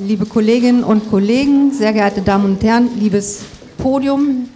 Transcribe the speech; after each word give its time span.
liebe 0.00 0.24
Kolleginnen 0.24 0.82
und 0.82 1.10
Kollegen, 1.10 1.72
sehr 1.72 1.92
geehrte 1.92 2.22
Damen 2.22 2.46
und 2.46 2.62
Herren, 2.62 2.88
liebes 2.98 3.42
Podium. 3.76 4.48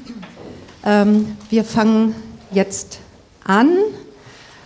Ähm, 0.85 1.37
wir 1.51 1.65
fangen 1.65 2.15
jetzt 2.51 3.01
an. 3.45 3.71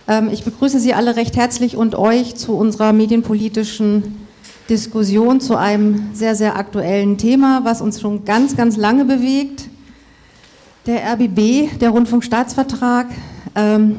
Ähm, 0.07 0.29
ich 0.31 0.43
begrüße 0.43 0.79
Sie 0.79 0.93
alle 0.93 1.15
recht 1.17 1.35
herzlich 1.35 1.75
und 1.75 1.95
euch 1.95 2.35
zu 2.35 2.53
unserer 2.53 2.93
medienpolitischen 2.93 4.25
Diskussion 4.69 5.41
zu 5.41 5.57
einem 5.57 6.11
sehr, 6.13 6.35
sehr 6.35 6.55
aktuellen 6.55 7.17
Thema, 7.17 7.61
was 7.65 7.81
uns 7.81 7.99
schon 7.99 8.23
ganz, 8.23 8.55
ganz 8.55 8.77
lange 8.77 9.03
bewegt. 9.03 9.65
Der 10.85 11.03
RBB, 11.13 11.77
der 11.79 11.89
Rundfunkstaatsvertrag. 11.89 13.07
Ähm, 13.55 13.97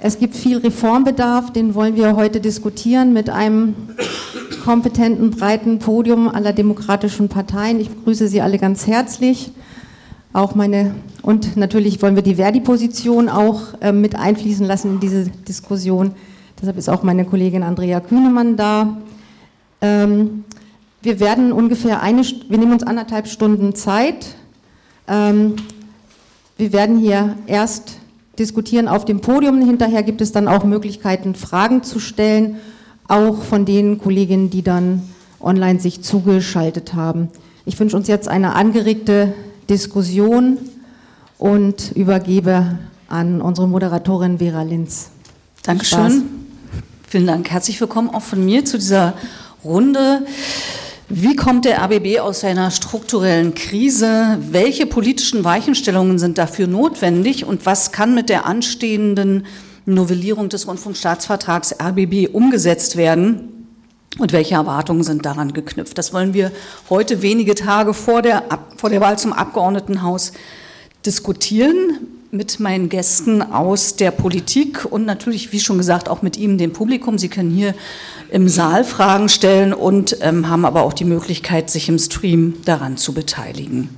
es 0.00 0.18
gibt 0.18 0.34
viel 0.34 0.58
Reformbedarf, 0.58 1.52
den 1.52 1.76
wollen 1.76 1.94
wir 1.94 2.16
heute 2.16 2.40
diskutieren 2.40 3.12
mit 3.12 3.30
einem 3.30 3.76
kompetenten, 4.62 5.30
breiten 5.30 5.80
Podium 5.80 6.28
aller 6.28 6.52
demokratischen 6.52 7.28
Parteien. 7.28 7.80
Ich 7.80 7.90
begrüße 7.90 8.28
Sie 8.28 8.40
alle 8.40 8.58
ganz 8.58 8.86
herzlich. 8.86 9.50
Auch 10.32 10.54
meine, 10.54 10.94
und 11.22 11.56
natürlich 11.56 12.00
wollen 12.00 12.14
wir 12.14 12.22
die 12.22 12.36
Verdi-Position 12.36 13.28
auch 13.28 13.60
äh, 13.80 13.92
mit 13.92 14.14
einfließen 14.14 14.64
lassen 14.64 14.92
in 14.92 15.00
diese 15.00 15.24
Diskussion. 15.24 16.12
Deshalb 16.60 16.78
ist 16.78 16.88
auch 16.88 17.02
meine 17.02 17.24
Kollegin 17.24 17.64
Andrea 17.64 18.00
Kühnemann 18.00 18.56
da. 18.56 18.98
Ähm, 19.80 20.44
wir 21.02 21.18
werden 21.18 21.50
ungefähr 21.50 22.00
eine, 22.00 22.22
wir 22.22 22.58
nehmen 22.58 22.72
uns 22.72 22.84
anderthalb 22.84 23.26
Stunden 23.26 23.74
Zeit. 23.74 24.36
Ähm, 25.08 25.56
wir 26.56 26.72
werden 26.72 26.98
hier 26.98 27.36
erst 27.48 27.98
diskutieren 28.38 28.86
auf 28.86 29.04
dem 29.04 29.20
Podium. 29.20 29.60
Hinterher 29.60 30.04
gibt 30.04 30.20
es 30.20 30.30
dann 30.30 30.46
auch 30.46 30.64
Möglichkeiten, 30.64 31.34
Fragen 31.34 31.82
zu 31.82 31.98
stellen, 31.98 32.58
auch 33.08 33.42
von 33.42 33.64
den 33.64 33.98
Kolleginnen, 33.98 34.50
die 34.50 34.62
dann 34.62 35.02
online 35.40 35.80
sich 35.80 36.02
zugeschaltet 36.02 36.94
haben. 36.94 37.28
Ich 37.64 37.78
wünsche 37.78 37.96
uns 37.96 38.08
jetzt 38.08 38.28
eine 38.28 38.54
angeregte 38.54 39.34
Diskussion 39.68 40.58
und 41.38 41.92
übergebe 41.94 42.78
an 43.08 43.40
unsere 43.40 43.68
Moderatorin 43.68 44.38
Vera 44.38 44.62
Linz. 44.62 45.10
Dankeschön. 45.62 45.98
Spaß. 45.98 46.14
Vielen 47.08 47.26
Dank. 47.26 47.50
Herzlich 47.50 47.80
willkommen 47.80 48.10
auch 48.10 48.22
von 48.22 48.44
mir 48.44 48.64
zu 48.64 48.78
dieser 48.78 49.14
Runde. 49.64 50.24
Wie 51.08 51.36
kommt 51.36 51.66
der 51.66 51.82
ABB 51.82 52.20
aus 52.20 52.40
seiner 52.40 52.70
strukturellen 52.70 53.54
Krise? 53.54 54.38
Welche 54.50 54.86
politischen 54.86 55.44
Weichenstellungen 55.44 56.18
sind 56.18 56.38
dafür 56.38 56.66
notwendig? 56.66 57.44
Und 57.44 57.66
was 57.66 57.92
kann 57.92 58.14
mit 58.14 58.30
der 58.30 58.46
anstehenden 58.46 59.44
Novellierung 59.86 60.48
des 60.48 60.66
Rundfunkstaatsvertrags 60.66 61.74
RBB 61.80 62.28
umgesetzt 62.32 62.96
werden? 62.96 63.48
Und 64.18 64.32
welche 64.32 64.54
Erwartungen 64.54 65.04
sind 65.04 65.24
daran 65.24 65.52
geknüpft? 65.52 65.96
Das 65.96 66.12
wollen 66.12 66.34
wir 66.34 66.52
heute 66.90 67.22
wenige 67.22 67.54
Tage 67.54 67.94
vor 67.94 68.20
der, 68.20 68.44
vor 68.76 68.90
der 68.90 69.00
Wahl 69.00 69.18
zum 69.18 69.32
Abgeordnetenhaus 69.32 70.32
diskutieren 71.06 71.98
mit 72.30 72.60
meinen 72.60 72.88
Gästen 72.88 73.42
aus 73.42 73.96
der 73.96 74.10
Politik 74.10 74.86
und 74.86 75.04
natürlich, 75.04 75.52
wie 75.52 75.60
schon 75.60 75.76
gesagt, 75.76 76.08
auch 76.08 76.22
mit 76.22 76.38
Ihnen, 76.38 76.56
dem 76.56 76.72
Publikum. 76.72 77.18
Sie 77.18 77.28
können 77.28 77.50
hier 77.50 77.74
im 78.30 78.48
Saal 78.48 78.84
Fragen 78.84 79.28
stellen 79.28 79.74
und 79.74 80.16
ähm, 80.22 80.48
haben 80.48 80.64
aber 80.64 80.82
auch 80.82 80.94
die 80.94 81.04
Möglichkeit, 81.04 81.68
sich 81.68 81.90
im 81.90 81.98
Stream 81.98 82.54
daran 82.64 82.96
zu 82.96 83.12
beteiligen. 83.12 83.90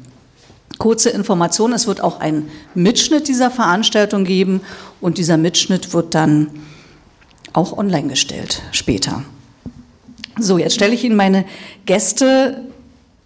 Kurze 0.78 1.10
Information, 1.10 1.72
es 1.72 1.86
wird 1.86 2.00
auch 2.00 2.20
einen 2.20 2.50
Mitschnitt 2.74 3.28
dieser 3.28 3.50
Veranstaltung 3.50 4.24
geben 4.24 4.60
und 5.00 5.18
dieser 5.18 5.36
Mitschnitt 5.36 5.92
wird 5.92 6.14
dann 6.14 6.50
auch 7.52 7.76
online 7.76 8.08
gestellt 8.08 8.62
später. 8.72 9.22
So, 10.38 10.58
jetzt 10.58 10.74
stelle 10.74 10.94
ich 10.94 11.04
Ihnen 11.04 11.16
meine 11.16 11.44
Gäste 11.86 12.64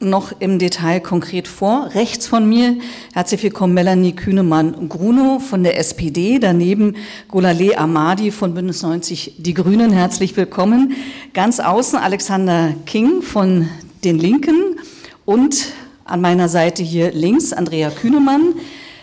noch 0.00 0.32
im 0.40 0.58
Detail 0.58 1.00
konkret 1.00 1.48
vor. 1.48 1.90
Rechts 1.94 2.28
von 2.28 2.48
mir 2.48 2.76
herzlich 3.14 3.42
willkommen 3.42 3.74
Melanie 3.74 4.12
Kühnemann-Grunow 4.12 5.42
von 5.42 5.64
der 5.64 5.78
SPD, 5.78 6.38
daneben 6.38 6.96
Golale 7.26 7.76
Amadi 7.76 8.30
von 8.30 8.54
Bündnis 8.54 8.82
90 8.82 9.34
Die 9.38 9.54
Grünen, 9.54 9.90
herzlich 9.90 10.36
willkommen. 10.36 10.94
Ganz 11.34 11.58
außen 11.58 11.98
Alexander 11.98 12.74
King 12.86 13.22
von 13.22 13.68
den 14.04 14.18
Linken 14.18 14.76
und 15.24 15.72
an 16.08 16.20
meiner 16.20 16.48
Seite 16.48 16.82
hier 16.82 17.12
links 17.12 17.52
Andrea 17.52 17.90
Kühnemann, 17.90 18.54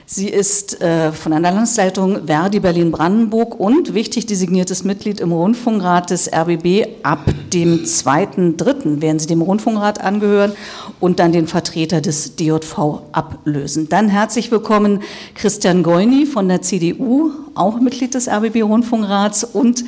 Sie 0.07 0.29
ist 0.29 0.81
äh, 0.81 1.11
von 1.11 1.31
der 1.31 1.41
Landesleitung 1.41 2.27
Verdi 2.27 2.59
Berlin-Brandenburg 2.59 3.59
und 3.59 3.95
wichtig 3.95 4.27
designiertes 4.27 4.83
Mitglied 4.83 5.19
im 5.19 5.31
Rundfunkrat 5.31 6.11
des 6.11 6.31
RBB. 6.31 6.87
Ab 7.01 7.25
dem 7.51 7.79
2.3. 7.79 9.01
werden 9.01 9.17
Sie 9.17 9.25
dem 9.25 9.41
Rundfunkrat 9.41 10.01
angehören 10.01 10.51
und 10.99 11.17
dann 11.17 11.31
den 11.31 11.47
Vertreter 11.47 12.01
des 12.01 12.35
DJV 12.35 13.01
ablösen. 13.13 13.89
Dann 13.89 14.07
herzlich 14.07 14.51
willkommen 14.51 15.01
Christian 15.33 15.81
Goini 15.81 16.27
von 16.27 16.47
der 16.49 16.61
CDU, 16.61 17.31
auch 17.55 17.79
Mitglied 17.79 18.13
des 18.13 18.27
RBB-Rundfunkrats 18.27 19.43
und 19.43 19.85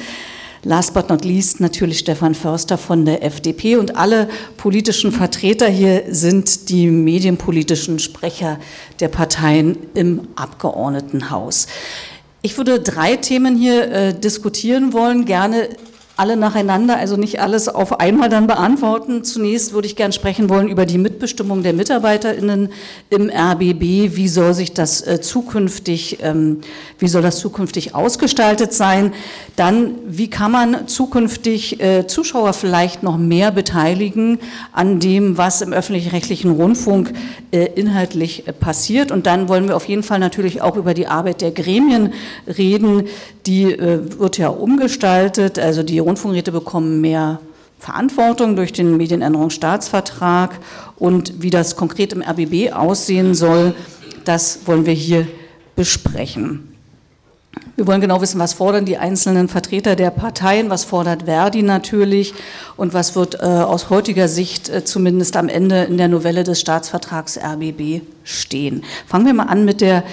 Last 0.67 0.93
but 0.93 1.07
not 1.07 1.23
least 1.23 1.61
natürlich 1.61 1.99
Stefan 1.99 2.35
Förster 2.35 2.77
von 2.77 3.05
der 3.05 3.23
FDP 3.23 3.77
und 3.77 3.95
alle 3.95 4.27
politischen 4.57 5.13
Vertreter 5.13 5.69
hier 5.69 6.03
sind 6.09 6.67
die 6.67 6.87
medienpolitischen 6.87 7.99
Sprecher 7.99 8.59
der 8.99 9.07
Parteien 9.07 9.77
im 9.93 10.27
Abgeordnetenhaus. 10.35 11.67
Ich 12.41 12.57
würde 12.57 12.81
drei 12.81 13.15
Themen 13.15 13.55
hier 13.55 13.89
äh, 13.89 14.13
diskutieren 14.13 14.91
wollen, 14.91 15.23
gerne 15.23 15.69
alle 16.17 16.35
nacheinander, 16.35 16.97
also 16.97 17.15
nicht 17.15 17.39
alles 17.41 17.69
auf 17.69 17.99
einmal 17.99 18.27
dann 18.27 18.47
beantworten. 18.47 19.23
Zunächst 19.23 19.73
würde 19.73 19.85
ich 19.85 19.95
gern 19.95 20.11
sprechen 20.11 20.49
wollen 20.49 20.67
über 20.67 20.87
die 20.87 20.97
Mitbestimmung 20.97 21.61
der 21.61 21.73
MitarbeiterInnen 21.73 22.69
im 23.11 23.29
RBB. 23.29 24.15
Wie 24.15 24.27
soll 24.27 24.55
sich 24.55 24.73
das 24.73 25.05
äh, 25.05 25.21
zukünftig, 25.21 26.17
ähm, 26.23 26.61
wie 26.97 27.07
soll 27.07 27.21
das 27.21 27.37
zukünftig 27.37 27.93
ausgestaltet 27.93 28.73
sein? 28.73 29.13
Dann, 29.55 29.93
wie 30.07 30.27
kann 30.27 30.51
man 30.51 30.87
zukünftig 30.87 31.79
äh, 31.79 32.07
Zuschauer 32.07 32.53
vielleicht 32.53 33.03
noch 33.03 33.17
mehr 33.17 33.51
beteiligen 33.51 34.39
an 34.73 34.99
dem, 34.99 35.37
was 35.37 35.61
im 35.61 35.71
öffentlich-rechtlichen 35.71 36.49
Rundfunk 36.49 37.13
äh, 37.51 37.65
inhaltlich 37.75 38.45
passiert? 38.59 39.11
Und 39.11 39.27
dann 39.27 39.49
wollen 39.49 39.67
wir 39.67 39.75
auf 39.75 39.85
jeden 39.85 40.03
Fall 40.03 40.17
natürlich 40.17 40.63
auch 40.63 40.77
über 40.77 40.95
die 40.95 41.05
Arbeit 41.05 41.41
der 41.41 41.51
Gremien 41.51 42.13
reden. 42.47 43.03
Die 43.45 43.77
wird 43.77 44.37
ja 44.37 44.49
umgestaltet, 44.49 45.57
also 45.57 45.81
die 45.81 46.06
Rundfunkräte 46.07 46.53
bekommen 46.53 47.01
mehr 47.01 47.41
Verantwortung 47.79 48.55
durch 48.55 48.71
den 48.71 48.95
Medienänderungsstaatsvertrag 48.95 50.57
und 50.95 51.41
wie 51.41 51.49
das 51.49 51.75
konkret 51.75 52.13
im 52.13 52.21
RBB 52.21 52.71
aussehen 52.73 53.35
soll, 53.35 53.75
das 54.23 54.61
wollen 54.65 54.85
wir 54.85 54.93
hier 54.93 55.27
besprechen. 55.75 56.73
Wir 57.75 57.85
wollen 57.85 58.01
genau 58.01 58.21
wissen, 58.21 58.39
was 58.39 58.53
fordern 58.53 58.85
die 58.85 58.97
einzelnen 58.97 59.49
Vertreter 59.49 59.95
der 59.95 60.09
Parteien, 60.09 60.69
was 60.69 60.85
fordert 60.85 61.23
Verdi 61.23 61.61
natürlich 61.61 62.33
und 62.77 62.93
was 62.93 63.15
wird 63.15 63.35
äh, 63.35 63.45
aus 63.45 63.89
heutiger 63.89 64.27
Sicht 64.27 64.69
äh, 64.69 64.85
zumindest 64.85 65.35
am 65.35 65.49
Ende 65.49 65.83
in 65.83 65.97
der 65.97 66.07
Novelle 66.07 66.43
des 66.43 66.59
Staatsvertrags 66.61 67.37
RBB 67.37 68.01
stehen. 68.23 68.83
Fangen 69.07 69.25
wir 69.25 69.33
mal 69.33 69.43
an 69.43 69.65
mit 69.65 69.81
der 69.81 70.03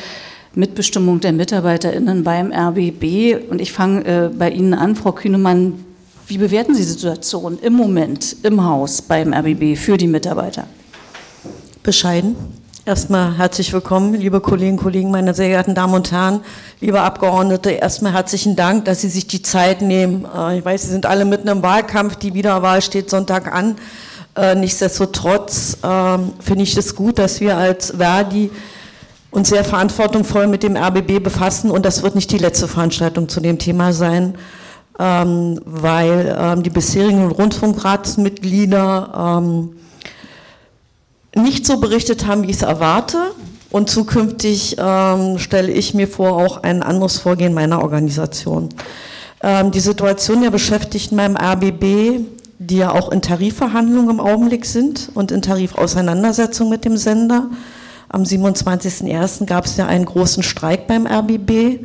Mitbestimmung 0.54 1.20
der 1.20 1.32
MitarbeiterInnen 1.32 2.25
beim 2.25 2.53
RBB. 2.53 3.50
Und 3.50 3.60
ich 3.60 3.72
fange 3.72 4.04
äh, 4.04 4.28
bei 4.28 4.50
Ihnen 4.50 4.75
an, 4.75 4.97
Frau 4.97 5.12
Kühnemann. 5.12 5.84
Wie 6.26 6.38
bewerten 6.38 6.75
Sie 6.75 6.82
die 6.82 6.88
Situation 6.88 7.59
im 7.60 7.75
Moment 7.75 8.37
im 8.42 8.64
Haus 8.64 9.03
beim 9.03 9.34
RBB 9.34 9.76
für 9.76 9.97
die 9.97 10.06
Mitarbeiter? 10.06 10.66
Bescheiden. 11.82 12.37
Erstmal 12.87 13.38
herzlich 13.38 13.72
willkommen, 13.72 14.12
liebe 14.12 14.41
Kolleginnen 14.41 14.78
und 14.78 14.84
Kollegen, 14.84 15.10
meine 15.10 15.32
sehr 15.32 15.48
geehrten 15.48 15.75
Damen 15.75 15.94
und 15.94 16.12
Herren, 16.12 16.41
liebe 16.81 17.00
Abgeordnete. 17.00 17.70
Erstmal 17.70 18.12
herzlichen 18.12 18.56
Dank, 18.56 18.84
dass 18.84 19.00
Sie 19.00 19.09
sich 19.09 19.26
die 19.26 19.41
Zeit 19.41 19.81
nehmen. 19.81 20.26
Äh, 20.37 20.59
ich 20.59 20.64
weiß, 20.64 20.82
Sie 20.82 20.88
sind 20.88 21.06
alle 21.06 21.25
mitten 21.25 21.48
im 21.48 21.62
Wahlkampf. 21.62 22.16
Die 22.16 22.34
Wiederwahl 22.34 22.82
steht 22.82 23.09
Sonntag 23.09 23.53
an. 23.54 23.76
Äh, 24.37 24.54
nichtsdestotrotz 24.54 25.79
ähm, 25.82 26.32
finde 26.40 26.64
ich 26.64 26.76
es 26.76 26.94
gut, 26.94 27.19
dass 27.19 27.40
wir 27.40 27.56
als 27.56 27.93
Verdi 27.96 28.50
uns 29.34 29.48
sehr 29.48 29.64
verantwortungsvoll 29.64 30.46
mit 30.46 30.62
dem 30.62 30.76
RBB 30.76 31.22
befassen 31.22 31.70
und 31.70 31.84
das 31.84 32.02
wird 32.02 32.14
nicht 32.14 32.31
die 32.31 32.38
letzte 32.38 32.69
Veranstaltung 32.69 33.28
zu 33.28 33.40
dem 33.40 33.58
Thema 33.58 33.92
sein, 33.92 34.36
ähm, 34.98 35.60
weil 35.64 36.36
ähm, 36.38 36.62
die 36.62 36.70
bisherigen 36.70 37.28
Rundfunkratsmitglieder 37.28 39.40
ähm, 39.42 39.70
nicht 41.34 41.66
so 41.66 41.78
berichtet 41.78 42.26
haben, 42.26 42.44
wie 42.44 42.50
ich 42.50 42.56
es 42.56 42.62
erwarte. 42.62 43.19
Und 43.70 43.90
zukünftig 43.90 44.76
ähm, 44.78 45.38
stelle 45.38 45.72
ich 45.72 45.94
mir 45.94 46.06
vor, 46.06 46.34
auch 46.34 46.62
ein 46.62 46.84
anderes 46.84 47.19
Vorgehen 47.19 47.54
meiner 47.54 47.82
Organisation. 47.82 48.69
Ähm, 49.42 49.72
die 49.72 49.81
Situation 49.81 50.42
der 50.42 50.52
Beschäftigten 50.52 51.16
beim 51.16 51.36
RBB, 51.36 52.20
die 52.60 52.76
ja 52.76 52.92
auch 52.92 53.10
in 53.10 53.20
Tarifverhandlungen 53.20 54.10
im 54.10 54.20
Augenblick 54.20 54.64
sind 54.64 55.10
und 55.14 55.32
in 55.32 55.42
Tarifauseinandersetzungen 55.42 56.70
mit 56.70 56.84
dem 56.84 56.96
Sender, 56.96 57.48
am 58.14 58.22
27.01. 58.22 59.44
gab 59.44 59.66
es 59.66 59.76
ja 59.76 59.87
einen 59.87 60.05
großen 60.05 60.43
Streik 60.43 60.87
beim 60.87 61.06
RBB, 61.06 61.50
äh, 61.50 61.81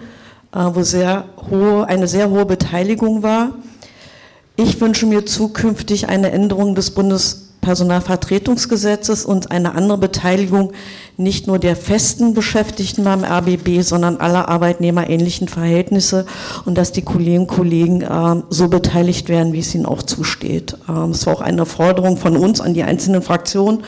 wo 0.53 0.83
sehr 0.83 1.25
hohe, 1.49 1.87
eine 1.87 2.07
sehr 2.07 2.29
hohe 2.29 2.45
Beteiligung 2.45 3.23
war. 3.23 3.55
Ich 4.55 4.79
wünsche 4.79 5.05
mir 5.05 5.25
zukünftig 5.25 6.07
eine 6.07 6.31
Änderung 6.31 6.75
des 6.75 6.91
Bundes 6.91 7.49
Bundespersonalvertretungsgesetzes 7.59 9.25
und 9.25 9.51
eine 9.51 9.75
andere 9.75 9.97
Beteiligung 9.97 10.71
nicht 11.17 11.47
nur 11.47 11.59
der 11.59 11.75
festen 11.75 12.33
Beschäftigten 12.33 13.03
beim 13.03 13.23
RBB, 13.23 13.81
sondern 13.81 14.17
aller 14.17 14.47
Arbeitnehmer 14.47 15.09
ähnlichen 15.09 15.47
Verhältnisse 15.47 16.25
und 16.65 16.77
dass 16.77 16.91
die 16.91 17.01
Kolleginnen 17.01 17.41
und 17.41 17.47
Kollegen 17.47 18.01
äh, 18.01 18.43
so 18.49 18.69
beteiligt 18.69 19.27
werden, 19.29 19.53
wie 19.53 19.59
es 19.59 19.75
ihnen 19.75 19.85
auch 19.85 20.03
zusteht. 20.03 20.77
Ähm, 20.87 21.13
war 21.25 21.33
auch 21.33 21.41
eine 21.41 21.65
Forderung 21.65 22.17
von 22.17 22.37
uns 22.37 22.61
an 22.61 22.73
die 22.73 22.83
einzelnen 22.83 23.21
Fraktionen 23.21 23.83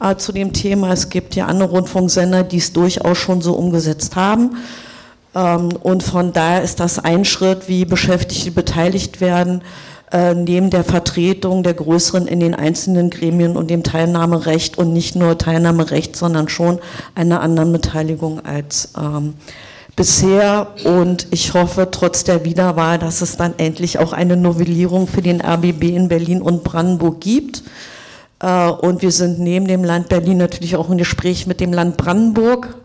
äh, 0.00 0.16
zu 0.16 0.32
dem 0.32 0.52
Thema. 0.52 0.92
Es 0.92 1.08
gibt 1.08 1.34
ja 1.34 1.46
andere 1.46 1.70
Rundfunksender, 1.70 2.42
die 2.42 2.58
es 2.58 2.72
durchaus 2.72 3.18
schon 3.18 3.40
so 3.40 3.54
umgesetzt 3.54 4.16
haben. 4.16 4.56
Ähm, 5.34 5.70
und 5.82 6.02
von 6.02 6.32
daher 6.32 6.62
ist 6.62 6.80
das 6.80 6.98
ein 6.98 7.24
Schritt, 7.24 7.68
wie 7.68 7.84
Beschäftigte 7.84 8.50
beteiligt 8.50 9.20
werden, 9.20 9.62
äh, 10.12 10.34
neben 10.34 10.70
der 10.70 10.82
Vertretung 10.82 11.62
der 11.62 11.74
Größeren 11.74 12.26
in 12.26 12.40
den 12.40 12.54
einzelnen 12.54 13.10
Gremien 13.10 13.56
und 13.56 13.70
dem 13.70 13.84
Teilnahmerecht 13.84 14.76
und 14.76 14.92
nicht 14.92 15.14
nur 15.14 15.38
Teilnahmerecht, 15.38 16.16
sondern 16.16 16.48
schon 16.48 16.80
einer 17.14 17.40
anderen 17.40 17.72
Beteiligung 17.72 18.44
als 18.44 18.92
ähm, 19.00 19.34
bisher. 19.94 20.68
Und 20.84 21.28
ich 21.30 21.54
hoffe 21.54 21.88
trotz 21.92 22.24
der 22.24 22.44
Wiederwahl, 22.44 22.98
dass 22.98 23.22
es 23.22 23.36
dann 23.36 23.54
endlich 23.58 24.00
auch 24.00 24.12
eine 24.12 24.36
Novellierung 24.36 25.06
für 25.06 25.22
den 25.22 25.40
RBB 25.40 25.84
in 25.84 26.08
Berlin 26.08 26.42
und 26.42 26.64
Brandenburg 26.64 27.20
gibt. 27.20 27.62
Äh, 28.40 28.68
und 28.70 29.02
wir 29.02 29.12
sind 29.12 29.38
neben 29.38 29.66
dem 29.66 29.84
Land 29.84 30.08
Berlin 30.08 30.38
natürlich 30.38 30.76
auch 30.76 30.90
im 30.90 30.98
Gespräch 30.98 31.46
mit 31.46 31.60
dem 31.60 31.72
Land 31.72 31.96
Brandenburg 31.96 32.76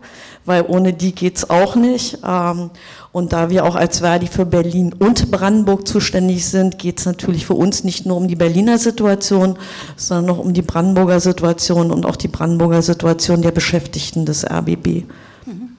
weil 0.46 0.64
ohne 0.66 0.92
die 0.92 1.14
geht's 1.14 1.50
auch 1.50 1.76
nicht. 1.76 2.18
Ähm, 2.26 2.70
und 3.12 3.32
da 3.32 3.50
wir 3.50 3.64
auch 3.64 3.74
als 3.74 3.98
Verdi 3.98 4.28
für 4.28 4.46
Berlin 4.46 4.94
und 4.98 5.30
Brandenburg 5.30 5.86
zuständig 5.86 6.46
sind, 6.46 6.78
geht's 6.78 7.04
natürlich 7.04 7.44
für 7.44 7.54
uns 7.54 7.84
nicht 7.84 8.06
nur 8.06 8.16
um 8.16 8.28
die 8.28 8.36
Berliner 8.36 8.78
Situation, 8.78 9.58
sondern 9.96 10.36
auch 10.36 10.38
um 10.38 10.54
die 10.54 10.62
Brandenburger 10.62 11.20
Situation 11.20 11.90
und 11.90 12.06
auch 12.06 12.16
die 12.16 12.28
Brandenburger 12.28 12.82
Situation 12.82 13.42
der 13.42 13.50
Beschäftigten 13.50 14.24
des 14.24 14.44
RBB. 14.44 15.04
Mhm. 15.46 15.70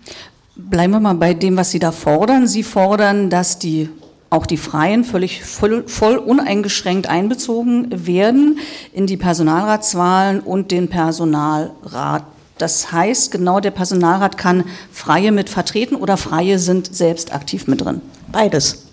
Bleiben 0.55 0.93
wir 0.93 0.99
mal 0.99 1.15
bei 1.15 1.33
dem, 1.33 1.57
was 1.57 1.71
Sie 1.71 1.79
da 1.79 1.91
fordern. 1.91 2.47
Sie 2.47 2.63
fordern, 2.63 3.29
dass 3.29 3.59
die 3.59 3.89
auch 4.29 4.45
die 4.45 4.57
Freien 4.57 5.03
völlig 5.03 5.43
voll, 5.43 5.87
voll, 5.87 6.17
uneingeschränkt 6.17 7.07
einbezogen 7.07 7.87
werden 8.05 8.59
in 8.93 9.07
die 9.07 9.17
Personalratswahlen 9.17 10.41
und 10.41 10.71
den 10.71 10.89
Personalrat. 10.89 12.23
Das 12.57 12.91
heißt, 12.91 13.31
genau 13.31 13.59
der 13.59 13.71
Personalrat 13.71 14.37
kann 14.37 14.63
Freie 14.91 15.31
mit 15.31 15.49
vertreten 15.49 15.95
oder 15.95 16.17
Freie 16.17 16.59
sind 16.59 16.93
selbst 16.93 17.33
aktiv 17.33 17.67
mit 17.67 17.81
drin? 17.81 18.01
Beides. 18.31 18.87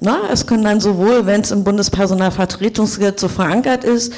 Na, 0.00 0.28
es 0.30 0.46
können 0.46 0.64
dann 0.64 0.80
sowohl, 0.80 1.24
wenn 1.24 1.40
es 1.40 1.50
im 1.50 1.64
Bundespersonalvertretungsgesetz 1.64 3.20
so 3.20 3.28
verankert 3.28 3.84
ist, 3.84 4.12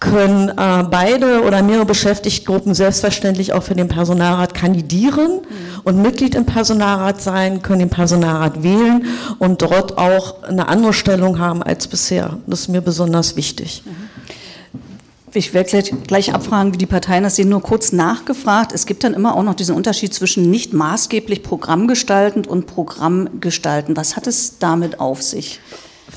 können 0.00 0.48
äh, 0.48 0.84
beide 0.90 1.42
oder 1.42 1.62
mehrere 1.62 1.84
Beschäftigtengruppen 1.84 2.74
selbstverständlich 2.74 3.52
auch 3.52 3.62
für 3.62 3.74
den 3.74 3.88
Personalrat 3.88 4.54
kandidieren 4.54 5.40
mhm. 5.42 5.80
und 5.84 6.00
Mitglied 6.00 6.34
im 6.34 6.46
Personalrat 6.46 7.20
sein, 7.20 7.60
können 7.60 7.80
den 7.80 7.90
Personalrat 7.90 8.62
wählen 8.62 9.04
und 9.38 9.60
dort 9.60 9.98
auch 9.98 10.42
eine 10.42 10.68
andere 10.68 10.94
Stellung 10.94 11.38
haben 11.38 11.62
als 11.62 11.86
bisher. 11.86 12.38
Das 12.46 12.60
ist 12.60 12.68
mir 12.68 12.80
besonders 12.80 13.36
wichtig. 13.36 13.82
Mhm. 13.84 14.10
Ich 15.32 15.54
werde 15.54 15.68
gleich, 15.70 15.92
gleich 16.06 16.34
abfragen, 16.34 16.72
wie 16.72 16.78
die 16.78 16.86
Parteien 16.86 17.22
das 17.22 17.36
sehen. 17.36 17.50
Nur 17.50 17.62
kurz 17.62 17.92
nachgefragt. 17.92 18.72
Es 18.72 18.86
gibt 18.86 19.04
dann 19.04 19.14
immer 19.14 19.36
auch 19.36 19.44
noch 19.44 19.54
diesen 19.54 19.76
Unterschied 19.76 20.12
zwischen 20.12 20.50
nicht 20.50 20.72
maßgeblich 20.72 21.44
programmgestaltend 21.44 22.48
und 22.48 22.66
Programmgestalten. 22.66 23.96
Was 23.96 24.16
hat 24.16 24.26
es 24.26 24.58
damit 24.58 24.98
auf 24.98 25.22
sich? 25.22 25.60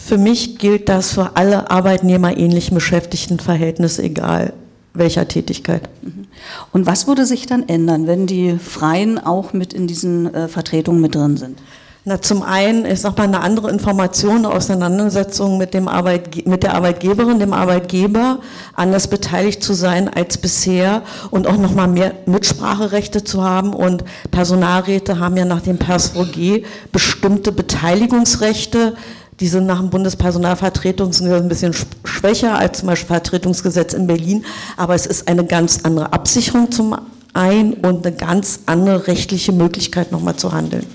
Für 0.05 0.17
mich 0.17 0.57
gilt 0.57 0.89
das 0.89 1.13
für 1.13 1.37
alle 1.37 1.71
arbeitnehmerähnlichen 1.71 2.75
Beschäftigtenverhältnisse, 2.75 4.03
egal 4.03 4.51
welcher 4.93 5.29
Tätigkeit. 5.29 5.87
Mhm. 6.01 6.25
Und 6.73 6.85
was 6.85 7.07
würde 7.07 7.25
sich 7.25 7.45
dann 7.45 7.69
ändern, 7.69 8.05
wenn 8.05 8.27
die 8.27 8.57
Freien 8.59 9.17
auch 9.17 9.53
mit 9.53 9.71
in 9.71 9.87
diesen 9.87 10.33
äh, 10.33 10.49
Vertretungen 10.49 11.01
mit 11.01 11.15
drin 11.15 11.37
sind? 11.37 11.57
Na, 12.05 12.21
zum 12.21 12.43
einen, 12.43 12.85
ich 12.85 12.99
sag 12.99 13.17
mal, 13.17 13.23
eine 13.23 13.39
andere 13.39 13.69
Information, 13.71 14.39
eine 14.39 14.49
Auseinandersetzung 14.49 15.57
mit, 15.57 15.73
dem 15.73 15.87
Arbeit, 15.87 16.45
mit 16.45 16.63
der 16.63 16.73
Arbeitgeberin, 16.75 17.39
dem 17.39 17.53
Arbeitgeber, 17.53 18.39
anders 18.75 19.07
beteiligt 19.07 19.63
zu 19.63 19.73
sein 19.73 20.09
als 20.13 20.37
bisher 20.37 21.03
und 21.31 21.47
auch 21.47 21.55
nochmal 21.55 21.87
mehr 21.87 22.11
Mitspracherechte 22.25 23.23
zu 23.23 23.41
haben. 23.41 23.73
Und 23.73 24.03
Personalräte 24.31 25.17
haben 25.19 25.37
ja 25.37 25.45
nach 25.45 25.61
dem 25.61 25.77
PersVG 25.77 26.65
bestimmte 26.91 27.53
Beteiligungsrechte. 27.53 28.97
Die 29.39 29.47
sind 29.47 29.65
nach 29.65 29.79
dem 29.79 29.89
Bundespersonalvertretungsgesetz 29.89 31.41
ein 31.41 31.49
bisschen 31.49 31.73
schwächer 32.03 32.57
als 32.57 32.79
zum 32.79 32.87
Beispiel 32.87 33.07
Vertretungsgesetz 33.07 33.93
in 33.93 34.07
Berlin. 34.07 34.45
Aber 34.77 34.95
es 34.95 35.05
ist 35.05 35.27
eine 35.27 35.45
ganz 35.45 35.79
andere 35.83 36.13
Absicherung 36.13 36.71
zum 36.71 36.95
einen 37.33 37.73
und 37.73 38.05
eine 38.05 38.15
ganz 38.15 38.61
andere 38.65 39.07
rechtliche 39.07 39.51
Möglichkeit, 39.51 40.11
nochmal 40.11 40.35
zu 40.35 40.51
handeln. 40.51 40.85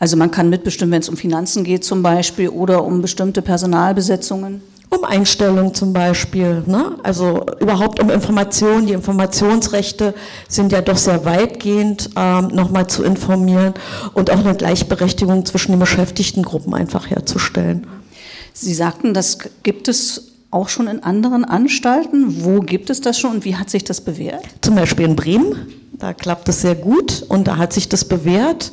Also 0.00 0.16
man 0.16 0.30
kann 0.30 0.48
mitbestimmen, 0.48 0.92
wenn 0.92 1.00
es 1.00 1.08
um 1.08 1.16
Finanzen 1.16 1.64
geht 1.64 1.84
zum 1.84 2.02
Beispiel 2.02 2.48
oder 2.48 2.84
um 2.84 3.02
bestimmte 3.02 3.42
Personalbesetzungen. 3.42 4.62
Um 4.90 5.04
Einstellungen 5.04 5.74
zum 5.74 5.92
Beispiel, 5.92 6.62
ne? 6.66 6.96
also 7.02 7.44
überhaupt 7.60 8.00
um 8.00 8.08
Informationen. 8.08 8.86
Die 8.86 8.94
Informationsrechte 8.94 10.14
sind 10.48 10.72
ja 10.72 10.80
doch 10.80 10.96
sehr 10.96 11.26
weitgehend, 11.26 12.10
ähm, 12.16 12.48
nochmal 12.48 12.86
zu 12.86 13.02
informieren 13.04 13.74
und 14.14 14.30
auch 14.30 14.38
eine 14.38 14.54
Gleichberechtigung 14.54 15.44
zwischen 15.44 15.72
den 15.72 15.78
Beschäftigtengruppen 15.78 16.72
einfach 16.72 17.10
herzustellen. 17.10 17.86
Sie 18.54 18.72
sagten, 18.72 19.12
das 19.12 19.38
gibt 19.62 19.88
es 19.88 20.32
auch 20.50 20.68
schon 20.68 20.88
in 20.88 21.02
anderen 21.02 21.44
Anstalten. 21.44 22.44
Wo 22.44 22.60
gibt 22.60 22.90
es 22.90 23.00
das 23.00 23.18
schon 23.18 23.32
und 23.32 23.44
wie 23.44 23.56
hat 23.56 23.70
sich 23.70 23.84
das 23.84 24.00
bewährt? 24.00 24.44
Zum 24.62 24.74
Beispiel 24.74 25.04
in 25.04 25.16
Bremen, 25.16 25.68
da 25.92 26.14
klappt 26.14 26.48
es 26.48 26.62
sehr 26.62 26.74
gut 26.74 27.24
und 27.28 27.46
da 27.46 27.56
hat 27.56 27.72
sich 27.72 27.88
das 27.88 28.04
bewährt. 28.04 28.72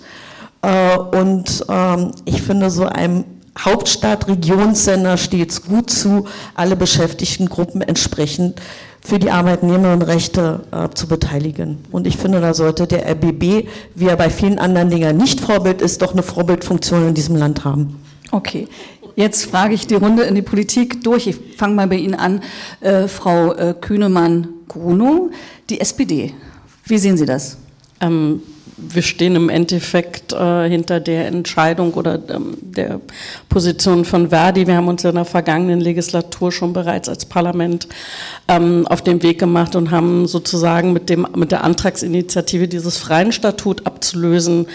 Äh, 0.61 0.97
und 0.97 1.65
ähm, 1.69 2.11
ich 2.25 2.41
finde, 2.41 2.69
so 2.69 2.85
einem 2.85 3.25
Hauptstadt-Regionssender 3.57 5.17
steht 5.17 5.51
es 5.51 5.63
gut 5.63 5.89
zu, 5.89 6.25
alle 6.55 6.75
beschäftigten 6.75 7.47
Gruppen 7.47 7.81
entsprechend 7.81 8.61
für 9.01 9.19
die 9.19 9.29
Arbeitnehmerinnenrechte 9.29 10.61
äh, 10.71 10.89
zu 10.93 11.07
beteiligen. 11.07 11.77
Und 11.91 12.07
ich 12.07 12.17
finde, 12.17 12.41
da 12.41 12.53
sollte 12.53 12.87
der 12.87 13.07
RBB, 13.11 13.67
wie 13.93 14.07
er 14.07 14.15
bei 14.17 14.29
vielen 14.29 14.59
anderen 14.59 14.89
Dingen 14.89 15.15
nicht 15.17 15.39
Vorbild 15.39 15.81
ist, 15.81 16.01
doch 16.01 16.13
eine 16.13 16.23
Vorbildfunktion 16.23 17.09
in 17.09 17.13
diesem 17.13 17.35
Land 17.35 17.63
haben. 17.63 17.99
Okay. 18.31 18.67
Jetzt 19.15 19.45
frage 19.45 19.73
ich 19.73 19.87
die 19.87 19.95
Runde 19.95 20.23
in 20.23 20.35
die 20.35 20.41
Politik 20.41 21.03
durch. 21.03 21.27
Ich 21.27 21.37
fange 21.55 21.75
mal 21.75 21.87
bei 21.87 21.95
Ihnen 21.95 22.15
an, 22.15 22.41
äh, 22.81 23.07
Frau 23.07 23.53
äh, 23.53 23.73
Kühnemann-Grunow, 23.79 25.31
die 25.69 25.79
SPD. 25.79 26.33
Wie 26.83 26.97
sehen 26.97 27.15
Sie 27.15 27.25
das? 27.25 27.57
Ähm, 28.01 28.41
wir 28.77 29.01
stehen 29.01 29.35
im 29.35 29.49
Endeffekt 29.49 30.33
äh, 30.33 30.67
hinter 30.67 30.99
der 30.99 31.27
Entscheidung 31.27 31.93
oder 31.93 32.19
ähm, 32.29 32.57
der 32.61 32.99
Position 33.47 34.03
von 34.03 34.29
Verdi. 34.29 34.67
Wir 34.67 34.75
haben 34.75 34.89
uns 34.89 35.03
in 35.05 35.15
der 35.15 35.23
vergangenen 35.23 35.79
Legislatur 35.79 36.51
schon 36.51 36.73
bereits 36.73 37.07
als 37.07 37.25
Parlament 37.25 37.87
ähm, 38.47 38.85
auf 38.87 39.01
den 39.01 39.23
Weg 39.23 39.39
gemacht 39.39 39.75
und 39.75 39.91
haben 39.91 40.27
sozusagen 40.27 40.91
mit, 40.91 41.09
dem, 41.09 41.25
mit 41.35 41.51
der 41.51 41.63
Antragsinitiative 41.63 42.67
dieses 42.67 42.97
freien 42.97 43.31
Statut 43.31 43.85
abzulösen 43.85 44.67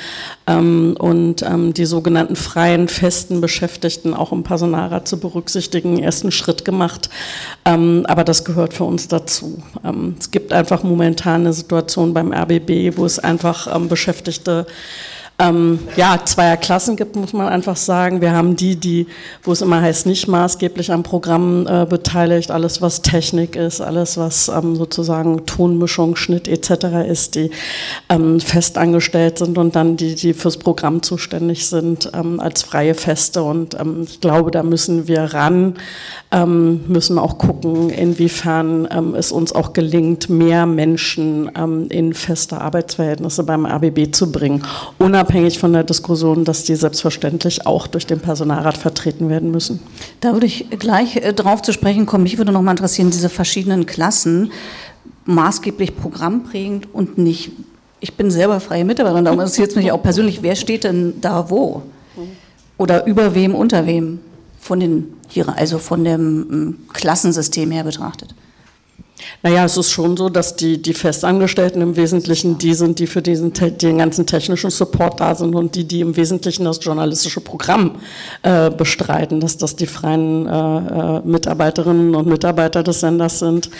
ähm, 0.46 0.96
und 0.98 1.42
ähm, 1.42 1.74
die 1.74 1.84
sogenannten 1.84 2.36
freien, 2.36 2.88
festen 2.88 3.42
Beschäftigten 3.42 4.14
auch 4.14 4.32
im 4.32 4.44
Personalrat 4.44 5.08
zu 5.08 5.20
berücksichtigen, 5.20 5.98
ersten 5.98 6.32
Schritt 6.32 6.64
gemacht. 6.64 7.10
Ähm, 7.66 8.04
aber 8.06 8.24
das 8.24 8.44
gehört 8.44 8.72
für 8.72 8.84
uns 8.84 9.08
dazu. 9.08 9.62
Ähm, 9.84 10.14
es 10.18 10.30
gibt 10.30 10.54
einfach 10.54 10.82
momentan 10.82 11.42
eine 11.42 11.52
Situation 11.52 12.14
beim 12.14 12.32
RBB, 12.32 12.96
wo 12.96 13.04
es 13.04 13.18
einfach 13.18 13.66
Beschäftigte 13.90 14.66
ähm, 15.40 15.78
ja, 15.96 16.20
zweier 16.22 16.58
Klassen 16.58 16.96
gibt, 16.96 17.16
muss 17.16 17.32
man 17.32 17.48
einfach 17.48 17.76
sagen. 17.76 18.20
Wir 18.20 18.32
haben 18.32 18.56
die, 18.56 18.76
die, 18.76 19.06
wo 19.42 19.52
es 19.52 19.62
immer 19.62 19.80
heißt, 19.80 20.06
nicht 20.06 20.28
maßgeblich 20.28 20.92
am 20.92 21.02
Programm 21.02 21.66
äh, 21.66 21.86
beteiligt, 21.86 22.50
alles 22.50 22.82
was 22.82 23.00
Technik 23.00 23.56
ist, 23.56 23.80
alles 23.80 24.18
was 24.18 24.48
ähm, 24.48 24.76
sozusagen 24.76 25.46
Tonmischung, 25.46 26.14
Schnitt 26.16 26.46
etc. 26.46 27.08
ist, 27.08 27.36
die 27.36 27.50
ähm, 28.10 28.38
festangestellt 28.40 29.38
sind 29.38 29.56
und 29.56 29.74
dann 29.76 29.96
die, 29.96 30.14
die 30.14 30.34
fürs 30.34 30.58
Programm 30.58 31.02
zuständig 31.02 31.66
sind, 31.66 32.10
ähm, 32.12 32.38
als 32.38 32.62
freie 32.62 32.94
Feste. 32.94 33.42
Und 33.42 33.80
ähm, 33.80 34.02
ich 34.02 34.20
glaube, 34.20 34.50
da 34.50 34.62
müssen 34.62 35.08
wir 35.08 35.22
ran, 35.22 35.76
ähm, 36.32 36.84
müssen 36.86 37.18
auch 37.18 37.38
gucken, 37.38 37.88
inwiefern 37.88 38.86
es 39.16 39.32
uns 39.32 39.52
auch 39.52 39.72
gelingt, 39.72 40.28
mehr 40.28 40.66
Menschen 40.66 41.48
in 41.88 42.12
feste 42.14 42.60
Arbeitsverhältnisse 42.60 43.44
beim 43.44 43.66
ABB 43.66 44.12
zu 44.12 44.30
bringen. 44.30 44.62
Unabhängig 44.98 45.29
unabhängig 45.30 45.60
von 45.60 45.72
der 45.72 45.84
Diskussion, 45.84 46.44
dass 46.44 46.64
die 46.64 46.74
selbstverständlich 46.74 47.64
auch 47.64 47.86
durch 47.86 48.04
den 48.04 48.18
Personalrat 48.18 48.76
vertreten 48.76 49.28
werden 49.28 49.52
müssen. 49.52 49.80
Da 50.20 50.32
würde 50.32 50.46
ich 50.46 50.68
gleich 50.70 51.16
äh, 51.16 51.32
drauf 51.32 51.62
zu 51.62 51.72
sprechen 51.72 52.04
kommen. 52.04 52.24
Mich 52.24 52.36
würde 52.36 52.50
noch 52.50 52.62
mal 52.62 52.72
interessieren, 52.72 53.10
diese 53.10 53.28
verschiedenen 53.28 53.86
Klassen, 53.86 54.50
maßgeblich 55.26 55.96
programmprägend 55.96 56.92
und 56.92 57.16
nicht. 57.16 57.52
Ich 58.00 58.14
bin 58.14 58.32
selber 58.32 58.58
freie 58.58 58.84
Mitarbeiterin, 58.84 59.24
da 59.24 59.32
interessiert 59.32 59.70
es 59.70 59.76
mich 59.76 59.92
auch 59.92 60.02
persönlich, 60.02 60.42
wer 60.42 60.56
steht 60.56 60.84
denn 60.84 61.20
da 61.20 61.48
wo? 61.48 61.82
Oder 62.76 63.06
über 63.06 63.34
wem, 63.34 63.54
unter 63.54 63.86
wem? 63.86 64.20
Von 64.58 64.80
den, 64.80 65.14
also 65.54 65.78
von 65.78 66.04
dem 66.04 66.40
mm, 66.40 66.88
Klassensystem 66.92 67.70
her 67.70 67.84
betrachtet. 67.84 68.34
Naja, 69.42 69.64
es 69.64 69.76
ist 69.76 69.90
schon 69.90 70.16
so, 70.16 70.28
dass 70.28 70.56
die, 70.56 70.80
die 70.80 70.94
Festangestellten 70.94 71.80
im 71.82 71.96
Wesentlichen 71.96 72.58
die 72.58 72.74
sind, 72.74 72.98
die 72.98 73.06
für 73.06 73.22
diesen, 73.22 73.52
den 73.52 73.98
ganzen 73.98 74.26
technischen 74.26 74.70
Support 74.70 75.20
da 75.20 75.34
sind 75.34 75.54
und 75.54 75.74
die, 75.74 75.84
die 75.84 76.00
im 76.00 76.16
Wesentlichen 76.16 76.64
das 76.64 76.78
journalistische 76.82 77.40
Programm 77.40 77.96
äh, 78.42 78.70
bestreiten, 78.70 79.40
dass 79.40 79.56
das 79.56 79.76
die 79.76 79.86
freien 79.86 80.46
äh, 80.46 80.50
äh, 80.50 81.20
Mitarbeiterinnen 81.24 82.14
und 82.14 82.26
Mitarbeiter 82.26 82.82
des 82.82 83.00
Senders 83.00 83.38
sind 83.38 83.70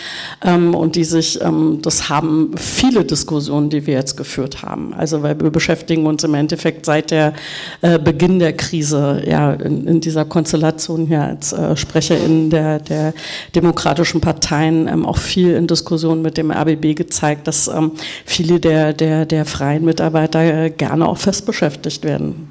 ähm, 0.43 0.73
und 0.75 0.95
die 0.95 1.03
sich, 1.03 1.41
ähm, 1.41 1.79
das 1.81 2.09
haben 2.09 2.51
viele 2.57 3.05
Diskussionen, 3.05 3.69
die 3.69 3.85
wir 3.85 3.93
jetzt 3.93 4.17
geführt 4.17 4.63
haben. 4.63 4.93
Also 4.93 5.23
weil 5.23 5.39
wir 5.39 5.51
beschäftigen 5.51 6.05
uns 6.05 6.23
im 6.23 6.33
Endeffekt 6.33 6.85
seit 6.85 7.11
der 7.11 7.33
äh, 7.81 7.99
Beginn 7.99 8.39
der 8.39 8.53
Krise 8.53 9.21
ja 9.25 9.53
in, 9.53 9.87
in 9.87 10.01
dieser 10.01 10.25
Konstellation 10.25 11.07
hier 11.07 11.23
als 11.23 11.53
äh, 11.53 11.75
Sprecherin 11.75 12.49
der, 12.49 12.79
der 12.79 13.13
demokratischen 13.55 14.21
Parteien 14.21 14.87
ähm, 14.87 15.05
auch 15.05 15.17
viel 15.31 15.53
in 15.53 15.67
Diskussionen 15.67 16.21
mit 16.21 16.37
dem 16.37 16.51
RBB 16.51 16.95
gezeigt, 16.95 17.47
dass 17.47 17.67
ähm, 17.67 17.91
viele 18.25 18.59
der, 18.59 18.93
der, 18.93 19.25
der 19.25 19.45
freien 19.45 19.85
Mitarbeiter 19.85 20.41
äh, 20.41 20.69
gerne 20.69 21.07
auch 21.07 21.17
fest 21.17 21.45
beschäftigt 21.45 22.03
werden 22.03 22.47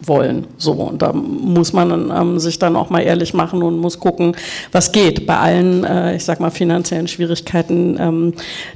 wollen. 0.00 0.46
So, 0.58 0.72
und 0.72 1.02
da 1.02 1.12
muss 1.12 1.72
man 1.72 2.10
ähm, 2.10 2.38
sich 2.38 2.58
dann 2.58 2.76
auch 2.76 2.90
mal 2.90 3.00
ehrlich 3.00 3.34
machen 3.34 3.62
und 3.62 3.78
muss 3.78 3.98
gucken, 3.98 4.36
was 4.72 4.92
geht 4.92 5.26
bei 5.26 5.36
allen, 5.36 5.84
äh, 5.84 6.16
ich 6.16 6.24
sag 6.24 6.40
mal, 6.40 6.50
finanziellen 6.50 7.08
Schwierigkeiten, 7.08 7.96
ähm, 7.98 8.34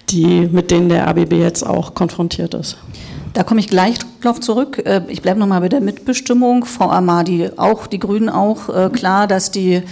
die, 0.09 0.49
mit 0.51 0.71
denen 0.71 0.89
der 0.89 1.09
ABB 1.09 1.33
jetzt 1.35 1.67
auch 1.67 1.95
konfrontiert 1.95 2.55
ist. 2.55 2.79
Da 3.33 3.45
komme 3.45 3.61
ich 3.61 3.69
gleich 3.69 3.99
drauf 4.23 4.41
zurück. 4.41 4.83
Äh, 4.85 5.03
ich 5.09 5.23
bleibe 5.23 5.39
nochmal 5.39 5.61
bei 5.61 5.69
der 5.69 5.81
Mitbestimmung. 5.81 6.65
Frau 6.65 6.91
Amadi, 6.91 7.51
auch 7.57 7.87
die 7.87 7.99
Grünen 7.99 8.29
auch 8.29 8.69
äh, 8.69 8.91
klar, 8.91 9.27
dass 9.27 9.51
die 9.51 9.83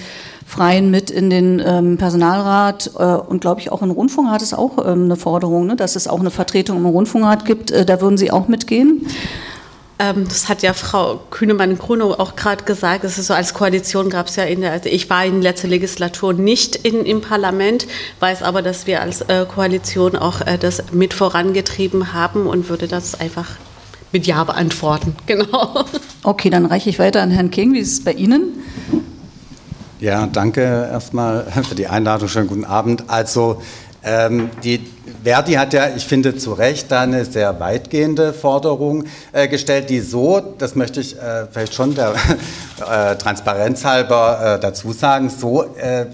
Freien 0.48 0.90
mit 0.90 1.10
in 1.10 1.28
den 1.28 1.62
ähm, 1.64 1.98
Personalrat 1.98 2.92
äh, 2.98 3.02
und 3.02 3.42
glaube 3.42 3.60
ich 3.60 3.70
auch 3.70 3.80
den 3.80 3.90
Rundfunkrat 3.90 4.40
ist 4.40 4.54
auch 4.54 4.78
ähm, 4.78 5.04
eine 5.04 5.16
Forderung, 5.16 5.66
ne, 5.66 5.76
dass 5.76 5.94
es 5.94 6.08
auch 6.08 6.20
eine 6.20 6.30
Vertretung 6.30 6.78
im 6.78 6.86
Rundfunkrat 6.86 7.44
gibt. 7.44 7.70
Äh, 7.70 7.84
da 7.84 8.00
würden 8.00 8.16
Sie 8.16 8.30
auch 8.30 8.48
mitgehen? 8.48 9.06
Ähm, 9.98 10.24
das 10.26 10.48
hat 10.48 10.62
ja 10.62 10.72
Frau 10.72 11.20
Kühnemann-Grunow 11.30 12.18
auch 12.18 12.34
gerade 12.34 12.64
gesagt. 12.64 13.04
Es 13.04 13.18
ist 13.18 13.26
so, 13.26 13.34
als 13.34 13.52
Koalition 13.52 14.08
gab 14.08 14.28
es 14.28 14.36
ja 14.36 14.44
in 14.44 14.62
der, 14.62 14.72
also 14.72 14.88
ich 14.88 15.10
war 15.10 15.22
in 15.22 15.42
letzter 15.42 15.68
Legislatur 15.68 16.32
nicht 16.32 16.76
in, 16.76 17.04
im 17.04 17.20
Parlament, 17.20 17.86
weiß 18.20 18.42
aber, 18.42 18.62
dass 18.62 18.86
wir 18.86 19.02
als 19.02 19.20
äh, 19.20 19.44
Koalition 19.44 20.16
auch 20.16 20.40
äh, 20.40 20.56
das 20.56 20.82
mit 20.92 21.12
vorangetrieben 21.12 22.14
haben 22.14 22.46
und 22.46 22.70
würde 22.70 22.88
das 22.88 23.20
einfach 23.20 23.50
mit 24.12 24.26
Ja 24.26 24.44
beantworten. 24.44 25.14
Genau. 25.26 25.84
Okay, 26.22 26.48
dann 26.48 26.64
reiche 26.64 26.88
ich 26.88 26.98
weiter 26.98 27.20
an 27.20 27.30
Herrn 27.30 27.50
King. 27.50 27.74
Wie 27.74 27.80
ist 27.80 27.92
es 27.92 28.04
bei 28.04 28.12
Ihnen? 28.12 28.54
Ja, 30.00 30.28
danke 30.28 30.60
erstmal 30.60 31.44
für 31.68 31.74
die 31.74 31.88
Einladung. 31.88 32.28
Schönen 32.28 32.46
guten 32.46 32.64
Abend. 32.64 33.02
Also 33.08 33.60
ähm, 34.04 34.48
die 34.62 34.80
Verdi 35.24 35.54
hat 35.54 35.72
ja, 35.72 35.88
ich 35.88 36.04
finde 36.04 36.36
zu 36.36 36.52
Recht, 36.52 36.92
da 36.92 37.00
eine 37.00 37.24
sehr 37.24 37.58
weitgehende 37.58 38.32
Forderung 38.32 39.06
äh, 39.32 39.48
gestellt, 39.48 39.90
die 39.90 39.98
so, 39.98 40.40
das 40.56 40.76
möchte 40.76 41.00
ich 41.00 41.18
äh, 41.18 41.48
vielleicht 41.50 41.74
schon 41.74 41.96
der 41.96 42.14
äh, 42.88 43.16
Transparenz 43.16 43.84
halber 43.84 44.54
äh, 44.54 44.60
dazu 44.60 44.92
sagen, 44.92 45.30
so 45.30 45.64
äh, 45.74 46.06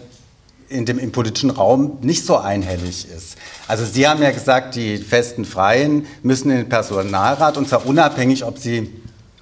in 0.70 0.86
dem 0.86 0.98
im 0.98 1.12
politischen 1.12 1.50
Raum 1.50 1.98
nicht 2.00 2.24
so 2.24 2.38
einhellig 2.38 3.06
ist. 3.14 3.36
Also 3.68 3.84
Sie 3.84 4.08
haben 4.08 4.22
ja 4.22 4.30
gesagt, 4.30 4.76
die 4.76 4.96
festen 4.96 5.44
Freien 5.44 6.06
müssen 6.22 6.50
in 6.50 6.56
den 6.56 6.68
Personalrat 6.70 7.58
und 7.58 7.68
zwar 7.68 7.84
unabhängig, 7.84 8.44
ob 8.44 8.56
sie 8.56 8.90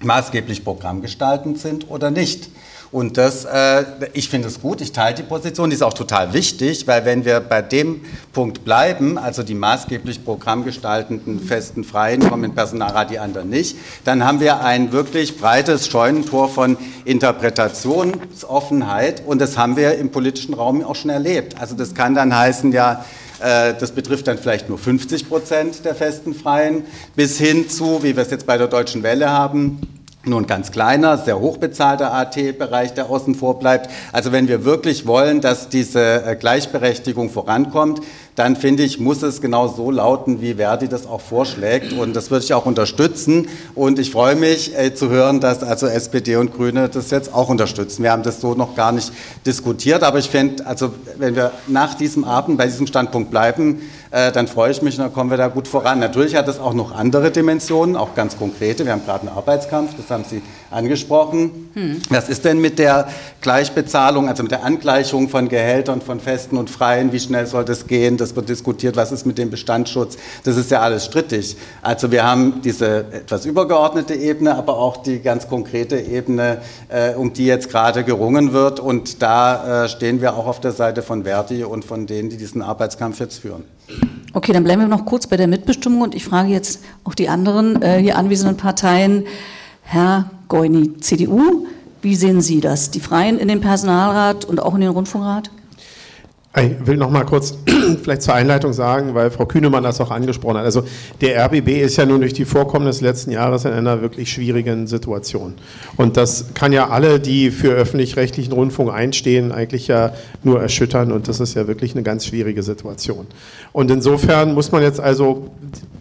maßgeblich 0.00 0.64
programmgestaltend 0.64 1.61
sind 1.61 1.88
oder 1.88 2.11
nicht. 2.11 2.49
Und 2.92 3.16
das, 3.16 3.46
äh, 3.46 3.84
ich 4.12 4.28
finde 4.28 4.49
es 4.49 4.61
gut, 4.61 4.82
ich 4.82 4.92
teile 4.92 5.14
die 5.14 5.22
Position, 5.22 5.70
die 5.70 5.76
ist 5.76 5.82
auch 5.82 5.94
total 5.94 6.34
wichtig, 6.34 6.87
weil 6.87 7.06
wenn 7.06 7.25
wir 7.25 7.40
bei 7.40 7.62
dem 7.62 8.02
Punkt 8.34 8.66
bleiben, 8.66 9.16
also 9.16 9.42
die 9.42 9.54
maßgeblich 9.54 10.26
programmgestaltenden 10.26 11.40
festen 11.40 11.84
Freien 11.84 12.28
kommen 12.28 12.44
in 12.44 12.54
Personalrat, 12.54 13.11
die 13.11 13.18
anderen 13.18 13.49
nicht, 13.49 13.78
dann 14.04 14.26
haben 14.26 14.40
wir 14.40 14.62
ein 14.62 14.92
wirklich 14.92 15.38
breites 15.38 15.88
Scheunentor 15.88 16.50
von 16.50 16.76
Interpretationsoffenheit 17.06 19.22
und 19.26 19.40
das 19.40 19.56
haben 19.56 19.78
wir 19.78 19.96
im 19.96 20.11
politischen 20.11 20.52
Raum 20.52 20.84
auch 20.84 20.96
schon 20.96 21.11
erlebt. 21.11 21.58
Also 21.58 21.75
das 21.75 21.94
kann 21.94 22.14
dann 22.14 22.37
heißen, 22.37 22.72
ja, 22.72 23.06
äh, 23.40 23.72
das 23.72 23.92
betrifft 23.92 24.26
dann 24.26 24.37
vielleicht 24.37 24.68
nur 24.68 24.76
50 24.76 25.30
Prozent 25.30 25.87
der 25.87 25.94
festen 25.94 26.34
Freien, 26.34 26.84
bis 27.16 27.38
hin 27.38 27.70
zu, 27.70 28.02
wie 28.02 28.16
wir 28.16 28.22
es 28.22 28.30
jetzt 28.30 28.44
bei 28.44 28.58
der 28.58 28.68
Deutschen 28.68 29.02
Welle 29.02 29.30
haben, 29.30 29.80
nur 30.25 30.41
ein 30.41 30.47
ganz 30.47 30.71
kleiner, 30.71 31.19
sehr 31.19 31.41
hochbezahlter 31.41 32.12
AT-Bereich, 32.12 32.95
der 32.95 33.11
außen 33.11 33.35
vor 33.35 33.59
bleibt. 33.59 33.91
Also 34.12 34.31
wenn 34.31 34.47
wir 34.47 34.64
wirklich 34.64 35.07
wollen, 35.07 35.41
dass 35.41 35.69
diese 35.69 36.25
äh, 36.25 36.37
Gleichberechtigung 36.37 37.31
vorankommt, 37.31 38.00
dann 38.37 38.57
finde 38.57 38.83
ich, 38.83 38.99
muss 38.99 39.23
es 39.23 39.41
genau 39.41 39.69
so 39.69 39.91
lauten, 39.91 40.41
wie 40.41 40.55
Verdi 40.55 40.88
das 40.88 41.07
auch 41.07 41.21
vorschlägt. 41.21 41.93
Und 41.93 42.14
das 42.14 42.31
würde 42.31 42.45
ich 42.45 42.55
auch 42.55 42.67
unterstützen. 42.67 43.49
Und 43.75 43.99
ich 43.99 44.11
freue 44.11 44.37
mich 44.37 44.79
äh, 44.79 44.95
zu 44.95 45.11
hören, 45.11 45.41
dass 45.41 45.62
also 45.62 45.87
SPD 45.87 46.37
und 46.37 46.55
Grüne 46.55 46.88
das 46.88 47.11
jetzt 47.11 47.35
auch 47.35 47.49
unterstützen. 47.49 48.02
Wir 48.02 48.12
haben 48.12 48.23
das 48.23 48.41
so 48.41 48.55
noch 48.55 48.75
gar 48.76 48.93
nicht 48.93 49.12
diskutiert. 49.45 50.02
Aber 50.02 50.19
ich 50.19 50.31
finde, 50.31 50.67
also 50.67 50.95
wenn 51.19 51.35
wir 51.35 51.50
nach 51.67 51.95
diesem 51.95 52.25
Abend 52.25 52.59
bei 52.59 52.67
diesem 52.67 52.87
Standpunkt 52.87 53.31
bleiben, 53.31 53.83
äh, 54.12 54.31
dann 54.31 54.47
freue 54.47 54.71
ich 54.71 54.83
mich 54.83 54.99
und 54.99 55.04
dann 55.04 55.12
kommen 55.12 55.31
wir 55.31 55.38
da 55.38 55.49
gut 55.49 55.66
voran. 55.66 55.99
Natürlich 55.99 56.37
hat 56.37 56.47
es 56.47 56.61
auch 56.61 56.75
noch 56.75 56.92
andere 56.92 57.31
Dimensionen, 57.31 57.97
auch 57.97 58.14
ganz 58.14 58.37
konkrete. 58.37 58.85
Wir 58.85 58.92
haben 58.92 59.04
gerade 59.04 59.26
einen 59.26 59.37
Arbeitskampf, 59.37 59.95
das 59.97 60.11
haben 60.11 60.25
Sie 60.28 60.42
angesprochen. 60.71 61.71
Hm. 61.73 62.02
Was 62.11 62.28
ist 62.28 62.45
denn 62.45 62.61
mit 62.61 62.78
der 62.78 63.09
Gleichbezahlung, 63.40 64.28
also 64.28 64.42
mit 64.42 64.52
der 64.52 64.64
Angleichung 64.64 65.31
von 65.31 65.49
Gehältern 65.49 66.02
von 66.02 66.21
Festen 66.21 66.59
und 66.59 66.69
Freien? 66.69 67.12
Wie 67.12 67.21
schnell 67.21 67.47
soll 67.47 67.64
das 67.64 67.87
gehen? 67.87 68.19
Das 68.19 68.37
wird 68.37 68.50
diskutiert. 68.50 68.97
Was 68.97 69.12
ist 69.12 69.25
mit 69.25 69.38
dem 69.38 69.50
Bestandsschutz? 69.50 70.19
Das 70.45 70.59
ist 70.59 70.71
ja 70.71 70.81
alles 70.81 71.07
strittig. 71.07 71.57
Also 71.81 72.11
wir 72.11 72.23
haben 72.23 72.61
diese 72.62 73.07
etwas 73.12 73.47
übergeordnete 73.47 74.14
Ebene, 74.14 74.57
aber 74.57 74.76
auch 74.76 74.99
die 74.99 75.21
ganz 75.21 75.49
konkrete 75.49 75.99
Ebene, 75.99 76.61
äh, 76.90 77.14
um 77.14 77.33
die 77.33 77.47
jetzt 77.47 77.71
gerade 77.71 78.04
gerungen 78.04 78.52
wird. 78.52 78.78
Und 78.78 79.23
da 79.23 79.85
äh, 79.85 79.88
stehen 79.88 80.21
wir 80.21 80.35
auch 80.35 80.47
auf 80.47 80.61
der 80.61 80.73
Seite 80.73 81.00
von 81.00 81.25
Verdi 81.25 81.64
und 81.64 81.87
von 81.87 82.07
denen, 82.07 82.28
die 82.28 82.37
diesen 82.37 82.61
Arbeitskampf 82.61 83.19
jetzt 83.19 83.38
führen. 83.38 83.64
Okay, 84.34 84.52
dann 84.52 84.64
bleiben 84.64 84.80
wir 84.80 84.88
noch 84.88 85.04
kurz 85.04 85.26
bei 85.26 85.37
der 85.37 85.46
Mitbestimmung 85.46 86.00
und 86.00 86.14
ich 86.14 86.25
frage 86.25 86.49
jetzt 86.49 86.82
auch 87.04 87.14
die 87.14 87.28
anderen 87.28 87.82
äh, 87.82 87.99
hier 87.99 88.16
anwesenden 88.16 88.56
Parteien. 88.56 89.25
Herr 89.82 90.30
Goini, 90.49 90.99
CDU, 91.00 91.66
wie 92.00 92.14
sehen 92.14 92.40
Sie 92.40 92.61
das? 92.61 92.90
Die 92.90 93.00
Freien 93.00 93.38
in 93.38 93.49
den 93.49 93.61
Personalrat 93.61 94.44
und 94.44 94.61
auch 94.61 94.75
in 94.75 94.80
den 94.80 94.90
Rundfunkrat? 94.90 95.50
Ich 96.54 96.87
will 96.87 96.99
noch 96.99 97.11
mal 97.11 97.25
kurz 97.25 97.56
vielleicht 98.02 98.21
zur 98.21 98.35
Einleitung 98.35 98.75
sagen, 98.75 99.14
weil 99.14 99.30
Frau 99.30 99.47
Kühnemann 99.47 99.82
das 99.82 100.02
auch 100.02 100.11
angesprochen 100.11 100.59
hat. 100.59 100.64
Also 100.64 100.85
der 101.23 101.47
RBB 101.47 101.80
ist 101.80 101.97
ja 101.97 102.04
nun 102.04 102.21
durch 102.21 102.35
die 102.35 102.44
Vorkommnisse 102.44 103.02
letzten 103.02 103.30
Jahres 103.30 103.64
in 103.64 103.73
einer 103.73 104.02
wirklich 104.02 104.30
schwierigen 104.30 104.87
Situation. 104.87 105.54
Und 105.97 106.18
das 106.18 106.52
kann 106.52 106.75
ja 106.75 106.90
alle, 106.90 107.21
die 107.21 107.50
für 107.50 107.71
öffentlich-rechtlichen 107.71 108.52
Rundfunk 108.52 108.92
einstehen, 108.92 109.50
eigentlich 109.50 109.88
ja 109.88 110.12
nur 110.42 110.61
erschüttern. 110.61 111.11
Und 111.11 111.26
das 111.26 111.40
ist 111.40 111.54
ja 111.54 111.66
wirklich 111.66 111.94
eine 111.94 112.02
ganz 112.02 112.26
schwierige 112.26 112.62
Situation. 112.62 113.26
Und 113.73 113.90
insofern 113.90 114.52
muss 114.52 114.73
man 114.73 114.82
jetzt 114.82 115.00
also, 115.00 115.50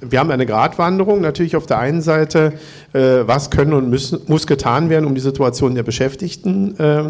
wir 0.02 0.20
haben 0.20 0.32
eine 0.32 0.46
Gratwanderung 0.46 1.22
natürlich 1.22 1.56
auf 1.56 1.66
der 1.66 1.80
einen 1.80 2.02
Seite, 2.02 2.52
äh, 2.92 3.20
was 3.26 3.52
können 3.52 3.72
und 3.72 3.90
müssen, 3.90 4.20
muss 4.28 4.48
getan 4.48 4.90
werden, 4.90 5.06
um 5.06 5.16
die 5.16 5.22
Situation 5.22 5.76
der 5.76 5.84
Beschäftigten 5.84 6.78
äh, 6.78 7.04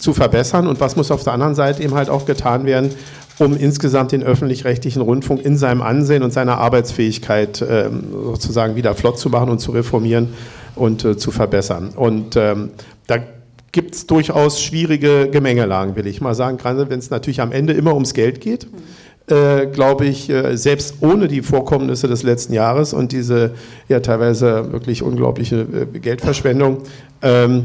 zu 0.00 0.14
verbessern 0.14 0.66
und 0.66 0.80
was 0.80 0.96
muss 0.96 1.10
auf 1.10 1.22
der 1.22 1.34
anderen 1.34 1.54
Seite 1.54 1.82
eben 1.82 1.94
halt 1.94 2.08
auch 2.08 2.26
getan 2.26 2.64
werden, 2.64 2.90
um 3.38 3.56
insgesamt 3.56 4.12
den 4.12 4.22
öffentlich-rechtlichen 4.22 5.00
Rundfunk 5.02 5.44
in 5.44 5.56
seinem 5.56 5.82
Ansehen 5.82 6.22
und 6.22 6.32
seiner 6.32 6.58
Arbeitsfähigkeit 6.58 7.64
ähm, 7.68 8.04
sozusagen 8.12 8.76
wieder 8.76 8.94
flott 8.94 9.18
zu 9.18 9.30
machen 9.30 9.50
und 9.50 9.60
zu 9.60 9.72
reformieren 9.72 10.30
und 10.74 11.04
äh, 11.04 11.16
zu 11.16 11.30
verbessern. 11.30 11.90
Und 11.94 12.36
ähm, 12.36 12.70
da 13.06 13.18
gibt 13.72 13.94
es 13.94 14.06
durchaus 14.06 14.60
schwierige 14.60 15.28
Gemengelagen, 15.30 15.96
will 15.96 16.06
ich 16.06 16.20
mal 16.20 16.34
sagen, 16.34 16.56
gerade 16.56 16.90
wenn 16.90 16.98
es 16.98 17.10
natürlich 17.10 17.40
am 17.40 17.52
Ende 17.52 17.72
immer 17.72 17.94
ums 17.94 18.14
Geld 18.14 18.40
geht. 18.40 18.66
Äh, 19.30 19.66
glaube 19.66 20.06
ich, 20.06 20.28
äh, 20.28 20.56
selbst 20.56 20.96
ohne 21.02 21.28
die 21.28 21.42
Vorkommnisse 21.42 22.08
des 22.08 22.24
letzten 22.24 22.52
Jahres 22.52 22.92
und 22.92 23.12
diese 23.12 23.52
ja 23.88 24.00
teilweise 24.00 24.72
wirklich 24.72 25.04
unglaubliche 25.04 25.60
äh, 25.60 25.98
Geldverschwendung, 26.00 26.78
ähm, 27.22 27.64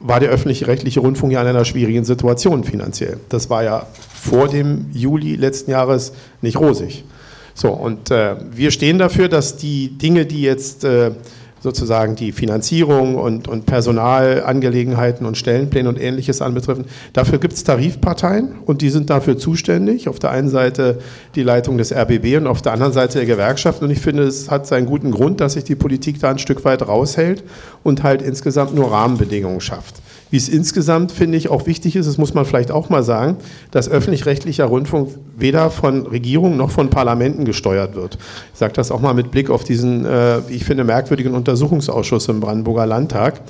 war 0.00 0.20
der 0.20 0.30
öffentlich-rechtliche 0.30 1.00
Rundfunk 1.00 1.32
ja 1.32 1.40
in 1.42 1.48
einer 1.48 1.64
schwierigen 1.64 2.04
Situation 2.04 2.64
finanziell. 2.64 3.18
Das 3.28 3.50
war 3.50 3.64
ja 3.64 3.86
vor 4.14 4.48
dem 4.48 4.86
Juli 4.92 5.34
letzten 5.34 5.70
Jahres 5.70 6.12
nicht 6.40 6.58
rosig. 6.58 7.04
So, 7.54 7.70
und 7.70 8.10
äh, 8.12 8.36
wir 8.52 8.70
stehen 8.70 8.98
dafür, 8.98 9.28
dass 9.28 9.56
die 9.56 9.98
Dinge, 9.98 10.26
die 10.26 10.42
jetzt 10.42 10.84
äh, 10.84 11.10
sozusagen 11.60 12.14
die 12.16 12.32
Finanzierung 12.32 13.16
und, 13.16 13.48
und 13.48 13.66
Personalangelegenheiten 13.66 15.26
und 15.26 15.36
Stellenpläne 15.36 15.88
und 15.88 16.00
ähnliches 16.00 16.40
anbetreffen. 16.42 16.84
Dafür 17.12 17.38
gibt 17.38 17.54
es 17.54 17.64
Tarifparteien 17.64 18.52
und 18.64 18.82
die 18.82 18.90
sind 18.90 19.10
dafür 19.10 19.38
zuständig. 19.38 20.08
Auf 20.08 20.18
der 20.18 20.30
einen 20.30 20.48
Seite 20.48 20.98
die 21.34 21.42
Leitung 21.42 21.78
des 21.78 21.92
RBB 21.92 22.36
und 22.36 22.46
auf 22.46 22.62
der 22.62 22.72
anderen 22.72 22.92
Seite 22.92 23.18
der 23.18 23.26
Gewerkschaft. 23.26 23.82
Und 23.82 23.90
ich 23.90 24.00
finde, 24.00 24.24
es 24.24 24.50
hat 24.50 24.66
seinen 24.66 24.86
guten 24.86 25.10
Grund, 25.10 25.40
dass 25.40 25.54
sich 25.54 25.64
die 25.64 25.76
Politik 25.76 26.20
da 26.20 26.30
ein 26.30 26.38
Stück 26.38 26.64
weit 26.64 26.86
raushält 26.86 27.44
und 27.82 28.02
halt 28.02 28.22
insgesamt 28.22 28.74
nur 28.74 28.90
Rahmenbedingungen 28.90 29.60
schafft. 29.60 29.96
Wie 30.30 30.36
es 30.36 30.48
insgesamt, 30.48 31.12
finde 31.12 31.38
ich, 31.38 31.48
auch 31.48 31.66
wichtig 31.66 31.96
ist, 31.96 32.06
das 32.06 32.18
muss 32.18 32.34
man 32.34 32.44
vielleicht 32.44 32.70
auch 32.70 32.90
mal 32.90 33.02
sagen, 33.02 33.36
dass 33.70 33.88
öffentlich-rechtlicher 33.88 34.66
Rundfunk 34.66 35.10
weder 35.36 35.70
von 35.70 36.06
Regierungen 36.06 36.56
noch 36.56 36.70
von 36.70 36.90
Parlamenten 36.90 37.44
gesteuert 37.44 37.94
wird. 37.94 38.18
Ich 38.52 38.58
sage 38.58 38.74
das 38.74 38.90
auch 38.90 39.00
mal 39.00 39.14
mit 39.14 39.30
Blick 39.30 39.50
auf 39.50 39.64
diesen, 39.64 40.04
äh, 40.04 40.40
ich 40.48 40.64
finde, 40.64 40.84
merkwürdigen 40.84 41.34
Untersuchungsausschuss 41.34 42.28
im 42.28 42.40
Brandenburger 42.40 42.86
Landtag. 42.86 43.40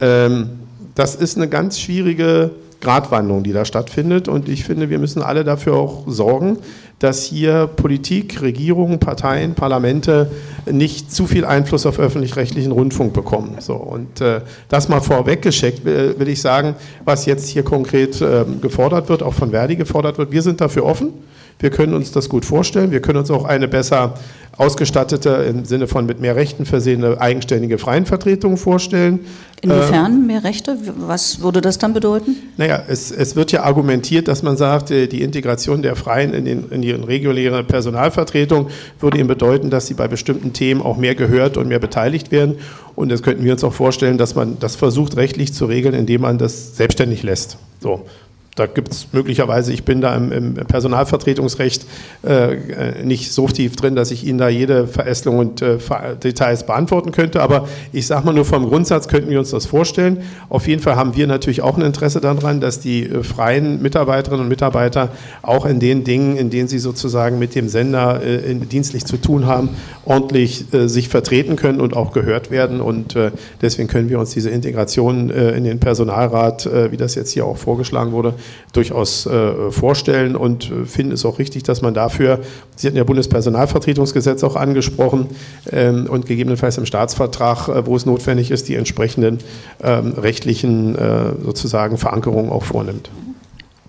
Ähm, 0.00 0.50
das 0.94 1.14
ist 1.14 1.36
eine 1.36 1.48
ganz 1.48 1.80
schwierige 1.80 2.50
Gratwanderung, 2.80 3.42
die 3.42 3.52
da 3.52 3.64
stattfindet. 3.64 4.28
Und 4.28 4.48
ich 4.48 4.64
finde, 4.64 4.90
wir 4.90 4.98
müssen 4.98 5.22
alle 5.22 5.44
dafür 5.44 5.74
auch 5.74 6.04
sorgen, 6.06 6.58
dass 6.98 7.24
hier 7.24 7.66
Politik, 7.66 8.42
Regierungen, 8.42 8.98
Parteien, 8.98 9.54
Parlamente 9.54 10.30
nicht 10.70 11.12
zu 11.12 11.26
viel 11.26 11.44
Einfluss 11.44 11.86
auf 11.86 11.98
öffentlich-rechtlichen 11.98 12.72
Rundfunk 12.72 13.12
bekommen. 13.12 13.56
So, 13.60 13.74
und 13.74 14.20
äh, 14.20 14.42
das 14.68 14.88
mal 14.88 15.00
vorweggeschickt, 15.00 15.84
will, 15.84 16.14
will, 16.18 16.28
ich 16.28 16.40
sagen, 16.40 16.74
was 17.04 17.26
jetzt 17.26 17.48
hier 17.48 17.62
konkret 17.62 18.20
äh, 18.20 18.44
gefordert 18.60 19.08
wird, 19.08 19.22
auch 19.22 19.34
von 19.34 19.50
Verdi 19.50 19.76
gefordert 19.76 20.18
wird. 20.18 20.30
Wir 20.30 20.42
sind 20.42 20.60
dafür 20.60 20.84
offen. 20.84 21.12
Wir 21.60 21.70
können 21.70 21.94
uns 21.94 22.10
das 22.10 22.28
gut 22.28 22.44
vorstellen. 22.44 22.90
Wir 22.90 23.00
können 23.00 23.18
uns 23.18 23.30
auch 23.30 23.44
eine 23.44 23.68
besser 23.68 24.14
ausgestattete, 24.56 25.30
im 25.48 25.64
Sinne 25.64 25.86
von 25.86 26.04
mit 26.04 26.20
mehr 26.20 26.36
Rechten 26.36 26.66
versehene, 26.66 27.20
eigenständige 27.20 27.78
Freienvertretung 27.78 28.56
vorstellen. 28.56 29.20
Inwiefern 29.62 30.26
mehr 30.26 30.44
Rechte? 30.44 30.76
Was 30.98 31.40
würde 31.40 31.60
das 31.60 31.78
dann 31.78 31.94
bedeuten? 31.94 32.36
Naja, 32.56 32.82
es, 32.88 33.10
es 33.10 33.36
wird 33.36 33.52
ja 33.52 33.62
argumentiert, 33.62 34.28
dass 34.28 34.42
man 34.42 34.56
sagt, 34.56 34.90
äh, 34.90 35.06
die 35.06 35.22
Integration 35.22 35.82
der 35.82 35.96
Freien 35.96 36.34
in, 36.34 36.44
den, 36.44 36.70
in 36.70 36.82
die 36.82 36.92
reguläre 36.92 37.62
Personalvertretung 37.62 38.68
würde 38.98 39.18
eben 39.18 39.28
bedeuten, 39.28 39.70
dass 39.70 39.86
sie 39.86 39.94
bei 39.94 40.08
bestimmten 40.08 40.52
Themen 40.52 40.82
auch 40.82 40.96
mehr 40.96 41.14
gehört 41.14 41.56
und 41.56 41.68
mehr 41.68 41.78
beteiligt 41.78 42.30
werden. 42.30 42.56
Und 42.96 43.10
das 43.10 43.22
könnten 43.22 43.44
wir 43.44 43.52
uns 43.52 43.64
auch 43.64 43.74
vorstellen, 43.74 44.18
dass 44.18 44.34
man 44.34 44.58
das 44.58 44.76
versucht 44.76 45.16
rechtlich 45.16 45.54
zu 45.54 45.66
regeln, 45.66 45.94
indem 45.94 46.22
man 46.22 46.38
das 46.38 46.76
selbstständig 46.76 47.22
lässt. 47.22 47.56
So. 47.80 48.06
Da 48.60 48.66
gibt 48.66 48.92
es 48.92 49.06
möglicherweise, 49.12 49.72
ich 49.72 49.84
bin 49.84 50.02
da 50.02 50.14
im, 50.14 50.30
im 50.32 50.54
Personalvertretungsrecht 50.54 51.86
äh, 52.22 53.02
nicht 53.02 53.32
so 53.32 53.48
tief 53.48 53.74
drin, 53.74 53.96
dass 53.96 54.10
ich 54.10 54.26
Ihnen 54.26 54.36
da 54.36 54.50
jede 54.50 54.86
Verästelung 54.86 55.38
und 55.38 55.62
äh, 55.62 55.78
Details 56.22 56.66
beantworten 56.66 57.10
könnte. 57.10 57.40
Aber 57.40 57.66
ich 57.90 58.06
sage 58.06 58.26
mal 58.26 58.34
nur 58.34 58.44
vom 58.44 58.68
Grundsatz 58.68 59.08
könnten 59.08 59.30
wir 59.30 59.38
uns 59.38 59.48
das 59.48 59.64
vorstellen. 59.64 60.18
Auf 60.50 60.68
jeden 60.68 60.82
Fall 60.82 60.96
haben 60.96 61.16
wir 61.16 61.26
natürlich 61.26 61.62
auch 61.62 61.78
ein 61.78 61.82
Interesse 61.82 62.20
daran, 62.20 62.60
dass 62.60 62.80
die 62.80 63.06
äh, 63.06 63.22
freien 63.22 63.80
Mitarbeiterinnen 63.80 64.42
und 64.42 64.48
Mitarbeiter 64.50 65.08
auch 65.40 65.64
in 65.64 65.80
den 65.80 66.04
Dingen, 66.04 66.36
in 66.36 66.50
denen 66.50 66.68
sie 66.68 66.80
sozusagen 66.80 67.38
mit 67.38 67.54
dem 67.54 67.66
Sender 67.66 68.22
äh, 68.22 68.54
dienstlich 68.56 69.06
zu 69.06 69.16
tun 69.16 69.46
haben, 69.46 69.70
ordentlich 70.04 70.66
äh, 70.74 70.86
sich 70.86 71.08
vertreten 71.08 71.56
können 71.56 71.80
und 71.80 71.96
auch 71.96 72.12
gehört 72.12 72.50
werden. 72.50 72.82
Und 72.82 73.16
äh, 73.16 73.30
deswegen 73.62 73.88
können 73.88 74.10
wir 74.10 74.18
uns 74.18 74.32
diese 74.32 74.50
Integration 74.50 75.30
in 75.30 75.64
den 75.64 75.80
Personalrat, 75.80 76.68
wie 76.90 76.96
das 76.96 77.14
jetzt 77.14 77.30
hier 77.30 77.46
auch 77.46 77.56
vorgeschlagen 77.56 78.12
wurde, 78.12 78.34
durchaus 78.72 79.26
äh, 79.26 79.70
vorstellen 79.70 80.36
und 80.36 80.70
äh, 80.70 80.84
finden 80.84 81.12
es 81.12 81.24
auch 81.24 81.38
richtig, 81.38 81.62
dass 81.62 81.82
man 81.82 81.94
dafür, 81.94 82.40
Sie 82.76 82.86
hatten 82.86 82.96
ja 82.96 83.04
Bundespersonalvertretungsgesetz 83.04 84.42
auch 84.44 84.56
angesprochen 84.56 85.28
ähm, 85.70 86.06
und 86.08 86.26
gegebenenfalls 86.26 86.78
im 86.78 86.86
Staatsvertrag, 86.86 87.68
äh, 87.68 87.86
wo 87.86 87.96
es 87.96 88.06
notwendig 88.06 88.50
ist, 88.50 88.68
die 88.68 88.74
entsprechenden 88.74 89.38
ähm, 89.82 90.12
rechtlichen 90.16 90.96
äh, 90.96 91.32
sozusagen 91.44 91.98
Verankerungen 91.98 92.50
auch 92.50 92.64
vornimmt. 92.64 93.10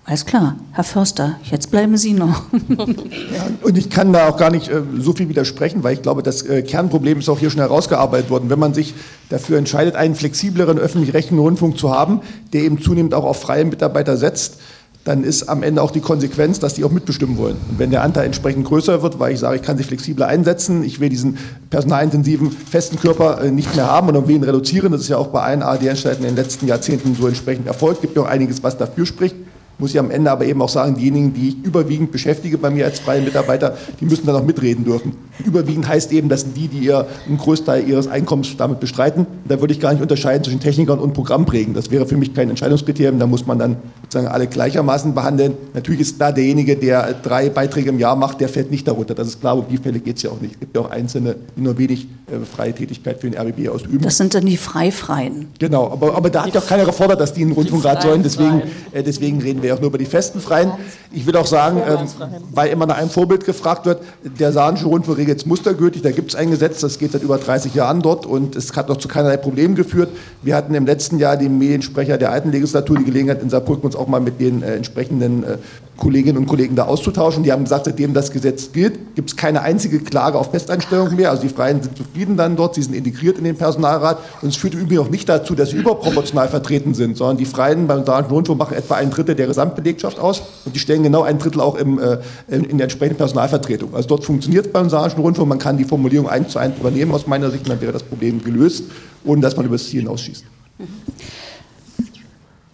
Alles 0.04 0.26
klar, 0.26 0.56
Herr 0.72 0.82
Förster, 0.82 1.36
jetzt 1.44 1.70
bleiben 1.70 1.96
Sie 1.96 2.12
noch. 2.12 2.42
und 3.62 3.78
ich 3.78 3.88
kann 3.88 4.12
da 4.12 4.28
auch 4.28 4.36
gar 4.36 4.50
nicht 4.50 4.68
äh, 4.68 4.82
so 4.98 5.12
viel 5.12 5.28
widersprechen, 5.28 5.84
weil 5.84 5.94
ich 5.94 6.02
glaube, 6.02 6.24
das 6.24 6.42
äh, 6.42 6.62
Kernproblem 6.62 7.20
ist 7.20 7.28
auch 7.28 7.38
hier 7.38 7.50
schon 7.50 7.60
herausgearbeitet 7.60 8.28
worden. 8.28 8.50
Wenn 8.50 8.58
man 8.58 8.74
sich 8.74 8.94
dafür 9.28 9.58
entscheidet, 9.58 9.94
einen 9.94 10.16
flexibleren 10.16 10.76
öffentlich-rechtlichen 10.78 11.38
Rundfunk 11.38 11.78
zu 11.78 11.92
haben, 11.92 12.20
der 12.52 12.62
eben 12.62 12.80
zunehmend 12.80 13.14
auch 13.14 13.24
auf 13.24 13.40
freie 13.40 13.64
Mitarbeiter 13.64 14.16
setzt, 14.16 14.58
dann 15.04 15.22
ist 15.22 15.48
am 15.48 15.62
Ende 15.62 15.80
auch 15.80 15.92
die 15.92 16.00
Konsequenz, 16.00 16.58
dass 16.58 16.74
die 16.74 16.82
auch 16.82 16.90
mitbestimmen 16.90 17.36
wollen. 17.36 17.56
Und 17.70 17.78
wenn 17.78 17.90
der 17.90 18.02
Anteil 18.02 18.26
entsprechend 18.26 18.64
größer 18.64 19.02
wird, 19.02 19.20
weil 19.20 19.32
ich 19.32 19.38
sage, 19.38 19.56
ich 19.56 19.62
kann 19.62 19.76
sich 19.76 19.86
flexibler 19.86 20.26
einsetzen, 20.26 20.82
ich 20.82 20.98
will 20.98 21.10
diesen 21.10 21.38
personalintensiven 21.70 22.50
festen 22.50 22.98
Körper 22.98 23.40
äh, 23.40 23.52
nicht 23.52 23.76
mehr 23.76 23.86
haben 23.86 24.08
und 24.08 24.26
will 24.26 24.34
ihn 24.34 24.42
reduzieren, 24.42 24.90
das 24.90 25.02
ist 25.02 25.08
ja 25.08 25.16
auch 25.16 25.28
bei 25.28 25.42
allen 25.42 25.62
ARD-Anstalten 25.62 26.24
in 26.24 26.34
den 26.34 26.36
letzten 26.36 26.66
Jahrzehnten 26.66 27.14
so 27.14 27.28
entsprechend 27.28 27.68
erfolgt, 27.68 28.00
gibt 28.00 28.16
ja 28.16 28.22
auch 28.22 28.28
einiges, 28.28 28.64
was 28.64 28.76
dafür 28.76 29.06
spricht 29.06 29.36
muss 29.82 29.90
ich 29.90 29.98
am 29.98 30.12
Ende 30.12 30.30
aber 30.30 30.44
eben 30.44 30.62
auch 30.62 30.68
sagen, 30.68 30.94
diejenigen, 30.94 31.34
die 31.34 31.48
ich 31.48 31.64
überwiegend 31.64 32.12
beschäftige 32.12 32.56
bei 32.56 32.70
mir 32.70 32.84
als 32.84 33.00
freie 33.00 33.20
Mitarbeiter, 33.20 33.76
die 34.00 34.04
müssen 34.04 34.24
dann 34.26 34.36
auch 34.36 34.44
mitreden 34.44 34.84
dürfen. 34.84 35.12
Überwiegend 35.44 35.88
heißt 35.88 36.12
eben, 36.12 36.28
das 36.28 36.42
sind 36.42 36.56
die, 36.56 36.68
die 36.68 36.78
ihr 36.78 37.08
einen 37.26 37.36
Großteil 37.36 37.88
ihres 37.88 38.06
Einkommens 38.06 38.56
damit 38.56 38.78
bestreiten. 38.78 39.26
Da 39.48 39.60
würde 39.60 39.74
ich 39.74 39.80
gar 39.80 39.92
nicht 39.92 40.00
unterscheiden 40.00 40.44
zwischen 40.44 40.60
Technikern 40.60 41.00
und 41.00 41.14
Programmprägen. 41.14 41.74
Das 41.74 41.90
wäre 41.90 42.06
für 42.06 42.16
mich 42.16 42.32
kein 42.32 42.48
Entscheidungskriterium. 42.48 43.18
Da 43.18 43.26
muss 43.26 43.44
man 43.44 43.58
dann 43.58 43.76
sozusagen 44.02 44.28
alle 44.28 44.46
gleichermaßen 44.46 45.14
behandeln. 45.14 45.54
Natürlich 45.74 46.02
ist 46.02 46.20
da 46.20 46.30
derjenige, 46.30 46.76
der 46.76 47.14
drei 47.14 47.50
Beiträge 47.50 47.88
im 47.88 47.98
Jahr 47.98 48.14
macht, 48.14 48.40
der 48.40 48.48
fällt 48.48 48.70
nicht 48.70 48.86
darunter. 48.86 49.16
Das 49.16 49.26
ist 49.26 49.40
klar, 49.40 49.58
um 49.58 49.64
die 49.68 49.78
Fälle 49.78 49.98
geht 49.98 50.18
es 50.18 50.22
ja 50.22 50.30
auch 50.30 50.40
nicht. 50.40 50.54
Es 50.54 50.60
gibt 50.60 50.76
ja 50.76 50.82
auch 50.82 50.90
Einzelne, 50.90 51.34
die 51.56 51.60
nur 51.60 51.76
wenig 51.76 52.06
äh, 52.30 52.44
freie 52.44 52.72
Tätigkeit 52.72 53.20
für 53.20 53.28
den 53.28 53.36
RBB 53.40 53.68
ausüben. 53.68 54.00
Das 54.00 54.16
sind 54.16 54.34
dann 54.34 54.46
die 54.46 54.56
Freifreien. 54.56 55.48
Genau, 55.58 55.90
aber, 55.90 56.14
aber 56.14 56.30
da 56.30 56.46
hat 56.46 56.54
doch 56.54 56.66
keiner 56.66 56.84
gefordert, 56.84 57.20
dass 57.20 57.32
die 57.34 57.42
einen 57.42 57.52
Rundfunkrat 57.52 58.02
sollen. 58.02 58.22
Deswegen, 58.22 58.62
äh, 58.92 59.02
deswegen 59.02 59.40
reden 59.40 59.62
wir 59.62 59.71
auch 59.72 59.80
nur 59.80 59.88
über 59.88 59.98
die 59.98 60.06
festen 60.06 60.40
Freien. 60.40 60.72
Ich 61.12 61.26
will 61.26 61.36
auch 61.36 61.46
sagen, 61.46 61.82
ähm, 61.86 62.08
weil 62.52 62.70
immer 62.70 62.86
nach 62.86 62.98
einem 62.98 63.10
Vorbild 63.10 63.44
gefragt 63.44 63.86
wird, 63.86 64.02
der 64.22 64.52
Saarländische 64.52 64.88
Rundfunk 64.88 65.18
regelt 65.18 65.38
es 65.38 65.46
mustergültig, 65.46 66.02
da 66.02 66.10
gibt 66.10 66.30
es 66.30 66.34
ein 66.36 66.50
Gesetz, 66.50 66.80
das 66.80 66.98
geht 66.98 67.12
seit 67.12 67.22
über 67.22 67.38
30 67.38 67.74
Jahren 67.74 68.02
dort 68.02 68.26
und 68.26 68.56
es 68.56 68.74
hat 68.76 68.88
noch 68.88 68.96
zu 68.96 69.08
keinerlei 69.08 69.36
Problemen 69.36 69.74
geführt. 69.74 70.10
Wir 70.42 70.56
hatten 70.56 70.74
im 70.74 70.86
letzten 70.86 71.18
Jahr 71.18 71.36
den 71.36 71.58
Mediensprecher 71.58 72.18
der 72.18 72.30
alten 72.30 72.50
Legislatur 72.50 72.98
die 72.98 73.04
Gelegenheit, 73.04 73.42
in 73.42 73.50
Saarbrücken 73.50 73.84
uns 73.84 73.96
auch 73.96 74.08
mal 74.08 74.20
mit 74.20 74.40
den 74.40 74.62
äh, 74.62 74.74
entsprechenden 74.74 75.44
äh, 75.44 75.56
Kolleginnen 75.96 76.38
und 76.38 76.46
Kollegen 76.46 76.74
da 76.74 76.84
auszutauschen. 76.84 77.42
Die 77.42 77.52
haben 77.52 77.64
gesagt, 77.64 77.84
seitdem 77.84 78.14
das 78.14 78.32
Gesetz 78.32 78.72
gilt, 78.72 79.14
gibt 79.14 79.30
es 79.30 79.36
keine 79.36 79.62
einzige 79.62 80.00
Klage 80.00 80.38
auf 80.38 80.50
Festeinstellung 80.50 81.14
mehr. 81.14 81.30
Also 81.30 81.42
die 81.42 81.48
Freien 81.48 81.82
sind 81.82 81.96
zufrieden 81.96 82.36
dann 82.36 82.56
dort, 82.56 82.74
sie 82.74 82.82
sind 82.82 82.94
integriert 82.94 83.38
in 83.38 83.44
den 83.44 83.56
Personalrat. 83.56 84.18
Und 84.40 84.48
es 84.48 84.56
führt 84.56 84.74
übrigens 84.74 85.06
auch 85.06 85.10
nicht 85.10 85.28
dazu, 85.28 85.54
dass 85.54 85.70
sie 85.70 85.76
überproportional 85.76 86.48
vertreten 86.48 86.94
sind, 86.94 87.16
sondern 87.16 87.36
die 87.36 87.44
Freien 87.44 87.86
beim 87.86 88.04
Saarländischen 88.04 88.34
Rundfunk 88.34 88.58
machen 88.58 88.76
etwa 88.76 88.96
ein 88.96 89.10
Drittel 89.10 89.34
der 89.34 89.46
Gesamtbelegschaft 89.46 90.18
aus 90.18 90.42
und 90.64 90.74
die 90.74 90.80
stellen 90.80 91.02
genau 91.02 91.22
ein 91.22 91.38
Drittel 91.38 91.60
auch 91.60 91.76
im, 91.76 91.98
äh, 91.98 92.18
in 92.48 92.78
der 92.78 92.84
entsprechenden 92.84 93.18
Personalvertretung. 93.18 93.94
Also 93.94 94.08
dort 94.08 94.24
funktioniert 94.24 94.66
es 94.66 94.72
beim 94.72 94.88
Saarländischen 94.88 95.22
Rundfunk, 95.22 95.48
man 95.48 95.58
kann 95.58 95.76
die 95.76 95.84
Formulierung 95.84 96.28
eins 96.28 96.52
zu 96.52 96.58
eins 96.58 96.78
übernehmen 96.78 97.12
aus 97.12 97.26
meiner 97.26 97.50
Sicht, 97.50 97.68
dann 97.68 97.80
wäre 97.80 97.92
das 97.92 98.02
Problem 98.02 98.42
gelöst, 98.42 98.84
ohne 99.24 99.42
dass 99.42 99.56
man 99.56 99.66
über 99.66 99.76
das 99.76 99.86
Ziel 99.86 100.00
hinausschießt. 100.00 100.44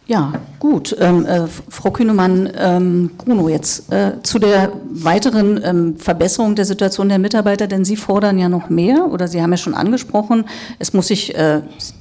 Ja, 0.09 0.33
gut. 0.59 0.97
Ähm, 0.99 1.27
äh, 1.27 1.47
Frau 1.69 1.91
Kühnemann, 1.91 2.51
ähm, 2.57 3.11
Bruno, 3.19 3.51
jetzt 3.51 3.93
äh, 3.93 4.15
zu 4.23 4.39
der 4.39 4.73
weiteren 4.91 5.61
ähm, 5.63 5.97
Verbesserung 5.99 6.55
der 6.55 6.65
Situation 6.65 7.11
der 7.11 7.19
Mitarbeiter, 7.19 7.67
denn 7.67 7.85
Sie 7.85 7.97
fordern 7.97 8.39
ja 8.39 8.49
noch 8.49 8.71
mehr 8.71 9.05
oder 9.13 9.29
Sie 9.29 9.43
haben 9.43 9.51
ja 9.51 9.59
schon 9.59 9.75
angesprochen, 9.75 10.47
es 10.79 10.95
muss 10.95 11.09
sich, 11.09 11.35
äh, 11.37 11.61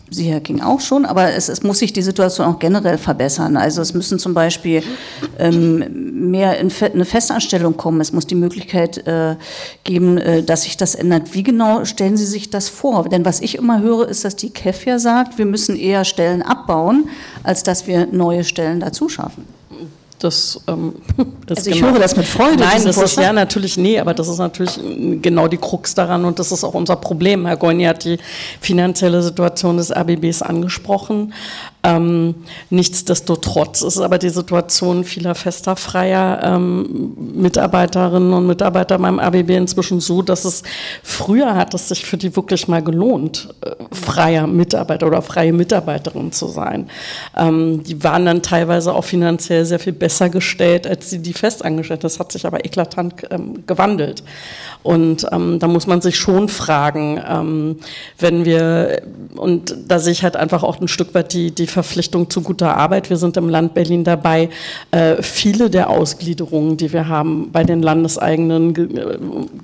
Sie, 0.09 0.31
Herr 0.31 0.39
King, 0.39 0.61
auch 0.61 0.79
schon, 0.79 1.05
aber 1.05 1.33
es, 1.33 1.49
es, 1.49 1.63
muss 1.63 1.79
sich 1.79 1.91
die 1.91 2.01
Situation 2.01 2.47
auch 2.47 2.59
generell 2.59 2.97
verbessern. 2.97 3.57
Also 3.57 3.81
es 3.81 3.93
müssen 3.93 4.19
zum 4.19 4.33
Beispiel 4.33 4.81
ähm, 5.37 6.29
mehr 6.29 6.59
in 6.59 6.71
eine 6.71 7.05
Festanstellung 7.05 7.75
kommen. 7.75 7.99
Es 7.99 8.13
muss 8.13 8.25
die 8.25 8.35
Möglichkeit 8.35 9.05
äh, 9.05 9.35
geben, 9.83 10.17
äh, 10.17 10.43
dass 10.43 10.63
sich 10.63 10.77
das 10.77 10.95
ändert. 10.95 11.33
Wie 11.33 11.43
genau 11.43 11.83
stellen 11.83 12.15
Sie 12.15 12.25
sich 12.25 12.49
das 12.49 12.69
vor? 12.69 13.09
Denn 13.09 13.25
was 13.25 13.41
ich 13.41 13.55
immer 13.55 13.81
höre, 13.81 14.07
ist, 14.07 14.23
dass 14.23 14.37
die 14.37 14.49
KEF 14.49 14.85
ja 14.85 14.97
sagt, 14.97 15.37
wir 15.37 15.45
müssen 15.45 15.75
eher 15.75 16.05
Stellen 16.05 16.41
abbauen, 16.41 17.09
als 17.43 17.63
dass 17.63 17.85
wir 17.85 18.07
neue 18.07 18.45
Stellen 18.45 18.79
dazu 18.79 19.09
schaffen. 19.09 19.56
Das, 20.19 20.59
ähm, 20.67 20.95
das 21.45 21.59
also 21.59 21.69
ich 21.69 21.77
genau. 21.77 21.91
höre 21.91 21.99
das 21.99 22.15
mit 22.15 22.25
Freude. 22.25 22.57
Nein, 22.57 22.83
das 22.83 22.97
ist 22.97 23.17
ja 23.17 23.31
natürlich, 23.31 23.77
nee, 23.77 23.99
aber 23.99 24.13
das 24.13 24.27
ist 24.27 24.39
natürlich 24.39 24.79
genau 25.21 25.47
die 25.47 25.57
Krux 25.57 25.93
daran 25.93 26.25
und 26.25 26.39
das 26.39 26.51
ist 26.51 26.63
auch 26.63 26.73
unser 26.73 26.95
Problem. 26.95 27.45
Herr 27.45 27.57
Goini 27.57 27.83
hat 27.83 28.03
die 28.03 28.17
finanzielle 28.59 29.21
Situation 29.21 29.77
des 29.77 29.91
RBBs 29.91 30.41
angesprochen. 30.41 31.33
Ähm, 31.87 32.35
nichtsdestotrotz 32.69 33.81
ist 33.81 33.97
aber 33.97 34.17
die 34.17 34.27
Situation 34.27 35.05
vieler 35.05 35.35
fester 35.35 35.77
freier 35.77 36.41
ähm, 36.43 37.15
Mitarbeiterinnen 37.33 38.33
und 38.33 38.45
Mitarbeiter 38.45 38.99
beim 38.99 39.19
ABB 39.19 39.51
inzwischen 39.51 40.01
so, 40.01 40.21
dass 40.21 40.43
es 40.43 40.63
früher 41.01 41.55
hat 41.55 41.73
es 41.73 41.87
sich 41.87 42.05
für 42.05 42.17
die 42.17 42.35
wirklich 42.35 42.67
mal 42.67 42.83
gelohnt, 42.83 43.55
äh, 43.61 43.71
freier 43.95 44.47
Mitarbeiter 44.47 45.07
oder 45.07 45.21
freie 45.21 45.53
Mitarbeiterin 45.53 46.33
zu 46.33 46.47
sein. 46.47 46.89
Ähm, 47.37 47.83
die 47.83 48.03
waren 48.03 48.25
dann 48.25 48.41
teilweise 48.41 48.93
auch 48.93 49.05
finanziell 49.05 49.63
sehr 49.63 49.79
viel 49.79 49.93
besser 49.93 50.29
gestellt 50.29 50.85
als 50.85 51.09
die, 51.11 51.19
die 51.19 51.33
festangestellt. 51.33 52.03
Das 52.03 52.19
hat 52.19 52.33
sich 52.33 52.45
aber 52.45 52.65
eklatant 52.65 53.13
ähm, 53.31 53.65
gewandelt. 53.65 54.23
Und 54.83 55.25
ähm, 55.31 55.59
da 55.59 55.67
muss 55.67 55.87
man 55.87 56.01
sich 56.01 56.17
schon 56.17 56.49
fragen, 56.49 57.21
ähm, 57.25 57.77
wenn 58.19 58.43
wir, 58.43 59.03
und 59.37 59.73
da 59.87 59.99
sehe 59.99 60.11
ich 60.11 60.23
halt 60.23 60.35
einfach 60.35 60.63
auch 60.63 60.81
ein 60.81 60.89
Stück 60.89 61.13
weit 61.13 61.31
die, 61.31 61.51
die 61.51 61.67
Verpflichtung 61.77 62.27
zu 62.27 62.41
guter 62.41 62.75
Arbeit. 62.75 63.11
Wir 63.11 63.17
sind 63.17 63.37
im 63.37 63.49
Land 63.49 63.75
Berlin 63.75 64.03
dabei, 64.03 64.49
äh, 64.89 65.21
viele 65.21 65.69
der 65.69 65.91
Ausgliederungen, 65.91 66.75
die 66.75 66.91
wir 66.91 67.07
haben 67.07 67.51
bei 67.51 67.63
den 67.63 67.83
landeseigenen 67.83 68.75
äh, 68.75 69.17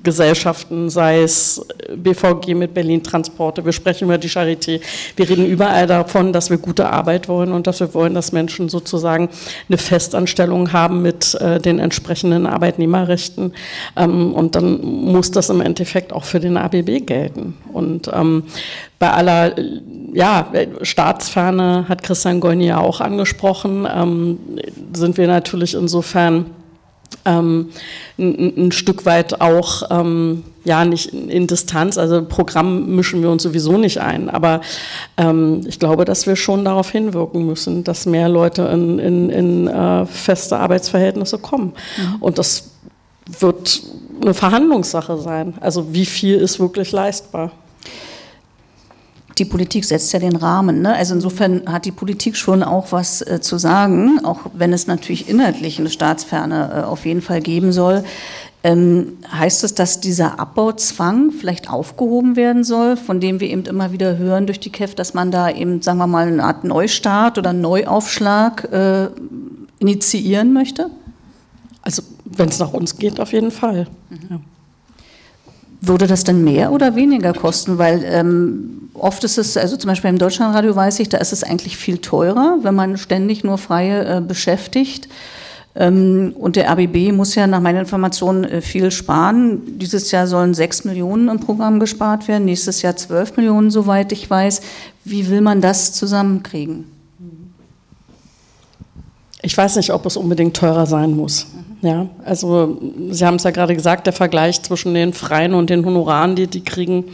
Gesellschaften, 0.04 0.90
sei 0.90 1.22
es 1.22 1.66
BVG 1.96 2.54
mit 2.54 2.72
Berlin 2.72 3.02
Transporte, 3.02 3.64
wir 3.64 3.72
sprechen 3.72 4.04
über 4.04 4.16
die 4.16 4.28
Charité, 4.28 4.80
wir 5.16 5.28
reden 5.28 5.44
überall 5.44 5.88
davon, 5.88 6.32
dass 6.32 6.50
wir 6.50 6.58
gute 6.58 6.88
Arbeit 6.88 7.28
wollen 7.28 7.50
und 7.50 7.66
dass 7.66 7.80
wir 7.80 7.92
wollen, 7.94 8.14
dass 8.14 8.30
Menschen 8.30 8.68
sozusagen 8.68 9.28
eine 9.68 9.78
Festanstellung 9.78 10.72
haben 10.72 11.02
mit 11.02 11.34
äh, 11.40 11.58
den 11.58 11.80
entsprechenden 11.80 12.46
Arbeitnehmerrechten. 12.46 13.54
Ähm, 13.96 14.32
und 14.34 14.54
dann 14.54 14.80
muss 14.84 15.32
das 15.32 15.50
im 15.50 15.60
Endeffekt 15.60 16.12
auch 16.12 16.24
für 16.24 16.38
den 16.38 16.56
ABB 16.56 17.06
gelten. 17.06 17.56
Und 17.72 18.08
ähm, 18.14 18.44
bei 19.04 19.10
aller 19.10 19.52
ja, 20.14 20.50
Staatsferne 20.80 21.84
hat 21.90 22.02
Christian 22.02 22.40
Goyni 22.40 22.68
ja 22.68 22.78
auch 22.78 23.02
angesprochen, 23.02 23.86
ähm, 23.92 24.38
sind 24.94 25.18
wir 25.18 25.26
natürlich 25.26 25.74
insofern 25.74 26.46
ähm, 27.26 27.68
ein, 28.18 28.54
ein, 28.56 28.72
Stück 28.72 29.04
weit 29.04 29.42
auch, 29.42 29.82
ähm, 29.90 30.44
ja, 30.64 30.86
nicht 30.86 31.12
in 31.12 31.46
Distanz, 31.46 31.98
also 31.98 32.24
Programm 32.24 32.96
mischen 32.96 33.20
wir 33.20 33.28
uns 33.28 33.42
sowieso 33.42 33.76
nicht 33.76 33.98
ein, 33.98 34.30
aber 34.30 34.62
ähm, 35.18 35.60
ich 35.66 35.78
glaube, 35.78 36.06
dass 36.06 36.26
wir 36.26 36.36
schon 36.36 36.64
darauf 36.64 36.88
hinwirken 36.90 37.44
müssen, 37.44 37.84
dass 37.84 38.06
mehr 38.06 38.30
Leute 38.30 38.62
in, 38.62 38.98
in, 38.98 39.28
in 39.28 39.68
äh, 39.68 40.06
feste 40.06 40.56
Arbeitsverhältnisse 40.56 41.36
kommen. 41.36 41.74
Mhm. 41.98 42.22
Und 42.22 42.38
das 42.38 42.70
wird 43.38 43.82
eine 44.22 44.32
Verhandlungssache 44.32 45.18
sein. 45.18 45.52
Also 45.60 45.92
wie 45.92 46.06
viel 46.06 46.36
ist 46.36 46.58
wirklich 46.58 46.90
leistbar? 46.90 47.50
Die 49.38 49.44
Politik 49.44 49.84
setzt 49.84 50.12
ja 50.12 50.18
den 50.18 50.36
Rahmen. 50.36 50.82
Ne? 50.82 50.94
Also 50.94 51.14
insofern 51.14 51.62
hat 51.66 51.84
die 51.84 51.92
Politik 51.92 52.36
schon 52.36 52.62
auch 52.62 52.92
was 52.92 53.22
äh, 53.22 53.40
zu 53.40 53.58
sagen, 53.58 54.24
auch 54.24 54.40
wenn 54.52 54.72
es 54.72 54.86
natürlich 54.86 55.28
inhaltlich 55.28 55.78
eine 55.78 55.90
Staatsferne 55.90 56.70
äh, 56.74 56.80
auf 56.84 57.04
jeden 57.04 57.22
Fall 57.22 57.40
geben 57.40 57.72
soll. 57.72 58.04
Ähm, 58.62 59.18
heißt 59.30 59.62
es, 59.64 59.74
dass 59.74 60.00
dieser 60.00 60.38
Abbauzwang 60.40 61.32
vielleicht 61.32 61.68
aufgehoben 61.68 62.34
werden 62.34 62.64
soll, 62.64 62.96
von 62.96 63.20
dem 63.20 63.38
wir 63.40 63.50
eben 63.50 63.64
immer 63.66 63.92
wieder 63.92 64.16
hören 64.16 64.46
durch 64.46 64.58
die 64.58 64.70
KEF, 64.70 64.94
dass 64.94 65.12
man 65.12 65.30
da 65.30 65.50
eben, 65.50 65.82
sagen 65.82 65.98
wir 65.98 66.06
mal, 66.06 66.26
eine 66.26 66.42
Art 66.42 66.64
Neustart 66.64 67.36
oder 67.36 67.52
Neuaufschlag 67.52 68.64
äh, 68.72 69.08
initiieren 69.80 70.54
möchte? 70.54 70.90
Also 71.82 72.02
wenn 72.24 72.48
es 72.48 72.58
nach 72.58 72.72
uns 72.72 72.96
geht, 72.96 73.20
auf 73.20 73.32
jeden 73.32 73.50
Fall. 73.50 73.86
Mhm. 74.08 74.18
Ja. 74.30 74.40
Würde 75.86 76.06
das 76.06 76.24
dann 76.24 76.44
mehr 76.44 76.72
oder 76.72 76.96
weniger 76.96 77.32
kosten? 77.32 77.78
Weil 77.78 78.02
ähm, 78.04 78.90
oft 78.94 79.24
ist 79.24 79.38
es, 79.38 79.56
also 79.56 79.76
zum 79.76 79.88
Beispiel 79.88 80.10
im 80.10 80.18
Deutschlandradio 80.18 80.74
weiß 80.74 81.00
ich, 81.00 81.08
da 81.08 81.18
ist 81.18 81.32
es 81.32 81.42
eigentlich 81.42 81.76
viel 81.76 81.98
teurer, 81.98 82.58
wenn 82.62 82.74
man 82.74 82.96
ständig 82.96 83.44
nur 83.44 83.58
Freie 83.58 84.16
äh, 84.16 84.20
beschäftigt. 84.20 85.08
Ähm, 85.76 86.34
und 86.38 86.56
der 86.56 86.70
RBB 86.70 87.12
muss 87.12 87.34
ja 87.34 87.46
nach 87.46 87.60
meinen 87.60 87.80
Informationen 87.80 88.44
äh, 88.44 88.60
viel 88.60 88.90
sparen. 88.90 89.78
Dieses 89.78 90.10
Jahr 90.12 90.26
sollen 90.26 90.54
sechs 90.54 90.84
Millionen 90.84 91.28
im 91.28 91.40
Programm 91.40 91.80
gespart 91.80 92.28
werden, 92.28 92.44
nächstes 92.44 92.82
Jahr 92.82 92.96
zwölf 92.96 93.36
Millionen, 93.36 93.70
soweit 93.70 94.12
ich 94.12 94.30
weiß. 94.30 94.60
Wie 95.04 95.28
will 95.28 95.40
man 95.40 95.60
das 95.60 95.92
zusammenkriegen? 95.92 96.84
Ich 99.42 99.56
weiß 99.56 99.76
nicht, 99.76 99.92
ob 99.92 100.06
es 100.06 100.16
unbedingt 100.16 100.56
teurer 100.56 100.86
sein 100.86 101.14
muss. 101.14 101.46
Ja, 101.84 102.06
also 102.24 102.78
Sie 103.10 103.26
haben 103.26 103.34
es 103.34 103.42
ja 103.42 103.50
gerade 103.50 103.74
gesagt, 103.74 104.06
der 104.06 104.14
Vergleich 104.14 104.62
zwischen 104.62 104.94
den 104.94 105.12
Freien 105.12 105.52
und 105.52 105.68
den 105.68 105.84
Honoraren, 105.84 106.34
die 106.34 106.46
die 106.46 106.64
kriegen, 106.64 107.04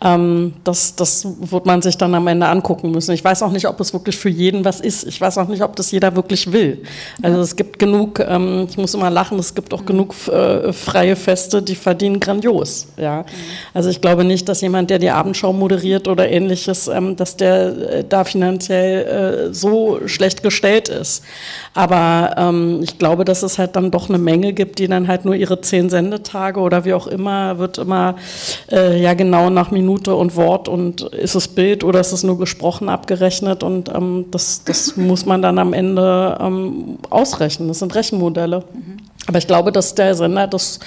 ähm, 0.00 0.52
das, 0.62 0.94
das 0.94 1.26
wird 1.40 1.66
man 1.66 1.82
sich 1.82 1.98
dann 1.98 2.14
am 2.14 2.28
Ende 2.28 2.46
angucken 2.46 2.92
müssen. 2.92 3.10
Ich 3.10 3.24
weiß 3.24 3.42
auch 3.42 3.50
nicht, 3.50 3.66
ob 3.66 3.80
es 3.80 3.92
wirklich 3.92 4.16
für 4.16 4.28
jeden 4.28 4.64
was 4.64 4.80
ist. 4.80 5.02
Ich 5.02 5.20
weiß 5.20 5.36
auch 5.38 5.48
nicht, 5.48 5.64
ob 5.64 5.74
das 5.74 5.90
jeder 5.90 6.14
wirklich 6.14 6.52
will. 6.52 6.84
Also 7.22 7.40
es 7.40 7.56
gibt 7.56 7.80
genug, 7.80 8.20
ähm, 8.20 8.68
ich 8.70 8.76
muss 8.76 8.94
immer 8.94 9.10
lachen, 9.10 9.36
es 9.40 9.52
gibt 9.52 9.74
auch 9.74 9.84
genug 9.84 10.14
äh, 10.28 10.72
freie 10.72 11.16
Feste, 11.16 11.60
die 11.60 11.74
verdienen 11.74 12.20
grandios. 12.20 12.86
Ja, 12.96 13.24
also 13.72 13.90
ich 13.90 14.00
glaube 14.00 14.22
nicht, 14.22 14.48
dass 14.48 14.60
jemand, 14.60 14.90
der 14.90 15.00
die 15.00 15.10
Abendschau 15.10 15.52
moderiert 15.52 16.06
oder 16.06 16.30
ähnliches, 16.30 16.86
ähm, 16.86 17.16
dass 17.16 17.36
der 17.36 17.66
äh, 17.66 18.04
da 18.08 18.22
finanziell 18.22 19.48
äh, 19.50 19.52
so 19.52 20.06
schlecht 20.06 20.44
gestellt 20.44 20.88
ist. 20.88 21.24
Aber 21.74 22.36
ähm, 22.36 22.78
ich 22.80 22.96
glaube, 22.96 23.24
dass 23.24 23.42
es 23.42 23.58
halt 23.58 23.74
dann 23.74 23.90
doch 23.90 24.03
eine 24.08 24.18
Menge 24.18 24.52
gibt, 24.52 24.78
die 24.78 24.88
dann 24.88 25.08
halt 25.08 25.24
nur 25.24 25.34
ihre 25.34 25.60
zehn 25.60 25.90
Sendetage 25.90 26.60
oder 26.60 26.84
wie 26.84 26.94
auch 26.94 27.06
immer, 27.06 27.58
wird 27.58 27.78
immer 27.78 28.16
äh, 28.70 29.00
ja 29.00 29.14
genau 29.14 29.50
nach 29.50 29.70
Minute 29.70 30.14
und 30.14 30.36
Wort 30.36 30.68
und 30.68 31.02
ist 31.02 31.34
es 31.34 31.48
Bild 31.48 31.84
oder 31.84 32.00
ist 32.00 32.12
es 32.12 32.22
nur 32.22 32.38
gesprochen 32.38 32.88
abgerechnet 32.88 33.62
und 33.62 33.88
ähm, 33.88 34.26
das, 34.30 34.64
das 34.64 34.96
muss 34.96 35.26
man 35.26 35.42
dann 35.42 35.58
am 35.58 35.72
Ende 35.72 36.38
ähm, 36.40 36.98
ausrechnen. 37.10 37.68
Das 37.68 37.78
sind 37.80 37.94
Rechenmodelle. 37.94 38.60
Mhm. 38.72 38.96
Aber 39.26 39.38
ich 39.38 39.46
glaube, 39.46 39.72
dass 39.72 39.94
der 39.94 40.14
Sender 40.14 40.46
das 40.46 40.80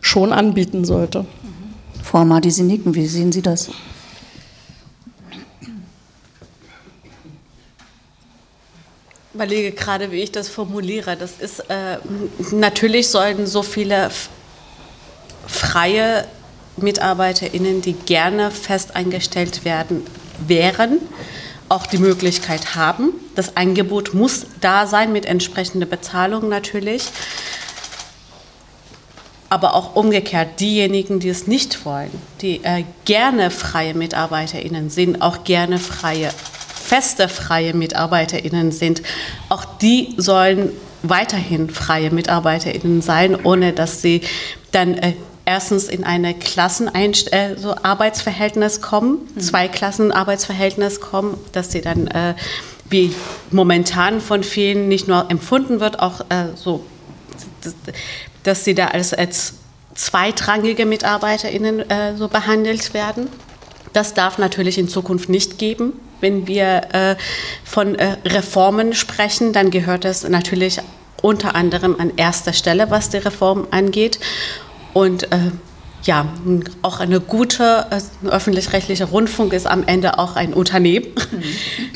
schon 0.00 0.32
anbieten 0.32 0.84
sollte. 0.84 1.20
Mhm. 1.20 2.02
Frau 2.02 2.24
nicken, 2.24 2.94
wie 2.94 3.06
sehen 3.06 3.32
Sie 3.32 3.42
das? 3.42 3.70
Überlege 9.36 9.72
gerade, 9.72 10.10
wie 10.10 10.22
ich 10.22 10.32
das 10.32 10.48
formuliere. 10.48 11.16
Das 11.16 11.32
ist 11.38 11.60
äh, 11.68 11.98
natürlich 12.52 13.08
sollten 13.08 13.46
so 13.46 13.62
viele 13.62 14.10
freie 15.46 16.26
MitarbeiterInnen, 16.78 17.82
die 17.82 17.92
gerne 17.92 18.50
fest 18.50 18.96
eingestellt 18.96 19.64
werden, 19.64 20.02
wären, 20.46 20.98
auch 21.68 21.86
die 21.86 21.98
Möglichkeit 21.98 22.74
haben. 22.74 23.12
Das 23.34 23.56
Angebot 23.56 24.14
muss 24.14 24.46
da 24.60 24.86
sein 24.86 25.12
mit 25.12 25.26
entsprechender 25.26 25.86
Bezahlung 25.86 26.48
natürlich. 26.48 27.04
Aber 29.48 29.74
auch 29.74 29.94
umgekehrt, 29.96 30.60
diejenigen, 30.60 31.20
die 31.20 31.28
es 31.28 31.46
nicht 31.46 31.84
wollen, 31.84 32.10
die 32.40 32.64
äh, 32.64 32.84
gerne 33.04 33.50
freie 33.50 33.94
MitarbeiterInnen 33.94 34.90
sind, 34.90 35.22
auch 35.22 35.44
gerne 35.44 35.78
freie 35.78 36.30
feste 36.86 37.28
freie 37.28 37.74
MitarbeiterInnen 37.74 38.72
sind, 38.72 39.02
auch 39.48 39.64
die 39.64 40.14
sollen 40.16 40.70
weiterhin 41.02 41.70
freie 41.70 42.10
MitarbeiterInnen 42.10 43.02
sein, 43.02 43.36
ohne 43.44 43.72
dass 43.72 44.02
sie 44.02 44.22
dann 44.72 44.94
äh, 44.94 45.14
erstens 45.44 45.88
in 45.88 46.04
eine 46.04 46.34
Klassenarbeitsverhältnis 46.34 47.58
äh, 47.58 47.60
so 47.60 47.74
Arbeitsverhältnis 47.82 48.80
kommen, 48.80 49.18
mhm. 49.34 49.40
zwei 49.40 49.68
Klassenarbeitsverhältnis 49.68 51.00
kommen, 51.00 51.38
dass 51.52 51.72
sie 51.72 51.80
dann 51.80 52.06
äh, 52.08 52.34
wie 52.88 53.14
momentan 53.50 54.20
von 54.20 54.44
vielen 54.44 54.88
nicht 54.88 55.08
nur 55.08 55.30
empfunden 55.30 55.80
wird, 55.80 55.98
auch 55.98 56.20
äh, 56.28 56.54
so, 56.54 56.84
dass, 57.62 57.74
dass 58.44 58.64
sie 58.64 58.74
da 58.74 58.88
als, 58.88 59.12
als 59.12 59.54
zweitrangige 59.94 60.86
MitarbeiterInnen 60.86 61.90
äh, 61.90 62.16
so 62.16 62.28
behandelt 62.28 62.94
werden. 62.94 63.28
Das 63.92 64.14
darf 64.14 64.38
natürlich 64.38 64.78
in 64.78 64.88
Zukunft 64.88 65.28
nicht 65.28 65.58
geben. 65.58 65.92
Wenn 66.20 66.46
wir 66.46 66.94
äh, 66.94 67.16
von 67.64 67.94
äh, 67.94 68.16
Reformen 68.24 68.94
sprechen, 68.94 69.52
dann 69.52 69.70
gehört 69.70 70.04
das 70.04 70.26
natürlich 70.28 70.80
unter 71.22 71.54
anderem 71.54 71.96
an 71.98 72.12
erster 72.16 72.52
Stelle, 72.52 72.90
was 72.90 73.10
die 73.10 73.18
Reform 73.18 73.66
angeht. 73.70 74.18
Und 74.92 75.30
äh, 75.32 75.50
ja, 76.04 76.26
auch 76.82 77.00
eine 77.00 77.20
gute 77.20 77.86
äh, 77.90 78.28
öffentlich-rechtliche 78.28 79.04
Rundfunk 79.04 79.52
ist 79.52 79.66
am 79.66 79.84
Ende 79.86 80.18
auch 80.18 80.36
ein 80.36 80.54
Unternehmen. 80.54 81.08
Mhm. 81.30 81.42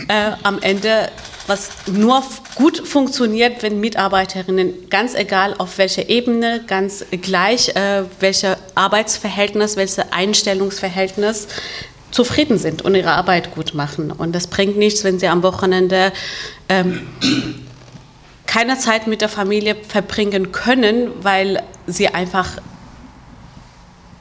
Äh, 0.08 0.32
am 0.42 0.58
Ende, 0.60 1.08
was 1.50 1.70
nur 1.86 2.22
gut 2.54 2.86
funktioniert, 2.88 3.62
wenn 3.62 3.80
Mitarbeiterinnen, 3.80 4.88
ganz 4.88 5.14
egal 5.14 5.54
auf 5.58 5.76
welcher 5.78 6.08
Ebene, 6.08 6.62
ganz 6.66 7.04
gleich, 7.10 7.70
äh, 7.76 8.04
welche 8.20 8.56
Arbeitsverhältnis, 8.76 9.76
welches 9.76 9.98
Einstellungsverhältnis, 10.12 11.48
zufrieden 12.10 12.58
sind 12.58 12.82
und 12.82 12.94
ihre 12.94 13.12
Arbeit 13.12 13.54
gut 13.54 13.74
machen. 13.74 14.10
Und 14.10 14.34
das 14.34 14.46
bringt 14.46 14.76
nichts, 14.76 15.04
wenn 15.04 15.18
sie 15.18 15.28
am 15.28 15.42
Wochenende 15.42 16.12
ähm, 16.68 17.06
keine 18.46 18.78
Zeit 18.78 19.06
mit 19.06 19.20
der 19.20 19.28
Familie 19.28 19.76
verbringen 19.76 20.50
können, 20.50 21.10
weil 21.22 21.62
sie 21.86 22.08
einfach 22.08 22.58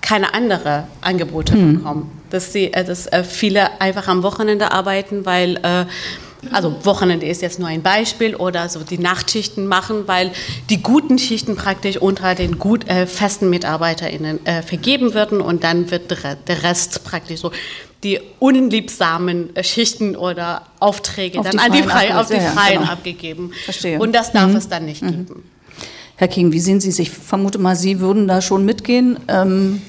keine 0.02 0.34
andere 0.34 0.88
Angebote 1.02 1.56
mhm. 1.56 1.78
bekommen. 1.78 2.22
Dass, 2.30 2.54
sie, 2.54 2.74
äh, 2.74 2.84
dass 2.84 3.08
äh, 3.08 3.24
viele 3.24 3.82
einfach 3.82 4.08
am 4.08 4.24
Wochenende 4.24 4.72
arbeiten, 4.72 5.26
weil 5.26 5.58
äh, 5.64 5.86
also 6.52 6.74
Wochenende 6.86 7.26
ist 7.26 7.42
jetzt 7.42 7.60
nur 7.60 7.68
ein 7.68 7.82
Beispiel 7.82 8.36
oder 8.36 8.70
so 8.70 8.82
die 8.82 8.98
Nachtschichten 8.98 9.68
machen, 9.68 10.08
weil 10.08 10.32
die 10.70 10.82
guten 10.82 11.20
Schichten 11.20 11.56
praktisch 11.56 11.98
unter 11.98 12.36
den 12.36 12.60
gut 12.60 12.88
äh, 12.88 13.06
festen 13.08 13.50
MitarbeiterInnen 13.50 14.46
äh, 14.46 14.62
vergeben 14.62 15.14
würden 15.14 15.42
und 15.42 15.64
dann 15.64 15.92
wird 15.92 16.12
der 16.12 16.64
Rest 16.64 17.04
praktisch 17.04 17.42
so 17.42 17.52
die 18.04 18.20
unliebsamen 18.40 19.56
äh, 19.56 19.64
Schichten 19.64 20.16
oder 20.16 20.64
Aufträge 20.80 21.40
auf 21.40 21.50
dann 21.50 21.60
an 21.60 21.72
die 21.72 21.84
Freien, 21.84 22.14
auf 22.14 22.28
die 22.28 22.36
Freien 22.36 22.74
ja, 22.74 22.80
genau. 22.80 22.92
abgegeben. 22.92 23.52
Verstehe. 23.66 24.00
Und 24.00 24.16
das 24.16 24.32
darf 24.32 24.50
mhm. 24.50 24.56
es 24.56 24.70
dann 24.70 24.86
nicht 24.86 25.02
mhm. 25.02 25.26
geben. 25.26 25.44
Herr 26.16 26.28
King, 26.28 26.52
wie 26.52 26.60
sehen 26.60 26.82
Sie 26.82 26.92
sich? 26.92 27.10
Ich 27.10 27.14
vermute 27.14 27.60
mal, 27.60 27.76
Sie 27.76 28.00
würden 28.00 28.28
da 28.28 28.42
schon 28.42 28.66
mitgehen. 28.66 29.18
Ähm, 29.28 29.82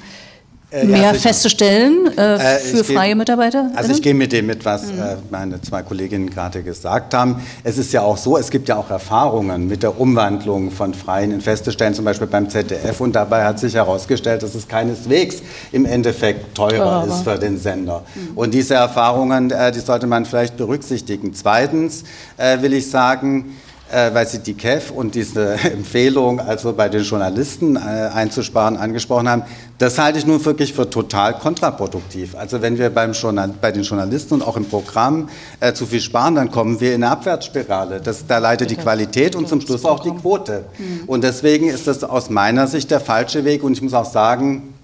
Äh, 0.73 0.85
mehr 0.85 1.01
ja, 1.01 1.13
sicher. 1.15 1.29
feste 1.29 1.51
Stellen 1.51 2.17
äh, 2.17 2.37
Äh, 2.37 2.59
für 2.59 2.85
freie 2.85 3.17
Mitarbeiter? 3.17 3.71
Also 3.75 3.93
ich 3.93 4.03
gehe 4.03 4.15
mit 4.15 4.31
dem 4.33 4.47
mit, 4.47 4.65
was 4.65 4.85
äh, 4.91 5.17
meine 5.31 5.61
zwei 5.63 5.83
Kolleginnen 5.83 6.31
gerade 6.31 6.63
gesagt 6.63 7.13
haben. 7.13 7.43
Es 7.65 7.77
ist 7.77 7.93
ja 7.93 8.03
auch 8.03 8.17
so, 8.17 8.37
es 8.37 8.51
gibt 8.51 8.69
ja 8.69 8.77
auch 8.77 8.89
Erfahrungen 8.91 9.67
mit 9.67 9.83
der 9.83 10.01
Umwandlung 10.01 10.71
von 10.71 10.95
freien 10.95 11.33
in 11.33 11.41
feste 11.41 11.73
Stellen, 11.73 11.95
zum 11.95 12.05
Beispiel 12.05 12.29
beim 12.29 12.49
ZDF. 12.49 13.01
Und 13.01 13.17
dabei 13.17 13.45
hat 13.45 13.59
sich 13.59 13.75
herausgestellt, 13.75 14.43
dass 14.43 14.55
es 14.55 14.69
keineswegs 14.69 15.43
im 15.73 15.87
Endeffekt 15.87 16.55
teurer 16.55 17.05
ist 17.09 17.23
für 17.23 17.39
den 17.39 17.59
Sender. 17.59 18.05
Und 18.37 18.55
diese 18.55 18.75
Erfahrungen, 18.75 19.51
äh, 19.51 19.73
die 19.73 19.81
sollte 19.81 20.07
man 20.07 20.25
vielleicht 20.25 20.57
berücksichtigen. 20.57 21.35
Zweitens 21.35 22.05
äh, 22.37 22.63
will 22.63 22.75
ich 22.75 22.89
sagen, 22.91 23.57
äh, 23.93 24.15
weil 24.15 24.27
Sie 24.27 24.39
die 24.39 24.55
KEF 24.55 24.91
und 24.91 25.15
diese 25.15 25.55
Empfehlung, 25.73 26.41
also 26.41 26.73
bei 26.73 26.89
den 26.89 27.03
Journalisten 27.03 27.77
äh, 27.77 27.79
einzusparen, 27.79 28.77
angesprochen 28.77 29.29
haben, 29.29 29.43
das 29.79 29.99
halte 29.99 30.19
ich 30.19 30.27
nun 30.27 30.45
wirklich 30.45 30.73
für 30.73 30.89
total 30.89 31.39
kontraproduktiv. 31.39 32.35
Also 32.35 32.61
wenn 32.63 32.79
wir 32.79 32.91
beim 32.91 33.13
Journal 33.13 33.55
bei 33.61 33.73
den 33.73 33.83
Journalisten 33.83 34.35
und 34.35 34.43
auch 34.43 34.57
im 34.57 34.67
Programm 34.67 35.29
äh, 35.61 35.73
zu 35.73 35.87
viel 35.87 36.01
sparen, 36.01 36.35
dann 36.35 36.51
kommen 36.51 36.81
wir 36.81 36.95
in 36.95 37.03
eine 37.03 37.13
Abwärtsspirale. 37.13 38.01
Das, 38.01 38.27
da 38.27 38.39
leidet 38.39 38.71
die 38.71 38.77
Qualität 38.77 39.35
und 39.35 39.49
zum 39.49 39.61
Schluss 39.61 39.85
auch 39.85 40.01
die 40.01 40.11
Quote. 40.11 40.65
Und 41.07 41.25
deswegen 41.25 41.69
ist 41.69 41.87
das 41.87 42.05
aus 42.05 42.31
meiner 42.31 42.67
Sicht 42.67 42.91
der 42.91 43.01
falsche 43.01 43.45
Weg. 43.45 43.63
Und 43.63 43.73
ich 43.73 43.83
muss 43.83 43.95
auch 43.95 44.05
sagen, 44.05 44.75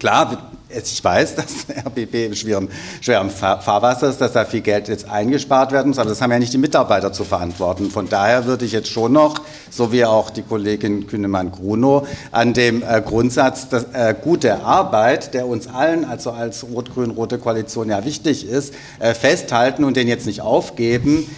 Klar, 0.00 0.38
ich 0.72 1.02
weiß, 1.02 1.34
dass 1.36 1.66
der 1.66 1.86
RBB 1.86 2.26
im 2.26 2.34
schweren, 2.34 2.68
schweren 3.00 3.30
Fahr- 3.30 3.60
Fahrwasser 3.60 4.08
ist, 4.08 4.20
dass 4.20 4.32
da 4.32 4.44
viel 4.44 4.60
Geld 4.60 4.88
jetzt 4.88 5.08
eingespart 5.08 5.72
werden 5.72 5.88
muss, 5.88 5.98
aber 5.98 6.10
das 6.10 6.20
haben 6.20 6.30
ja 6.30 6.38
nicht 6.38 6.52
die 6.52 6.58
Mitarbeiter 6.58 7.12
zu 7.12 7.24
verantworten. 7.24 7.90
Von 7.90 8.08
daher 8.08 8.46
würde 8.46 8.64
ich 8.64 8.72
jetzt 8.72 8.88
schon 8.88 9.12
noch, 9.12 9.40
so 9.70 9.92
wie 9.92 10.04
auch 10.04 10.30
die 10.30 10.42
Kollegin 10.42 11.06
Kühnemann-Grunow, 11.06 12.06
an 12.30 12.54
dem 12.54 12.82
äh, 12.82 13.02
Grundsatz, 13.04 13.68
dass 13.68 13.84
äh, 13.92 14.14
gute 14.20 14.62
Arbeit, 14.62 15.34
der 15.34 15.46
uns 15.46 15.66
allen, 15.66 16.04
also 16.04 16.30
als 16.30 16.64
rot-grün-rote 16.64 17.38
Koalition 17.38 17.88
ja 17.90 18.04
wichtig 18.04 18.48
ist, 18.48 18.72
äh, 19.00 19.14
festhalten 19.14 19.84
und 19.84 19.96
den 19.96 20.08
jetzt 20.08 20.26
nicht 20.26 20.40
aufgeben, 20.40 21.28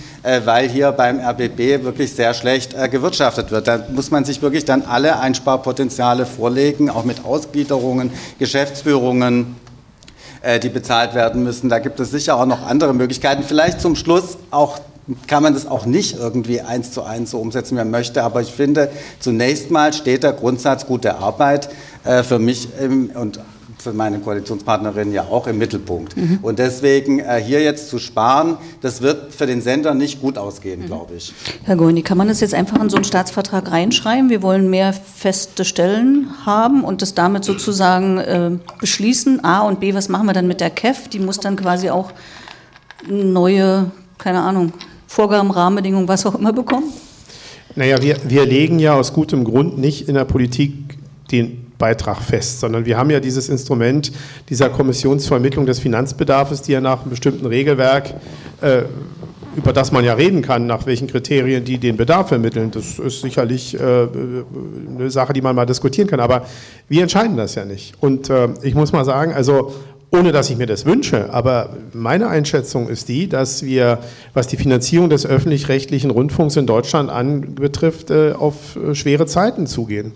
weil 0.45 0.69
hier 0.69 0.93
beim 0.93 1.19
RBB 1.19 1.85
wirklich 1.85 2.13
sehr 2.13 2.35
schlecht 2.35 2.75
äh, 2.75 2.89
gewirtschaftet 2.89 3.51
wird. 3.51 3.67
Da 3.67 3.85
muss 3.93 4.11
man 4.11 4.25
sich 4.25 4.41
wirklich 4.43 4.65
dann 4.65 4.83
alle 4.83 5.19
Einsparpotenziale 5.19 6.27
vorlegen, 6.27 6.91
auch 6.91 7.05
mit 7.05 7.25
Ausgliederungen, 7.25 8.13
Geschäftsführungen 8.39 9.57
äh, 10.43 10.59
die 10.59 10.69
bezahlt 10.69 11.15
werden 11.15 11.45
müssen. 11.45 11.69
Da 11.69 11.79
gibt 11.79 12.01
es 12.01 12.11
sicher 12.11 12.37
auch 12.37 12.47
noch 12.47 12.67
andere 12.67 12.95
Möglichkeiten. 12.95 13.45
Vielleicht 13.45 13.81
zum 13.81 13.95
Schluss 13.97 14.39
auch 14.51 14.81
kann 15.27 15.43
man 15.43 15.55
das 15.55 15.67
auch 15.67 15.85
nicht 15.85 16.17
irgendwie 16.19 16.61
eins 16.61 16.93
zu 16.93 17.03
eins 17.03 17.31
so 17.31 17.39
umsetzen, 17.39 17.73
wie 17.73 17.79
man 17.79 17.91
möchte. 17.91 18.23
Aber 18.23 18.41
ich 18.41 18.53
finde, 18.53 18.91
zunächst 19.21 19.71
mal 19.71 19.93
steht 19.93 20.23
der 20.23 20.33
Grundsatz 20.33 20.87
gute 20.87 21.17
Arbeit 21.17 21.69
äh, 22.05 22.23
für 22.23 22.39
mich 22.39 22.69
im, 22.81 23.11
und 23.15 23.41
für 23.83 23.93
meine 23.93 24.21
Koalitionspartnerin 24.21 25.13
ja 25.13 25.25
auch 25.25 25.47
im 25.47 25.59
Mittelpunkt. 25.59 26.15
Und 26.43 26.59
deswegen 26.59 27.19
äh, 27.19 27.43
hier 27.45 27.63
jetzt 27.63 27.89
zu 27.89 27.99
sparen, 27.99 28.57
das 28.81 29.03
wird 29.03 29.35
für 29.35 29.47
den 29.47 29.61
Sender 29.61 29.95
nicht 29.95 30.21
gut 30.21 30.39
ausgehen, 30.39 30.87
glaube 30.87 31.15
ich. 31.15 31.33
Herr 31.65 31.77
Goini, 31.77 32.03
kann 32.03 32.17
man 32.17 32.29
das 32.29 32.41
jetzt 32.41 32.55
einfach 32.55 32.81
in 32.81 32.91
so 32.91 32.97
einen 32.97 33.05
Staatsvertrag 33.05 33.71
reinschreiben? 33.71 34.31
Wir 34.31 34.43
wollen 34.43 34.71
mehr 34.71 34.93
feste 34.93 35.65
Stellen 35.65 36.29
haben 36.47 36.85
und 36.85 37.03
das 37.03 37.15
damit 37.15 37.45
sozusagen 37.45 38.19
äh, 38.19 38.51
beschließen. 38.81 39.45
A 39.45 39.61
und 39.63 39.81
B, 39.81 39.95
was 39.95 40.09
machen 40.09 40.27
wir 40.27 40.33
dann 40.33 40.47
mit 40.47 40.61
der 40.61 40.71
KEF? 40.71 41.09
Die 41.09 41.19
muss 41.19 41.41
dann 41.41 41.57
quasi 41.57 41.91
auch 41.91 42.13
neue, 43.09 43.91
keine 44.19 44.41
Ahnung, 44.41 44.73
Vorgaben, 45.07 45.51
Rahmenbedingungen, 45.51 46.09
was 46.09 46.25
auch 46.25 46.35
immer 46.35 46.53
bekommen? 46.53 46.93
Naja, 47.75 48.01
wir, 48.01 48.17
wir 48.27 48.47
legen 48.47 48.79
ja 48.79 48.95
aus 48.95 49.13
gutem 49.13 49.45
Grund 49.45 49.79
nicht 49.79 50.09
in 50.09 50.15
der 50.15 50.25
Politik 50.25 50.99
den 51.31 51.62
Beitrag 51.83 52.23
fest, 52.23 52.61
sondern 52.61 52.87
wir 52.87 52.97
haben 52.97 53.11
ja 53.11 53.19
dieses 53.19 53.49
Instrument 53.49 54.13
dieser 54.49 54.71
Kommissionsvermittlung 54.71 55.67
des 55.67 55.81
Finanzbedarfs, 55.81 56.63
die 56.63 56.71
ja 56.71 56.81
nach 56.81 57.01
einem 57.01 57.11
bestimmten 57.11 57.45
Regelwerk, 57.45 58.15
äh, 58.61 58.83
über 59.57 59.73
das 59.73 59.91
man 59.91 60.05
ja 60.05 60.15
reden 60.15 60.43
kann, 60.43 60.69
nach 60.69 60.87
welchen 60.87 61.09
Kriterien 61.09 61.65
die 61.65 61.79
den 61.79 61.97
Bedarf 61.97 62.29
vermitteln. 62.29 62.71
Das 62.71 63.01
ist 63.01 63.23
sicherlich 63.23 63.75
äh, 63.75 63.81
eine 63.81 65.11
Sache, 65.11 65.33
die 65.33 65.43
man 65.43 65.57
mal 65.57 65.67
diskutieren 65.67 66.07
kann, 66.07 66.21
aber 66.21 66.47
wir 66.89 67.03
entscheiden 67.03 67.37
das 67.37 67.57
ja 67.57 67.65
nicht. 67.65 67.95
Und 67.99 68.31
äh, 68.31 68.51
ich 68.63 68.77
muss 68.77 68.93
mal 68.93 69.05
sagen, 69.05 69.33
also 69.33 69.75
ohne 70.13 70.31
dass 70.31 70.51
ich 70.51 70.59
mir 70.59 70.67
das 70.67 70.87
wünsche, 70.87 71.35
aber 71.35 71.71
meine 71.93 72.29
Einschätzung 72.29 72.89
ist 72.89 73.09
die, 73.09 73.29
dass 73.29 73.65
wir, 73.65 73.99
was 74.35 74.47
die 74.47 74.57
Finanzierung 74.57 75.11
des 75.11 75.27
öffentlich-rechtlichen 75.27 76.13
Rundfunks 76.13 76.55
in 76.55 76.67
Deutschland 76.67 77.11
anbetrifft, 77.11 78.13
auf 78.13 78.79
schwere 78.93 79.25
Zeiten 79.25 79.67
zugehen. 79.67 80.13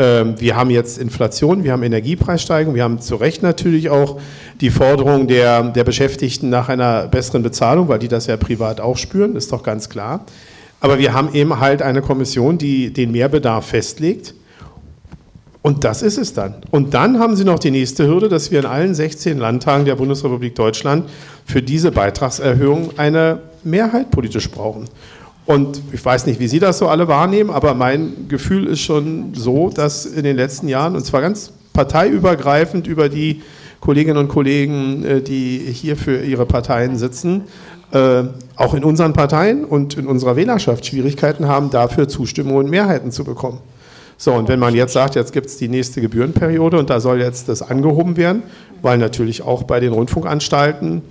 Ähm, 0.00 0.40
Wir 0.40 0.56
haben 0.56 0.70
jetzt 0.70 0.96
Inflation, 0.96 1.62
wir 1.62 1.72
haben 1.72 1.82
Energiepreissteigerung, 1.82 2.74
wir 2.74 2.84
haben 2.84 3.00
zu 3.00 3.16
Recht 3.16 3.42
natürlich 3.42 3.90
auch 3.90 4.18
die 4.62 4.70
Forderung 4.70 5.28
der, 5.28 5.62
der 5.64 5.84
Beschäftigten 5.84 6.48
nach 6.48 6.70
einer 6.70 7.06
besseren 7.06 7.42
Bezahlung, 7.42 7.88
weil 7.88 7.98
die 7.98 8.08
das 8.08 8.26
ja 8.26 8.38
privat 8.38 8.80
auch 8.80 8.96
spüren, 8.96 9.36
ist 9.36 9.52
doch 9.52 9.62
ganz 9.62 9.90
klar. 9.90 10.24
Aber 10.80 10.98
wir 10.98 11.12
haben 11.12 11.34
eben 11.34 11.60
halt 11.60 11.82
eine 11.82 12.00
Kommission, 12.00 12.56
die 12.56 12.90
den 12.94 13.12
Mehrbedarf 13.12 13.66
festlegt. 13.66 14.32
Und 15.60 15.84
das 15.84 16.00
ist 16.00 16.16
es 16.16 16.32
dann. 16.32 16.54
Und 16.70 16.94
dann 16.94 17.18
haben 17.18 17.36
Sie 17.36 17.44
noch 17.44 17.58
die 17.58 17.70
nächste 17.70 18.06
Hürde, 18.06 18.30
dass 18.30 18.50
wir 18.50 18.60
in 18.60 18.66
allen 18.66 18.94
16 18.94 19.36
Landtagen 19.36 19.84
der 19.84 19.96
Bundesrepublik 19.96 20.54
Deutschland 20.54 21.10
für 21.44 21.60
diese 21.60 21.92
Beitragserhöhung 21.92 22.92
eine 22.96 23.40
Mehrheit 23.62 24.10
politisch 24.10 24.50
brauchen. 24.50 24.86
Und 25.50 25.82
ich 25.90 26.04
weiß 26.04 26.26
nicht, 26.26 26.38
wie 26.38 26.46
Sie 26.46 26.60
das 26.60 26.78
so 26.78 26.86
alle 26.86 27.08
wahrnehmen, 27.08 27.50
aber 27.50 27.74
mein 27.74 28.28
Gefühl 28.28 28.68
ist 28.68 28.82
schon 28.82 29.34
so, 29.34 29.68
dass 29.68 30.06
in 30.06 30.22
den 30.22 30.36
letzten 30.36 30.68
Jahren, 30.68 30.94
und 30.94 31.04
zwar 31.04 31.22
ganz 31.22 31.52
parteiübergreifend 31.72 32.86
über 32.86 33.08
die 33.08 33.42
Kolleginnen 33.80 34.18
und 34.18 34.28
Kollegen, 34.28 35.04
äh, 35.04 35.20
die 35.20 35.58
hier 35.58 35.96
für 35.96 36.22
ihre 36.22 36.46
Parteien 36.46 36.96
sitzen, 36.96 37.42
äh, 37.90 38.22
auch 38.54 38.74
in 38.74 38.84
unseren 38.84 39.12
Parteien 39.12 39.64
und 39.64 39.98
in 39.98 40.06
unserer 40.06 40.36
Wählerschaft 40.36 40.86
Schwierigkeiten 40.86 41.48
haben, 41.48 41.70
dafür 41.70 42.06
Zustimmung 42.06 42.58
und 42.58 42.70
Mehrheiten 42.70 43.10
zu 43.10 43.24
bekommen. 43.24 43.58
So, 44.18 44.32
und 44.34 44.46
wenn 44.46 44.60
man 44.60 44.76
jetzt 44.76 44.92
sagt, 44.92 45.16
jetzt 45.16 45.32
gibt 45.32 45.46
es 45.46 45.56
die 45.56 45.66
nächste 45.66 46.00
Gebührenperiode 46.00 46.78
und 46.78 46.90
da 46.90 47.00
soll 47.00 47.18
jetzt 47.18 47.48
das 47.48 47.60
angehoben 47.60 48.16
werden, 48.16 48.44
weil 48.82 48.98
natürlich 48.98 49.42
auch 49.42 49.64
bei 49.64 49.80
den 49.80 49.92
Rundfunkanstalten 49.94 51.02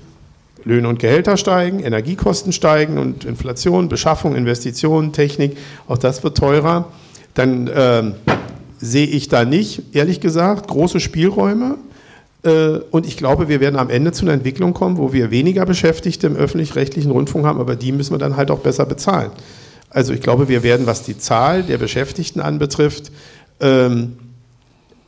Löhne 0.63 0.87
und 0.87 0.99
Gehälter 0.99 1.37
steigen, 1.37 1.79
Energiekosten 1.79 2.51
steigen 2.51 2.97
und 2.97 3.25
Inflation, 3.25 3.89
Beschaffung, 3.89 4.35
Investitionen, 4.35 5.13
Technik, 5.13 5.57
auch 5.87 5.97
das 5.97 6.23
wird 6.23 6.37
teurer, 6.37 6.87
dann 7.33 7.69
ähm, 7.73 8.15
sehe 8.79 9.07
ich 9.07 9.27
da 9.27 9.45
nicht, 9.45 9.95
ehrlich 9.95 10.19
gesagt, 10.19 10.67
große 10.67 10.99
Spielräume. 10.99 11.77
Äh, 12.43 12.79
Und 12.91 13.05
ich 13.05 13.17
glaube, 13.17 13.49
wir 13.49 13.59
werden 13.59 13.77
am 13.77 13.89
Ende 13.89 14.11
zu 14.11 14.25
einer 14.25 14.33
Entwicklung 14.33 14.73
kommen, 14.73 14.97
wo 14.97 15.13
wir 15.13 15.31
weniger 15.31 15.65
Beschäftigte 15.65 16.27
im 16.27 16.35
öffentlich-rechtlichen 16.35 17.11
Rundfunk 17.11 17.45
haben, 17.45 17.59
aber 17.59 17.75
die 17.75 17.91
müssen 17.91 18.13
wir 18.13 18.19
dann 18.19 18.37
halt 18.37 18.51
auch 18.51 18.59
besser 18.59 18.85
bezahlen. 18.85 19.31
Also 19.89 20.13
ich 20.13 20.21
glaube, 20.21 20.47
wir 20.49 20.63
werden, 20.63 20.85
was 20.85 21.03
die 21.03 21.17
Zahl 21.17 21.63
der 21.63 21.77
Beschäftigten 21.77 22.39
anbetrifft, 22.39 23.11
ähm, 23.59 24.13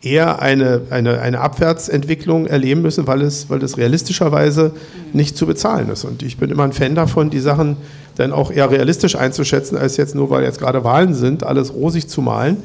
eher 0.02 0.42
eine, 0.42 0.82
eine, 0.90 1.22
eine 1.22 1.40
Abwärtsentwicklung 1.40 2.48
erleben 2.48 2.82
müssen, 2.82 3.06
weil 3.06 3.22
es, 3.22 3.50
weil 3.50 3.62
es 3.62 3.78
realistischerweise 3.78 4.72
nicht 5.14 5.38
zu 5.38 5.46
bezahlen 5.46 5.90
ist. 5.90 6.06
Und 6.06 6.24
ich 6.24 6.38
bin 6.38 6.50
immer 6.50 6.64
ein 6.64 6.74
Fan 6.74 6.96
davon, 6.96 7.30
die 7.30 7.40
Sachen 7.40 7.78
dann 8.16 8.32
auch 8.32 8.52
eher 8.52 8.70
realistisch 8.72 9.16
einzuschätzen, 9.16 9.78
als 9.78 9.98
jetzt 9.98 10.16
nur, 10.16 10.30
weil 10.30 10.44
jetzt 10.44 10.60
gerade 10.60 10.84
Wahlen 10.84 11.14
sind, 11.14 11.44
alles 11.44 11.74
rosig 11.74 12.08
zu 12.08 12.22
malen. 12.22 12.58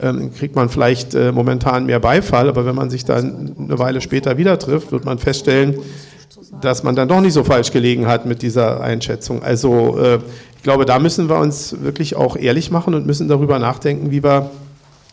Ähm, 0.00 0.32
kriegt 0.34 0.56
man 0.56 0.68
vielleicht 0.68 1.14
äh, 1.14 1.30
momentan 1.30 1.86
mehr 1.86 2.00
Beifall, 2.00 2.48
aber 2.48 2.66
wenn 2.66 2.74
man 2.74 2.90
sich 2.90 3.04
dann 3.04 3.54
eine 3.58 3.78
Weile 3.78 4.00
später 4.00 4.38
wieder 4.38 4.58
trifft, 4.58 4.90
wird 4.90 5.04
man 5.04 5.18
feststellen, 5.18 5.76
dass 6.60 6.82
man 6.82 6.96
dann 6.96 7.08
doch 7.08 7.20
nicht 7.20 7.32
so 7.32 7.44
falsch 7.44 7.70
gelegen 7.70 8.06
hat 8.06 8.26
mit 8.26 8.42
dieser 8.42 8.80
Einschätzung. 8.80 9.42
Also 9.42 9.98
äh, 9.98 10.18
ich 10.56 10.62
glaube, 10.62 10.84
da 10.84 10.98
müssen 10.98 11.28
wir 11.28 11.38
uns 11.38 11.76
wirklich 11.82 12.16
auch 12.16 12.36
ehrlich 12.36 12.70
machen 12.70 12.94
und 12.94 13.06
müssen 13.06 13.28
darüber 13.28 13.58
nachdenken, 13.58 14.10
wie 14.10 14.24
wir 14.24 14.50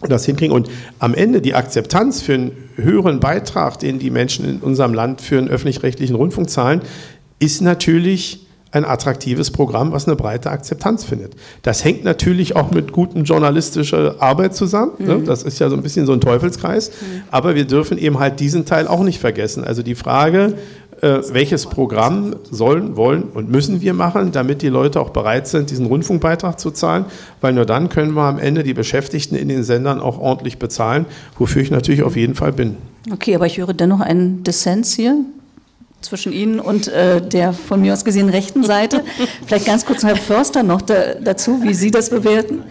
das 0.07 0.25
hinkriegen. 0.25 0.55
Und 0.55 0.69
am 0.99 1.13
Ende 1.13 1.41
die 1.41 1.53
Akzeptanz 1.53 2.21
für 2.21 2.33
einen 2.33 2.51
höheren 2.75 3.19
Beitrag, 3.19 3.79
den 3.79 3.99
die 3.99 4.09
Menschen 4.09 4.45
in 4.47 4.59
unserem 4.59 4.93
Land 4.93 5.21
für 5.21 5.37
einen 5.37 5.47
öffentlich-rechtlichen 5.47 6.15
Rundfunk 6.15 6.49
zahlen, 6.49 6.81
ist 7.39 7.61
natürlich 7.61 8.45
ein 8.71 8.85
attraktives 8.85 9.51
Programm, 9.51 9.91
was 9.91 10.07
eine 10.07 10.15
breite 10.15 10.49
Akzeptanz 10.49 11.03
findet. 11.03 11.35
Das 11.61 11.83
hängt 11.83 12.03
natürlich 12.03 12.55
auch 12.55 12.71
mit 12.71 12.91
guten 12.93 13.25
journalistischer 13.25 14.15
Arbeit 14.19 14.55
zusammen. 14.55 14.93
Ne? 14.99 15.21
Das 15.25 15.43
ist 15.43 15.59
ja 15.59 15.69
so 15.69 15.75
ein 15.75 15.83
bisschen 15.83 16.05
so 16.05 16.13
ein 16.13 16.21
Teufelskreis. 16.21 16.91
Aber 17.31 17.55
wir 17.55 17.65
dürfen 17.65 17.97
eben 17.97 18.19
halt 18.19 18.39
diesen 18.39 18.65
Teil 18.65 18.87
auch 18.87 19.03
nicht 19.03 19.19
vergessen. 19.19 19.63
Also 19.65 19.83
die 19.83 19.95
Frage, 19.95 20.53
äh, 21.01 21.21
welches 21.31 21.65
Programm 21.65 22.35
sollen, 22.49 22.95
wollen 22.95 23.23
und 23.23 23.49
müssen 23.49 23.81
wir 23.81 23.93
machen, 23.93 24.31
damit 24.31 24.61
die 24.61 24.69
Leute 24.69 24.99
auch 24.99 25.09
bereit 25.09 25.47
sind, 25.47 25.71
diesen 25.71 25.87
Rundfunkbeitrag 25.87 26.59
zu 26.59 26.71
zahlen, 26.71 27.05
weil 27.41 27.53
nur 27.53 27.65
dann 27.65 27.89
können 27.89 28.13
wir 28.13 28.23
am 28.23 28.39
Ende 28.39 28.63
die 28.63 28.73
Beschäftigten 28.73 29.35
in 29.35 29.47
den 29.47 29.63
Sendern 29.63 29.99
auch 29.99 30.19
ordentlich 30.19 30.59
bezahlen, 30.59 31.05
wofür 31.37 31.61
ich 31.61 31.71
natürlich 31.71 32.03
auf 32.03 32.15
jeden 32.15 32.35
Fall 32.35 32.53
bin. 32.53 32.77
Okay, 33.11 33.35
aber 33.35 33.47
ich 33.47 33.57
höre 33.57 33.73
dennoch 33.73 33.99
einen 33.99 34.43
Dissens 34.43 34.93
hier 34.93 35.17
zwischen 36.01 36.33
Ihnen 36.33 36.59
und 36.59 36.87
äh, 36.87 37.21
der 37.21 37.53
von 37.53 37.81
mir 37.81 37.93
aus 37.93 38.05
gesehen 38.05 38.29
rechten 38.29 38.63
Seite. 38.63 39.03
Vielleicht 39.45 39.65
ganz 39.65 39.85
kurz 39.85 40.03
Herr 40.03 40.15
Förster 40.15 40.63
noch 40.63 40.81
da, 40.81 41.15
dazu, 41.23 41.61
wie 41.63 41.73
Sie 41.73 41.91
das 41.91 42.09
bewerten. 42.09 42.63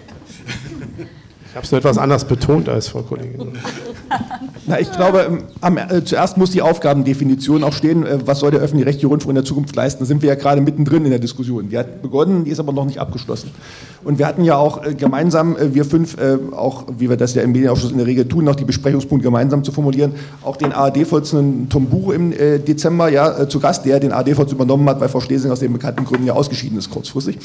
Ich 1.51 1.57
habe 1.57 1.65
es 1.65 1.73
nur 1.73 1.79
etwas 1.79 1.99
anders 1.99 2.25
betont 2.27 2.69
als 2.69 2.87
Frau 2.87 3.03
Kollegin. 3.03 3.49
Na, 4.67 4.79
ich 4.79 4.93
glaube, 4.93 5.27
ähm, 5.29 5.45
am, 5.61 5.79
äh, 5.79 6.05
zuerst 6.05 6.37
muss 6.37 6.53
die 6.53 6.63
Aufgabendefinition 6.63 7.65
auch 7.65 7.73
stehen, 7.73 8.07
äh, 8.07 8.19
was 8.25 8.39
soll 8.39 8.53
der 8.53 8.61
öffentlich-rechtliche 8.61 9.09
Rundfunk 9.09 9.31
in 9.31 9.35
der 9.35 9.45
Zukunft 9.45 9.75
leisten. 9.75 10.05
Da 10.05 10.07
sind 10.07 10.23
wir 10.23 10.29
ja 10.29 10.37
gerade 10.37 10.61
mittendrin 10.61 11.05
in 11.05 11.11
der 11.11 11.19
Diskussion. 11.19 11.69
Die 11.69 11.77
hat 11.77 12.03
begonnen, 12.03 12.45
die 12.45 12.53
ist 12.53 12.61
aber 12.61 12.73
noch 12.73 12.85
nicht 12.85 13.01
abgeschlossen. 13.01 13.51
Und 14.05 14.21
wir 14.21 14.29
hatten 14.29 14.45
ja 14.45 14.57
auch 14.57 14.85
äh, 14.85 14.95
gemeinsam, 14.95 15.57
äh, 15.57 15.75
wir 15.75 15.85
fünf, 15.85 16.17
äh, 16.19 16.39
auch 16.53 16.85
wie 16.99 17.11
wir 17.11 17.17
das 17.17 17.35
ja 17.35 17.43
im 17.43 17.51
Medienausschuss 17.51 17.91
in 17.91 17.99
der 17.99 18.07
Regel 18.07 18.29
tun, 18.29 18.45
noch 18.45 18.55
die 18.55 18.65
Besprechungspunkte 18.65 19.25
gemeinsam 19.25 19.65
zu 19.65 19.73
formulieren, 19.73 20.15
auch 20.45 20.57
den 20.57 20.73
ARD-Vorsitzenden 20.73 21.69
Tom 21.69 21.87
Buch 21.87 22.13
im 22.13 22.33
äh, 22.33 22.61
Dezember 22.61 23.09
ja 23.09 23.49
zu 23.49 23.59
Gast, 23.59 23.85
der 23.87 23.99
den 23.99 24.13
ARD-Vorsitz 24.13 24.53
übernommen 24.53 24.89
hat, 24.89 25.01
weil 25.01 25.09
Frau 25.09 25.21
Schlesing 25.21 25.51
aus 25.51 25.59
den 25.59 25.73
bekannten 25.73 26.05
Gründen 26.05 26.27
ja 26.27 26.35
ausgeschieden 26.35 26.79
ist 26.79 26.91
kurzfristig. 26.91 27.39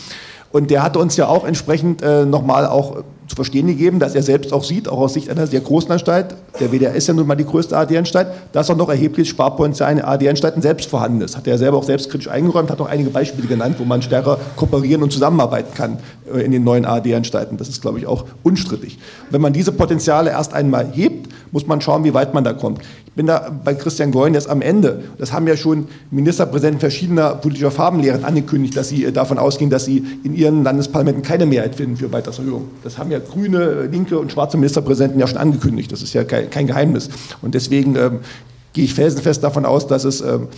Und 0.55 0.71
der 0.71 0.83
hatte 0.83 0.99
uns 0.99 1.17
ja 1.17 1.27
auch 1.27 1.45
entsprechend 1.45 2.01
äh, 2.01 2.25
nochmal 2.25 2.65
auch 2.65 3.03
zu 3.27 3.35
verstehen 3.35 3.67
gegeben, 3.67 3.99
dass 3.99 4.15
er 4.15 4.23
selbst 4.23 4.53
auch 4.53 4.63
sieht, 4.63 4.87
auch 4.87 4.99
aus 4.99 5.13
Sicht 5.13 5.29
einer 5.29 5.47
sehr 5.47 5.59
großen 5.59 5.91
Anstalt, 5.91 6.33
der 6.61 6.71
WDR 6.71 6.93
ist 6.93 7.07
ja 7.07 7.13
nun 7.13 7.27
mal 7.27 7.35
die 7.35 7.43
größte 7.43 7.75
AD-Anstalt, 7.75 8.27
dass 8.53 8.69
auch 8.69 8.77
noch 8.77 8.87
erhebliches 8.87 9.27
Sparpotenzial 9.27 9.91
in 9.91 10.01
AD-Anstalten 10.01 10.61
selbst 10.61 10.89
vorhanden 10.89 11.19
ist. 11.19 11.35
Hat 11.35 11.45
er 11.45 11.57
selber 11.57 11.75
auch 11.75 11.83
selbstkritisch 11.83 12.29
eingeräumt, 12.29 12.71
hat 12.71 12.79
auch 12.79 12.87
einige 12.87 13.09
Beispiele 13.09 13.49
genannt, 13.49 13.75
wo 13.79 13.83
man 13.83 14.01
stärker 14.01 14.37
kooperieren 14.55 15.03
und 15.03 15.11
zusammenarbeiten 15.11 15.73
kann 15.73 15.97
äh, 16.33 16.39
in 16.39 16.51
den 16.51 16.63
neuen 16.63 16.85
AD-Anstalten. 16.85 17.57
Das 17.57 17.67
ist, 17.67 17.81
glaube 17.81 17.99
ich, 17.99 18.07
auch 18.07 18.23
unstrittig. 18.41 18.97
Wenn 19.31 19.41
man 19.41 19.51
diese 19.51 19.73
Potenziale 19.73 20.29
erst 20.29 20.53
einmal 20.53 20.87
hebt, 20.93 21.27
muss 21.51 21.67
man 21.67 21.81
schauen, 21.81 22.05
wie 22.05 22.13
weit 22.13 22.33
man 22.33 22.45
da 22.45 22.53
kommt. 22.53 22.79
Bin 23.15 23.27
da 23.27 23.49
bei 23.63 23.73
Christian 23.73 24.11
Goyen 24.11 24.33
jetzt 24.33 24.49
am 24.49 24.61
Ende. 24.61 25.03
Das 25.17 25.31
haben 25.31 25.47
ja 25.47 25.55
schon 25.55 25.87
Ministerpräsidenten 26.11 26.81
verschiedener 26.81 27.35
politischer 27.35 27.71
Farbenlehren 27.71 28.25
angekündigt, 28.25 28.75
dass 28.75 28.89
sie 28.89 29.05
äh, 29.05 29.11
davon 29.11 29.37
ausgehen, 29.37 29.69
dass 29.69 29.85
sie 29.85 30.03
in 30.23 30.35
ihren 30.35 30.63
Landesparlamenten 30.63 31.23
keine 31.23 31.45
Mehrheit 31.45 31.75
finden 31.75 31.95
für 31.95 32.09
Beitragserhöhungen. 32.09 32.67
Das 32.83 32.97
haben 32.97 33.11
ja 33.11 33.19
grüne, 33.19 33.83
linke 33.83 34.19
und 34.19 34.31
schwarze 34.31 34.57
Ministerpräsidenten 34.57 35.19
ja 35.19 35.27
schon 35.27 35.37
angekündigt. 35.37 35.91
Das 35.91 36.01
ist 36.01 36.13
ja 36.13 36.23
kein, 36.23 36.67
Geheimnis. 36.67 37.09
Und 37.41 37.55
deswegen 37.55 37.95
ähm, 37.95 38.19
gehe 38.73 38.83
ich 38.83 38.93
felsenfest 38.93 39.43
davon 39.43 39.65
aus, 39.65 39.87
dass 39.87 40.03
es 40.03 40.19
ähm, 40.21 40.49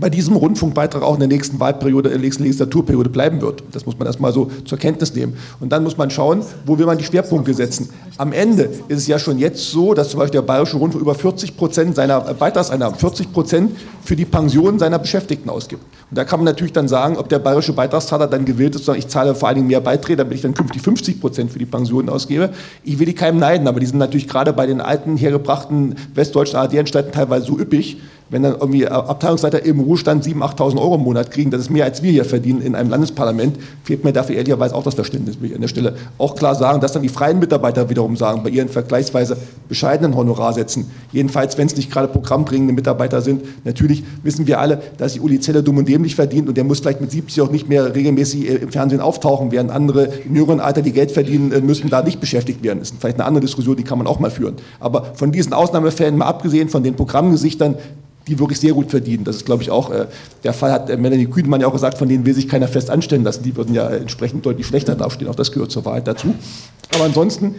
bei 0.00 0.08
diesem 0.08 0.34
Rundfunkbeitrag 0.34 1.02
auch 1.02 1.14
in 1.14 1.20
der 1.20 1.28
nächsten 1.28 1.60
Wahlperiode, 1.60 2.08
in 2.08 2.14
der 2.14 2.22
nächsten 2.22 2.42
Legislaturperiode 2.42 3.10
bleiben 3.10 3.40
wird. 3.42 3.62
Das 3.72 3.84
muss 3.84 3.98
man 3.98 4.06
erstmal 4.06 4.32
so 4.32 4.50
zur 4.64 4.78
Kenntnis 4.78 5.14
nehmen. 5.14 5.36
Und 5.60 5.70
dann 5.70 5.84
muss 5.84 5.98
man 5.98 6.10
schauen, 6.10 6.42
wo 6.64 6.78
will 6.78 6.86
man 6.86 6.96
die 6.96 7.04
Schwerpunkte 7.04 7.52
setzen. 7.52 7.90
Am 8.16 8.32
Ende 8.32 8.70
ist 8.88 8.98
es 8.98 9.06
ja 9.06 9.18
schon 9.18 9.38
jetzt 9.38 9.70
so, 9.70 9.92
dass 9.92 10.08
zum 10.08 10.20
Beispiel 10.20 10.40
der 10.40 10.46
Bayerische 10.46 10.78
Rundfunk 10.78 11.02
über 11.02 11.14
40 11.14 11.56
Prozent 11.56 11.96
seiner 11.96 12.20
Beitragseinnahmen, 12.20 12.98
40 12.98 13.32
Prozent 13.32 13.76
für 14.02 14.16
die 14.16 14.24
Pension 14.24 14.78
seiner 14.78 14.98
Beschäftigten 14.98 15.50
ausgibt. 15.50 15.82
Und 16.10 16.16
da 16.16 16.24
kann 16.24 16.40
man 16.40 16.46
natürlich 16.46 16.72
dann 16.72 16.88
sagen, 16.88 17.16
ob 17.18 17.28
der 17.28 17.38
bayerische 17.38 17.74
Beitragszahler 17.74 18.26
dann 18.26 18.44
gewillt 18.44 18.74
ist, 18.74 18.88
ich 18.88 19.08
zahle 19.08 19.34
vor 19.34 19.48
allen 19.48 19.56
Dingen 19.56 19.68
mehr 19.68 19.80
Beiträge, 19.80 20.16
damit 20.16 20.34
ich 20.34 20.42
dann 20.42 20.54
künftig 20.54 20.82
50 20.82 21.20
Prozent 21.20 21.52
für 21.52 21.58
die 21.58 21.66
Pensionen 21.66 22.08
ausgebe. 22.08 22.50
Ich 22.84 22.98
will 22.98 23.06
die 23.06 23.14
keinem 23.14 23.38
neiden, 23.38 23.68
aber 23.68 23.80
die 23.80 23.86
sind 23.86 23.98
natürlich 23.98 24.28
gerade 24.28 24.52
bei 24.52 24.66
den 24.66 24.80
alten, 24.80 25.16
hergebrachten 25.16 25.94
westdeutschen 26.14 26.58
ARD-Anstalten 26.58 27.12
teilweise 27.12 27.46
so 27.46 27.58
üppig, 27.58 27.98
wenn 28.30 28.42
dann 28.42 28.52
irgendwie 28.52 28.86
Abteilungsleiter 28.86 29.64
im 29.64 29.80
Ruhestand 29.80 30.24
7.000, 30.24 30.56
8.000 30.56 30.80
Euro 30.80 30.94
im 30.94 31.02
Monat 31.02 31.30
kriegen, 31.30 31.50
das 31.50 31.60
ist 31.60 31.70
mehr 31.70 31.84
als 31.84 32.02
wir 32.02 32.12
hier 32.12 32.24
verdienen 32.24 32.62
in 32.62 32.74
einem 32.74 32.90
Landesparlament, 32.90 33.58
fehlt 33.84 34.04
mir 34.04 34.12
dafür 34.12 34.36
ehrlicherweise 34.36 34.74
auch 34.74 34.84
das 34.84 34.94
Verständnis, 34.94 35.40
will 35.40 35.50
ich 35.50 35.54
an 35.54 35.60
der 35.60 35.68
Stelle 35.68 35.96
auch 36.18 36.34
klar 36.36 36.54
sagen, 36.54 36.80
dass 36.80 36.92
dann 36.92 37.02
die 37.02 37.08
freien 37.08 37.38
Mitarbeiter 37.38 37.90
wiederum 37.90 38.16
sagen, 38.16 38.42
bei 38.42 38.50
ihren 38.50 38.68
vergleichsweise 38.68 39.36
bescheidenen 39.68 40.14
Honorarsätzen, 40.14 40.86
jedenfalls 41.12 41.58
wenn 41.58 41.66
es 41.66 41.76
nicht 41.76 41.90
gerade 41.90 42.08
programmbringende 42.08 42.72
Mitarbeiter 42.72 43.20
sind, 43.20 43.42
natürlich 43.64 44.04
wissen 44.22 44.46
wir 44.46 44.60
alle, 44.60 44.80
dass 44.98 45.14
die 45.14 45.20
Uli 45.20 45.40
Zeller 45.40 45.62
dumm 45.62 45.78
und 45.78 45.88
dämlich 45.88 46.14
verdient 46.14 46.48
und 46.48 46.56
der 46.56 46.64
muss 46.64 46.80
vielleicht 46.80 47.00
mit 47.00 47.10
70 47.10 47.42
auch 47.42 47.50
nicht 47.50 47.68
mehr 47.68 47.94
regelmäßig 47.94 48.48
äh, 48.48 48.54
im 48.56 48.70
Fernsehen 48.70 49.00
auftauchen, 49.00 49.50
während 49.50 49.70
andere 49.70 50.08
im 50.24 50.36
jüngeren 50.36 50.60
Alter, 50.60 50.82
die 50.82 50.92
Geld 50.92 51.10
verdienen, 51.10 51.52
äh, 51.52 51.60
müssen 51.60 51.90
da 51.90 52.02
nicht 52.02 52.20
beschäftigt 52.20 52.62
werden. 52.62 52.78
Das 52.78 52.90
ist 52.90 53.00
vielleicht 53.00 53.16
eine 53.16 53.24
andere 53.24 53.42
Diskussion, 53.42 53.76
die 53.76 53.84
kann 53.84 53.98
man 53.98 54.06
auch 54.06 54.20
mal 54.20 54.30
führen. 54.30 54.56
Aber 54.78 55.12
von 55.14 55.32
diesen 55.32 55.52
Ausnahmefällen 55.52 56.16
mal 56.16 56.26
abgesehen, 56.26 56.68
von 56.68 56.82
den 56.82 56.94
Programmgesichtern, 56.94 57.76
die 58.26 58.38
wirklich 58.38 58.60
sehr 58.60 58.72
gut 58.72 58.90
verdienen. 58.90 59.24
Das 59.24 59.36
ist, 59.36 59.46
glaube 59.46 59.62
ich, 59.62 59.70
auch 59.70 59.90
äh, 59.90 60.06
der 60.44 60.52
Fall, 60.52 60.72
hat 60.72 60.90
äh, 60.90 60.96
Melanie 60.96 61.26
Kühnmann 61.26 61.60
ja 61.60 61.66
auch 61.66 61.72
gesagt, 61.72 61.98
von 61.98 62.08
denen 62.08 62.26
will 62.26 62.34
sich 62.34 62.48
keiner 62.48 62.68
fest 62.68 62.90
anstellen 62.90 63.24
lassen. 63.24 63.42
Die 63.42 63.56
würden 63.56 63.74
ja 63.74 63.88
entsprechend 63.88 64.44
deutlich 64.46 64.66
schlechter 64.66 64.94
dastehen. 64.94 65.28
Auch 65.28 65.34
das 65.34 65.52
gehört 65.52 65.70
zur 65.70 65.84
Wahrheit 65.84 66.06
dazu. 66.06 66.34
Aber 66.94 67.04
ansonsten 67.04 67.54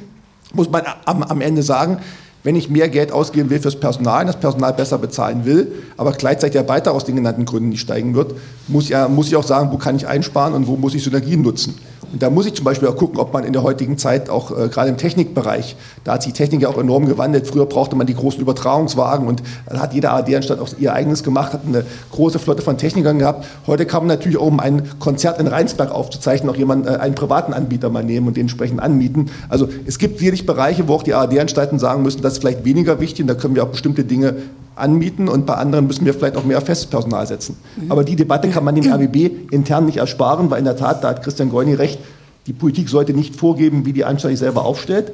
muss 0.54 0.70
man 0.70 0.84
am, 1.06 1.24
am 1.24 1.42
Ende 1.42 1.64
sagen, 1.64 2.00
wenn 2.44 2.56
ich 2.56 2.70
mehr 2.70 2.90
Geld 2.90 3.12
ausgeben 3.12 3.50
will 3.50 3.60
fürs 3.60 3.80
Personal, 3.80 4.26
das 4.26 4.40
Personal 4.40 4.74
besser 4.74 4.98
bezahlen 4.98 5.46
will, 5.46 5.72
aber 5.98 6.12
gleichzeitig 6.12 6.54
der 6.54 6.64
Beitrag 6.64 6.96
aus 6.96 7.06
den 7.06 7.16
genannten 7.16 7.46
Gründen 7.46 7.70
nicht 7.70 7.82
steigen 7.82 8.16
wird, 8.16 8.34
muss, 8.68 8.90
ja, 8.90 9.08
muss 9.08 9.28
ich 9.28 9.36
auch 9.36 9.44
sagen, 9.44 9.72
wo 9.72 9.78
kann 9.78 9.96
ich 9.96 10.08
einsparen 10.08 10.54
und 10.54 10.68
wo 10.68 10.76
muss 10.76 10.96
ich 10.96 11.04
Synergien 11.04 11.42
nutzen. 11.42 11.76
Und 12.12 12.22
da 12.22 12.30
muss 12.30 12.46
ich 12.46 12.54
zum 12.54 12.66
Beispiel 12.66 12.88
auch 12.88 12.96
gucken, 12.96 13.20
ob 13.20 13.34
man 13.34 13.44
in 13.44 13.54
der 13.54 13.64
heutigen 13.64 13.98
Zeit 13.98 14.30
auch 14.30 14.52
äh, 14.52 14.68
gerade 14.68 14.90
im 14.90 14.98
Technikbereich, 14.98 15.76
da 16.04 16.14
hat 16.14 16.24
sich 16.24 16.34
die 16.34 16.38
Technik 16.38 16.62
ja 16.62 16.70
auch 16.70 16.78
enorm 16.78 17.06
gewandelt. 17.06 17.48
Früher 17.48 17.66
brauchte 17.66 17.96
man 17.96 18.08
die 18.08 18.14
großen 18.14 18.42
Übertragungswagen 18.42 19.28
und 19.28 19.42
da 19.70 19.80
hat 19.80 19.94
jeder 19.94 20.12
ARD-Anstalt 20.12 20.60
auch 20.60 20.70
ihr 20.78 20.94
eigenes 20.94 21.24
gemacht, 21.24 21.54
hat 21.54 21.62
eine 21.66 21.86
große 22.12 22.40
Flotte 22.40 22.62
von 22.62 22.78
Technikern 22.78 23.20
gehabt. 23.20 23.46
Heute 23.68 23.86
kann 23.86 24.02
man 24.06 24.18
natürlich 24.18 24.38
auch, 24.38 24.48
um 24.48 24.60
ein 24.60 25.00
Konzert 25.00 25.40
in 25.40 25.48
Rheinsberg 25.48 25.92
aufzuzeichnen, 25.92 26.50
auch 26.50 26.58
jemanden, 26.58 26.88
äh, 26.88 26.98
einen 26.98 27.16
privaten 27.16 27.54
Anbieter 27.54 27.90
mal 27.90 28.04
nehmen 28.04 28.28
und 28.28 28.38
den 28.38 28.42
entsprechend 28.42 28.82
anmieten. 28.82 29.30
Also 29.48 29.70
es 29.86 29.98
gibt 29.98 30.20
sicherlich 30.20 30.46
Bereiche, 30.46 30.88
wo 30.88 30.96
auch 30.96 31.04
die 31.04 31.14
ARD-Anstalten 31.14 31.80
sagen 31.80 32.04
müssen, 32.04 32.22
das 32.22 32.34
ist 32.34 32.40
vielleicht 32.40 32.66
weniger 32.66 33.00
wichtig 33.00 33.22
und 33.22 33.28
da 33.28 33.36
können 33.36 33.56
wir 33.56 33.64
auch 33.64 33.70
bestimmte 33.70 34.04
Dinge 34.04 34.36
anmieten 34.76 35.28
und 35.28 35.46
bei 35.46 35.56
anderen 35.56 35.88
müssen 35.88 36.06
wir 36.06 36.14
vielleicht 36.14 36.36
auch 36.36 36.44
mehr 36.44 36.62
Festpersonal 36.62 37.28
setzen. 37.28 37.58
Mhm. 37.76 37.92
Aber 37.92 38.04
die 38.04 38.16
Debatte 38.16 38.50
kann 38.50 38.64
man 38.64 38.76
dem 38.76 38.92
RBB 38.92 39.52
intern 39.52 39.86
nicht 39.86 39.98
ersparen, 39.98 40.50
weil 40.50 40.60
in 40.60 40.66
der 40.66 40.78
Tat, 40.78 41.04
da 41.04 41.10
hat 41.10 41.24
Christian 41.24 41.50
Goini 41.50 41.74
recht, 41.74 42.00
die 42.48 42.54
Politik 42.54 42.90
sollte 42.90 43.14
nicht 43.14 43.36
vorgeben, 43.36 43.86
wie 43.86 43.94
die 43.94 44.04
Anstalt 44.04 44.32
sich 44.32 44.40
selber 44.40 44.66
aufstellt. 44.66 45.14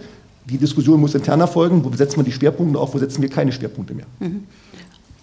Die 0.49 0.57
Diskussion 0.57 1.01
muss 1.01 1.13
intern 1.13 1.41
erfolgen. 1.41 1.83
Wo 1.83 1.91
setzen 1.93 2.17
wir 2.17 2.23
die 2.23 2.31
Schwerpunkte 2.31 2.79
auf, 2.79 2.93
wo 2.93 2.99
setzen 2.99 3.21
wir 3.21 3.29
keine 3.29 3.51
Schwerpunkte 3.51 3.93
mehr? 3.93 4.05
Mhm. 4.19 4.43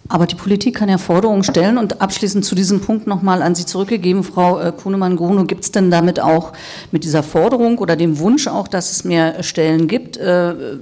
Aber 0.08 0.26
die 0.26 0.34
Politik 0.34 0.76
kann 0.76 0.90
ja 0.90 0.98
Forderungen 0.98 1.44
stellen 1.44 1.78
und 1.78 2.02
abschließend 2.02 2.44
zu 2.44 2.54
diesem 2.54 2.80
Punkt 2.80 3.06
nochmal 3.06 3.40
an 3.40 3.54
Sie 3.54 3.64
zurückgegeben, 3.64 4.22
Frau 4.22 4.60
äh, 4.60 4.70
Kuhnemann-Gruno, 4.70 5.44
gibt 5.44 5.64
es 5.64 5.72
denn 5.72 5.90
damit 5.90 6.20
auch 6.20 6.52
mit 6.92 7.04
dieser 7.04 7.22
Forderung 7.22 7.78
oder 7.78 7.96
dem 7.96 8.18
Wunsch 8.18 8.46
auch, 8.46 8.68
dass 8.68 8.90
es 8.90 9.04
mehr 9.04 9.42
Stellen 9.42 9.88
gibt, 9.88 10.18
äh, 10.18 10.76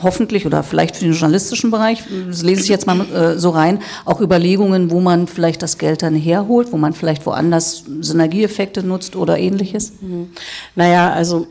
hoffentlich 0.00 0.46
oder 0.46 0.62
vielleicht 0.62 0.96
für 0.96 1.04
den 1.04 1.12
journalistischen 1.12 1.70
Bereich, 1.70 2.04
das 2.28 2.42
lese 2.42 2.62
ich 2.62 2.68
jetzt 2.68 2.86
mal 2.86 3.00
äh, 3.00 3.38
so 3.38 3.50
rein, 3.50 3.80
auch 4.04 4.20
Überlegungen, 4.20 4.90
wo 4.90 5.00
man 5.00 5.26
vielleicht 5.26 5.62
das 5.62 5.78
Geld 5.78 6.02
dann 6.02 6.14
herholt, 6.14 6.72
wo 6.72 6.76
man 6.76 6.92
vielleicht 6.92 7.26
woanders 7.26 7.84
Synergieeffekte 8.00 8.82
nutzt 8.82 9.16
oder 9.16 9.38
ähnliches? 9.38 9.92
Mhm. 10.00 10.30
Naja, 10.74 11.12
also 11.12 11.46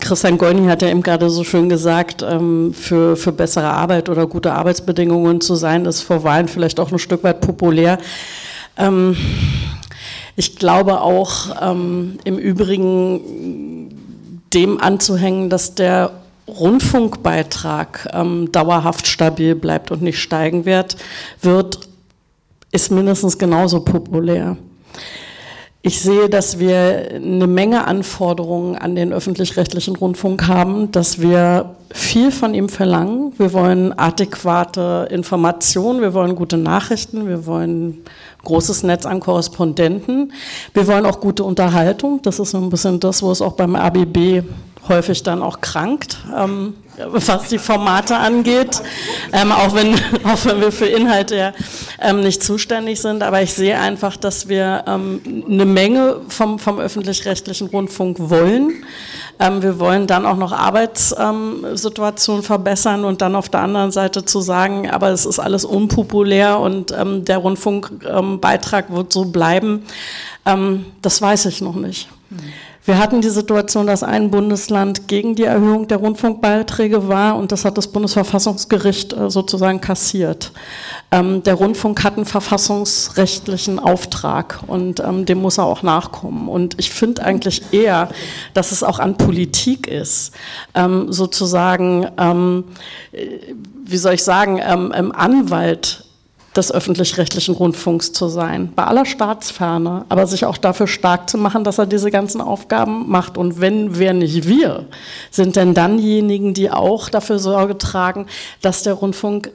Christian 0.00 0.38
Golding 0.38 0.68
hat 0.68 0.82
ja 0.82 0.88
eben 0.88 1.02
gerade 1.02 1.28
so 1.30 1.44
schön 1.44 1.68
gesagt, 1.68 2.22
ähm, 2.22 2.72
für, 2.74 3.16
für 3.16 3.32
bessere 3.32 3.68
Arbeit 3.68 4.08
oder 4.08 4.26
gute 4.26 4.52
Arbeitsbedingungen 4.52 5.40
zu 5.40 5.54
sein, 5.54 5.84
ist 5.84 6.02
vor 6.02 6.24
Wahlen 6.24 6.48
vielleicht 6.48 6.80
auch 6.80 6.92
ein 6.92 6.98
Stück 6.98 7.24
weit 7.24 7.40
populär. 7.40 7.98
Ähm, 8.76 9.16
ich 10.36 10.56
glaube 10.56 11.00
auch 11.00 11.54
ähm, 11.60 12.18
im 12.24 12.38
Übrigen 12.38 13.94
dem 14.52 14.80
anzuhängen, 14.80 15.50
dass 15.50 15.74
der 15.74 16.10
Rundfunkbeitrag 16.46 18.08
ähm, 18.12 18.52
dauerhaft 18.52 19.06
stabil 19.06 19.54
bleibt 19.54 19.90
und 19.90 20.02
nicht 20.02 20.20
steigen 20.20 20.64
wird, 20.64 20.96
wird, 21.40 21.80
ist 22.70 22.90
mindestens 22.90 23.38
genauso 23.38 23.80
populär. 23.80 24.56
Ich 25.86 26.00
sehe, 26.00 26.30
dass 26.30 26.58
wir 26.58 27.10
eine 27.14 27.46
Menge 27.46 27.86
Anforderungen 27.86 28.74
an 28.74 28.94
den 28.94 29.12
öffentlich-rechtlichen 29.12 29.96
Rundfunk 29.96 30.48
haben, 30.48 30.90
dass 30.92 31.20
wir 31.20 31.76
viel 31.92 32.30
von 32.30 32.54
ihm 32.54 32.70
verlangen. 32.70 33.34
Wir 33.36 33.52
wollen 33.52 33.92
adäquate 33.92 35.08
Informationen, 35.10 36.00
wir 36.00 36.14
wollen 36.14 36.36
gute 36.36 36.56
Nachrichten, 36.56 37.28
wir 37.28 37.44
wollen 37.44 38.02
großes 38.44 38.82
Netz 38.82 39.04
an 39.04 39.20
Korrespondenten. 39.20 40.32
Wir 40.72 40.86
wollen 40.86 41.04
auch 41.04 41.20
gute 41.20 41.44
Unterhaltung. 41.44 42.22
Das 42.22 42.38
ist 42.38 42.52
so 42.52 42.58
ein 42.58 42.70
bisschen 42.70 42.98
das, 42.98 43.22
wo 43.22 43.30
es 43.30 43.42
auch 43.42 43.52
beim 43.52 43.76
ABB 43.76 44.42
häufig 44.88 45.22
dann 45.22 45.42
auch 45.42 45.60
krankt, 45.60 46.18
ähm, 46.36 46.74
was 47.06 47.48
die 47.48 47.58
Formate 47.58 48.16
angeht, 48.16 48.82
ähm, 49.32 49.52
auch, 49.52 49.74
wenn, 49.74 49.94
auch 50.24 50.44
wenn 50.44 50.60
wir 50.60 50.72
für 50.72 50.86
Inhalte 50.86 51.36
ja 51.36 51.52
ähm, 52.00 52.20
nicht 52.20 52.42
zuständig 52.42 53.00
sind. 53.00 53.22
Aber 53.22 53.42
ich 53.42 53.54
sehe 53.54 53.78
einfach, 53.78 54.16
dass 54.16 54.48
wir 54.48 54.84
ähm, 54.86 55.20
eine 55.48 55.64
Menge 55.64 56.20
vom, 56.28 56.58
vom 56.58 56.78
öffentlich-rechtlichen 56.78 57.68
Rundfunk 57.68 58.18
wollen. 58.18 58.84
Ähm, 59.40 59.62
wir 59.62 59.78
wollen 59.78 60.06
dann 60.06 60.26
auch 60.26 60.36
noch 60.36 60.52
Arbeitssituationen 60.52 62.42
verbessern 62.42 63.04
und 63.04 63.20
dann 63.22 63.34
auf 63.34 63.48
der 63.48 63.60
anderen 63.60 63.90
Seite 63.90 64.24
zu 64.24 64.40
sagen, 64.40 64.90
aber 64.90 65.08
es 65.08 65.26
ist 65.26 65.40
alles 65.40 65.64
unpopulär 65.64 66.60
und 66.60 66.92
ähm, 66.92 67.24
der 67.24 67.38
Rundfunkbeitrag 67.38 68.92
wird 68.92 69.12
so 69.12 69.24
bleiben, 69.26 69.84
das 71.00 71.22
weiß 71.22 71.46
ich 71.46 71.62
noch 71.62 71.74
nicht. 71.74 72.10
Wir 72.86 72.98
hatten 72.98 73.22
die 73.22 73.30
Situation, 73.30 73.86
dass 73.86 74.02
ein 74.02 74.30
Bundesland 74.30 75.08
gegen 75.08 75.34
die 75.34 75.44
Erhöhung 75.44 75.88
der 75.88 75.96
Rundfunkbeiträge 75.96 77.08
war 77.08 77.36
und 77.36 77.50
das 77.50 77.64
hat 77.64 77.78
das 77.78 77.88
Bundesverfassungsgericht 77.88 79.14
äh, 79.14 79.30
sozusagen 79.30 79.80
kassiert. 79.80 80.52
Ähm, 81.10 81.42
der 81.42 81.54
Rundfunk 81.54 82.04
hat 82.04 82.16
einen 82.16 82.26
verfassungsrechtlichen 82.26 83.78
Auftrag 83.78 84.60
und 84.66 85.00
ähm, 85.00 85.24
dem 85.24 85.38
muss 85.38 85.56
er 85.56 85.64
auch 85.64 85.82
nachkommen. 85.82 86.46
Und 86.46 86.78
ich 86.78 86.90
finde 86.90 87.24
eigentlich 87.24 87.62
eher, 87.72 88.10
dass 88.52 88.70
es 88.70 88.82
auch 88.82 88.98
an 88.98 89.16
Politik 89.16 89.86
ist, 89.86 90.34
ähm, 90.74 91.10
sozusagen, 91.10 92.04
äh, 92.04 92.62
wie 93.86 93.96
soll 93.96 94.14
ich 94.14 94.24
sagen, 94.24 94.60
ähm, 94.62 95.10
Anwalt 95.12 96.03
des 96.56 96.70
öffentlich-rechtlichen 96.70 97.54
Rundfunks 97.54 98.12
zu 98.12 98.28
sein, 98.28 98.72
bei 98.74 98.84
aller 98.84 99.04
Staatsferne, 99.04 100.04
aber 100.08 100.26
sich 100.26 100.44
auch 100.44 100.56
dafür 100.56 100.86
stark 100.86 101.28
zu 101.28 101.36
machen, 101.36 101.64
dass 101.64 101.78
er 101.78 101.86
diese 101.86 102.10
ganzen 102.10 102.40
Aufgaben 102.40 103.10
macht. 103.10 103.36
Und 103.36 103.60
wenn 103.60 103.98
wer 103.98 104.12
nicht 104.12 104.46
wir, 104.46 104.86
sind 105.30 105.56
denn 105.56 105.74
dann 105.74 105.98
diejenigen, 105.98 106.54
die 106.54 106.70
auch 106.70 107.08
dafür 107.08 107.38
Sorge 107.38 107.76
tragen, 107.76 108.26
dass 108.62 108.82
der 108.84 108.94
Rundfunk 108.94 109.50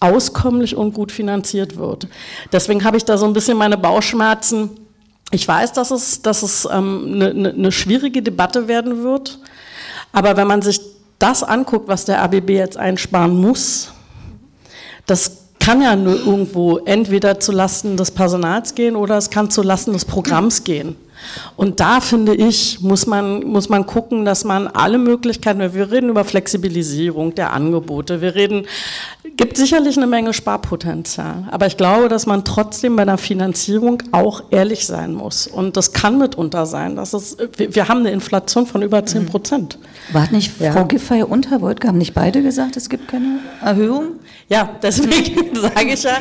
auskömmlich 0.00 0.76
und 0.76 0.94
gut 0.94 1.12
finanziert 1.12 1.76
wird. 1.76 2.08
Deswegen 2.52 2.84
habe 2.84 2.96
ich 2.96 3.04
da 3.04 3.18
so 3.18 3.26
ein 3.26 3.34
bisschen 3.34 3.58
meine 3.58 3.76
Bauchschmerzen. 3.76 4.70
Ich 5.30 5.46
weiß, 5.46 5.74
dass 5.74 5.90
es, 5.90 6.22
dass 6.22 6.42
es 6.42 6.66
ähm, 6.72 7.12
eine, 7.14 7.30
eine 7.30 7.52
ne 7.52 7.72
schwierige 7.72 8.22
Debatte 8.22 8.66
werden 8.66 9.02
wird, 9.02 9.38
aber 10.12 10.36
wenn 10.38 10.46
man 10.46 10.62
sich 10.62 10.80
das 11.18 11.42
anguckt, 11.42 11.86
was 11.86 12.06
der 12.06 12.22
ABB 12.22 12.50
jetzt 12.50 12.78
einsparen 12.78 13.36
muss, 13.36 13.92
das 15.06 15.39
kann 15.60 15.80
ja 15.82 15.94
nur 15.94 16.16
irgendwo 16.16 16.78
entweder 16.78 17.38
zu 17.38 17.52
Lasten 17.52 17.96
des 17.96 18.10
Personals 18.10 18.74
gehen 18.74 18.96
oder 18.96 19.16
es 19.16 19.30
kann 19.30 19.50
zu 19.50 19.62
Lasten 19.62 19.92
des 19.92 20.04
Programms 20.04 20.64
gehen. 20.64 20.96
Und 21.56 21.80
da 21.80 22.00
finde 22.00 22.34
ich, 22.34 22.80
muss 22.80 23.06
man, 23.06 23.44
muss 23.44 23.68
man 23.68 23.86
gucken, 23.86 24.24
dass 24.24 24.44
man 24.44 24.66
alle 24.68 24.98
Möglichkeiten, 24.98 25.60
wir 25.74 25.90
reden 25.90 26.10
über 26.10 26.24
Flexibilisierung 26.24 27.34
der 27.34 27.52
Angebote, 27.52 28.20
wir 28.20 28.34
reden, 28.34 28.66
gibt 29.36 29.56
sicherlich 29.56 29.96
eine 29.96 30.06
Menge 30.06 30.32
Sparpotenzial, 30.32 31.48
aber 31.50 31.66
ich 31.66 31.76
glaube, 31.76 32.08
dass 32.08 32.26
man 32.26 32.44
trotzdem 32.44 32.96
bei 32.96 33.04
der 33.04 33.18
Finanzierung 33.18 34.02
auch 34.12 34.44
ehrlich 34.50 34.86
sein 34.86 35.14
muss. 35.14 35.46
Und 35.46 35.76
das 35.76 35.92
kann 35.92 36.18
mitunter 36.18 36.66
sein, 36.66 36.96
dass 36.96 37.12
es, 37.12 37.36
wir 37.56 37.88
haben 37.88 38.00
eine 38.00 38.10
Inflation 38.10 38.66
von 38.66 38.82
über 38.82 39.04
10 39.04 39.26
Prozent. 39.26 39.78
War 40.12 40.30
nicht 40.30 40.52
Frau 40.52 40.64
ja. 40.64 40.82
Giffey 40.82 41.22
und 41.22 41.50
Herr 41.50 41.60
Woltke, 41.60 41.88
haben 41.88 41.98
nicht 41.98 42.14
beide 42.14 42.42
gesagt, 42.42 42.76
es 42.76 42.88
gibt 42.88 43.08
keine 43.08 43.40
Erhöhung? 43.62 44.20
Ja, 44.48 44.68
deswegen 44.82 45.54
sage 45.60 45.92
ich 45.94 46.02
ja 46.02 46.18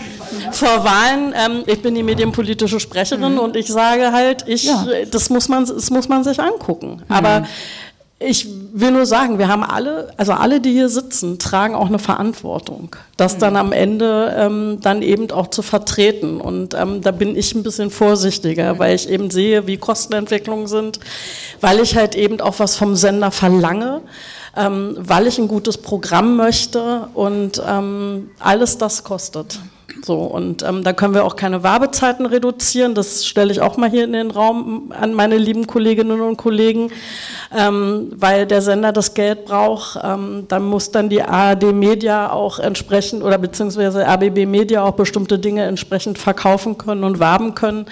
vor 0.51 0.83
Wahlen, 0.83 1.33
ähm, 1.33 1.63
ich 1.65 1.81
bin 1.81 1.95
die 1.95 2.03
medienpolitische 2.03 2.79
Sprecherin 2.79 3.33
mhm. 3.33 3.39
und 3.39 3.55
ich 3.55 3.67
sage 3.67 4.11
halt, 4.11 4.43
ich, 4.47 4.65
ja. 4.65 4.85
Das, 5.09 5.29
muss 5.29 5.49
man, 5.49 5.65
das 5.65 5.89
muss 5.89 6.09
man 6.09 6.23
sich 6.23 6.39
angucken. 6.39 7.01
Mhm. 7.07 7.15
Aber 7.15 7.47
ich 8.21 8.47
will 8.73 8.91
nur 8.91 9.05
sagen, 9.05 9.39
wir 9.39 9.47
haben 9.47 9.63
alle, 9.63 10.11
also 10.17 10.33
alle, 10.33 10.59
die 10.59 10.73
hier 10.73 10.89
sitzen, 10.89 11.39
tragen 11.39 11.73
auch 11.73 11.87
eine 11.87 11.99
Verantwortung, 11.99 12.95
das 13.15 13.37
dann 13.37 13.55
am 13.55 13.71
Ende 13.71 14.35
ähm, 14.37 14.79
dann 14.81 15.01
eben 15.01 15.31
auch 15.31 15.47
zu 15.47 15.61
vertreten. 15.61 16.41
Und 16.41 16.73
ähm, 16.73 17.01
da 17.01 17.11
bin 17.11 17.37
ich 17.37 17.55
ein 17.55 17.63
bisschen 17.63 17.89
vorsichtiger, 17.89 18.77
weil 18.77 18.95
ich 18.95 19.09
eben 19.09 19.31
sehe, 19.31 19.67
wie 19.67 19.77
Kostenentwicklungen 19.77 20.67
sind, 20.67 20.99
weil 21.61 21.79
ich 21.79 21.95
halt 21.95 22.15
eben 22.15 22.41
auch 22.41 22.59
was 22.59 22.75
vom 22.75 22.95
Sender 22.95 23.31
verlange 23.31 24.01
ähm, 24.55 24.95
weil 24.99 25.27
ich 25.27 25.37
ein 25.37 25.47
gutes 25.47 25.77
Programm 25.77 26.35
möchte 26.35 27.07
und 27.13 27.61
ähm, 27.65 28.31
alles 28.39 28.77
das 28.77 29.03
kostet. 29.03 29.59
So, 30.03 30.15
und 30.15 30.63
ähm, 30.63 30.83
da 30.83 30.93
können 30.93 31.13
wir 31.13 31.25
auch 31.25 31.35
keine 31.35 31.63
Werbezeiten 31.63 32.25
reduzieren. 32.25 32.95
Das 32.95 33.25
stelle 33.25 33.51
ich 33.51 33.61
auch 33.61 33.77
mal 33.77 33.89
hier 33.89 34.03
in 34.03 34.13
den 34.13 34.31
Raum 34.31 34.91
an 34.97 35.13
meine 35.13 35.37
lieben 35.37 35.67
Kolleginnen 35.67 36.21
und 36.21 36.37
Kollegen, 36.37 36.91
ähm, 37.55 38.11
weil 38.15 38.45
der 38.45 38.61
Sender 38.61 38.91
das 38.91 39.13
Geld 39.13 39.45
braucht. 39.45 39.99
Ähm, 40.03 40.45
dann 40.47 40.63
muss 40.63 40.91
dann 40.91 41.09
die 41.09 41.21
ARD 41.21 41.73
Media 41.73 42.31
auch 42.31 42.59
entsprechend 42.59 43.23
oder 43.23 43.37
beziehungsweise 43.37 44.05
RBB 44.05 44.45
Media 44.45 44.83
auch 44.83 44.93
bestimmte 44.93 45.39
Dinge 45.39 45.65
entsprechend 45.65 46.17
verkaufen 46.17 46.77
können 46.77 47.03
und 47.03 47.19
werben 47.19 47.55
können. 47.55 47.85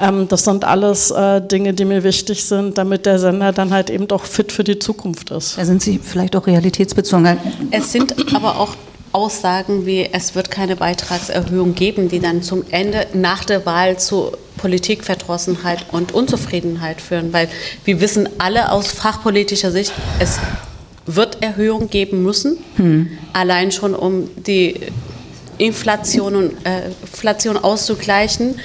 Ähm, 0.00 0.28
das 0.28 0.44
sind 0.44 0.64
alles 0.64 1.10
äh, 1.10 1.40
Dinge, 1.40 1.74
die 1.74 1.84
mir 1.84 2.04
wichtig 2.04 2.44
sind, 2.44 2.78
damit 2.78 3.06
der 3.06 3.18
Sender 3.18 3.52
dann 3.52 3.72
halt 3.72 3.90
eben 3.90 4.10
auch 4.10 4.24
fit 4.24 4.52
für 4.52 4.64
die 4.64 4.78
Zukunft 4.78 5.30
ist. 5.30 5.58
Da 5.58 5.64
sind 5.64 5.82
Sie 5.82 5.98
vielleicht 5.98 6.36
auch 6.36 6.46
realitätsbezogen. 6.46 7.38
Es 7.70 7.92
sind 7.92 8.14
aber 8.34 8.58
auch 8.58 8.74
Aussagen 9.16 9.86
wie, 9.86 10.06
es 10.12 10.34
wird 10.34 10.50
keine 10.50 10.76
Beitragserhöhung 10.76 11.74
geben, 11.74 12.10
die 12.10 12.20
dann 12.20 12.42
zum 12.42 12.64
Ende 12.70 13.06
nach 13.14 13.46
der 13.46 13.64
Wahl 13.64 13.98
zu 13.98 14.32
Politikverdrossenheit 14.58 15.86
und 15.90 16.12
Unzufriedenheit 16.12 17.00
führen. 17.00 17.32
Weil 17.32 17.48
wir 17.86 18.02
wissen 18.02 18.28
alle 18.36 18.70
aus 18.70 18.88
fachpolitischer 18.88 19.72
Sicht, 19.72 19.94
es 20.18 20.38
wird 21.06 21.42
Erhöhungen 21.42 21.88
geben 21.88 22.22
müssen, 22.22 22.58
hm. 22.76 23.08
allein 23.32 23.72
schon 23.72 23.94
um 23.94 24.28
die 24.36 24.80
Inflation, 25.56 26.34
und, 26.36 26.66
äh, 26.66 26.90
Inflation 27.00 27.56
auszugleichen. 27.56 28.60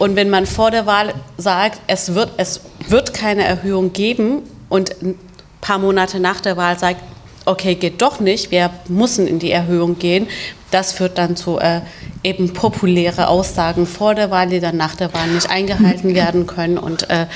Und 0.00 0.16
wenn 0.16 0.28
man 0.28 0.46
vor 0.46 0.72
der 0.72 0.86
Wahl 0.86 1.14
sagt, 1.36 1.80
es 1.86 2.14
wird, 2.14 2.30
es 2.36 2.62
wird 2.88 3.14
keine 3.14 3.44
Erhöhung 3.44 3.92
geben 3.92 4.42
und 4.68 4.90
ein 5.02 5.14
paar 5.60 5.78
Monate 5.78 6.18
nach 6.18 6.40
der 6.40 6.56
Wahl 6.56 6.76
sagt, 6.80 7.00
okay, 7.48 7.74
geht 7.74 8.02
doch 8.02 8.20
nicht, 8.20 8.50
wir 8.50 8.70
müssen 8.88 9.26
in 9.26 9.38
die 9.38 9.50
Erhöhung 9.50 9.98
gehen. 9.98 10.28
Das 10.70 10.92
führt 10.92 11.16
dann 11.16 11.34
zu 11.34 11.58
äh, 11.58 11.80
eben 12.22 12.52
populäre 12.52 13.28
Aussagen 13.28 13.86
vor 13.86 14.14
der 14.14 14.30
Wahl, 14.30 14.48
die 14.48 14.60
dann 14.60 14.76
nach 14.76 14.94
der 14.94 15.12
Wahl 15.14 15.28
nicht 15.28 15.48
eingehalten 15.48 16.14
werden 16.14 16.46
können. 16.46 16.78
Und 16.78 17.08
äh, 17.08 17.26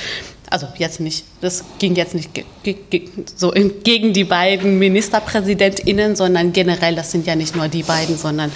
also 0.49 0.67
jetzt 0.77 0.99
nicht, 0.99 1.25
das 1.43 1.65
ging 1.77 1.95
jetzt 1.95 2.15
nicht 2.15 2.29
so 3.35 3.51
gegen 3.83 4.13
die 4.13 4.23
beiden 4.23 4.79
MinisterpräsidentInnen, 4.79 6.15
sondern 6.15 6.53
generell, 6.53 6.95
das 6.95 7.11
sind 7.11 7.27
ja 7.27 7.35
nicht 7.35 7.53
nur 7.53 7.67
die 7.67 7.83
beiden, 7.83 8.17
sondern 8.17 8.49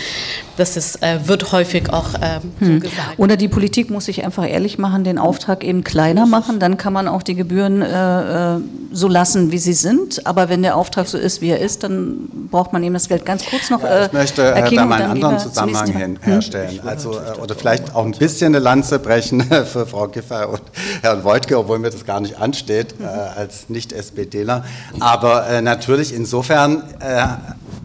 das 0.56 0.78
ist, 0.78 1.04
äh, 1.04 1.28
wird 1.28 1.52
häufig 1.52 1.92
auch 1.92 2.14
äh, 2.16 2.40
so 2.62 2.66
hm. 2.66 2.80
gesagt. 2.80 3.18
Oder 3.18 3.36
die 3.36 3.50
Politik 3.50 3.90
muss 3.90 4.06
sich 4.06 4.24
einfach 4.24 4.50
ehrlich 4.50 4.78
machen, 4.78 5.04
den 5.04 5.18
Auftrag 5.18 5.66
eben 5.66 5.84
kleiner 5.84 6.26
machen, 6.26 6.60
dann 6.60 6.78
kann 6.78 6.94
man 6.94 7.10
auch 7.10 7.24
die 7.24 7.36
Gebühren 7.36 7.82
äh, 7.82 8.56
äh, 8.56 8.60
so 8.94 9.10
lassen, 9.10 9.52
wie 9.52 9.58
sie 9.58 9.74
sind. 9.74 10.26
Aber 10.26 10.48
wenn 10.48 10.62
der 10.62 10.78
Auftrag 10.78 11.08
so 11.08 11.18
ist, 11.18 11.42
wie 11.42 11.50
er 11.50 11.60
ist, 11.60 11.84
dann 11.84 12.30
braucht 12.50 12.72
man 12.72 12.84
eben 12.84 12.94
das 12.94 13.10
Geld 13.10 13.26
ganz 13.26 13.46
kurz 13.46 13.70
noch. 13.70 13.84
Ja, 13.84 14.06
ich 14.06 14.14
äh, 14.14 14.16
möchte 14.16 14.44
äh, 14.44 14.76
da 14.76 14.86
mal 14.86 15.02
einen 15.02 15.12
anderen 15.12 15.40
Zusammenhang 15.40 15.92
hin, 15.92 16.20
herstellen. 16.22 16.82
Hm? 16.82 16.88
Also, 16.88 17.20
oder 17.42 17.54
vielleicht 17.54 17.94
auch 17.94 18.06
ein 18.06 18.12
bisschen 18.12 18.56
eine 18.56 18.60
Lanze 18.60 18.98
brechen 19.00 19.42
für 19.66 19.86
Frau 19.86 20.08
Giffer 20.08 20.50
und 20.50 20.62
Herrn 21.02 21.26
Wojtke, 21.26 21.60
obwohl 21.60 21.80
mir 21.80 21.90
das 21.90 22.06
gar 22.06 22.22
nicht 22.22 22.38
ansteht 22.40 22.77
äh, 23.00 23.04
als 23.06 23.70
Nicht-SPDler. 23.70 24.64
Aber 25.00 25.48
äh, 25.48 25.62
natürlich 25.62 26.14
insofern 26.14 26.84
äh, 27.00 27.26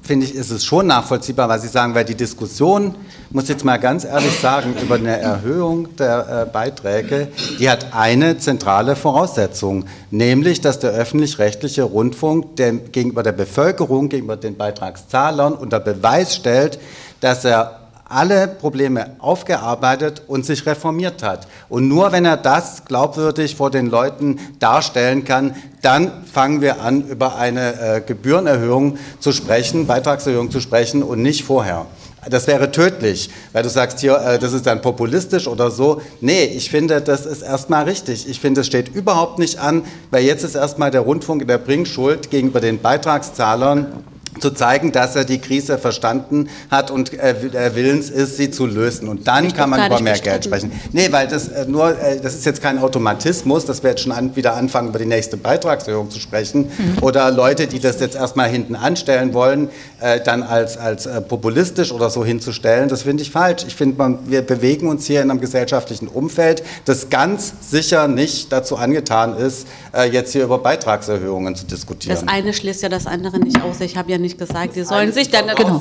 finde 0.02 0.26
ich, 0.26 0.34
ist 0.34 0.50
es 0.50 0.64
schon 0.64 0.86
nachvollziehbar, 0.88 1.48
was 1.48 1.62
Sie 1.62 1.68
sagen, 1.68 1.94
weil 1.94 2.04
die 2.04 2.14
Diskussion, 2.14 2.94
muss 3.30 3.44
ich 3.44 3.50
jetzt 3.50 3.64
mal 3.64 3.78
ganz 3.78 4.04
ehrlich 4.04 4.38
sagen, 4.38 4.74
über 4.82 4.96
eine 4.96 5.18
Erhöhung 5.18 5.94
der 5.96 6.46
äh, 6.48 6.50
Beiträge, 6.52 7.28
die 7.58 7.70
hat 7.70 7.94
eine 7.94 8.38
zentrale 8.38 8.96
Voraussetzung, 8.96 9.84
nämlich, 10.10 10.60
dass 10.60 10.78
der 10.80 10.90
öffentlich-rechtliche 10.90 11.84
Rundfunk 11.84 12.56
dem, 12.56 12.90
gegenüber 12.90 13.22
der 13.22 13.32
Bevölkerung, 13.32 14.08
gegenüber 14.08 14.36
den 14.36 14.56
Beitragszahlern 14.56 15.54
unter 15.54 15.80
Beweis 15.80 16.34
stellt, 16.34 16.78
dass 17.20 17.44
er 17.44 17.81
alle 18.12 18.46
Probleme 18.48 19.16
aufgearbeitet 19.18 20.22
und 20.26 20.44
sich 20.46 20.66
reformiert 20.66 21.22
hat. 21.22 21.46
Und 21.68 21.88
nur 21.88 22.12
wenn 22.12 22.24
er 22.24 22.36
das 22.36 22.84
glaubwürdig 22.84 23.56
vor 23.56 23.70
den 23.70 23.86
Leuten 23.86 24.38
darstellen 24.58 25.24
kann, 25.24 25.54
dann 25.80 26.24
fangen 26.32 26.60
wir 26.60 26.80
an, 26.80 27.08
über 27.08 27.36
eine 27.36 27.80
äh, 27.80 28.00
Gebührenerhöhung 28.00 28.98
zu 29.18 29.32
sprechen, 29.32 29.86
Beitragserhöhung 29.86 30.50
zu 30.50 30.60
sprechen 30.60 31.02
und 31.02 31.22
nicht 31.22 31.44
vorher. 31.44 31.86
Das 32.30 32.46
wäre 32.46 32.70
tödlich, 32.70 33.30
weil 33.52 33.64
du 33.64 33.68
sagst 33.68 33.98
hier, 33.98 34.16
äh, 34.16 34.38
das 34.38 34.52
ist 34.52 34.66
dann 34.66 34.80
populistisch 34.80 35.48
oder 35.48 35.72
so. 35.72 36.00
Nee, 36.20 36.44
ich 36.44 36.70
finde, 36.70 37.00
das 37.00 37.26
ist 37.26 37.42
erstmal 37.42 37.84
richtig. 37.84 38.28
Ich 38.28 38.38
finde, 38.38 38.60
es 38.60 38.68
steht 38.68 38.94
überhaupt 38.94 39.40
nicht 39.40 39.58
an, 39.58 39.82
weil 40.12 40.22
jetzt 40.24 40.44
ist 40.44 40.54
erstmal 40.54 40.92
der 40.92 41.00
Rundfunk 41.00 41.42
in 41.42 41.48
der 41.48 41.58
Bringschuld 41.58 42.30
gegenüber 42.30 42.60
den 42.60 42.80
Beitragszahlern 42.80 44.04
zu 44.40 44.50
zeigen, 44.50 44.92
dass 44.92 45.14
er 45.14 45.24
die 45.24 45.38
Krise 45.38 45.78
verstanden 45.78 46.48
hat 46.70 46.90
und 46.90 47.12
äh, 47.12 47.74
willens 47.74 48.10
ist, 48.10 48.36
sie 48.36 48.50
zu 48.50 48.66
lösen. 48.66 49.08
Und 49.08 49.28
dann 49.28 49.52
kann 49.52 49.70
man 49.70 49.86
über 49.86 50.00
mehr 50.00 50.18
Geld 50.18 50.44
sprechen. 50.44 50.72
Nee, 50.92 51.12
weil 51.12 51.28
das 51.28 51.48
äh, 51.48 51.66
nur, 51.66 51.90
äh, 51.98 52.20
das 52.20 52.34
ist 52.34 52.46
jetzt 52.46 52.62
kein 52.62 52.78
Automatismus, 52.78 53.66
dass 53.66 53.82
wir 53.82 53.90
jetzt 53.90 54.02
schon 54.02 54.12
an, 54.12 54.34
wieder 54.34 54.54
anfangen, 54.54 54.88
über 54.88 54.98
die 54.98 55.06
nächste 55.06 55.36
Beitragserhöhung 55.36 56.10
zu 56.10 56.18
sprechen. 56.18 56.70
Mhm. 56.76 57.02
Oder 57.02 57.30
Leute, 57.30 57.66
die 57.66 57.78
das 57.78 58.00
jetzt 58.00 58.16
erstmal 58.16 58.48
hinten 58.48 58.74
anstellen 58.74 59.34
wollen, 59.34 59.68
äh, 60.02 60.20
dann 60.22 60.42
als, 60.42 60.76
als 60.76 61.06
äh, 61.06 61.20
populistisch 61.20 61.92
oder 61.92 62.10
so 62.10 62.24
hinzustellen. 62.24 62.88
Das 62.88 63.02
finde 63.02 63.22
ich 63.22 63.30
falsch. 63.30 63.64
Ich 63.66 63.76
finde, 63.76 64.18
wir 64.26 64.42
bewegen 64.42 64.88
uns 64.88 65.06
hier 65.06 65.22
in 65.22 65.30
einem 65.30 65.40
gesellschaftlichen 65.40 66.08
Umfeld, 66.08 66.62
das 66.84 67.08
ganz 67.08 67.54
sicher 67.60 68.08
nicht 68.08 68.52
dazu 68.52 68.76
angetan 68.76 69.36
ist, 69.36 69.66
äh, 69.94 70.10
jetzt 70.10 70.32
hier 70.32 70.44
über 70.44 70.58
Beitragserhöhungen 70.58 71.54
zu 71.54 71.66
diskutieren. 71.66 72.16
Das 72.18 72.26
eine 72.26 72.52
schließt 72.52 72.82
ja 72.82 72.88
das 72.88 73.06
andere 73.06 73.38
nicht 73.38 73.62
aus. 73.62 73.80
Ich 73.80 73.96
habe 73.96 74.10
ja 74.10 74.18
nicht 74.18 74.38
gesagt, 74.38 74.74
sie 74.74 74.82
sollen 74.82 75.12
sich 75.12 75.30
dann... 75.30 75.46
Genau. 75.56 75.80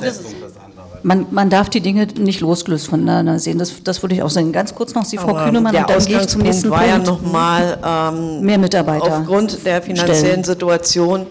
man, 1.03 1.26
man 1.32 1.49
darf 1.49 1.69
die 1.69 1.82
Dinge 1.82 2.07
nicht 2.17 2.41
losgelöst 2.41 2.88
voneinander 2.88 3.39
sehen. 3.39 3.57
Das, 3.57 3.74
das 3.84 4.03
würde 4.03 4.15
ich 4.15 4.22
auch 4.22 4.30
sagen. 4.30 4.51
Ganz 4.51 4.76
kurz 4.76 4.93
noch 4.93 5.05
Sie, 5.05 5.17
Frau 5.17 5.30
Aber 5.30 5.45
Kühnemann, 5.45 5.72
der 5.74 5.82
und 5.82 5.89
dann 5.89 6.05
gehe 6.05 6.19
ich 6.19 6.28
zum 6.28 6.41
nächsten 6.41 6.69
war 6.69 6.84
Punkt. 6.84 7.07
ja 7.07 7.11
nochmal 7.11 7.80
ähm, 7.84 8.41
Mehr 8.41 8.57
Mitarbeiter 8.59 9.19
aufgrund 9.19 9.65
der 9.65 9.82
finanziellen 9.82 10.19
stellen. 10.19 10.43
Situation 10.43 11.26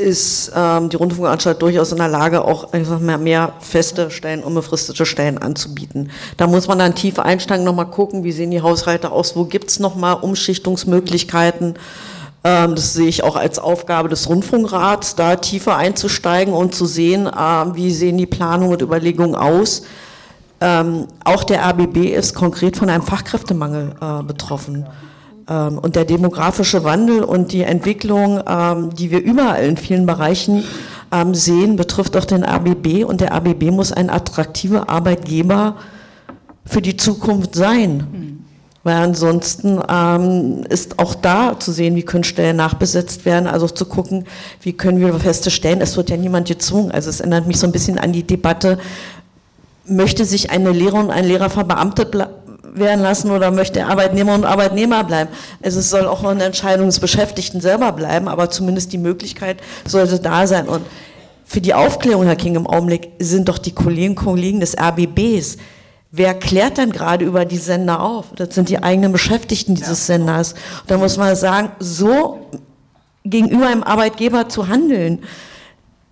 ist 0.00 0.52
ähm, 0.56 0.88
die 0.88 0.96
Rundfunkanstalt 0.96 1.60
durchaus 1.60 1.92
in 1.92 1.98
der 1.98 2.08
Lage, 2.08 2.44
auch 2.44 2.72
ich 2.72 2.86
sag 2.86 3.00
mal, 3.00 3.18
mehr 3.18 3.52
feste 3.60 4.10
Stellen, 4.10 4.42
unbefristete 4.42 5.04
Stellen 5.04 5.38
anzubieten. 5.38 6.10
Da 6.36 6.46
muss 6.46 6.68
man 6.68 6.78
dann 6.78 6.94
tief 6.94 7.18
einsteigen, 7.18 7.64
nochmal 7.64 7.90
gucken, 7.90 8.24
wie 8.24 8.32
sehen 8.32 8.50
die 8.50 8.62
Haushalte 8.62 9.10
aus, 9.10 9.36
wo 9.36 9.44
gibt's 9.44 9.78
noch 9.78 9.94
nochmal 9.94 10.14
Umschichtungsmöglichkeiten. 10.14 11.74
Ähm, 12.42 12.74
das 12.74 12.94
sehe 12.94 13.08
ich 13.08 13.22
auch 13.22 13.36
als 13.36 13.58
Aufgabe 13.58 14.08
des 14.08 14.28
Rundfunkrats, 14.28 15.14
da 15.14 15.36
tiefer 15.36 15.76
einzusteigen 15.76 16.52
und 16.52 16.74
zu 16.74 16.84
sehen, 16.84 17.26
ähm, 17.26 17.74
wie 17.74 17.90
sehen 17.90 18.18
die 18.18 18.26
Planungen 18.26 18.72
und 18.72 18.82
Überlegungen 18.82 19.34
aus. 19.34 19.82
Ähm, 20.60 21.06
auch 21.24 21.44
der 21.44 21.62
RBB 21.62 22.14
ist 22.14 22.34
konkret 22.34 22.76
von 22.76 22.90
einem 22.90 23.02
Fachkräftemangel 23.02 23.94
äh, 24.00 24.22
betroffen. 24.22 24.86
Ähm, 25.48 25.78
und 25.78 25.96
der 25.96 26.04
demografische 26.04 26.84
Wandel 26.84 27.22
und 27.22 27.52
die 27.52 27.62
Entwicklung, 27.62 28.40
ähm, 28.46 28.94
die 28.94 29.10
wir 29.10 29.22
überall 29.22 29.64
in 29.64 29.76
vielen 29.76 30.06
Bereichen 30.06 30.64
ähm, 31.12 31.34
sehen, 31.34 31.76
betrifft 31.76 32.16
auch 32.16 32.24
den 32.24 32.44
RBB. 32.44 33.04
Und 33.04 33.20
der 33.20 33.32
RBB 33.34 33.70
muss 33.70 33.92
ein 33.92 34.10
attraktiver 34.10 34.88
Arbeitgeber 34.88 35.76
für 36.64 36.80
die 36.80 36.96
Zukunft 36.96 37.54
sein. 37.54 38.40
Weil 38.84 38.96
ansonsten 38.96 39.80
ähm, 39.88 40.64
ist 40.68 40.98
auch 40.98 41.14
da 41.14 41.58
zu 41.58 41.72
sehen, 41.72 41.96
wie 41.96 42.02
können 42.02 42.22
Stellen 42.24 42.56
nachbesetzt 42.56 43.24
werden, 43.24 43.46
also 43.46 43.66
zu 43.66 43.86
gucken, 43.86 44.24
wie 44.60 44.74
können 44.74 45.00
wir 45.00 45.14
feste 45.14 45.50
Stellen, 45.50 45.80
es 45.80 45.96
wird 45.96 46.10
ja 46.10 46.18
niemand 46.18 46.48
gezwungen. 46.48 46.90
Also 46.90 47.08
es 47.08 47.20
erinnert 47.20 47.46
mich 47.46 47.58
so 47.58 47.66
ein 47.66 47.72
bisschen 47.72 47.98
an 47.98 48.12
die 48.12 48.24
Debatte, 48.24 48.78
möchte 49.86 50.26
sich 50.26 50.50
eine 50.50 50.70
Lehrerin 50.72 51.06
und 51.06 51.10
ein 51.10 51.24
Lehrer 51.24 51.48
verbeamtet 51.48 52.14
ble- 52.14 52.28
werden 52.74 53.00
lassen 53.00 53.30
oder 53.30 53.50
möchte 53.50 53.86
Arbeitnehmer 53.86 54.34
und 54.34 54.44
Arbeitnehmer 54.44 55.04
bleiben. 55.04 55.30
Also 55.62 55.78
es 55.78 55.90
soll 55.90 56.06
auch 56.06 56.22
noch 56.22 56.30
eine 56.30 56.44
Entscheidung 56.44 56.86
des 56.86 57.00
Beschäftigten 57.00 57.60
selber 57.60 57.92
bleiben, 57.92 58.28
aber 58.28 58.50
zumindest 58.50 58.92
die 58.92 58.98
Möglichkeit 58.98 59.58
sollte 59.86 60.18
da 60.18 60.46
sein. 60.46 60.68
Und 60.68 60.84
für 61.44 61.60
die 61.60 61.74
Aufklärung, 61.74 62.24
Herr 62.24 62.36
King, 62.36 62.56
im 62.56 62.66
Augenblick 62.66 63.10
sind 63.18 63.48
doch 63.48 63.58
die 63.58 63.72
Kolleginnen 63.72 64.16
und 64.16 64.24
Kollegen 64.24 64.60
des 64.60 64.76
RBBs. 64.76 65.56
Wer 66.10 66.34
klärt 66.34 66.78
denn 66.78 66.90
gerade 66.90 67.24
über 67.24 67.44
die 67.44 67.58
Sender 67.58 68.00
auf? 68.00 68.26
Das 68.36 68.54
sind 68.54 68.68
die 68.68 68.82
eigenen 68.82 69.12
Beschäftigten 69.12 69.74
dieses 69.74 70.06
Senders. 70.06 70.52
Und 70.52 70.90
da 70.90 70.98
muss 70.98 71.16
man 71.16 71.34
sagen, 71.36 71.72
so 71.78 72.46
gegenüber 73.24 73.66
einem 73.66 73.82
Arbeitgeber 73.82 74.48
zu 74.48 74.68
handeln, 74.68 75.20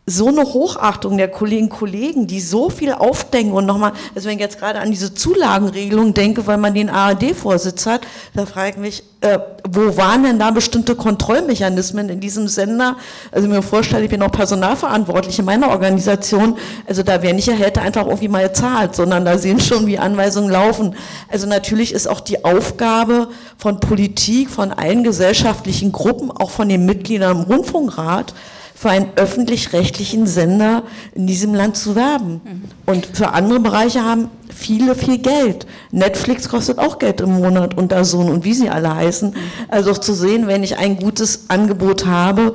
so 0.05 0.27
eine 0.27 0.43
Hochachtung 0.43 1.17
der 1.17 1.29
Kolleginnen 1.29 1.71
und 1.71 1.79
Kollegen, 1.79 2.27
die 2.27 2.41
so 2.41 2.71
viel 2.71 2.93
aufdenken 2.93 3.53
und 3.53 3.67
nochmal, 3.67 3.93
also 4.17 4.29
wenn 4.29 4.35
ich 4.35 4.41
jetzt 4.41 4.59
gerade 4.59 4.81
an 4.81 4.91
diese 4.91 5.15
Zulagenregelung 5.15 6.13
denke, 6.13 6.45
weil 6.49 6.59
man 6.59 6.75
den 6.75 6.91
ARD-Vorsitz 6.91 7.87
hat, 7.87 8.01
da 8.35 8.45
frage 8.45 8.71
ich 8.71 8.77
mich, 8.79 9.03
äh, 9.21 9.39
wo 9.71 9.97
waren 9.97 10.25
denn 10.25 10.41
da 10.41 10.51
bestimmte 10.51 10.97
Kontrollmechanismen 10.97 12.09
in 12.09 12.19
diesem 12.19 12.49
Sender? 12.49 12.97
Also 13.31 13.47
mir 13.47 13.63
vorstelle, 13.63 14.03
ich 14.03 14.11
bin 14.11 14.23
auch 14.23 14.33
personalverantwortlich 14.33 15.39
in 15.39 15.45
meiner 15.45 15.71
Organisation, 15.71 16.59
also 16.89 17.05
da 17.05 17.23
werden 17.23 17.37
nicht 17.37 17.49
Erhälter 17.49 17.83
einfach 17.83 18.07
irgendwie 18.07 18.27
mal 18.27 18.49
gezahlt, 18.49 18.97
sondern 18.97 19.25
da 19.25 19.39
sehen 19.39 19.61
schon, 19.61 19.87
wie 19.87 20.01
Anweisungen 20.01 20.51
laufen. 20.51 20.97
Also 21.29 21.47
natürlich 21.47 21.93
ist 21.93 22.09
auch 22.09 22.19
die 22.19 22.45
Aufgabe 22.45 23.29
von 23.57 23.79
Politik, 23.79 24.51
von 24.51 24.73
allen 24.73 25.05
gesellschaftlichen 25.05 25.93
Gruppen, 25.93 26.33
auch 26.33 26.51
von 26.51 26.69
den 26.69 26.87
Mitgliedern 26.87 27.37
im 27.37 27.43
Rundfunkrat, 27.45 28.35
für 28.83 28.91
einen 28.91 29.11
öffentlich-rechtlichen 29.14 30.26
Sender 30.26 30.83
in 31.14 31.28
diesem 31.28 31.55
Land 31.55 31.76
zu 31.76 31.95
werben. 31.95 32.41
Und 32.85 33.07
für 33.12 33.28
andere 33.28 33.61
Bereiche 33.61 34.03
haben 34.03 34.28
viele 34.53 34.97
viel 34.97 35.18
Geld. 35.18 35.68
Netflix 35.93 36.49
kostet 36.49 36.78
auch 36.80 36.99
Geld 36.99 37.20
im 37.20 37.30
Monat 37.30 37.76
und 37.76 37.93
da 37.93 38.03
so 38.03 38.18
und 38.18 38.45
wie 38.45 38.55
sie 38.55 38.70
alle 38.70 38.93
heißen. 38.93 39.37
Also 39.68 39.93
auch 39.93 39.99
zu 39.99 40.14
sehen, 40.14 40.49
wenn 40.49 40.64
ich 40.64 40.78
ein 40.78 40.97
gutes 40.97 41.45
Angebot 41.47 42.07
habe, 42.07 42.55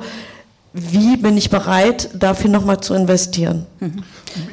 wie 0.74 1.16
bin 1.16 1.38
ich 1.38 1.48
bereit, 1.48 2.10
dafür 2.14 2.50
nochmal 2.50 2.78
zu 2.80 2.92
investieren? 2.92 3.64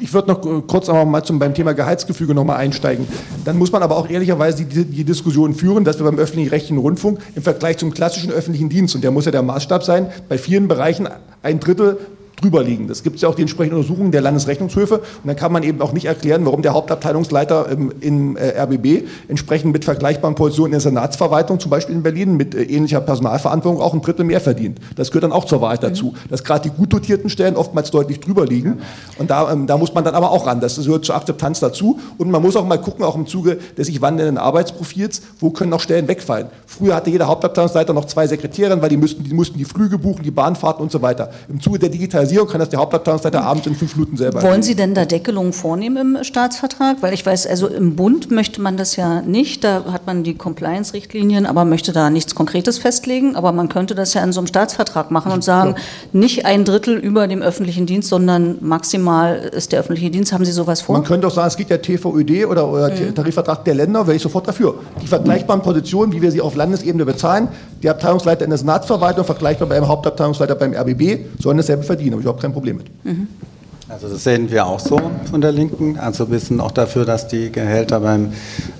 Ich 0.00 0.14
würde 0.14 0.28
noch 0.28 0.66
kurz 0.66 0.88
aber 0.88 1.04
mal 1.04 1.22
zum, 1.22 1.38
beim 1.38 1.52
Thema 1.52 1.74
Gehaltsgefüge 1.74 2.34
nochmal 2.34 2.56
einsteigen. 2.56 3.06
Dann 3.44 3.58
muss 3.58 3.70
man 3.70 3.82
aber 3.82 3.98
auch 3.98 4.08
ehrlicherweise 4.08 4.64
die, 4.64 4.86
die 4.86 5.04
Diskussion 5.04 5.54
führen, 5.54 5.84
dass 5.84 5.98
wir 5.98 6.04
beim 6.04 6.18
öffentlich-rechtlichen 6.18 6.78
Rundfunk 6.78 7.20
im 7.34 7.42
Vergleich 7.42 7.76
zum 7.76 7.92
klassischen 7.92 8.30
öffentlichen 8.30 8.70
Dienst, 8.70 8.94
und 8.94 9.04
der 9.04 9.10
muss 9.10 9.26
ja 9.26 9.30
der 9.30 9.42
Maßstab 9.42 9.84
sein, 9.84 10.06
bei 10.26 10.38
vielen 10.38 10.68
Bereichen 10.68 11.06
ein 11.42 11.60
Drittel 11.60 11.98
drüber 12.36 12.62
liegen. 12.62 12.86
Das 12.86 13.02
gibt 13.02 13.16
es 13.16 13.22
ja 13.22 13.28
auch 13.28 13.34
die 13.34 13.42
entsprechenden 13.42 13.78
Untersuchungen 13.78 14.12
der 14.12 14.20
Landesrechnungshöfe. 14.20 14.98
Und 14.98 15.26
dann 15.26 15.36
kann 15.36 15.52
man 15.52 15.62
eben 15.62 15.80
auch 15.80 15.92
nicht 15.92 16.04
erklären, 16.04 16.44
warum 16.44 16.62
der 16.62 16.74
Hauptabteilungsleiter 16.74 17.68
im, 17.70 17.92
im 18.00 18.36
äh, 18.36 18.60
RBB 18.60 19.06
entsprechend 19.28 19.72
mit 19.72 19.84
vergleichbaren 19.84 20.34
Positionen 20.34 20.66
in 20.66 20.72
der 20.72 20.80
Senatsverwaltung, 20.80 21.58
zum 21.58 21.70
Beispiel 21.70 21.94
in 21.94 22.02
Berlin, 22.02 22.36
mit 22.36 22.54
äh, 22.54 22.62
ähnlicher 22.62 23.00
Personalverantwortung 23.00 23.80
auch 23.80 23.94
ein 23.94 24.02
Drittel 24.02 24.24
mehr 24.24 24.40
verdient. 24.40 24.78
Das 24.96 25.10
gehört 25.10 25.24
dann 25.24 25.32
auch 25.32 25.46
zur 25.46 25.62
Wahrheit 25.62 25.82
dazu. 25.82 26.14
Dass 26.28 26.44
gerade 26.44 26.68
die 26.68 26.76
gut 26.76 26.92
dotierten 26.92 27.30
Stellen 27.30 27.56
oftmals 27.56 27.90
deutlich 27.90 28.20
drüber 28.20 28.44
liegen. 28.44 28.80
Und 29.18 29.30
da, 29.30 29.50
ähm, 29.50 29.66
da 29.66 29.78
muss 29.78 29.94
man 29.94 30.04
dann 30.04 30.14
aber 30.14 30.30
auch 30.30 30.46
ran. 30.46 30.60
Das 30.60 30.76
gehört 30.76 31.06
zur 31.06 31.16
Akzeptanz 31.16 31.60
dazu. 31.60 31.98
Und 32.18 32.30
man 32.30 32.42
muss 32.42 32.56
auch 32.56 32.66
mal 32.66 32.78
gucken, 32.78 33.04
auch 33.04 33.16
im 33.16 33.26
Zuge 33.26 33.58
des 33.78 33.86
sich 33.86 34.02
wandelnden 34.02 34.36
Arbeitsprofils, 34.36 35.22
wo 35.40 35.50
können 35.50 35.70
noch 35.70 35.80
Stellen 35.80 36.08
wegfallen. 36.08 36.48
Früher 36.66 36.94
hatte 36.94 37.08
jeder 37.08 37.28
Hauptabteilungsleiter 37.28 37.94
noch 37.94 38.04
zwei 38.04 38.26
Sekretärinnen, 38.26 38.82
weil 38.82 38.90
die, 38.90 38.96
müssten, 38.98 39.24
die 39.24 39.32
mussten 39.32 39.56
die 39.56 39.64
Flüge 39.64 39.98
buchen, 39.98 40.22
die 40.22 40.30
Bahnfahrten 40.30 40.82
und 40.82 40.92
so 40.92 41.00
weiter. 41.00 41.30
Im 41.48 41.60
Zuge 41.60 41.78
der 41.78 41.88
Digitalisierung 42.26 42.48
kann 42.48 42.60
das 42.60 42.68
der 42.68 42.78
Hauptabteilungsleiter 42.80 43.42
abends 43.42 43.66
in 43.66 43.74
fünf 43.74 43.96
Minuten 43.96 44.16
selber 44.16 44.42
Wollen 44.42 44.62
Sie 44.62 44.74
denn 44.74 44.94
da 44.94 45.04
Deckelungen 45.04 45.52
vornehmen 45.52 46.16
im 46.16 46.24
Staatsvertrag? 46.24 46.98
Weil 47.00 47.14
ich 47.14 47.24
weiß, 47.24 47.46
also 47.46 47.66
im 47.68 47.96
Bund 47.96 48.30
möchte 48.30 48.60
man 48.60 48.76
das 48.76 48.96
ja 48.96 49.22
nicht. 49.22 49.64
Da 49.64 49.84
hat 49.92 50.06
man 50.06 50.24
die 50.24 50.34
Compliance-Richtlinien, 50.34 51.46
aber 51.46 51.64
möchte 51.64 51.92
da 51.92 52.10
nichts 52.10 52.34
Konkretes 52.34 52.78
festlegen. 52.78 53.36
Aber 53.36 53.52
man 53.52 53.68
könnte 53.68 53.94
das 53.94 54.14
ja 54.14 54.22
in 54.22 54.32
so 54.32 54.40
einem 54.40 54.46
Staatsvertrag 54.46 55.10
machen 55.10 55.32
und 55.32 55.44
sagen, 55.44 55.76
nicht 56.12 56.46
ein 56.46 56.64
Drittel 56.64 56.96
über 56.96 57.26
dem 57.28 57.42
öffentlichen 57.42 57.86
Dienst, 57.86 58.08
sondern 58.08 58.58
maximal 58.60 59.36
ist 59.36 59.72
der 59.72 59.80
öffentliche 59.80 60.10
Dienst. 60.10 60.32
Haben 60.32 60.44
Sie 60.44 60.52
sowas 60.52 60.80
vor? 60.82 60.96
Man 60.96 61.04
könnte 61.04 61.26
auch 61.26 61.32
sagen, 61.32 61.48
es 61.48 61.56
gibt 61.56 61.70
ja 61.70 61.78
TVÖD 61.78 62.46
oder, 62.46 62.68
oder 62.68 63.14
Tarifvertrag 63.14 63.64
der 63.64 63.74
Länder, 63.74 64.06
wäre 64.06 64.16
ich 64.16 64.22
sofort 64.22 64.48
dafür. 64.48 64.76
Die 65.02 65.06
vergleichbaren 65.06 65.62
Positionen, 65.62 66.12
wie 66.12 66.22
wir 66.22 66.30
sie 66.30 66.40
auf 66.40 66.54
Landesebene 66.54 67.04
bezahlen, 67.04 67.48
die 67.82 67.90
Abteilungsleiter 67.90 68.44
in 68.44 68.50
der 68.50 68.58
Senatsverwaltung 68.58 69.24
vergleichbar 69.24 69.68
beim 69.68 69.86
Hauptabteilungsleiter 69.86 70.54
beim 70.54 70.74
RBB, 70.74 71.40
sollen 71.40 71.56
dasselbe 71.58 71.82
verdienen. 71.82 72.12
Habe 72.12 72.20
ich 72.20 72.24
überhaupt 72.24 72.42
kein 72.42 72.52
Problem 72.52 72.76
mit. 72.78 72.86
Also 73.88 74.08
das 74.08 74.24
sehen 74.24 74.50
wir 74.50 74.66
auch 74.66 74.80
so 74.80 75.00
von 75.30 75.40
der 75.40 75.52
Linken. 75.52 75.96
Also 75.96 76.28
wir 76.28 76.40
sind 76.40 76.60
auch 76.60 76.72
dafür, 76.72 77.04
dass 77.04 77.28
die 77.28 77.52
Gehälter 77.52 78.00
beim 78.00 78.32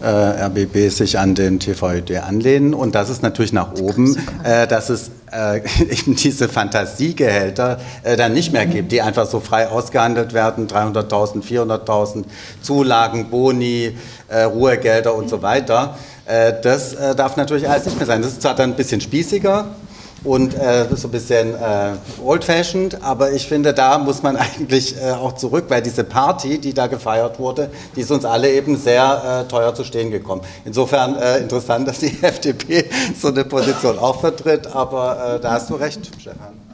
äh, 0.03 0.07
RBB 0.09 0.91
sich 0.91 1.17
an 1.17 1.37
den 1.37 1.61
TVÖD 1.61 2.17
anlehnen. 2.17 2.75
Und 2.75 2.97
das 2.97 3.09
ist 3.09 3.23
natürlich 3.23 3.53
nach 3.53 3.75
oben, 3.75 4.17
äh, 4.43 4.67
dass 4.67 4.89
es 4.89 5.13
äh, 5.31 5.59
eben 5.81 6.17
diese 6.17 6.49
Fantasiegehälter 6.49 7.79
äh, 8.03 8.17
dann 8.17 8.33
nicht 8.33 8.53
mehr 8.53 8.67
gibt, 8.67 8.91
die 8.91 9.01
einfach 9.01 9.27
so 9.27 9.39
frei 9.39 9.69
ausgehandelt 9.69 10.33
werden, 10.33 10.67
300.000, 10.67 11.41
400.000 11.45 12.25
Zulagen, 12.61 13.31
Boni, 13.31 13.97
äh, 14.27 14.43
Ruhegelder 14.43 15.15
und 15.15 15.31
so 15.31 15.41
weiter. 15.41 15.97
Äh, 16.27 16.55
das 16.61 16.97
darf 17.17 17.37
natürlich 17.37 17.69
alles 17.69 17.85
nicht 17.85 17.97
mehr 17.97 18.07
sein. 18.07 18.23
Das 18.23 18.33
ist 18.33 18.43
zwar 18.43 18.57
dann 18.57 18.71
ein 18.71 18.77
bisschen 18.77 19.01
spießiger, 19.01 19.67
und 20.27 20.55
äh, 20.55 20.87
so 20.95 21.09
ein 21.09 21.11
bisschen 21.13 21.55
äh, 21.55 21.93
old-fashioned, 22.23 23.03
aber 23.03 23.33
ich 23.33 23.47
finde, 23.47 23.73
da 23.73 23.97
muss 23.99 24.23
man 24.23 24.37
eigentlich 24.37 24.97
äh, 25.01 25.13
auch 25.13 25.35
zurück, 25.35 25.67
weil 25.69 25.81
diese 25.83 26.05
Party, 26.05 26.59
die 26.59 26.75
da 26.75 26.89
gefeiert 26.89 27.39
wurde, 27.39 27.71
die 27.95 28.01
ist 28.01 28.11
uns 28.11 28.25
alle 28.25 28.51
eben 28.51 28.77
sehr 28.77 29.45
äh, 29.47 29.49
teuer 29.49 29.75
zu 29.75 29.85
stehen 29.85 30.11
gekommen. 30.11 30.43
Insofern 30.65 31.17
äh, 31.17 31.39
interessant, 31.39 31.87
dass 31.87 32.01
die 32.01 32.13
FDP 32.23 32.87
so 33.19 33.29
eine 33.29 33.45
Position 33.45 33.99
auch 33.99 34.21
vertritt, 34.21 34.67
aber 34.75 35.37
äh, 35.37 35.41
da 35.41 35.53
hast 35.53 35.71
du 35.71 35.75
recht, 35.75 36.11
Stefan. 36.21 36.67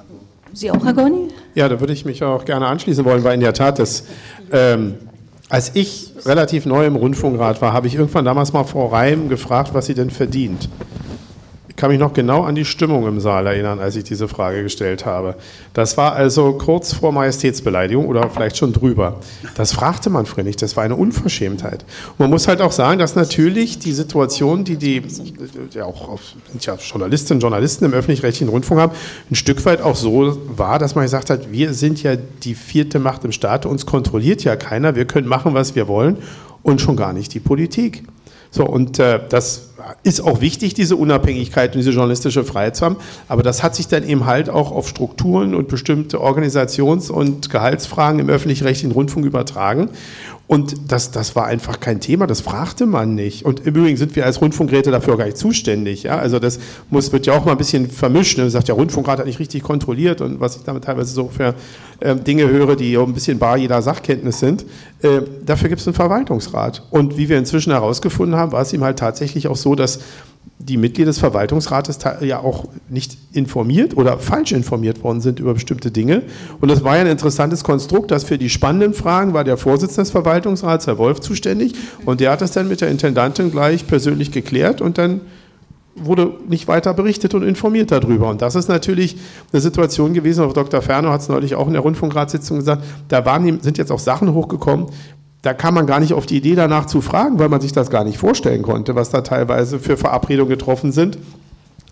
Sie 0.55 0.70
auch, 0.70 0.84
Herr 0.84 0.92
Gorni? 0.92 1.28
Ja, 1.55 1.68
da 1.68 1.80
würde 1.80 1.92
ich 1.92 2.05
mich 2.05 2.22
auch 2.22 2.44
gerne 2.44 2.66
anschließen 2.66 3.05
wollen, 3.05 3.24
weil 3.24 3.34
in 3.34 3.40
der 3.40 3.55
Tat 3.55 3.78
das, 3.78 4.05
ähm, 4.50 4.96
als 5.48 5.72
ich 5.74 6.12
relativ 6.24 6.66
neu 6.66 6.86
im 6.86 6.96
Rundfunkrat 6.96 7.61
war, 7.62 7.72
habe 7.72 7.86
ich 7.86 7.94
irgendwann 7.94 8.24
damals 8.24 8.53
mal 8.53 8.64
Frau 8.64 8.86
Reim 8.86 9.28
gefragt, 9.28 9.70
was 9.72 9.86
sie 9.86 9.94
denn 9.94 10.11
verdient. 10.11 10.68
Kann 11.82 11.90
mich 11.90 11.98
noch 11.98 12.12
genau 12.12 12.44
an 12.44 12.54
die 12.54 12.64
Stimmung 12.64 13.08
im 13.08 13.18
Saal 13.18 13.44
erinnern, 13.48 13.80
als 13.80 13.96
ich 13.96 14.04
diese 14.04 14.28
Frage 14.28 14.62
gestellt 14.62 15.04
habe. 15.04 15.34
Das 15.74 15.96
war 15.96 16.12
also 16.12 16.52
kurz 16.52 16.92
vor 16.92 17.10
Majestätsbeleidigung 17.10 18.06
oder 18.06 18.30
vielleicht 18.30 18.56
schon 18.56 18.72
drüber. 18.72 19.18
Das 19.56 19.72
fragte 19.72 20.08
man 20.08 20.24
früher 20.24 20.44
nicht, 20.44 20.62
das 20.62 20.76
war 20.76 20.84
eine 20.84 20.94
Unverschämtheit. 20.94 21.84
Man 22.18 22.30
muss 22.30 22.46
halt 22.46 22.60
auch 22.60 22.70
sagen, 22.70 23.00
dass 23.00 23.16
natürlich 23.16 23.80
die 23.80 23.90
Situation, 23.90 24.62
die 24.62 24.76
die 24.76 25.02
ja 25.74 25.84
auch 25.84 26.08
auf, 26.08 26.20
ja 26.60 26.76
Journalistinnen 26.76 27.38
und 27.38 27.42
Journalisten 27.42 27.84
im 27.86 27.94
öffentlich-rechtlichen 27.94 28.48
Rundfunk 28.48 28.80
haben, 28.80 28.92
ein 29.28 29.34
Stück 29.34 29.64
weit 29.64 29.82
auch 29.82 29.96
so 29.96 30.38
war, 30.56 30.78
dass 30.78 30.94
man 30.94 31.02
gesagt 31.02 31.30
hat, 31.30 31.50
wir 31.50 31.74
sind 31.74 32.00
ja 32.00 32.14
die 32.14 32.54
vierte 32.54 33.00
Macht 33.00 33.24
im 33.24 33.32
Staat, 33.32 33.66
uns 33.66 33.86
kontrolliert 33.86 34.44
ja 34.44 34.54
keiner, 34.54 34.94
wir 34.94 35.06
können 35.06 35.26
machen, 35.26 35.52
was 35.54 35.74
wir 35.74 35.88
wollen 35.88 36.18
und 36.62 36.80
schon 36.80 36.94
gar 36.94 37.12
nicht 37.12 37.34
die 37.34 37.40
Politik. 37.40 38.04
So, 38.53 38.66
und 38.66 38.98
äh, 38.98 39.18
das 39.30 39.70
ist 40.03 40.20
auch 40.20 40.40
wichtig, 40.42 40.74
diese 40.74 40.96
Unabhängigkeit 40.96 41.74
und 41.74 41.78
diese 41.78 41.90
journalistische 41.90 42.44
Freiheit 42.44 42.76
zu 42.76 42.84
haben. 42.84 42.96
Aber 43.26 43.42
das 43.42 43.62
hat 43.62 43.74
sich 43.74 43.88
dann 43.88 44.07
eben 44.07 44.26
halt 44.26 44.50
auch 44.50 44.70
auf 44.70 44.88
Strukturen 44.88 45.55
und 45.55 45.68
bestimmte 45.68 46.18
Organisations- 46.18 47.11
und 47.11 47.48
Gehaltsfragen 47.48 48.20
im 48.20 48.28
öffentlich-rechtlichen 48.28 48.92
Rundfunk 48.92 49.24
übertragen. 49.24 49.88
Und 50.47 50.93
das, 50.93 51.12
das 51.12 51.34
war 51.34 51.47
einfach 51.47 51.80
kein 51.80 52.01
Thema, 52.01 52.26
das 52.26 52.40
fragte 52.40 52.84
man 52.84 53.14
nicht. 53.14 53.45
Und 53.45 53.61
im 53.61 53.74
Übrigen 53.74 53.97
sind 53.97 54.16
wir 54.16 54.26
als 54.26 54.40
Rundfunkräte 54.40 54.90
dafür 54.90 55.16
gar 55.16 55.24
nicht 55.24 55.38
zuständig. 55.38 56.03
Ja? 56.03 56.18
Also 56.18 56.38
das 56.38 56.59
muss, 56.90 57.11
wird 57.12 57.26
ja 57.26 57.34
auch 57.34 57.45
mal 57.45 57.53
ein 57.53 57.59
bisschen 57.59 57.88
vermischt. 57.88 58.36
Man 58.36 58.51
sagt, 58.51 58.68
der 58.68 58.74
Rundfunkrat 58.74 59.18
hat 59.18 59.26
nicht 59.26 59.38
richtig 59.38 59.62
kontrolliert 59.62 60.20
und 60.20 60.40
was 60.40 60.57
ich 60.57 60.62
damit 60.62 60.84
teilweise 60.84 61.14
so 61.14 61.28
für 61.28 61.55
äh, 62.01 62.16
Dinge 62.16 62.49
höre, 62.49 62.76
die 62.76 62.97
ein 62.99 63.14
bisschen 63.14 63.38
bar 63.38 63.57
jeder 63.57 63.80
Sachkenntnis 63.80 64.40
sind. 64.40 64.66
Äh, 65.01 65.22
dafür 65.47 65.68
gibt 65.68 65.80
es 65.80 65.86
einen 65.86 65.95
Verwaltungsrat. 65.95 66.82
Und 66.90 67.16
wie 67.16 67.28
wir 67.28 67.38
inzwischen 67.38 67.72
herausgefunden 67.72 68.36
haben, 68.36 68.53
war 68.53 68.62
es 68.62 68.72
ihm 68.72 68.84
halt 68.84 68.99
tatsächlich 68.99 69.49
auch 69.49 69.57
so, 69.57 69.74
dass 69.74 70.01
die 70.59 70.76
Mitglieder 70.76 71.11
des 71.11 71.18
Verwaltungsrates 71.18 71.99
ja 72.20 72.38
auch 72.38 72.66
nicht 72.88 73.18
informiert 73.32 73.97
oder 73.97 74.18
falsch 74.18 74.53
informiert 74.53 75.03
worden 75.03 75.20
sind 75.20 75.40
über 75.40 75.55
bestimmte 75.55 75.90
Dinge. 75.90 76.22
Und 76.61 76.70
das 76.70 76.84
war 76.84 76.97
ja 76.97 77.03
ein 77.03 77.09
interessantes 77.09 77.64
Konstrukt, 77.64 78.11
dass 78.11 78.24
für 78.24 78.38
die 78.38 78.49
spannenden 78.49 78.95
Fragen 78.95 79.34
war 79.34 79.45
der 79.45 79.57
Vorsitzende 79.57 80.03
des 80.03 80.11
Verwaltungsrats, 80.12 80.86
Herr 80.86 80.99
Wolf, 80.99 81.20
zuständig. 81.20 81.74
Und 82.05 82.20
der 82.20 82.30
hat 82.30 82.43
das 82.43 82.53
dann 82.53 82.68
mit 82.68 82.80
der 82.80 82.90
Intendantin 82.90 83.51
gleich 83.51 83.86
persönlich 83.86 84.30
geklärt 84.30 84.80
und 84.80 84.99
dann 84.99 85.22
wurde 85.95 86.32
nicht 86.49 86.68
weiter 86.68 86.95
berichtet 86.95 87.34
und 87.34 87.43
informiert 87.43 87.90
darüber. 87.90 88.30
Und 88.30 88.40
das 88.40 88.55
ist 88.55 88.68
natürlich 88.68 89.16
eine 89.53 89.61
Situation 89.61 90.14
gewesen, 90.14 90.45
auch 90.45 90.53
Dr. 90.53 90.80
Ferner 90.80 91.11
hat 91.11 91.20
es 91.20 91.28
neulich 91.28 91.55
auch 91.55 91.66
in 91.66 91.74
der 91.74 91.82
Rundfunkratssitzung 91.82 92.59
gesagt, 92.59 92.82
da 93.09 93.24
waren, 93.26 93.61
sind 93.61 93.78
jetzt 93.78 93.93
auch 93.93 93.99
Sachen 93.99 94.32
hochgekommen, 94.32 94.86
da 95.43 95.55
kam 95.55 95.74
man 95.74 95.86
gar 95.86 96.01
nicht 96.01 96.14
auf 96.14 96.26
die 96.26 96.36
Idee, 96.36 96.55
danach 96.55 96.86
zu 96.86 97.01
fragen, 97.01 97.38
weil 97.38 97.49
man 97.49 97.61
sich 97.61 97.72
das 97.72 97.90
gar 97.90 98.05
nicht 98.05 98.18
vorstellen 98.18 98.62
konnte, 98.62 98.95
was 98.95 99.11
da 99.11 99.22
teilweise 99.22 99.78
für 99.78 99.97
Verabredungen 99.97 100.51
getroffen 100.51 100.93
sind 100.93 101.18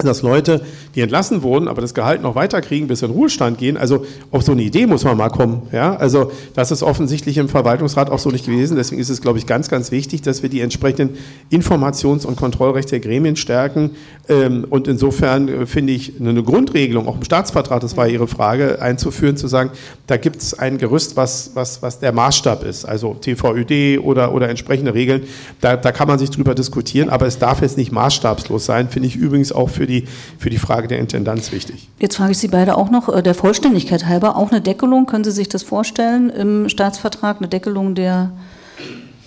dass 0.07 0.23
Leute, 0.23 0.63
die 0.95 1.01
entlassen 1.01 1.43
wurden, 1.43 1.69
aber 1.69 1.81
das 1.81 1.95
Gehalt 1.95 2.23
noch 2.23 2.35
weiterkriegen, 2.35 2.89
bis 2.89 3.03
in 3.03 3.11
Ruhestand 3.11 3.59
gehen. 3.59 3.77
Also 3.77 4.05
auf 4.31 4.43
so 4.43 4.53
eine 4.53 4.63
Idee 4.63 4.87
muss 4.87 5.05
man 5.05 5.17
mal 5.17 5.29
kommen. 5.29 5.63
Ja? 5.73 5.97
Also 5.97 6.33
das 6.55 6.71
ist 6.71 6.83
offensichtlich 6.83 7.39
im 7.39 7.49
Verwaltungsrat 7.49 8.11
auch 8.11 8.19
so 8.19 8.31
nicht 8.31 8.47
gewesen. 8.47 8.77
Deswegen 8.77 9.01
ist 9.01 9.09
es, 9.09 9.21
glaube 9.21 9.39
ich, 9.39 9.47
ganz, 9.47 9.69
ganz 9.69 9.91
wichtig, 9.91 10.23
dass 10.23 10.43
wir 10.43 10.51
die 10.51 10.61
entsprechenden 10.61 11.17
Informations- 11.51 12.25
und 12.27 12.37
Kontrollrechte 12.37 12.91
der 12.91 13.01
Gremien 13.01 13.37
stärken. 13.37 13.91
Ähm, 14.29 14.67
und 14.69 14.89
insofern 14.89 15.49
äh, 15.49 15.67
finde 15.67 15.93
ich 15.93 16.21
eine 16.21 16.43
Grundregelung, 16.43 17.09
auch 17.09 17.17
im 17.17 17.25
Staatsvertrag, 17.25 17.81
das 17.81 17.97
war 17.97 18.09
Ihre 18.09 18.29
Frage, 18.29 18.81
einzuführen, 18.81 19.37
zu 19.37 19.49
sagen, 19.49 19.71
da 20.07 20.17
gibt 20.17 20.37
es 20.37 20.59
ein 20.59 20.79
Gerüst, 20.79 21.17
was, 21.17 21.53
was, 21.55 21.83
was 21.83 21.99
der 21.99 22.13
Maßstab 22.13 22.65
ist. 22.65 22.85
Also 22.85 23.15
TVÖD 23.15 24.01
oder, 24.01 24.33
oder 24.35 24.49
entsprechende 24.49 24.95
Regeln. 24.95 25.23
Da, 25.61 25.77
da 25.77 25.93
kann 25.93 26.09
man 26.09 26.19
sich 26.19 26.31
drüber 26.31 26.55
diskutieren, 26.55 27.09
aber 27.09 27.27
es 27.27 27.39
darf 27.39 27.63
jetzt 27.63 27.77
nicht 27.77 27.93
maßstabslos 27.93 28.65
sein, 28.65 28.89
finde 28.89 29.09
ich 29.09 29.17
übrigens 29.17 29.53
auch 29.53 29.69
für 29.69 29.87
die, 29.91 30.05
für 30.39 30.49
die 30.49 30.59
Frage 30.59 30.89
der 30.89 30.99
Intendanz 30.99 31.53
wichtig. 31.53 31.89
Jetzt 31.99 32.17
frage 32.17 32.33
ich 32.33 32.39
Sie 32.39 32.49
beide 32.49 32.77
auch 32.77 32.91
noch, 32.91 33.09
äh, 33.09 33.23
der 33.23 33.35
Vollständigkeit 33.35 34.07
halber, 34.07 34.37
auch 34.37 34.51
eine 34.51 34.61
Deckelung, 34.61 35.07
können 35.07 35.25
Sie 35.25 35.33
sich 35.33 35.49
das 35.49 35.63
vorstellen 35.63 36.31
im 36.31 36.69
Staatsvertrag, 36.69 37.39
eine 37.39 37.49
Deckelung 37.49 37.95
der 37.95 38.33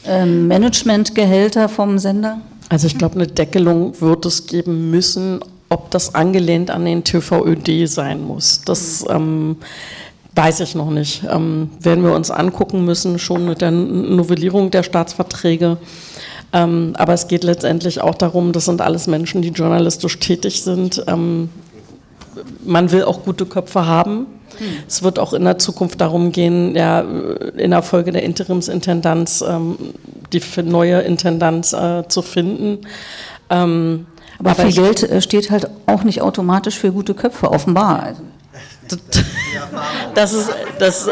ähm, 0.05 0.47
Managementgehälter 0.47 1.69
vom 1.69 1.99
Sender? 1.99 2.41
Also 2.69 2.87
ich 2.87 2.97
glaube, 2.97 3.15
eine 3.15 3.27
Deckelung 3.27 3.99
wird 4.01 4.25
es 4.25 4.47
geben 4.47 4.89
müssen, 4.89 5.39
ob 5.69 5.91
das 5.91 6.15
angelehnt 6.15 6.71
an 6.71 6.85
den 6.85 7.03
TVÖD 7.03 7.87
sein 7.87 8.23
muss. 8.23 8.61
Das 8.65 9.05
ähm, 9.09 9.57
weiß 10.35 10.61
ich 10.61 10.75
noch 10.75 10.89
nicht. 10.89 11.23
Ähm, 11.29 11.69
werden 11.79 12.03
wir 12.03 12.13
uns 12.13 12.31
angucken 12.31 12.85
müssen, 12.85 13.19
schon 13.19 13.45
mit 13.45 13.61
der 13.61 13.71
Novellierung 13.71 14.71
der 14.71 14.83
Staatsverträge. 14.83 15.77
Ähm, 16.53 16.93
aber 16.97 17.13
es 17.13 17.27
geht 17.27 17.43
letztendlich 17.43 17.99
auch 18.01 18.15
darum, 18.15 18.51
das 18.51 18.65
sind 18.65 18.79
alles 18.79 19.07
Menschen, 19.07 19.41
die 19.41 19.49
journalistisch 19.49 20.19
tätig 20.19 20.61
sind. 20.61 21.03
Ähm, 21.07 21.49
man 22.63 22.91
will 22.91 23.03
auch 23.03 23.23
gute 23.23 23.45
Köpfe 23.45 23.85
haben. 23.87 24.27
Hm. 24.57 24.67
Es 24.87 25.01
wird 25.01 25.17
auch 25.17 25.33
in 25.33 25.43
der 25.43 25.57
Zukunft 25.57 25.99
darum 25.99 26.31
gehen, 26.31 26.75
ja, 26.75 27.03
in 27.57 27.71
der 27.71 27.81
Folge 27.81 28.11
der 28.11 28.23
Interimsintendanz 28.23 29.43
ähm, 29.47 29.77
die 30.31 30.41
neue 30.63 31.01
Intendanz 31.01 31.73
äh, 31.73 32.07
zu 32.07 32.21
finden. 32.21 32.79
Ähm, 33.49 34.05
aber, 34.39 34.51
aber 34.51 34.63
viel 34.63 34.83
Geld 34.83 35.03
äh, 35.03 35.21
steht 35.21 35.51
halt 35.51 35.69
auch 35.87 36.03
nicht 36.03 36.21
automatisch 36.21 36.77
für 36.77 36.91
gute 36.91 37.13
Köpfe, 37.13 37.51
offenbar. 37.51 38.03
Also. 38.03 38.21
Das 40.13 40.33
ist, 40.33 40.51
das, 40.77 41.09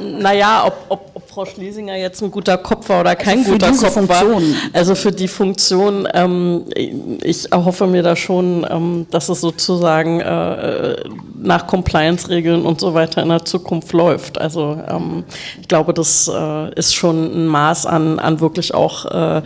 naja, 0.00 0.64
ob, 0.66 0.74
ob, 0.88 1.10
ob, 1.14 1.15
Frau 1.36 1.44
Schlesinger 1.44 1.96
jetzt 1.96 2.22
ein 2.22 2.30
guter 2.30 2.56
Kopf 2.56 2.88
war 2.88 3.00
oder 3.00 3.14
kein 3.14 3.40
also 3.40 3.52
guter 3.52 3.66
Kopf 3.66 3.92
Funktion. 3.92 4.08
war. 4.08 4.70
Also 4.72 4.94
für 4.94 5.12
die 5.12 5.28
Funktion, 5.28 6.08
ähm, 6.14 6.64
ich 6.74 7.52
erhoffe 7.52 7.86
mir 7.86 8.02
da 8.02 8.16
schon, 8.16 8.66
ähm, 8.70 9.06
dass 9.10 9.28
es 9.28 9.42
sozusagen 9.42 10.20
äh, 10.20 10.96
nach 11.38 11.66
Compliance-Regeln 11.66 12.64
und 12.64 12.80
so 12.80 12.94
weiter 12.94 13.22
in 13.22 13.28
der 13.28 13.44
Zukunft 13.44 13.92
läuft. 13.92 14.40
Also 14.40 14.82
ähm, 14.88 15.24
ich 15.60 15.68
glaube, 15.68 15.92
das 15.92 16.26
äh, 16.26 16.72
ist 16.72 16.94
schon 16.94 17.30
ein 17.30 17.46
Maß 17.48 17.84
an, 17.84 18.18
an 18.18 18.40
wirklich 18.40 18.72
auch 18.72 19.04
äh, 19.04 19.42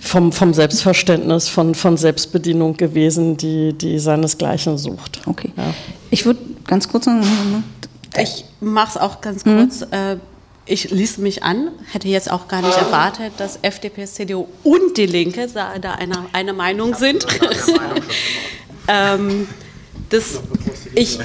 vom, 0.00 0.32
vom 0.32 0.54
Selbstverständnis, 0.54 1.48
von, 1.48 1.76
von 1.76 1.96
Selbstbedienung 1.96 2.76
gewesen, 2.76 3.36
die, 3.36 3.74
die 3.74 4.00
seinesgleichen 4.00 4.76
sucht. 4.76 5.20
Okay. 5.24 5.52
Ja. 5.56 5.72
Ich 6.10 6.26
würde 6.26 6.40
ganz 6.66 6.88
kurz 6.88 7.06
noch, 7.06 7.14
ich 8.20 8.44
mache 8.58 8.88
es 8.88 8.96
auch 8.96 9.20
ganz 9.20 9.44
kurz. 9.44 9.82
Mhm. 9.82 10.20
Ich 10.68 10.90
ließ 10.90 11.18
mich 11.18 11.44
an, 11.44 11.70
hätte 11.92 12.08
jetzt 12.08 12.28
auch 12.30 12.48
gar 12.48 12.60
nicht 12.60 12.76
erwartet, 12.76 13.34
dass 13.38 13.60
FDP, 13.62 14.04
CDU 14.04 14.48
und 14.64 14.96
die 14.96 15.06
Linke 15.06 15.48
da 15.48 15.70
einer 15.92 16.26
eine 16.32 16.52
Meinung 16.52 16.96
sind. 16.96 17.24
ähm, 18.88 19.46
das, 20.08 20.40
ich, 20.94 21.20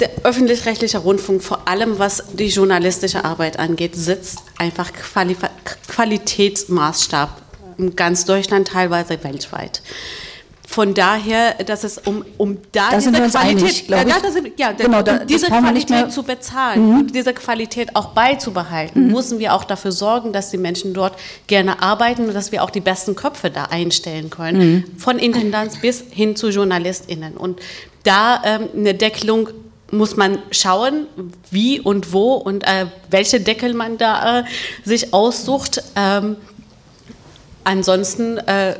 der 0.00 0.10
öffentlich-rechtliche 0.22 0.98
Rundfunk, 0.98 1.42
vor 1.42 1.66
allem 1.66 1.98
was 1.98 2.24
die 2.34 2.48
journalistische 2.48 3.24
Arbeit 3.24 3.58
angeht, 3.58 3.96
sitzt 3.96 4.42
einfach 4.58 4.92
Quali 4.92 5.36
Qualitätsmaßstab 5.88 7.42
in 7.78 7.96
ganz 7.96 8.26
Deutschland, 8.26 8.68
teilweise 8.68 9.22
weltweit. 9.24 9.82
Von 10.66 10.94
daher, 10.94 11.54
dass 11.64 11.84
es 11.84 11.98
um, 11.98 12.24
um 12.38 12.58
da 12.72 12.90
da 12.90 12.96
diese 12.96 13.12
Qualität, 13.12 13.92
einig, 13.92 14.08
ja, 14.08 14.20
da 14.20 14.30
sind, 14.30 14.58
ja, 14.58 14.72
genau, 14.72 15.02
da, 15.02 15.18
um 15.18 15.26
diese 15.26 15.46
Qualität 15.46 16.10
zu 16.10 16.22
bezahlen 16.22 16.90
mhm. 16.90 16.98
und 16.98 17.14
diese 17.14 17.34
Qualität 17.34 17.94
auch 17.94 18.08
beizubehalten, 18.08 19.06
mhm. 19.06 19.12
müssen 19.12 19.38
wir 19.38 19.54
auch 19.54 19.64
dafür 19.64 19.92
sorgen, 19.92 20.32
dass 20.32 20.50
die 20.50 20.56
Menschen 20.56 20.94
dort 20.94 21.16
gerne 21.46 21.82
arbeiten 21.82 22.28
und 22.28 22.34
dass 22.34 22.50
wir 22.50 22.62
auch 22.62 22.70
die 22.70 22.80
besten 22.80 23.14
Köpfe 23.14 23.50
da 23.50 23.64
einstellen 23.64 24.30
können, 24.30 24.58
mhm. 24.58 24.98
von 24.98 25.18
Intendanz 25.18 25.80
bis 25.80 26.02
hin 26.10 26.34
zu 26.34 26.48
JournalistInnen. 26.48 27.36
Und 27.36 27.60
da 28.02 28.42
ähm, 28.44 28.68
eine 28.74 28.94
Deckelung 28.94 29.50
muss 29.90 30.16
man 30.16 30.38
schauen, 30.50 31.06
wie 31.50 31.78
und 31.78 32.12
wo 32.12 32.34
und 32.34 32.64
äh, 32.64 32.86
welche 33.10 33.38
Deckel 33.40 33.74
man 33.74 33.98
da 33.98 34.40
äh, 34.40 34.44
sich 34.82 35.12
aussucht. 35.14 35.82
Ähm, 35.94 36.36
ansonsten, 37.64 38.38
äh, 38.38 38.76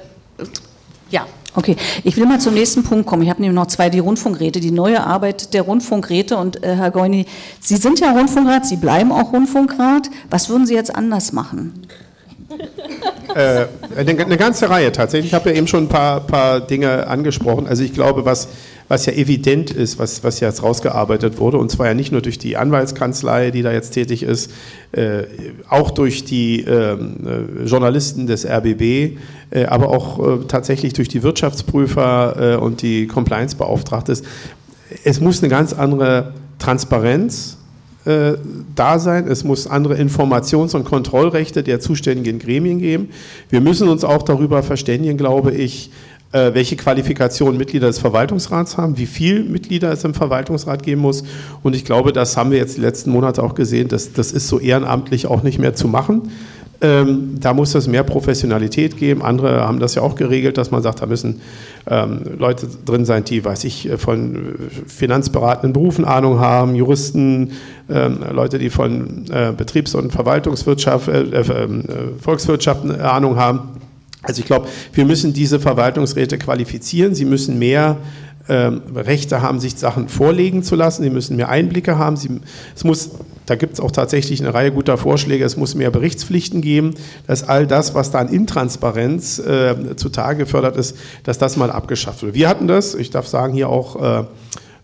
ja, 1.10 1.26
Okay, 1.56 1.76
ich 2.02 2.16
will 2.16 2.26
mal 2.26 2.40
zum 2.40 2.54
nächsten 2.54 2.82
Punkt 2.82 3.06
kommen. 3.06 3.22
Ich 3.22 3.30
habe 3.30 3.40
nämlich 3.40 3.54
noch 3.54 3.68
zwei, 3.68 3.88
die 3.88 4.00
Rundfunkräte, 4.00 4.58
die 4.58 4.72
neue 4.72 5.04
Arbeit 5.04 5.54
der 5.54 5.62
Rundfunkräte. 5.62 6.36
Und 6.36 6.64
äh, 6.64 6.74
Herr 6.74 6.90
Goini, 6.90 7.26
Sie 7.60 7.76
sind 7.76 8.00
ja 8.00 8.10
Rundfunkrat, 8.10 8.66
Sie 8.66 8.76
bleiben 8.76 9.12
auch 9.12 9.32
Rundfunkrat. 9.32 10.10
Was 10.30 10.48
würden 10.48 10.66
Sie 10.66 10.74
jetzt 10.74 10.94
anders 10.94 11.32
machen? 11.32 11.86
Äh, 13.34 13.66
eine, 13.96 14.36
ganze 14.36 14.68
Reihe 14.70 14.92
tatsächlich. 14.92 15.32
Ich 15.32 15.34
habe 15.34 15.50
ja 15.50 15.56
eben 15.56 15.66
schon 15.66 15.84
ein 15.84 15.88
paar, 15.88 16.20
paar 16.20 16.60
Dinge 16.60 17.06
angesprochen. 17.06 17.66
Also 17.66 17.82
ich 17.82 17.92
glaube, 17.92 18.24
was 18.24 18.48
was 18.88 19.06
ja 19.06 19.12
evident 19.14 19.70
ist, 19.70 19.98
was, 19.98 20.24
was 20.24 20.40
jetzt 20.40 20.62
rausgearbeitet 20.62 21.38
wurde, 21.38 21.58
und 21.58 21.70
zwar 21.70 21.86
ja 21.86 21.94
nicht 21.94 22.12
nur 22.12 22.20
durch 22.20 22.38
die 22.38 22.56
Anwaltskanzlei, 22.56 23.50
die 23.50 23.62
da 23.62 23.72
jetzt 23.72 23.90
tätig 23.90 24.22
ist, 24.22 24.50
äh, 24.92 25.24
auch 25.68 25.90
durch 25.90 26.24
die 26.24 26.60
ähm, 26.60 27.16
äh, 27.26 27.64
Journalisten 27.64 28.26
des 28.26 28.46
RBB, 28.46 29.18
äh, 29.50 29.64
aber 29.66 29.88
auch 29.88 30.18
äh, 30.18 30.44
tatsächlich 30.46 30.92
durch 30.92 31.08
die 31.08 31.22
Wirtschaftsprüfer 31.22 32.54
äh, 32.54 32.56
und 32.56 32.82
die 32.82 33.06
Compliance-Beauftragte. 33.06 34.16
Es 35.02 35.20
muss 35.20 35.42
eine 35.42 35.48
ganz 35.48 35.72
andere 35.72 36.34
Transparenz 36.58 37.56
äh, 38.04 38.34
da 38.74 38.98
sein. 38.98 39.26
Es 39.28 39.44
muss 39.44 39.66
andere 39.66 39.94
Informations- 39.96 40.74
und 40.74 40.84
Kontrollrechte 40.84 41.62
der 41.62 41.80
zuständigen 41.80 42.38
Gremien 42.38 42.78
geben. 42.78 43.08
Wir 43.48 43.60
müssen 43.60 43.88
uns 43.88 44.04
auch 44.04 44.22
darüber 44.22 44.62
verständigen, 44.62 45.16
glaube 45.16 45.52
ich, 45.52 45.90
äh, 46.32 46.52
welche 46.52 46.76
Qualifikationen 46.76 47.56
Mitglieder 47.56 47.86
des 47.86 48.00
Verwaltungsrats 48.00 48.76
haben, 48.76 48.98
wie 48.98 49.06
viele 49.06 49.44
Mitglieder 49.44 49.92
es 49.92 50.04
im 50.04 50.14
Verwaltungsrat 50.14 50.82
geben 50.82 51.00
muss. 51.00 51.22
Und 51.62 51.76
ich 51.76 51.84
glaube, 51.84 52.12
das 52.12 52.36
haben 52.36 52.50
wir 52.50 52.58
jetzt 52.58 52.76
die 52.76 52.80
letzten 52.80 53.10
Monate 53.10 53.42
auch 53.42 53.54
gesehen, 53.54 53.88
dass 53.88 54.12
das 54.12 54.32
ist 54.32 54.48
so 54.48 54.58
ehrenamtlich 54.58 55.26
auch 55.26 55.42
nicht 55.42 55.58
mehr 55.58 55.74
zu 55.74 55.86
machen. 55.86 56.30
Ähm, 56.80 57.36
da 57.40 57.54
muss 57.54 57.74
es 57.74 57.86
mehr 57.86 58.02
Professionalität 58.02 58.96
geben. 58.96 59.22
Andere 59.22 59.60
haben 59.60 59.78
das 59.78 59.94
ja 59.94 60.02
auch 60.02 60.16
geregelt, 60.16 60.58
dass 60.58 60.70
man 60.70 60.82
sagt, 60.82 61.02
da 61.02 61.06
müssen 61.06 61.40
ähm, 61.86 62.20
Leute 62.38 62.68
drin 62.84 63.04
sein, 63.04 63.24
die, 63.24 63.44
weiß 63.44 63.64
ich, 63.64 63.90
von 63.96 64.54
finanzberatenden 64.86 65.72
Berufen 65.72 66.04
Ahnung 66.04 66.40
haben, 66.40 66.74
Juristen, 66.74 67.52
ähm, 67.88 68.18
Leute, 68.32 68.58
die 68.58 68.70
von 68.70 69.26
äh, 69.30 69.52
Betriebs- 69.56 69.94
und 69.94 70.12
Verwaltungswirtschaft, 70.12 71.08
äh, 71.08 71.22
äh, 71.22 71.68
Volkswirtschaften 72.20 73.00
Ahnung 73.00 73.36
haben. 73.36 73.60
Also 74.22 74.40
ich 74.40 74.46
glaube, 74.46 74.68
wir 74.92 75.04
müssen 75.04 75.32
diese 75.32 75.60
Verwaltungsräte 75.60 76.38
qualifizieren. 76.38 77.14
Sie 77.14 77.26
müssen 77.26 77.58
mehr 77.58 77.98
ähm, 78.48 78.82
Rechte 78.94 79.40
haben, 79.40 79.58
sich 79.58 79.76
Sachen 79.76 80.08
vorlegen 80.08 80.62
zu 80.62 80.74
lassen. 80.76 81.02
Sie 81.02 81.10
müssen 81.10 81.36
mehr 81.36 81.48
Einblicke 81.48 81.98
haben. 81.98 82.16
Sie, 82.16 82.28
es 82.76 82.84
muss, 82.84 83.10
da 83.46 83.54
gibt 83.54 83.74
es 83.74 83.80
auch 83.80 83.90
tatsächlich 83.90 84.40
eine 84.40 84.52
Reihe 84.52 84.70
guter 84.70 84.98
Vorschläge. 84.98 85.44
Es 85.44 85.56
muss 85.56 85.74
mehr 85.74 85.90
Berichtspflichten 85.90 86.60
geben, 86.60 86.94
dass 87.26 87.48
all 87.48 87.66
das, 87.66 87.94
was 87.94 88.10
da 88.10 88.18
an 88.18 88.28
Intransparenz 88.28 89.38
äh, 89.38 89.96
zutage 89.96 90.40
gefördert 90.40 90.76
ist, 90.76 90.96
dass 91.22 91.38
das 91.38 91.56
mal 91.56 91.70
abgeschafft 91.70 92.22
wird. 92.22 92.34
Wir 92.34 92.48
hatten 92.48 92.68
das, 92.68 92.94
ich 92.94 93.10
darf 93.10 93.26
sagen, 93.26 93.54
hier 93.54 93.68
auch 93.70 94.20
äh, 94.20 94.24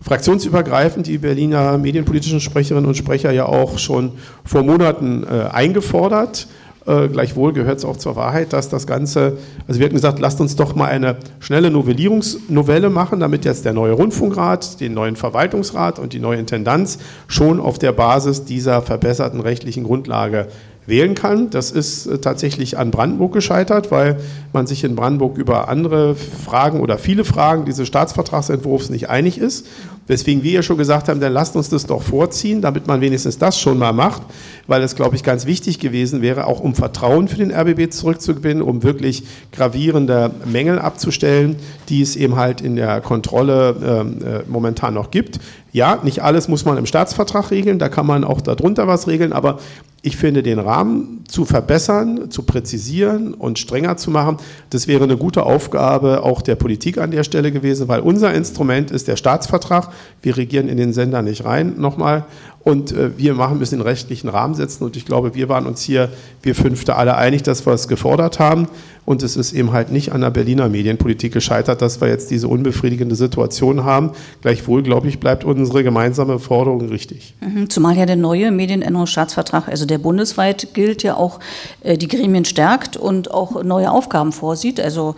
fraktionsübergreifend 0.02 1.06
die 1.06 1.18
Berliner 1.18 1.76
medienpolitischen 1.76 2.40
Sprecherinnen 2.40 2.86
und 2.86 2.96
Sprecher 2.96 3.30
ja 3.32 3.44
auch 3.44 3.78
schon 3.78 4.12
vor 4.44 4.62
Monaten 4.62 5.24
äh, 5.24 5.48
eingefordert. 5.50 6.48
Äh, 6.86 7.08
gleichwohl 7.08 7.52
gehört 7.52 7.78
es 7.78 7.84
auch 7.84 7.96
zur 7.96 8.16
Wahrheit, 8.16 8.52
dass 8.52 8.68
das 8.68 8.86
Ganze, 8.86 9.36
also 9.68 9.78
wir 9.78 9.84
hatten 9.84 9.96
gesagt, 9.96 10.18
lasst 10.18 10.40
uns 10.40 10.56
doch 10.56 10.74
mal 10.74 10.86
eine 10.86 11.16
schnelle 11.38 11.70
Novellierungsnovelle 11.70 12.88
machen, 12.88 13.20
damit 13.20 13.44
jetzt 13.44 13.64
der 13.64 13.74
neue 13.74 13.92
Rundfunkrat, 13.92 14.80
den 14.80 14.94
neuen 14.94 15.16
Verwaltungsrat 15.16 15.98
und 15.98 16.12
die 16.12 16.20
neue 16.20 16.38
Intendanz 16.38 16.98
schon 17.28 17.60
auf 17.60 17.78
der 17.78 17.92
Basis 17.92 18.44
dieser 18.44 18.80
verbesserten 18.80 19.40
rechtlichen 19.40 19.84
Grundlage 19.84 20.48
wählen 20.86 21.14
kann. 21.14 21.50
Das 21.50 21.70
ist 21.70 22.06
äh, 22.06 22.18
tatsächlich 22.18 22.78
an 22.78 22.90
Brandenburg 22.90 23.32
gescheitert, 23.32 23.90
weil 23.90 24.18
man 24.52 24.66
sich 24.66 24.84
in 24.84 24.96
Brandenburg 24.96 25.38
über 25.38 25.68
andere 25.68 26.14
Fragen 26.14 26.80
oder 26.80 26.98
viele 26.98 27.24
Fragen 27.24 27.64
dieses 27.64 27.86
Staatsvertragsentwurfs 27.88 28.90
nicht 28.90 29.08
einig 29.08 29.38
ist. 29.38 29.66
Weswegen 30.10 30.42
wir 30.42 30.50
ja 30.50 30.62
schon 30.64 30.76
gesagt 30.76 31.08
haben, 31.08 31.20
dann 31.20 31.32
lasst 31.32 31.54
uns 31.54 31.68
das 31.68 31.86
doch 31.86 32.02
vorziehen, 32.02 32.60
damit 32.60 32.88
man 32.88 33.00
wenigstens 33.00 33.38
das 33.38 33.60
schon 33.60 33.78
mal 33.78 33.92
macht, 33.92 34.22
weil 34.66 34.82
es, 34.82 34.96
glaube 34.96 35.14
ich, 35.14 35.22
ganz 35.22 35.46
wichtig 35.46 35.78
gewesen 35.78 36.20
wäre, 36.20 36.48
auch 36.48 36.58
um 36.58 36.74
Vertrauen 36.74 37.28
für 37.28 37.36
den 37.36 37.52
RBB 37.52 37.92
zurückzugewinnen, 37.92 38.60
um 38.60 38.82
wirklich 38.82 39.22
gravierende 39.52 40.32
Mängel 40.46 40.80
abzustellen, 40.80 41.54
die 41.88 42.02
es 42.02 42.16
eben 42.16 42.34
halt 42.34 42.60
in 42.60 42.74
der 42.74 43.00
Kontrolle 43.00 43.76
ähm, 43.84 44.18
äh, 44.20 44.40
momentan 44.48 44.94
noch 44.94 45.12
gibt. 45.12 45.38
Ja, 45.70 46.00
nicht 46.02 46.24
alles 46.24 46.48
muss 46.48 46.64
man 46.64 46.76
im 46.76 46.86
Staatsvertrag 46.86 47.52
regeln, 47.52 47.78
da 47.78 47.88
kann 47.88 48.04
man 48.04 48.24
auch 48.24 48.40
darunter 48.40 48.88
was 48.88 49.06
regeln, 49.06 49.32
aber 49.32 49.60
ich 50.02 50.16
finde, 50.16 50.42
den 50.42 50.58
Rahmen 50.58 51.24
zu 51.28 51.44
verbessern, 51.44 52.30
zu 52.30 52.42
präzisieren 52.42 53.34
und 53.34 53.58
strenger 53.58 53.96
zu 53.96 54.10
machen, 54.10 54.38
das 54.70 54.88
wäre 54.88 55.04
eine 55.04 55.16
gute 55.16 55.44
Aufgabe 55.44 56.22
auch 56.22 56.40
der 56.42 56.56
Politik 56.56 56.98
an 56.98 57.10
der 57.10 57.24
Stelle 57.24 57.52
gewesen, 57.52 57.88
weil 57.88 58.00
unser 58.00 58.32
Instrument 58.32 58.90
ist 58.90 59.08
der 59.08 59.16
Staatsvertrag. 59.16 59.90
Wir 60.22 60.36
regieren 60.36 60.68
in 60.68 60.78
den 60.78 60.92
Sender 60.92 61.22
nicht 61.22 61.44
rein, 61.44 61.74
nochmal. 61.78 62.24
Und 62.62 62.92
äh, 62.92 63.16
wir 63.16 63.34
machen, 63.34 63.58
müssen 63.58 63.78
den 63.78 63.86
rechtlichen 63.86 64.28
Rahmen 64.28 64.54
setzen. 64.54 64.84
Und 64.84 64.96
ich 64.96 65.06
glaube, 65.06 65.34
wir 65.34 65.48
waren 65.48 65.66
uns 65.66 65.80
hier, 65.80 66.10
wir 66.42 66.54
Fünfte, 66.54 66.96
alle 66.96 67.16
einig, 67.16 67.42
dass 67.42 67.64
wir 67.66 67.72
es 67.72 67.88
gefordert 67.88 68.38
haben. 68.38 68.68
Und 69.06 69.22
es 69.22 69.34
ist 69.34 69.52
eben 69.52 69.72
halt 69.72 69.90
nicht 69.90 70.12
an 70.12 70.20
der 70.20 70.30
Berliner 70.30 70.68
Medienpolitik 70.68 71.32
gescheitert, 71.32 71.80
dass 71.80 72.00
wir 72.00 72.08
jetzt 72.08 72.30
diese 72.30 72.48
unbefriedigende 72.48 73.14
Situation 73.14 73.84
haben. 73.84 74.12
Gleichwohl, 74.42 74.82
glaube 74.82 75.08
ich, 75.08 75.18
bleibt 75.18 75.42
unsere 75.42 75.82
gemeinsame 75.82 76.38
Forderung 76.38 76.86
richtig. 76.88 77.34
Mhm, 77.40 77.70
zumal 77.70 77.96
ja 77.96 78.04
der 78.04 78.16
neue 78.16 78.50
Medienänderungsstaatsvertrag, 78.50 79.68
also 79.68 79.86
der 79.86 79.98
bundesweit 79.98 80.74
gilt, 80.74 81.02
ja 81.02 81.16
auch 81.16 81.40
äh, 81.80 81.96
die 81.96 82.08
Gremien 82.08 82.44
stärkt 82.44 82.98
und 82.98 83.32
auch 83.32 83.62
neue 83.64 83.90
Aufgaben 83.90 84.32
vorsieht. 84.32 84.78
Also 84.78 85.16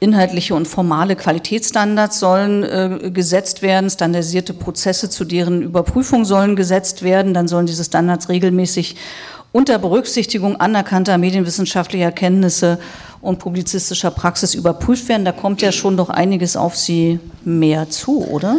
Inhaltliche 0.00 0.54
und 0.54 0.68
formale 0.68 1.16
Qualitätsstandards 1.16 2.20
sollen 2.20 2.62
äh, 2.62 3.10
gesetzt 3.10 3.62
werden, 3.62 3.90
standardisierte 3.90 4.54
Prozesse 4.54 5.10
zu 5.10 5.24
deren 5.24 5.62
Überprüfung 5.62 6.24
sollen 6.24 6.54
gesetzt 6.56 7.02
werden, 7.02 7.34
dann 7.34 7.48
sollen 7.48 7.66
diese 7.66 7.84
Standards 7.84 8.28
regelmäßig 8.28 8.96
unter 9.50 9.78
Berücksichtigung 9.78 10.56
anerkannter 10.56 11.18
medienwissenschaftlicher 11.18 12.12
Kenntnisse 12.12 12.78
und 13.20 13.38
publizistischer 13.38 14.10
Praxis 14.10 14.54
überprüft 14.54 15.08
werden. 15.08 15.24
Da 15.24 15.32
kommt 15.32 15.62
ja 15.62 15.72
schon 15.72 15.96
doch 15.96 16.10
einiges 16.10 16.56
auf 16.56 16.76
Sie 16.76 17.18
mehr 17.44 17.90
zu, 17.90 18.24
oder? 18.28 18.56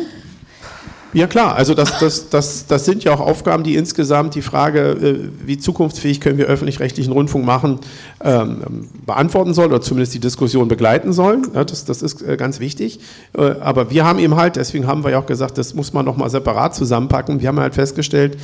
Ja 1.11 1.25
klar, 1.25 1.55
also 1.55 1.73
das, 1.73 1.97
das, 1.97 2.29
das, 2.29 2.67
das 2.67 2.85
sind 2.85 3.03
ja 3.03 3.11
auch 3.11 3.19
Aufgaben, 3.19 3.63
die 3.63 3.75
insgesamt 3.75 4.35
die 4.35 4.43
Frage, 4.43 4.91
äh, 4.91 5.29
wie 5.43 5.57
zukunftsfähig 5.57 6.21
können 6.21 6.37
wir 6.37 6.45
öffentlich-rechtlichen 6.45 7.11
Rundfunk 7.11 7.45
machen, 7.45 7.79
ähm, 8.23 8.89
beantworten 9.07 9.55
sollen 9.55 9.71
oder 9.71 9.81
zumindest 9.81 10.13
die 10.13 10.19
Diskussion 10.19 10.67
begleiten 10.67 11.11
sollen. 11.11 11.47
Das, 11.53 11.83
das 11.85 12.03
ist 12.03 12.21
äh, 12.21 12.37
ganz 12.37 12.59
wichtig. 12.59 12.99
Äh, 13.35 13.55
aber 13.59 13.89
wir 13.89 14.05
haben 14.05 14.19
eben 14.19 14.35
halt, 14.35 14.55
deswegen 14.55 14.85
haben 14.85 15.03
wir 15.03 15.09
ja 15.09 15.19
auch 15.19 15.25
gesagt, 15.25 15.57
das 15.57 15.73
muss 15.73 15.93
man 15.93 16.05
nochmal 16.05 16.29
separat 16.29 16.75
zusammenpacken. 16.75 17.41
Wir 17.41 17.47
haben 17.47 17.59
halt 17.59 17.73
festgestellt, 17.73 18.37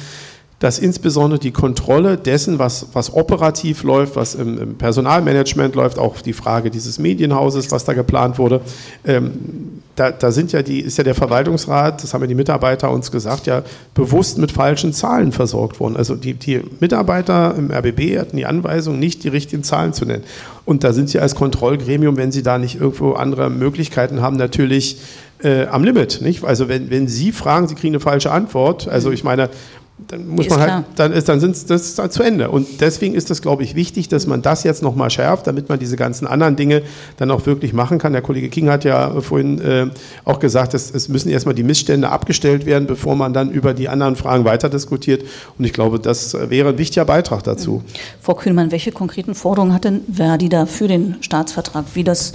dass 0.60 0.80
insbesondere 0.80 1.40
die 1.40 1.52
Kontrolle 1.52 2.18
dessen, 2.18 2.60
was, 2.60 2.88
was 2.94 3.14
operativ 3.14 3.84
läuft, 3.84 4.16
was 4.16 4.36
im, 4.36 4.58
im, 4.58 4.76
Personalmanagement 4.76 5.76
läuft, 5.76 6.00
auch 6.00 6.22
die 6.22 6.34
Frage 6.34 6.72
dieses 6.72 6.98
Medienhauses, 6.98 7.72
was 7.72 7.84
da 7.84 7.94
geplant 7.94 8.38
wurde, 8.38 8.62
ähm, 9.06 9.82
da, 9.96 10.12
da, 10.12 10.32
sind 10.32 10.52
ja 10.52 10.62
die, 10.62 10.82
ist 10.82 10.98
ja 10.98 11.04
der 11.04 11.16
Verwaltungsrat, 11.16 12.04
das 12.04 12.14
haben 12.14 12.22
ja 12.22 12.28
die 12.28 12.36
Mitarbeiter 12.36 12.92
uns 12.92 13.12
gesagt, 13.12 13.48
ja 13.48 13.64
bewusst 13.94 14.38
mit 14.38 14.52
falschen 14.52 14.92
Zahlen 14.94 15.32
versorgt 15.32 15.80
worden. 15.80 15.96
Also 15.96 16.16
die, 16.16 16.34
die 16.34 16.62
Mitarbeiter 16.80 17.56
im 17.58 17.72
RBB 17.72 18.18
hatten 18.20 18.36
die 18.36 18.46
Anweisung, 18.46 19.00
nicht 19.00 19.24
die 19.24 19.30
richtigen 19.30 19.64
Zahlen 19.64 19.94
zu 19.94 20.06
nennen. 20.06 20.24
Und 20.66 20.84
da 20.84 20.92
sind 20.92 21.10
sie 21.10 21.20
als 21.20 21.36
Kontrollgremium, 21.36 22.18
wenn 22.18 22.32
sie 22.32 22.44
da 22.44 22.58
nicht 22.58 22.80
irgendwo 22.80 23.14
andere 23.14 23.50
Möglichkeiten 23.50 24.22
haben, 24.22 24.36
natürlich 24.36 24.98
äh, 25.44 25.66
am 25.68 25.84
Limit. 25.84 26.22
Nicht? 26.22 26.44
Also 26.44 26.68
wenn, 26.68 26.90
wenn 26.90 27.08
Sie 27.08 27.32
fragen, 27.32 27.68
Sie 27.68 27.76
kriegen 27.76 27.94
eine 27.94 28.00
falsche 28.00 28.32
Antwort, 28.32 28.88
also 28.88 29.12
ich 29.12 29.24
meine, 29.24 29.50
dann 29.98 30.28
muss 30.28 30.50
man 30.50 30.60
halt, 30.60 30.86
dann 30.98 31.14
ist, 31.14 31.30
dann 31.30 31.40
sind 31.40 31.70
das 31.70 31.96
dann 31.96 32.12
zu 32.12 32.22
Ende. 32.22 32.50
Und 32.50 32.82
deswegen 32.82 33.16
ist 33.16 33.32
es, 33.32 33.42
glaube 33.42 33.64
ich, 33.64 33.76
wichtig, 33.76 34.10
dass 34.10 34.28
man 34.28 34.42
das 34.42 34.64
jetzt 34.64 34.84
nochmal 34.84 35.10
schärft, 35.10 35.48
damit 35.48 35.70
man 35.70 35.80
diese 35.80 35.96
ganzen 35.96 36.28
anderen 36.28 36.58
Dinge 36.58 36.82
dann 37.16 37.32
auch 37.32 37.46
wirklich 37.46 37.72
machen 37.72 37.98
kann. 37.98 38.12
Der 38.12 38.22
Kollege 38.22 38.50
King 38.50 38.70
hat 38.70 38.84
ja 38.84 39.22
vorhin 39.22 39.62
äh, 39.62 39.88
auch 40.26 40.40
gesagt, 40.40 40.74
dass, 40.74 40.92
es 40.92 41.08
müssen 41.08 41.30
erstmal 41.30 41.56
die 41.56 41.64
Missstände 41.64 42.10
abgestellt 42.10 42.66
werden, 42.66 42.88
bevor 42.88 43.16
man 43.16 43.34
dann 43.34 43.52
über 43.52 43.74
die 43.74 43.88
anderen 43.88 44.18
Fragen 44.18 44.44
weiter 44.44 44.70
diskutiert. 44.70 45.24
Und 45.58 45.64
ich 45.64 45.72
glaube, 45.72 45.98
das 45.98 46.36
wäre 46.50 46.70
ein 46.70 46.78
wichtiger 46.78 47.06
Beitrag 47.06 47.44
dazu. 47.44 47.82
Frau 48.22 48.34
Kühlmann, 48.34 48.72
welche 48.72 48.92
konkreten 48.92 49.34
Forderungen 49.34 49.74
hat 49.74 49.86
denn 49.86 50.02
Verdi 50.12 50.50
da 50.50 50.66
für 50.66 50.90
den 50.90 51.16
Staatsvertrag, 51.22 51.86
wie 51.94 52.04
das 52.04 52.34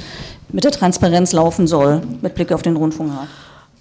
mit 0.51 0.65
der 0.65 0.73
Transparenz 0.73 1.33
laufen 1.33 1.67
soll, 1.67 2.01
mit 2.23 2.35
Blick 2.35 2.53
auf 2.53 2.63
den 2.63 2.77
Rundfunkrat? 2.77 3.29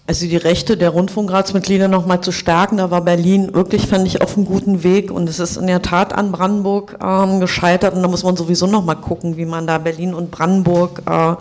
Also 0.10 0.26
die 0.26 0.38
Rechte 0.38 0.76
der 0.76 0.90
Rundfunkratsmitglieder 0.90 1.88
nochmal 1.88 2.20
zu 2.22 2.32
stärken, 2.32 2.78
da 2.78 2.90
war 2.90 3.02
Berlin 3.02 3.54
wirklich, 3.54 3.86
fand 3.86 4.08
ich, 4.08 4.24
auf 4.24 4.36
einem 4.36 4.48
guten 4.48 4.82
Weg 4.82 5.12
und 5.12 5.30
es 5.30 5.38
ist 5.38 5.56
in 5.56 5.68
der 5.68 5.84
Tat 5.84 6.14
an 6.14 6.32
Brandenburg 6.32 6.98
ähm, 7.00 7.40
gescheitert 7.40 7.94
und 7.94 8.02
da 8.02 8.08
muss 8.08 8.24
man 8.24 8.36
sowieso 8.36 8.66
nochmal 8.66 8.96
gucken, 8.96 9.38
wie 9.38 9.46
man 9.46 9.68
da 9.68 9.78
Berlin 9.78 10.16
und 10.16 10.32
Brandenburg 10.32 11.04
äh, 11.08 11.36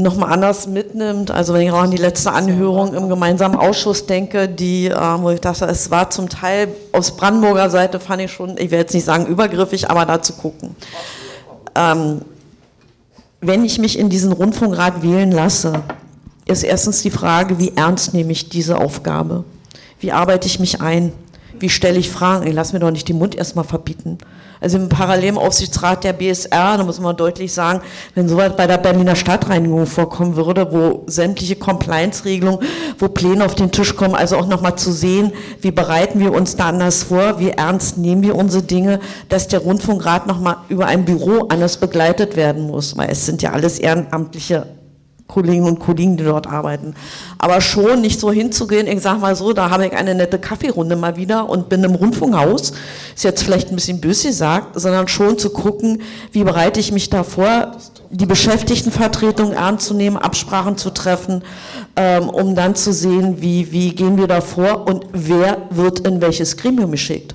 nochmal 0.00 0.32
anders 0.32 0.68
mitnimmt. 0.68 1.32
Also 1.32 1.52
wenn 1.52 1.62
ich 1.62 1.72
auch 1.72 1.82
an 1.82 1.90
die 1.90 1.96
letzte 1.96 2.30
Anhörung 2.30 2.94
im 2.94 3.08
gemeinsamen 3.08 3.56
Ausschuss 3.56 4.06
denke, 4.06 4.48
die, 4.48 4.86
äh, 4.86 4.96
wo 4.96 5.30
ich 5.30 5.40
dachte, 5.40 5.64
es 5.64 5.90
war 5.90 6.10
zum 6.10 6.28
Teil 6.28 6.68
aus 6.92 7.16
Brandenburger 7.16 7.70
Seite, 7.70 7.98
fand 7.98 8.22
ich 8.22 8.30
schon, 8.30 8.50
ich 8.50 8.70
werde 8.70 8.82
jetzt 8.82 8.94
nicht 8.94 9.04
sagen 9.04 9.26
übergriffig, 9.26 9.90
aber 9.90 10.06
da 10.06 10.22
zu 10.22 10.34
gucken. 10.34 10.76
Ähm, 11.74 12.20
wenn 13.40 13.64
ich 13.64 13.80
mich 13.80 13.98
in 13.98 14.10
diesen 14.10 14.30
Rundfunkrat 14.30 15.02
wählen 15.02 15.32
lasse, 15.32 15.82
ist 16.46 16.62
erstens 16.62 17.02
die 17.02 17.10
Frage, 17.10 17.58
wie 17.58 17.72
ernst 17.76 18.14
nehme 18.14 18.32
ich 18.32 18.48
diese 18.48 18.78
Aufgabe? 18.78 19.44
Wie 20.00 20.12
arbeite 20.12 20.46
ich 20.46 20.58
mich 20.58 20.80
ein? 20.80 21.12
Wie 21.58 21.68
stelle 21.68 21.98
ich 21.98 22.10
Fragen? 22.10 22.46
Ich 22.46 22.54
lasse 22.54 22.72
mir 22.72 22.80
doch 22.80 22.90
nicht 22.90 23.08
den 23.08 23.18
Mund 23.18 23.36
erstmal 23.36 23.64
verbieten. 23.64 24.18
Also 24.60 24.78
im 24.78 24.88
Parallelaufsichtsrat 24.88 26.04
der 26.04 26.12
BSR, 26.12 26.76
da 26.76 26.84
muss 26.84 27.00
man 27.00 27.16
deutlich 27.16 27.52
sagen, 27.52 27.80
wenn 28.14 28.28
sowas 28.28 28.52
bei 28.56 28.68
der 28.68 28.78
Berliner 28.78 29.16
Stadtreinigung 29.16 29.86
vorkommen 29.86 30.36
würde, 30.36 30.72
wo 30.72 31.02
sämtliche 31.06 31.56
Compliance-Regelungen, 31.56 32.60
wo 32.98 33.08
Pläne 33.08 33.44
auf 33.44 33.56
den 33.56 33.72
Tisch 33.72 33.96
kommen, 33.96 34.14
also 34.14 34.36
auch 34.36 34.46
nochmal 34.46 34.76
zu 34.76 34.92
sehen, 34.92 35.32
wie 35.60 35.72
bereiten 35.72 36.20
wir 36.20 36.32
uns 36.32 36.54
da 36.54 36.68
anders 36.68 37.04
vor, 37.04 37.40
wie 37.40 37.50
ernst 37.50 37.98
nehmen 37.98 38.22
wir 38.22 38.36
unsere 38.36 38.62
Dinge, 38.62 39.00
dass 39.28 39.48
der 39.48 39.60
Rundfunkrat 39.60 40.28
nochmal 40.28 40.58
über 40.68 40.86
ein 40.86 41.04
Büro 41.04 41.46
anders 41.48 41.78
begleitet 41.78 42.36
werden 42.36 42.68
muss, 42.68 42.96
weil 42.96 43.10
es 43.10 43.26
sind 43.26 43.42
ja 43.42 43.52
alles 43.52 43.80
ehrenamtliche 43.80 44.66
Kolleginnen 45.26 45.66
und 45.66 45.78
Kollegen, 45.78 46.16
die 46.16 46.24
dort 46.24 46.46
arbeiten. 46.46 46.94
Aber 47.38 47.60
schon 47.60 48.00
nicht 48.00 48.20
so 48.20 48.30
hinzugehen, 48.30 48.86
ich 48.86 49.00
sag 49.00 49.20
mal 49.20 49.34
so, 49.34 49.52
da 49.52 49.70
habe 49.70 49.86
ich 49.86 49.92
eine 49.92 50.14
nette 50.14 50.38
Kaffeerunde 50.38 50.96
mal 50.96 51.16
wieder 51.16 51.48
und 51.48 51.68
bin 51.68 51.82
im 51.84 51.94
Rundfunkhaus, 51.94 52.72
ist 53.14 53.24
jetzt 53.24 53.42
vielleicht 53.42 53.70
ein 53.70 53.76
bisschen 53.76 54.00
böse 54.00 54.28
gesagt, 54.28 54.80
sondern 54.80 55.08
schon 55.08 55.38
zu 55.38 55.50
gucken, 55.50 56.02
wie 56.32 56.44
bereite 56.44 56.80
ich 56.80 56.92
mich 56.92 57.10
da 57.10 57.22
vor, 57.24 57.72
die 58.10 58.26
Beschäftigtenvertretung 58.26 59.52
ernst 59.52 59.86
zu 59.86 59.94
nehmen, 59.94 60.18
Absprachen 60.18 60.76
zu 60.76 60.90
treffen, 60.90 61.42
ähm, 61.96 62.28
um 62.28 62.54
dann 62.54 62.74
zu 62.74 62.92
sehen, 62.92 63.40
wie, 63.40 63.72
wie 63.72 63.94
gehen 63.94 64.18
wir 64.18 64.26
da 64.26 64.40
vor 64.40 64.86
und 64.86 65.06
wer 65.12 65.62
wird 65.70 66.00
in 66.00 66.20
welches 66.20 66.56
Gremium 66.56 66.90
geschickt. 66.90 67.34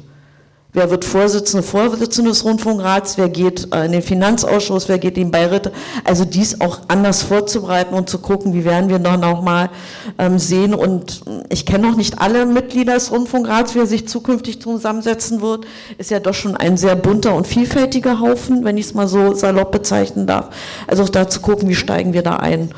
Wer 0.78 0.92
wird 0.92 1.06
Vorsitzende, 1.06 1.64
Vorsitzende 1.64 2.30
des 2.30 2.46
Rundfunkrats, 2.46 3.18
wer 3.18 3.30
geht 3.30 3.74
äh, 3.74 3.86
in 3.86 3.94
den 3.94 4.04
Finanzausschuss, 4.04 4.88
wer 4.88 5.00
geht 5.00 5.18
in 5.18 5.24
den 5.24 5.32
Beiräte. 5.32 5.72
Also 6.04 6.24
dies 6.24 6.62
auch 6.62 6.82
anders 6.88 7.24
vorzubereiten 7.24 7.96
und 7.96 8.10
zu 8.10 8.20
gucken, 8.20 8.54
wie 8.54 8.64
werden 8.64 8.88
wir 8.88 9.00
dann 9.00 9.24
auch 9.24 9.42
mal 9.42 9.72
ähm, 10.20 10.38
sehen. 10.38 10.76
Und 10.76 11.24
ich 11.50 11.66
kenne 11.66 11.88
noch 11.88 11.98
nicht 11.98 12.22
alle 12.22 12.46
Mitglieder 12.46 12.94
des 12.94 13.12
Rundfunkrats, 13.12 13.74
wie 13.74 13.80
er 13.80 13.88
sich 13.88 14.08
zukünftig 14.08 14.62
zusammensetzen 14.62 15.42
wird. 15.42 15.66
Ist 15.98 16.12
ja 16.12 16.20
doch 16.20 16.36
schon 16.36 16.56
ein 16.56 16.78
sehr 16.78 16.96
bunter 16.96 17.34
und 17.34 17.48
vielfältiger 17.48 18.20
Haufen, 18.20 18.64
wenn 18.64 18.78
ich 18.78 18.86
es 18.86 18.94
mal 18.94 19.08
so 19.08 19.34
salopp 19.34 19.72
bezeichnen 19.72 20.28
darf. 20.28 20.50
Also 20.86 21.02
auch 21.04 21.10
da 21.10 21.28
zu 21.28 21.42
gucken, 21.42 21.68
wie 21.70 21.76
steigen 21.76 22.14
wir 22.14 22.22
da 22.22 22.36
ein. 22.36 22.70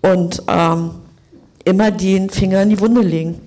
Und 0.00 0.42
ähm, 0.48 0.92
immer 1.64 1.90
den 1.90 2.30
Finger 2.30 2.62
in 2.62 2.70
die 2.70 2.80
Wunde 2.80 3.02
legen. 3.02 3.45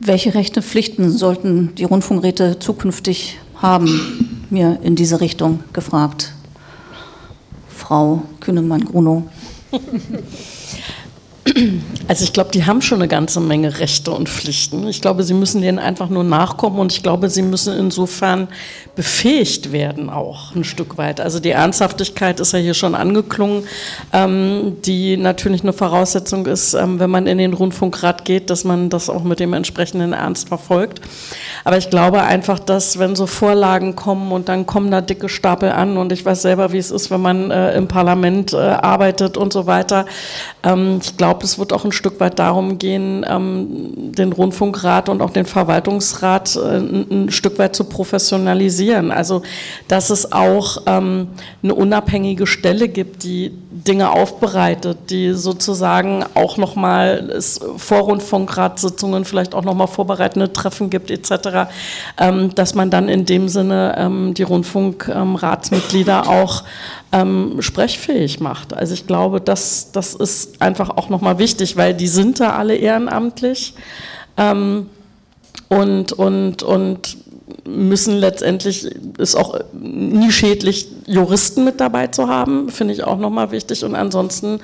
Welche 0.00 0.34
Rechte, 0.34 0.62
Pflichten 0.62 1.10
sollten 1.10 1.74
die 1.74 1.82
Rundfunkräte 1.82 2.60
zukünftig 2.60 3.36
haben? 3.56 4.46
Mir 4.48 4.78
in 4.82 4.94
diese 4.94 5.20
Richtung 5.20 5.64
gefragt. 5.72 6.34
Frau 7.68 8.22
Kühnemann-Grunow. 8.38 9.24
Also 12.08 12.24
ich 12.24 12.32
glaube, 12.32 12.50
die 12.52 12.64
haben 12.64 12.80
schon 12.80 13.00
eine 13.00 13.08
ganze 13.08 13.40
Menge 13.40 13.80
Rechte 13.80 14.10
und 14.12 14.28
Pflichten. 14.28 14.86
Ich 14.88 15.00
glaube, 15.00 15.22
sie 15.24 15.34
müssen 15.34 15.60
denen 15.60 15.78
einfach 15.78 16.08
nur 16.08 16.24
nachkommen 16.24 16.78
und 16.78 16.92
ich 16.92 17.02
glaube, 17.02 17.28
sie 17.28 17.42
müssen 17.42 17.76
insofern 17.76 18.48
befähigt 18.96 19.72
werden 19.72 20.10
auch 20.10 20.54
ein 20.54 20.64
Stück 20.64 20.98
weit. 20.98 21.20
Also 21.20 21.38
die 21.38 21.50
Ernsthaftigkeit 21.50 22.40
ist 22.40 22.52
ja 22.52 22.58
hier 22.58 22.74
schon 22.74 22.94
angeklungen, 22.94 23.64
ähm, 24.12 24.76
die 24.84 25.16
natürlich 25.16 25.62
eine 25.62 25.72
Voraussetzung 25.72 26.46
ist, 26.46 26.74
ähm, 26.74 26.98
wenn 26.98 27.10
man 27.10 27.26
in 27.26 27.38
den 27.38 27.52
Rundfunkrat 27.52 28.24
geht, 28.24 28.50
dass 28.50 28.64
man 28.64 28.90
das 28.90 29.10
auch 29.10 29.22
mit 29.22 29.38
dem 29.38 29.52
entsprechenden 29.52 30.12
Ernst 30.12 30.48
verfolgt. 30.48 31.00
Aber 31.64 31.78
ich 31.78 31.90
glaube 31.90 32.22
einfach, 32.22 32.58
dass 32.58 32.98
wenn 32.98 33.14
so 33.14 33.26
Vorlagen 33.26 33.94
kommen 33.94 34.32
und 34.32 34.48
dann 34.48 34.66
kommen 34.66 34.90
da 34.90 35.00
dicke 35.00 35.28
Stapel 35.28 35.70
an 35.70 35.96
und 35.96 36.10
ich 36.10 36.24
weiß 36.24 36.42
selber, 36.42 36.72
wie 36.72 36.78
es 36.78 36.90
ist, 36.90 37.10
wenn 37.10 37.20
man 37.20 37.50
äh, 37.50 37.76
im 37.76 37.86
Parlament 37.86 38.52
äh, 38.52 38.56
arbeitet 38.56 39.36
und 39.36 39.52
so 39.52 39.66
weiter. 39.66 40.06
Ähm, 40.64 41.00
ich 41.02 41.16
glaube, 41.16 41.47
es 41.48 41.58
wird 41.58 41.72
auch 41.72 41.84
ein 41.84 41.92
Stück 41.92 42.20
weit 42.20 42.38
darum 42.38 42.78
gehen, 42.78 43.24
ähm, 43.28 44.12
den 44.12 44.32
Rundfunkrat 44.32 45.08
und 45.08 45.22
auch 45.22 45.30
den 45.30 45.46
Verwaltungsrat 45.46 46.56
äh, 46.56 46.76
ein, 46.76 47.06
ein, 47.10 47.30
Stück 47.30 47.58
weit 47.58 47.74
zu 47.74 47.84
professionalisieren. 47.84 49.10
Also, 49.10 49.42
dass 49.88 50.10
es 50.10 50.32
auch 50.32 50.82
ähm, 50.86 51.28
eine 51.62 51.74
unabhängige 51.74 52.46
Stelle 52.46 52.88
gibt, 52.88 53.24
die 53.24 53.52
Dinge 53.70 54.10
aufbereitet, 54.10 55.10
die 55.10 55.32
sozusagen 55.32 56.24
auch 56.34 56.58
nochmal 56.58 57.40
vor 57.76 58.00
Rundfunkratssitzungen 58.00 59.24
vielleicht 59.24 59.54
auch 59.54 59.64
nochmal 59.64 59.88
vorbereitende 59.88 60.52
Treffen 60.52 60.90
gibt 60.90 61.10
etc., 61.10 61.70
ähm, 62.18 62.54
dass 62.54 62.74
man 62.74 62.90
dann 62.90 63.08
in 63.08 63.24
dem 63.24 63.48
Sinne 63.48 64.32
die 64.36 64.42
Rundfunkratsmitglieder 64.42 66.28
auch 66.28 66.62
ähm, 67.12 67.60
sprechfähig 67.60 68.40
macht. 68.40 68.74
Also 68.74 68.94
ich 68.94 69.06
glaube, 69.06 69.40
das, 69.40 69.92
das 69.92 70.14
ist 70.14 70.60
einfach 70.60 70.90
auch 70.90 71.08
nochmal 71.08 71.38
wichtig, 71.38 71.76
weil 71.76 71.94
die 71.94 72.08
sind 72.08 72.40
da 72.40 72.56
alle 72.56 72.76
ehrenamtlich 72.76 73.74
ähm, 74.36 74.88
und, 75.68 76.12
und, 76.12 76.62
und 76.62 77.16
müssen 77.66 78.16
letztendlich, 78.16 78.88
ist 79.18 79.36
auch 79.36 79.58
nie 79.72 80.30
schädlich, 80.30 80.88
Juristen 81.06 81.64
mit 81.64 81.80
dabei 81.80 82.08
zu 82.08 82.28
haben, 82.28 82.68
finde 82.68 82.92
ich 82.94 83.04
auch 83.04 83.18
nochmal 83.18 83.50
wichtig. 83.50 83.84
Und 83.84 83.94
ansonsten 83.94 84.60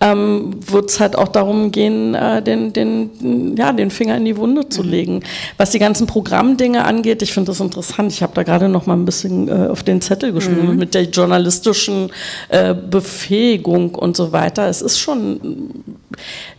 ähm, 0.00 0.56
wird 0.60 0.90
es 0.90 1.00
halt 1.00 1.16
auch 1.16 1.28
darum 1.28 1.72
gehen, 1.72 2.14
äh, 2.14 2.42
den, 2.42 2.72
den, 2.72 3.56
ja, 3.56 3.72
den 3.72 3.90
Finger 3.90 4.16
in 4.16 4.24
die 4.24 4.36
Wunde 4.36 4.68
zu 4.68 4.82
mhm. 4.82 4.90
legen. 4.90 5.20
Was 5.56 5.70
die 5.70 5.78
ganzen 5.78 6.06
Programmdinge 6.06 6.84
angeht, 6.84 7.22
ich 7.22 7.32
finde 7.32 7.50
das 7.50 7.60
interessant. 7.60 8.12
Ich 8.12 8.22
habe 8.22 8.32
da 8.34 8.42
gerade 8.42 8.68
noch 8.68 8.86
mal 8.86 8.94
ein 8.94 9.04
bisschen 9.04 9.48
äh, 9.48 9.68
auf 9.68 9.82
den 9.82 10.00
Zettel 10.00 10.32
geschrieben 10.32 10.72
mhm. 10.72 10.76
mit 10.76 10.94
der 10.94 11.04
journalistischen 11.04 12.10
äh, 12.48 12.74
Befähigung 12.74 13.94
und 13.94 14.16
so 14.16 14.32
weiter. 14.32 14.68
Es 14.68 14.82
ist 14.82 14.98
schon 14.98 15.40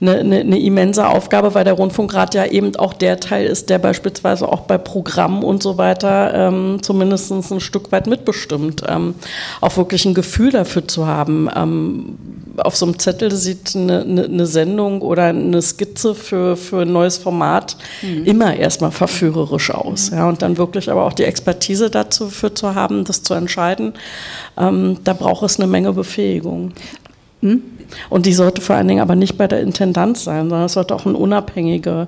eine, 0.01 0.15
eine, 0.19 0.39
eine 0.39 0.59
immense 0.59 1.07
Aufgabe, 1.07 1.53
weil 1.53 1.63
der 1.63 1.73
Rundfunkrat 1.73 2.33
ja 2.33 2.45
eben 2.45 2.75
auch 2.75 2.93
der 2.93 3.19
Teil 3.19 3.45
ist, 3.45 3.69
der 3.69 3.79
beispielsweise 3.79 4.47
auch 4.47 4.61
bei 4.61 4.77
Programmen 4.77 5.43
und 5.43 5.61
so 5.61 5.66
weiter 5.75 6.33
ähm, 6.33 6.77
zumindest 6.81 7.31
ein 7.31 7.59
Stück 7.59 7.91
weit 7.91 8.07
mitbestimmt. 8.07 8.83
Ähm, 8.87 9.15
auch 9.59 9.75
wirklich 9.75 10.05
ein 10.05 10.13
Gefühl 10.13 10.51
dafür 10.51 10.87
zu 10.87 11.07
haben. 11.07 11.49
Ähm, 11.55 12.17
auf 12.57 12.75
so 12.75 12.85
einem 12.85 12.99
Zettel 12.99 13.31
sieht 13.31 13.75
eine, 13.75 14.01
eine, 14.01 14.45
Sendung 14.45 15.01
oder 15.01 15.25
eine 15.25 15.61
Skizze 15.61 16.15
für, 16.15 16.55
für 16.55 16.81
ein 16.81 16.91
neues 16.91 17.17
Format 17.17 17.77
mhm. 18.01 18.25
immer 18.25 18.55
erstmal 18.55 18.91
verführerisch 18.91 19.71
aus. 19.71 20.09
Ja, 20.11 20.29
und 20.29 20.41
dann 20.41 20.57
wirklich 20.57 20.89
aber 20.89 21.03
auch 21.03 21.13
die 21.13 21.23
Expertise 21.23 21.89
dazu 21.89 22.29
für 22.29 22.53
zu 22.53 22.75
haben, 22.75 23.03
das 23.03 23.23
zu 23.23 23.33
entscheiden, 23.33 23.93
ähm, 24.57 24.97
da 25.03 25.13
braucht 25.13 25.43
es 25.43 25.59
eine 25.59 25.67
Menge 25.67 25.93
Befähigung. 25.93 26.73
Hm? 27.41 27.61
Und 28.09 28.25
die 28.25 28.33
sollte 28.33 28.61
vor 28.61 28.75
allen 28.75 28.87
Dingen 28.87 29.01
aber 29.01 29.15
nicht 29.15 29.37
bei 29.37 29.47
der 29.47 29.61
Intendanz 29.61 30.23
sein, 30.23 30.49
sondern 30.49 30.65
es 30.65 30.73
sollte 30.73 30.95
auch 30.95 31.05
eine 31.05 31.17
unabhängige 31.17 32.07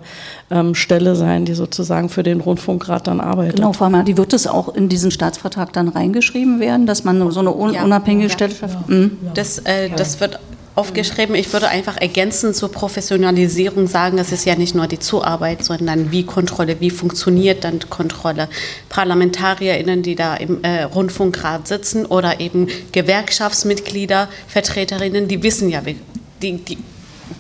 ähm, 0.52 0.76
Stelle 0.76 1.16
sein, 1.16 1.46
die 1.46 1.54
sozusagen 1.54 2.10
für 2.10 2.24
den 2.24 2.42
Rundfunkrat 2.42 3.08
dann 3.08 3.22
arbeitet. 3.22 3.58
Genau, 3.58 3.74
Frau 3.74 3.90
Mar, 3.90 4.04
die 4.04 4.18
wird 4.18 4.34
es 4.34 4.48
auch 4.48 4.74
in 4.74 4.90
diesen 4.90 5.12
Staatsvertrag 5.12 5.74
dann 5.74 5.88
reingeschrieben 5.88 6.60
werden, 6.60 6.86
dass 6.86 7.04
man 7.04 7.32
so 7.32 7.40
eine 7.40 7.54
un 7.54 7.74
ja, 7.74 7.84
unabhängige 7.84 8.28
ja, 8.28 8.34
Stelle 8.34 8.56
schafft? 8.56 8.78
Ja. 8.88 8.96
Mhm. 8.96 9.18
Das, 9.34 9.60
äh, 9.60 9.90
das 9.96 10.20
wird 10.20 10.40
aufgeschrieben. 10.80 11.36
Ich 11.36 11.52
würde 11.52 11.68
einfach 11.68 11.98
ergänzend 11.98 12.56
zur 12.56 12.72
Professionalisierung 12.72 13.88
sagen, 13.88 14.18
es 14.18 14.32
ist 14.32 14.46
ja 14.46 14.56
nicht 14.56 14.76
nur 14.76 14.88
die 14.88 14.98
Zuarbeit, 14.98 15.66
sondern 15.66 16.12
wie 16.12 16.24
Kontrolle, 16.24 16.80
wie 16.80 16.90
funktioniert 16.90 17.66
dann 17.66 17.80
Kontrolle. 17.90 18.48
ParlamentarierInnen, 18.88 20.04
die 20.04 20.16
da 20.16 20.36
im 20.36 20.64
äh, 20.64 20.84
Rundfunkrat 20.84 21.68
sitzen 21.68 22.06
oder 22.06 22.40
eben 22.40 22.70
Gewerkschaftsmitglieder, 22.94 24.30
Vertreterinnen, 24.48 25.28
die 25.28 25.44
wissen 25.44 25.70
ja, 25.70 25.86
wie, 25.86 25.98
die, 26.42 26.54
die 26.58 26.78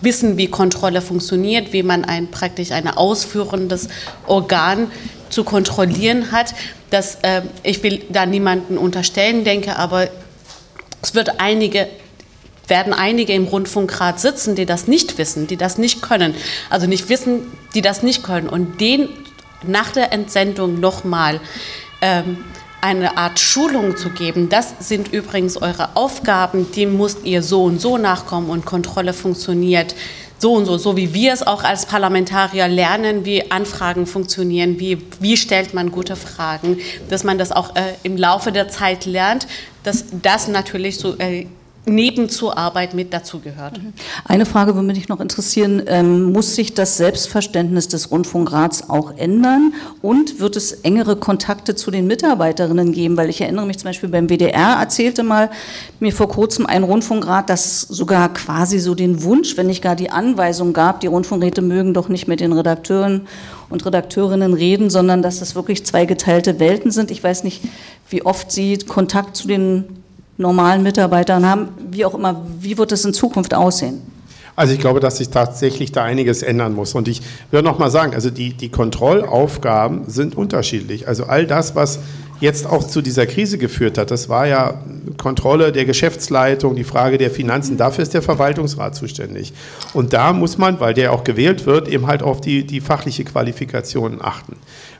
wissen, 0.01 0.35
wie 0.35 0.47
Kontrolle 0.47 1.01
funktioniert, 1.01 1.71
wie 1.71 1.83
man 1.83 2.03
ein 2.03 2.29
praktisch 2.29 2.71
ein 2.71 2.89
ausführendes 2.89 3.87
Organ 4.27 4.91
zu 5.29 5.45
kontrollieren 5.45 6.33
hat. 6.33 6.53
Das, 6.89 7.19
äh, 7.21 7.43
ich 7.63 7.81
will 7.83 8.03
da 8.09 8.25
niemanden 8.25 8.77
unterstellen, 8.77 9.45
denke 9.45 9.77
aber, 9.77 10.09
es 11.01 11.15
wird 11.15 11.39
einige 11.39 11.87
werden 12.69 12.93
einige 12.93 13.33
im 13.33 13.45
Rundfunkrat 13.45 14.19
sitzen, 14.19 14.55
die 14.55 14.65
das 14.65 14.87
nicht 14.87 15.17
wissen, 15.17 15.47
die 15.47 15.57
das 15.57 15.77
nicht 15.77 16.01
können. 16.01 16.35
Also 16.69 16.87
nicht 16.87 17.09
wissen, 17.09 17.51
die 17.73 17.81
das 17.81 18.03
nicht 18.03 18.23
können. 18.23 18.49
Und 18.49 18.81
denen 18.81 19.09
nach 19.65 19.91
der 19.91 20.13
Entsendung 20.13 20.79
nochmal 20.79 21.39
ähm, 22.01 22.43
eine 22.81 23.17
Art 23.17 23.39
Schulung 23.39 23.97
zu 23.97 24.09
geben. 24.09 24.49
Das 24.49 24.73
sind 24.79 25.11
übrigens 25.11 25.57
eure 25.57 25.95
Aufgaben, 25.95 26.71
dem 26.71 26.97
müsst 26.97 27.25
ihr 27.25 27.43
so 27.43 27.65
und 27.65 27.81
so 27.81 27.97
nachkommen 27.97 28.49
und 28.49 28.65
Kontrolle 28.65 29.13
funktioniert 29.13 29.95
so 30.39 30.53
und 30.53 30.65
so, 30.65 30.77
so 30.77 30.95
wie 30.95 31.13
wir 31.13 31.33
es 31.33 31.45
auch 31.45 31.63
als 31.63 31.85
Parlamentarier 31.85 32.67
lernen, 32.67 33.25
wie 33.25 33.51
Anfragen 33.51 34.05
funktionieren, 34.05 34.79
wie, 34.79 35.05
wie 35.19 35.35
stellt 35.35 35.73
man 35.73 35.91
gute 35.91 36.15
Fragen, 36.15 36.79
dass 37.09 37.23
man 37.23 37.37
das 37.37 37.51
auch 37.51 37.75
äh, 37.75 37.95
im 38.03 38.15
Laufe 38.15 38.51
der 38.51 38.69
Zeit 38.69 39.05
lernt, 39.05 39.47
dass 39.83 40.05
das 40.21 40.47
natürlich 40.47 40.97
so 40.97 41.17
äh, 41.17 41.47
neben 41.89 42.29
zur 42.29 42.57
Arbeit 42.57 42.93
mit 42.93 43.13
dazugehört. 43.13 43.79
Eine 44.25 44.45
Frage 44.45 44.75
würde 44.75 44.87
mich 44.87 45.09
noch 45.09 45.19
interessieren, 45.19 45.83
ähm, 45.87 46.31
muss 46.31 46.55
sich 46.55 46.73
das 46.73 46.97
Selbstverständnis 46.97 47.87
des 47.87 48.11
Rundfunkrats 48.11 48.89
auch 48.89 49.17
ändern 49.17 49.73
und 50.01 50.39
wird 50.39 50.55
es 50.55 50.71
engere 50.71 51.15
Kontakte 51.15 51.75
zu 51.75 51.91
den 51.91 52.07
Mitarbeiterinnen 52.07 52.91
geben? 52.91 53.17
Weil 53.17 53.29
ich 53.29 53.41
erinnere 53.41 53.65
mich 53.65 53.77
zum 53.79 53.89
Beispiel 53.89 54.09
beim 54.09 54.29
WDR 54.29 54.77
erzählte 54.79 55.23
mal 55.23 55.49
mir 55.99 56.13
vor 56.13 56.29
kurzem 56.29 56.65
ein 56.65 56.83
Rundfunkrat, 56.83 57.49
dass 57.49 57.65
es 57.65 57.81
sogar 57.81 58.33
quasi 58.33 58.79
so 58.79 58.95
den 58.95 59.23
Wunsch, 59.23 59.57
wenn 59.57 59.67
nicht 59.67 59.81
gar 59.81 59.95
die 59.95 60.11
Anweisung 60.11 60.73
gab, 60.73 61.01
die 61.01 61.07
Rundfunkräte 61.07 61.61
mögen 61.61 61.93
doch 61.93 62.09
nicht 62.09 62.27
mit 62.27 62.39
den 62.39 62.53
Redakteuren 62.53 63.27
und 63.69 63.85
Redakteurinnen 63.85 64.53
reden, 64.53 64.89
sondern 64.89 65.21
dass 65.21 65.39
das 65.39 65.55
wirklich 65.55 65.85
zwei 65.85 66.05
geteilte 66.05 66.59
Welten 66.59 66.91
sind. 66.91 67.11
Ich 67.11 67.23
weiß 67.23 67.43
nicht, 67.43 67.61
wie 68.09 68.25
oft 68.25 68.51
Sie 68.51 68.77
Kontakt 68.77 69.35
zu 69.35 69.47
den 69.47 69.85
normalen 70.39 70.81
Mitarbeitern 70.81 71.45
haben. 71.45 71.69
Wie 71.91 72.05
auch 72.05 72.15
immer, 72.15 72.43
wie 72.59 72.77
wird 72.77 72.91
es 72.91 73.05
in 73.05 73.13
Zukunft 73.13 73.53
aussehen? 73.53 74.01
Also 74.55 74.73
ich 74.73 74.79
glaube, 74.79 74.99
dass 74.99 75.17
sich 75.17 75.29
tatsächlich 75.29 75.91
da 75.91 76.03
einiges 76.03 76.43
ändern 76.43 76.73
muss. 76.73 76.93
Und 76.93 77.07
ich 77.07 77.21
würde 77.51 77.67
noch 77.67 77.79
mal 77.79 77.89
sagen, 77.89 78.13
also 78.13 78.29
die, 78.29 78.53
die 78.53 78.69
Kontrollaufgaben 78.69 80.09
sind 80.09 80.35
unterschiedlich. 80.35 81.07
Also 81.07 81.25
all 81.25 81.45
das, 81.45 81.75
was 81.75 81.99
jetzt 82.41 82.67
auch 82.67 82.85
zu 82.85 83.01
dieser 83.01 83.25
Krise 83.25 83.57
geführt 83.57 83.97
hat, 83.97 84.11
das 84.11 84.27
war 84.29 84.47
ja 84.47 84.81
Kontrolle 85.17 85.71
der 85.71 85.85
Geschäftsleitung, 85.85 86.75
die 86.75 86.83
Frage 86.83 87.17
der 87.17 87.31
Finanzen, 87.31 87.77
dafür 87.77 88.03
ist 88.03 88.13
der 88.13 88.21
Verwaltungsrat 88.21 88.95
zuständig. 88.95 89.53
Und 89.93 90.13
da 90.13 90.33
muss 90.33 90.57
man, 90.57 90.79
weil 90.79 90.93
der 90.93 91.13
auch 91.13 91.23
gewählt 91.23 91.65
wird, 91.65 91.87
eben 91.87 92.07
halt 92.07 92.23
auf 92.23 92.41
die, 92.41 92.65
die 92.65 92.81
fachliche 92.81 93.23
Qualifikation 93.23 94.19
achten. 94.21 94.55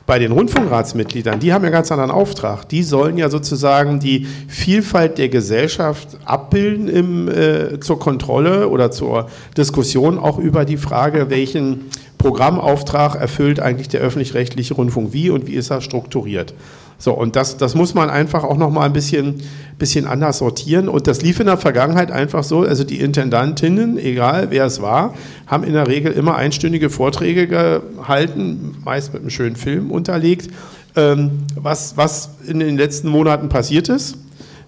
Bei 0.06 0.18
den 0.18 0.32
Rundfunkratsmitgliedern, 0.32 1.38
die 1.38 1.52
haben 1.52 1.62
ja 1.62 1.70
ganz 1.70 1.92
anderen 1.92 2.10
Auftrag. 2.10 2.68
Die 2.68 2.82
sollen 2.82 3.16
ja 3.16 3.28
sozusagen 3.28 4.00
die 4.00 4.26
Vielfalt 4.48 5.18
der 5.18 5.28
Gesellschaft 5.28 6.18
abbilden 6.24 6.88
im, 6.88 7.28
äh, 7.28 7.78
zur 7.80 8.00
Kontrolle 8.00 8.68
oder 8.68 8.90
zur 8.90 9.28
Diskussion 9.56 10.18
auch 10.18 10.38
über 10.38 10.64
die 10.64 10.78
Frage, 10.78 11.30
welchen 11.30 11.90
Programmauftrag 12.18 13.14
erfüllt 13.14 13.60
eigentlich 13.60 13.88
der 13.88 14.00
öffentlich-rechtliche 14.00 14.74
Rundfunk 14.74 15.12
wie 15.12 15.30
und 15.30 15.46
wie 15.46 15.54
ist 15.54 15.70
er 15.70 15.80
strukturiert. 15.80 16.54
So, 17.00 17.14
und 17.14 17.34
das, 17.34 17.56
das 17.56 17.74
muss 17.74 17.94
man 17.94 18.10
einfach 18.10 18.44
auch 18.44 18.58
noch 18.58 18.70
mal 18.70 18.84
ein 18.84 18.92
bisschen, 18.92 19.42
bisschen 19.78 20.06
anders 20.06 20.38
sortieren. 20.38 20.88
Und 20.88 21.06
das 21.06 21.22
lief 21.22 21.40
in 21.40 21.46
der 21.46 21.56
Vergangenheit 21.56 22.12
einfach 22.12 22.44
so, 22.44 22.60
also 22.60 22.84
die 22.84 23.00
Intendantinnen, 23.00 23.98
egal 23.98 24.48
wer 24.50 24.66
es 24.66 24.82
war, 24.82 25.14
haben 25.46 25.64
in 25.64 25.72
der 25.72 25.88
Regel 25.88 26.12
immer 26.12 26.36
einstündige 26.36 26.90
Vorträge 26.90 27.48
gehalten, 27.48 28.76
meist 28.84 29.14
mit 29.14 29.22
einem 29.22 29.30
schönen 29.30 29.56
Film 29.56 29.90
unterlegt, 29.90 30.50
ähm, 30.94 31.44
was, 31.56 31.96
was 31.96 32.30
in 32.46 32.60
den 32.60 32.76
letzten 32.76 33.08
Monaten 33.08 33.48
passiert 33.48 33.88
ist 33.88 34.18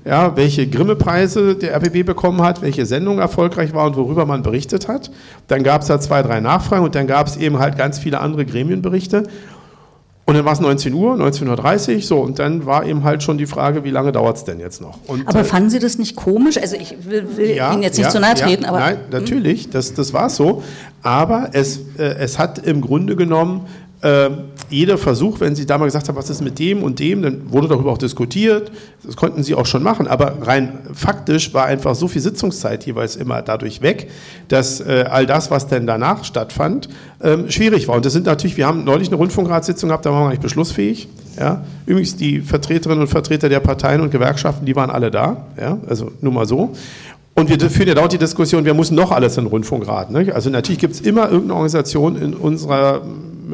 ja, 0.04 0.36
welche 0.36 0.66
Grimme-Preise 0.66 1.54
der 1.54 1.76
RBB 1.76 2.04
bekommen 2.04 2.42
hat, 2.42 2.62
welche 2.62 2.86
Sendung 2.86 3.18
erfolgreich 3.18 3.72
war 3.72 3.86
und 3.86 3.96
worüber 3.96 4.26
man 4.26 4.42
berichtet 4.42 4.88
hat. 4.88 5.10
Dann 5.46 5.62
gab 5.62 5.82
es 5.82 5.88
da 5.88 6.00
zwei, 6.00 6.22
drei 6.22 6.40
Nachfragen 6.40 6.84
und 6.84 6.94
dann 6.94 7.06
gab 7.06 7.28
es 7.28 7.36
eben 7.36 7.58
halt 7.58 7.78
ganz 7.78 7.98
viele 7.98 8.20
andere 8.20 8.44
Gremienberichte. 8.44 9.24
Und 10.24 10.36
dann 10.36 10.44
war 10.44 10.52
es 10.52 10.60
19 10.60 10.94
Uhr, 10.94 11.14
19.30 11.14 11.96
Uhr, 11.96 12.02
so, 12.02 12.20
und 12.20 12.38
dann 12.38 12.64
war 12.64 12.86
eben 12.86 13.02
halt 13.02 13.24
schon 13.24 13.38
die 13.38 13.46
Frage, 13.46 13.82
wie 13.82 13.90
lange 13.90 14.12
dauert 14.12 14.36
es 14.36 14.44
denn 14.44 14.60
jetzt 14.60 14.80
noch? 14.80 14.98
Und, 15.08 15.26
aber 15.26 15.40
äh, 15.40 15.44
fanden 15.44 15.68
Sie 15.68 15.80
das 15.80 15.98
nicht 15.98 16.14
komisch? 16.14 16.58
Also 16.58 16.76
ich 16.76 16.94
will, 17.04 17.36
will 17.36 17.50
ja, 17.50 17.72
Ihnen 17.72 17.82
jetzt 17.82 17.96
nicht 17.98 18.06
ja, 18.06 18.10
zu 18.10 18.20
nahe 18.20 18.34
treten, 18.34 18.62
ja, 18.62 18.68
aber... 18.68 18.78
Nein, 18.78 18.98
natürlich, 19.10 19.70
das, 19.70 19.94
das 19.94 20.12
war 20.12 20.30
so. 20.30 20.62
Aber 21.02 21.50
es, 21.54 21.80
äh, 21.98 22.02
es 22.02 22.38
hat 22.38 22.64
im 22.64 22.80
Grunde 22.82 23.16
genommen 23.16 23.66
äh, 24.02 24.30
jeder 24.68 24.98
Versuch, 24.98 25.40
wenn 25.40 25.54
Sie 25.54 25.64
da 25.64 25.78
mal 25.78 25.84
gesagt 25.84 26.08
haben, 26.08 26.16
was 26.16 26.28
ist 26.28 26.42
mit 26.42 26.58
dem 26.58 26.82
und 26.82 26.98
dem, 26.98 27.22
dann 27.22 27.52
wurde 27.52 27.68
darüber 27.68 27.92
auch 27.92 27.98
diskutiert. 27.98 28.72
Das 29.04 29.16
konnten 29.16 29.42
Sie 29.42 29.54
auch 29.54 29.66
schon 29.66 29.82
machen, 29.82 30.08
aber 30.08 30.38
rein 30.42 30.80
faktisch 30.92 31.54
war 31.54 31.66
einfach 31.66 31.94
so 31.94 32.08
viel 32.08 32.20
Sitzungszeit 32.20 32.84
jeweils 32.84 33.16
immer 33.16 33.42
dadurch 33.42 33.80
weg, 33.80 34.10
dass 34.48 34.80
äh, 34.80 35.04
all 35.08 35.26
das, 35.26 35.50
was 35.50 35.68
denn 35.68 35.86
danach 35.86 36.24
stattfand, 36.24 36.88
ähm, 37.22 37.50
schwierig 37.50 37.86
war. 37.86 37.96
Und 37.96 38.04
das 38.04 38.12
sind 38.12 38.26
natürlich, 38.26 38.56
wir 38.56 38.66
haben 38.66 38.84
neulich 38.84 39.08
eine 39.08 39.16
Rundfunkratssitzung 39.16 39.88
gehabt, 39.88 40.04
da 40.04 40.10
waren 40.10 40.24
wir 40.24 40.30
nicht 40.30 40.42
beschlussfähig. 40.42 41.08
Ja. 41.38 41.64
Übrigens, 41.86 42.16
die 42.16 42.40
Vertreterinnen 42.40 43.02
und 43.02 43.08
Vertreter 43.08 43.48
der 43.48 43.60
Parteien 43.60 44.00
und 44.00 44.10
Gewerkschaften, 44.10 44.66
die 44.66 44.76
waren 44.76 44.90
alle 44.90 45.10
da. 45.10 45.46
Ja. 45.60 45.78
Also 45.86 46.10
nur 46.20 46.32
mal 46.32 46.46
so. 46.46 46.72
Und 47.34 47.48
wir 47.48 47.70
führen 47.70 47.88
ja 47.88 47.94
dort 47.94 48.12
die 48.12 48.18
Diskussion, 48.18 48.64
wir 48.64 48.74
müssen 48.74 48.94
noch 48.94 49.10
alles 49.10 49.38
in 49.38 49.44
den 49.44 49.50
Rundfunkrat. 49.50 50.14
Also 50.34 50.50
natürlich 50.50 50.78
gibt 50.78 50.94
es 50.94 51.00
immer 51.00 51.24
irgendeine 51.24 51.54
Organisation 51.54 52.16
in 52.20 52.34
unserer 52.34 53.02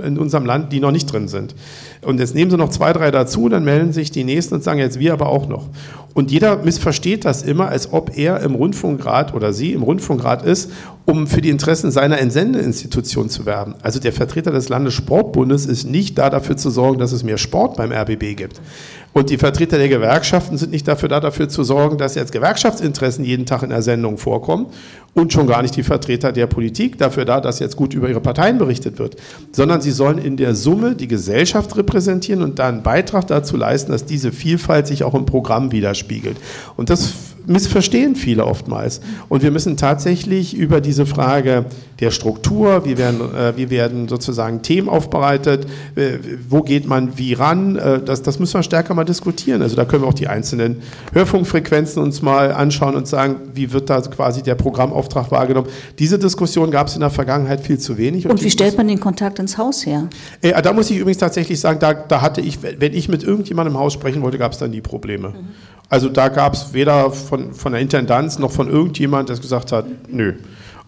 in 0.00 0.18
unserem 0.18 0.46
Land, 0.46 0.72
die 0.72 0.80
noch 0.80 0.92
nicht 0.92 1.12
drin 1.12 1.28
sind. 1.28 1.54
Und 2.02 2.20
jetzt 2.20 2.34
nehmen 2.34 2.50
Sie 2.50 2.56
noch 2.56 2.70
zwei, 2.70 2.92
drei 2.92 3.10
dazu, 3.10 3.48
dann 3.48 3.64
melden 3.64 3.92
sich 3.92 4.10
die 4.10 4.24
Nächsten 4.24 4.54
und 4.54 4.64
sagen 4.64 4.78
jetzt 4.78 4.98
wir 4.98 5.12
aber 5.12 5.28
auch 5.28 5.48
noch. 5.48 5.68
Und 6.14 6.32
jeder 6.32 6.56
missversteht 6.56 7.24
das 7.24 7.42
immer, 7.42 7.68
als 7.68 7.92
ob 7.92 8.16
er 8.16 8.40
im 8.40 8.56
Rundfunkrat 8.56 9.34
oder 9.34 9.52
sie 9.52 9.72
im 9.72 9.82
Rundfunkrat 9.82 10.42
ist, 10.42 10.72
um 11.04 11.28
für 11.28 11.40
die 11.40 11.48
Interessen 11.48 11.90
seiner 11.92 12.18
Entsendeinstitution 12.18 13.28
zu 13.28 13.46
werben. 13.46 13.76
Also 13.82 14.00
der 14.00 14.12
Vertreter 14.12 14.50
des 14.50 14.68
Landessportbundes 14.68 15.66
ist 15.66 15.84
nicht 15.84 16.18
da 16.18 16.28
dafür 16.28 16.56
zu 16.56 16.70
sorgen, 16.70 16.98
dass 16.98 17.12
es 17.12 17.22
mehr 17.22 17.38
Sport 17.38 17.76
beim 17.76 17.92
RBB 17.92 18.36
gibt. 18.36 18.60
Und 19.12 19.30
die 19.30 19.38
Vertreter 19.38 19.78
der 19.78 19.88
Gewerkschaften 19.88 20.58
sind 20.58 20.70
nicht 20.72 20.86
dafür 20.86 21.08
da, 21.08 21.20
dafür 21.20 21.48
zu 21.48 21.62
sorgen, 21.62 21.98
dass 21.98 22.14
jetzt 22.14 22.32
Gewerkschaftsinteressen 22.32 23.24
jeden 23.24 23.46
Tag 23.46 23.62
in 23.62 23.70
der 23.70 23.82
Sendung 23.82 24.18
vorkommen. 24.18 24.66
Und 25.18 25.32
schon 25.32 25.48
gar 25.48 25.62
nicht 25.62 25.74
die 25.74 25.82
Vertreter 25.82 26.30
der 26.30 26.46
Politik 26.46 26.96
dafür 26.96 27.24
da, 27.24 27.40
dass 27.40 27.58
jetzt 27.58 27.74
gut 27.74 27.92
über 27.92 28.08
ihre 28.08 28.20
Parteien 28.20 28.56
berichtet 28.56 29.00
wird. 29.00 29.16
Sondern 29.50 29.80
sie 29.80 29.90
sollen 29.90 30.18
in 30.18 30.36
der 30.36 30.54
Summe 30.54 30.94
die 30.94 31.08
Gesellschaft 31.08 31.76
repräsentieren 31.76 32.40
und 32.40 32.60
da 32.60 32.68
einen 32.68 32.84
Beitrag 32.84 33.26
dazu 33.26 33.56
leisten, 33.56 33.90
dass 33.90 34.04
diese 34.04 34.30
Vielfalt 34.30 34.86
sich 34.86 35.02
auch 35.02 35.14
im 35.14 35.26
Programm 35.26 35.72
widerspiegelt. 35.72 36.36
Und 36.76 36.88
das 36.88 37.14
missverstehen 37.48 38.14
viele 38.14 38.44
oftmals. 38.44 39.00
Und 39.28 39.42
wir 39.42 39.50
müssen 39.50 39.76
tatsächlich 39.76 40.54
über 40.54 40.80
diese 40.80 41.06
Frage 41.06 41.64
der 41.98 42.10
Struktur, 42.10 42.84
wie 42.84 42.98
werden, 42.98 43.20
äh, 43.34 43.56
wie 43.56 43.70
werden 43.70 44.06
sozusagen 44.08 44.62
Themen 44.62 44.88
aufbereitet, 44.88 45.66
äh, 45.96 46.18
wo 46.48 46.62
geht 46.62 46.86
man 46.86 47.18
wie 47.18 47.32
ran, 47.32 47.76
äh, 47.76 48.00
das, 48.02 48.22
das 48.22 48.38
müssen 48.38 48.54
wir 48.54 48.62
stärker 48.62 48.94
mal 48.94 49.04
diskutieren. 49.04 49.62
Also 49.62 49.74
da 49.74 49.84
können 49.84 50.02
wir 50.02 50.08
auch 50.08 50.14
die 50.14 50.28
einzelnen 50.28 50.82
Hörfunkfrequenzen 51.12 52.02
uns 52.02 52.22
mal 52.22 52.52
anschauen 52.52 52.94
und 52.94 53.08
sagen, 53.08 53.36
wie 53.54 53.72
wird 53.72 53.90
da 53.90 54.00
quasi 54.02 54.42
der 54.42 54.54
Programmauftrag 55.08 55.30
wahrgenommen. 55.30 55.68
Diese 55.98 56.18
Diskussion 56.18 56.70
gab 56.70 56.86
es 56.88 56.94
in 56.94 57.00
der 57.00 57.10
Vergangenheit 57.10 57.60
viel 57.60 57.78
zu 57.78 57.96
wenig. 57.98 58.26
Und, 58.26 58.32
und 58.32 58.44
wie 58.44 58.50
stellt 58.50 58.76
man 58.76 58.88
den 58.88 59.00
Kontakt 59.00 59.38
ins 59.38 59.58
Haus 59.58 59.84
her? 59.86 60.08
Äh, 60.42 60.60
da 60.62 60.72
muss 60.72 60.90
ich 60.90 60.98
übrigens 60.98 61.18
tatsächlich 61.18 61.58
sagen, 61.58 61.78
da, 61.80 61.94
da 61.94 62.20
hatte 62.20 62.40
ich, 62.40 62.58
wenn 62.62 62.94
ich 62.94 63.08
mit 63.08 63.22
irgendjemandem 63.22 63.74
im 63.74 63.80
Haus 63.80 63.92
sprechen 63.92 64.22
wollte, 64.22 64.38
gab 64.38 64.52
es 64.52 64.58
dann 64.58 64.72
die 64.72 64.80
Probleme. 64.80 65.30
Mhm. 65.30 65.34
Also 65.88 66.08
da 66.08 66.28
gab 66.28 66.52
es 66.54 66.74
weder 66.74 67.10
von, 67.10 67.54
von 67.54 67.72
der 67.72 67.80
Intendanz 67.80 68.38
noch 68.38 68.52
von 68.52 68.68
irgendjemand, 68.68 69.30
der 69.30 69.36
gesagt 69.36 69.72
hat, 69.72 69.86
nö. 70.08 70.34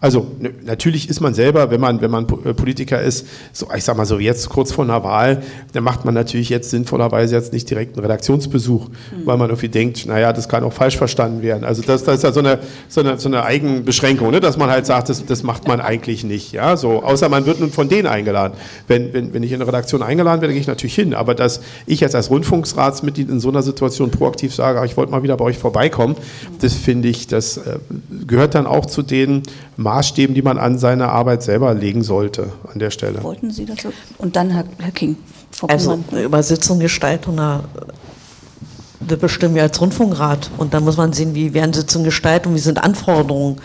Also 0.01 0.25
natürlich 0.63 1.09
ist 1.09 1.21
man 1.21 1.35
selber, 1.35 1.69
wenn 1.69 1.79
man, 1.79 2.01
wenn 2.01 2.09
man 2.09 2.25
äh, 2.43 2.55
Politiker 2.55 2.99
ist, 2.99 3.27
so 3.53 3.67
ich 3.75 3.83
sag 3.83 3.95
mal 3.97 4.07
so 4.07 4.17
jetzt 4.17 4.49
kurz 4.49 4.71
vor 4.71 4.83
einer 4.83 5.03
Wahl, 5.03 5.43
dann 5.73 5.83
macht 5.83 6.05
man 6.05 6.15
natürlich 6.15 6.49
jetzt 6.49 6.71
sinnvollerweise 6.71 7.35
jetzt 7.35 7.53
nicht 7.53 7.69
direkt 7.69 7.95
einen 7.95 8.05
Redaktionsbesuch, 8.05 8.89
mhm. 8.89 9.25
weil 9.25 9.37
man 9.37 9.51
irgendwie 9.51 9.69
denkt, 9.69 10.07
naja, 10.07 10.33
das 10.33 10.49
kann 10.49 10.63
auch 10.63 10.73
falsch 10.73 10.97
verstanden 10.97 11.43
werden. 11.43 11.63
Also 11.63 11.83
das, 11.83 12.03
das 12.03 12.15
ist 12.15 12.23
ja 12.23 12.31
so 12.31 12.39
eine, 12.39 12.57
so 12.89 13.01
eine, 13.01 13.19
so 13.19 13.29
eine 13.29 13.43
Eigenbeschränkung, 13.43 14.31
ne? 14.31 14.39
dass 14.39 14.57
man 14.57 14.71
halt 14.71 14.87
sagt, 14.87 15.09
das, 15.09 15.23
das 15.23 15.43
macht 15.43 15.67
man 15.67 15.79
eigentlich 15.79 16.23
nicht. 16.23 16.51
Ja? 16.51 16.77
So, 16.77 17.03
außer 17.03 17.29
man 17.29 17.45
wird 17.45 17.59
nun 17.59 17.71
von 17.71 17.87
denen 17.87 18.07
eingeladen. 18.07 18.55
Wenn, 18.87 19.13
wenn, 19.13 19.35
wenn 19.35 19.43
ich 19.43 19.51
in 19.51 19.61
eine 19.61 19.67
Redaktion 19.67 20.01
eingeladen 20.01 20.41
werde, 20.41 20.55
gehe 20.55 20.61
ich 20.61 20.67
natürlich 20.67 20.95
hin. 20.95 21.13
Aber 21.13 21.35
dass 21.35 21.61
ich 21.85 21.99
jetzt 21.99 22.15
als 22.15 22.31
Rundfunksratsmitglied 22.31 23.29
in 23.29 23.39
so 23.39 23.49
einer 23.49 23.61
Situation 23.61 24.09
proaktiv 24.09 24.55
sage, 24.55 24.83
ich 24.83 24.97
wollte 24.97 25.11
mal 25.11 25.21
wieder 25.21 25.37
bei 25.37 25.45
euch 25.45 25.59
vorbeikommen, 25.59 26.15
das 26.59 26.73
finde 26.73 27.07
ich, 27.07 27.27
das 27.27 27.57
äh, 27.57 27.77
gehört 28.25 28.55
dann 28.55 28.65
auch 28.65 28.87
zu 28.87 29.03
den 29.03 29.43
Maßstäben, 29.91 30.33
die 30.33 30.41
man 30.41 30.57
an 30.57 30.77
seine 30.77 31.09
Arbeit 31.09 31.43
selber 31.43 31.73
legen 31.73 32.01
sollte 32.03 32.53
an 32.71 32.79
der 32.79 32.91
Stelle. 32.91 33.21
Wollten 33.23 33.51
Sie 33.51 33.65
dazu? 33.65 33.89
Und 34.17 34.35
dann 34.37 34.49
Herr, 34.49 34.63
Herr 34.79 34.91
King. 34.91 35.17
Frau 35.51 35.67
also 35.67 35.99
eine 36.11 36.23
Übersetzung, 36.23 36.79
Gestaltung, 36.79 37.35
das 37.35 39.19
bestimmen 39.19 39.55
wir 39.55 39.63
als 39.63 39.81
Rundfunkrat. 39.81 40.49
Und 40.57 40.73
dann 40.73 40.85
muss 40.85 40.95
man 40.95 41.11
sehen, 41.11 41.35
wie 41.35 41.53
werden 41.53 41.73
Sitzungen 41.73 42.05
gestaltet 42.05 42.47
und 42.47 42.55
wie 42.55 42.59
sind 42.59 42.81
Anforderungen. 42.81 43.57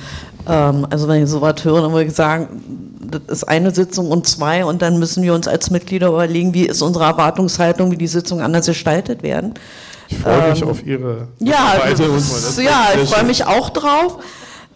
Ähm, 0.48 0.86
also 0.90 1.06
wenn 1.06 1.22
ich 1.22 1.30
so 1.30 1.40
was 1.40 1.64
höre, 1.64 1.82
dann 1.82 1.92
würde 1.92 2.06
ich 2.06 2.14
sagen, 2.14 2.48
das 3.08 3.22
ist 3.28 3.44
eine 3.44 3.70
Sitzung 3.70 4.10
und 4.10 4.26
zwei 4.26 4.64
und 4.64 4.82
dann 4.82 4.98
müssen 4.98 5.22
wir 5.22 5.32
uns 5.32 5.46
als 5.46 5.70
Mitglieder 5.70 6.08
überlegen, 6.08 6.54
wie 6.54 6.66
ist 6.66 6.82
unsere 6.82 7.04
Erwartungshaltung, 7.04 7.92
wie 7.92 7.96
die 7.96 8.08
Sitzungen 8.08 8.44
anders 8.44 8.66
gestaltet 8.66 9.22
werden. 9.22 9.54
Ich 10.08 10.18
freue 10.18 10.50
mich 10.50 10.62
ähm, 10.62 10.68
auf 10.68 10.84
Ihre 10.84 11.28
ja, 11.38 11.74
Weise. 11.78 12.62
Ja, 12.62 12.88
ich 13.00 13.08
freue 13.08 13.24
mich 13.24 13.44
auch 13.44 13.70
drauf. 13.70 14.18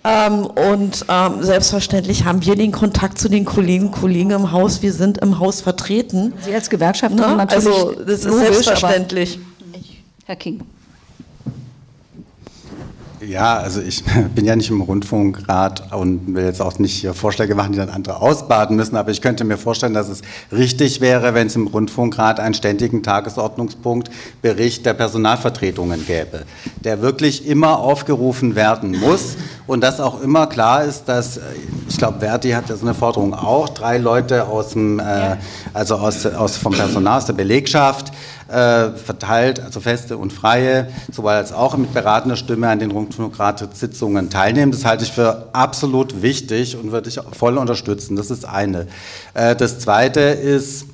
Ähm, 0.03 0.47
und 0.47 1.05
ähm, 1.09 1.43
selbstverständlich 1.43 2.25
haben 2.25 2.45
wir 2.45 2.57
den 2.57 2.73
Kontakt 2.73 3.19
zu 3.19 3.29
den 3.29 3.45
Kolleginnen 3.45 3.89
und 3.89 3.93
Kollegen 3.93 4.31
im 4.31 4.51
Haus. 4.51 4.81
Wir 4.81 4.93
sind 4.95 5.19
im 5.19 5.39
Haus 5.39 5.61
vertreten. 5.61 6.33
Sie 6.41 6.55
als 6.55 6.71
Gewerkschafterin 6.71 7.33
ne? 7.33 7.37
natürlich. 7.37 7.67
Also 7.67 7.93
das 7.93 8.21
ist 8.21 8.25
logisch, 8.25 8.43
selbstverständlich. 8.45 9.39
Herr 10.25 10.37
King. 10.37 10.63
Ja, 13.27 13.59
also 13.59 13.83
ich 13.83 14.03
bin 14.35 14.47
ja 14.47 14.57
nicht 14.57 14.71
im 14.71 14.81
Rundfunkrat 14.81 15.93
und 15.93 16.35
will 16.35 16.45
jetzt 16.45 16.63
auch 16.63 16.79
nicht 16.79 17.01
hier 17.01 17.13
Vorschläge 17.13 17.55
machen, 17.55 17.73
die 17.73 17.79
dann 17.79 17.91
andere 17.91 18.21
ausbaden 18.21 18.77
müssen, 18.77 18.97
aber 18.97 19.11
ich 19.11 19.21
könnte 19.21 19.45
mir 19.45 19.59
vorstellen, 19.59 19.93
dass 19.93 20.09
es 20.09 20.23
richtig 20.51 21.01
wäre, 21.01 21.35
wenn 21.35 21.49
es 21.49 21.57
im 21.57 21.67
Rundfunkrat 21.67 22.41
einen 22.41 22.55
ständigen 22.55 23.03
Tagesordnungspunkt 23.03 24.11
Bericht 24.41 24.87
der 24.87 24.95
Personalvertretungen 24.95 26.07
gäbe, 26.07 26.45
der 26.83 27.03
wirklich 27.03 27.47
immer 27.47 27.79
aufgerufen 27.79 28.55
werden 28.55 28.99
muss 28.99 29.37
und 29.67 29.83
dass 29.83 30.01
auch 30.01 30.23
immer 30.23 30.47
klar 30.47 30.85
ist, 30.85 31.05
dass, 31.05 31.41
ich 31.89 31.99
glaube, 31.99 32.21
Verdi 32.21 32.51
hat 32.51 32.71
ja 32.71 32.77
so 32.77 32.87
eine 32.87 32.95
Forderung 32.95 33.35
auch, 33.35 33.69
drei 33.69 33.99
Leute 33.99 34.47
aus 34.47 34.71
dem, 34.71 34.99
äh, 34.99 35.37
also 35.75 35.97
aus, 35.97 36.25
aus 36.25 36.57
vom 36.57 36.73
Personal, 36.73 37.19
aus 37.19 37.27
der 37.27 37.35
Belegschaft, 37.35 38.13
äh, 38.51 38.91
verteilt, 38.91 39.61
also 39.61 39.81
feste 39.81 40.17
und 40.17 40.33
freie, 40.33 40.89
sowohl 41.13 41.33
als 41.33 41.53
auch 41.53 41.77
mit 41.77 41.95
beratender 41.95 42.37
Stimme 42.37 42.69
an 42.69 42.79
den 42.79 42.91
Rundfunkratssitzungen 42.91 44.31
teilnehmen. 44.31 44.73
Das 44.73 44.85
halte 44.85 45.05
ich 45.05 45.13
für 45.13 45.49
absolut 45.53 46.23
wichtig 46.23 46.77
und 46.77 46.93
würde 46.93 47.09
ich 47.09 47.21
voll 47.33 47.59
unterstützen. 47.59 48.17
Das 48.17 48.31
ist 48.31 48.45
eine. 48.45 48.87
Äh, 49.35 49.57
das 49.57 49.79
zweite 49.79 50.21
ist, 50.21 50.87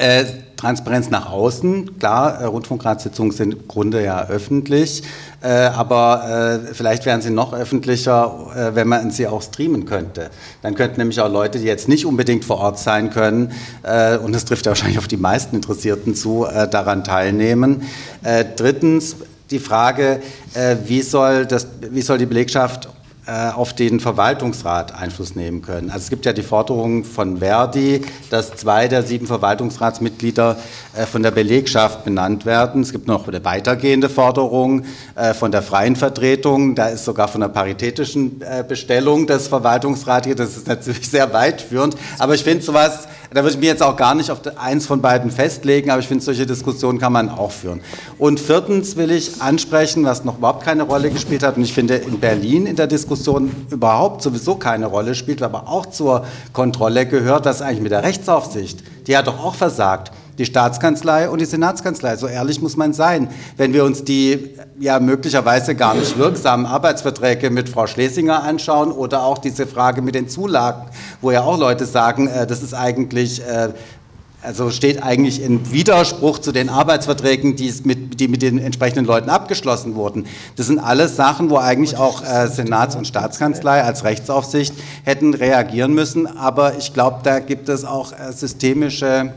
äh, 0.00 0.24
Transparenz 0.56 1.10
nach 1.10 1.30
außen. 1.30 1.98
Klar, 1.98 2.40
äh, 2.40 2.44
Rundfunkratssitzungen 2.44 3.32
sind 3.32 3.52
im 3.52 3.68
Grunde 3.68 4.02
ja 4.02 4.26
öffentlich, 4.28 5.02
äh, 5.42 5.48
aber 5.48 6.60
äh, 6.70 6.74
vielleicht 6.74 7.06
wären 7.06 7.22
sie 7.22 7.30
noch 7.30 7.52
öffentlicher, 7.52 8.46
äh, 8.54 8.74
wenn 8.74 8.88
man 8.88 9.10
sie 9.10 9.26
auch 9.26 9.42
streamen 9.42 9.84
könnte. 9.84 10.30
Dann 10.62 10.74
könnten 10.74 10.98
nämlich 11.00 11.20
auch 11.20 11.30
Leute, 11.30 11.58
die 11.58 11.66
jetzt 11.66 11.88
nicht 11.88 12.06
unbedingt 12.06 12.44
vor 12.44 12.58
Ort 12.58 12.78
sein 12.78 13.10
können, 13.10 13.52
äh, 13.82 14.16
und 14.16 14.34
das 14.34 14.44
trifft 14.44 14.66
ja 14.66 14.70
wahrscheinlich 14.70 14.98
auf 14.98 15.08
die 15.08 15.18
meisten 15.18 15.56
Interessierten 15.56 16.14
zu, 16.14 16.46
äh, 16.46 16.68
daran 16.68 17.04
teilnehmen. 17.04 17.82
drittens 18.56 19.16
die 19.50 19.58
Frage, 19.58 20.20
wie 20.84 21.02
soll, 21.02 21.46
das, 21.46 21.66
wie 21.90 22.02
soll 22.02 22.18
die 22.18 22.26
Belegschaft 22.26 22.88
auf 23.54 23.74
den 23.74 24.00
Verwaltungsrat 24.00 24.92
Einfluss 24.94 25.36
nehmen 25.36 25.62
können. 25.62 25.90
Also 25.90 26.04
es 26.04 26.10
gibt 26.10 26.26
ja 26.26 26.32
die 26.32 26.42
Forderung 26.42 27.04
von 27.04 27.38
Verdi, 27.38 28.02
dass 28.28 28.56
zwei 28.56 28.88
der 28.88 29.04
sieben 29.04 29.28
Verwaltungsratsmitglieder 29.28 30.56
äh, 30.96 31.06
von 31.06 31.22
der 31.22 31.30
Belegschaft 31.30 32.04
benannt 32.04 32.44
werden. 32.44 32.82
Es 32.82 32.90
gibt 32.90 33.06
noch 33.06 33.28
eine 33.28 33.44
weitergehende 33.44 34.08
Forderung 34.08 34.84
äh, 35.14 35.32
von 35.32 35.52
der 35.52 35.62
freien 35.62 35.94
Vertretung. 35.94 36.74
Da 36.74 36.88
ist 36.88 37.04
sogar 37.04 37.28
von 37.28 37.40
der 37.40 37.48
paritätischen 37.48 38.42
Bestellung 38.66 39.26
des 39.28 39.46
Verwaltungsrats 39.46 40.26
hier. 40.26 40.34
Das 40.34 40.56
ist 40.56 40.66
natürlich 40.66 41.08
sehr 41.08 41.32
weitführend. 41.32 41.96
Aber 42.18 42.34
ich 42.34 42.42
finde 42.42 42.64
sowas, 42.64 43.06
da 43.32 43.42
würde 43.44 43.50
ich 43.50 43.60
mir 43.60 43.66
jetzt 43.66 43.82
auch 43.82 43.96
gar 43.96 44.16
nicht 44.16 44.30
auf 44.32 44.40
eins 44.56 44.86
von 44.86 45.00
beiden 45.00 45.30
festlegen, 45.30 45.90
aber 45.90 46.00
ich 46.00 46.08
finde, 46.08 46.24
solche 46.24 46.46
Diskussionen 46.46 46.98
kann 46.98 47.12
man 47.12 47.28
auch 47.28 47.52
führen. 47.52 47.80
Und 48.18 48.40
viertens 48.40 48.96
will 48.96 49.12
ich 49.12 49.40
ansprechen, 49.40 50.04
was 50.04 50.24
noch 50.24 50.38
überhaupt 50.38 50.64
keine 50.64 50.82
Rolle 50.82 51.10
gespielt 51.10 51.44
hat, 51.44 51.56
und 51.56 51.62
ich 51.62 51.72
finde 51.72 51.94
in 51.94 52.18
Berlin 52.18 52.66
in 52.66 52.74
der 52.74 52.88
Diskussion 52.88 53.19
überhaupt 53.70 54.22
sowieso 54.22 54.56
keine 54.56 54.86
Rolle 54.86 55.14
spielt, 55.14 55.42
aber 55.42 55.68
auch 55.68 55.86
zur 55.86 56.24
Kontrolle 56.52 57.06
gehört, 57.06 57.44
was 57.44 57.62
eigentlich 57.62 57.82
mit 57.82 57.92
der 57.92 58.02
Rechtsaufsicht, 58.02 58.82
die 59.06 59.16
hat 59.16 59.26
doch 59.26 59.42
auch 59.42 59.54
versagt 59.54 60.12
die 60.40 60.46
Staatskanzlei 60.46 61.28
und 61.28 61.38
die 61.38 61.44
Senatskanzlei. 61.44 62.16
So 62.16 62.26
ehrlich 62.26 62.62
muss 62.62 62.74
man 62.78 62.94
sein. 62.94 63.28
Wenn 63.58 63.74
wir 63.74 63.84
uns 63.84 64.04
die 64.04 64.54
ja 64.78 64.98
möglicherweise 64.98 65.74
gar 65.74 65.94
nicht 65.94 66.16
wirksamen 66.16 66.64
Arbeitsverträge 66.64 67.50
mit 67.50 67.68
Frau 67.68 67.86
Schlesinger 67.86 68.42
anschauen 68.42 68.90
oder 68.90 69.22
auch 69.22 69.36
diese 69.36 69.66
Frage 69.66 70.00
mit 70.00 70.14
den 70.14 70.30
Zulagen, 70.30 70.88
wo 71.20 71.30
ja 71.30 71.42
auch 71.42 71.58
Leute 71.58 71.84
sagen, 71.84 72.26
äh, 72.26 72.46
das 72.46 72.62
ist 72.62 72.72
eigentlich 72.72 73.42
äh, 73.46 73.68
also 74.42 74.70
steht 74.70 75.02
eigentlich 75.02 75.42
in 75.42 75.70
Widerspruch 75.70 76.38
zu 76.38 76.52
den 76.52 76.68
Arbeitsverträgen, 76.68 77.56
die, 77.56 77.72
mit, 77.84 78.20
die 78.20 78.28
mit 78.28 78.42
den 78.42 78.58
entsprechenden 78.58 79.04
Leuten 79.04 79.28
abgeschlossen 79.28 79.94
wurden. 79.94 80.26
Das 80.56 80.66
sind 80.66 80.78
alles 80.78 81.16
Sachen, 81.16 81.50
wo 81.50 81.58
eigentlich 81.58 81.96
auch 81.96 82.22
äh, 82.22 82.48
Senats- 82.48 82.96
und 82.96 83.06
Staatskanzlei 83.06 83.82
als 83.82 84.04
Rechtsaufsicht 84.04 84.74
hätten 85.04 85.34
reagieren 85.34 85.92
müssen. 85.92 86.26
Aber 86.26 86.78
ich 86.78 86.94
glaube, 86.94 87.20
da 87.22 87.40
gibt 87.40 87.68
es 87.68 87.84
auch 87.84 88.12
äh, 88.12 88.32
systemische 88.32 89.34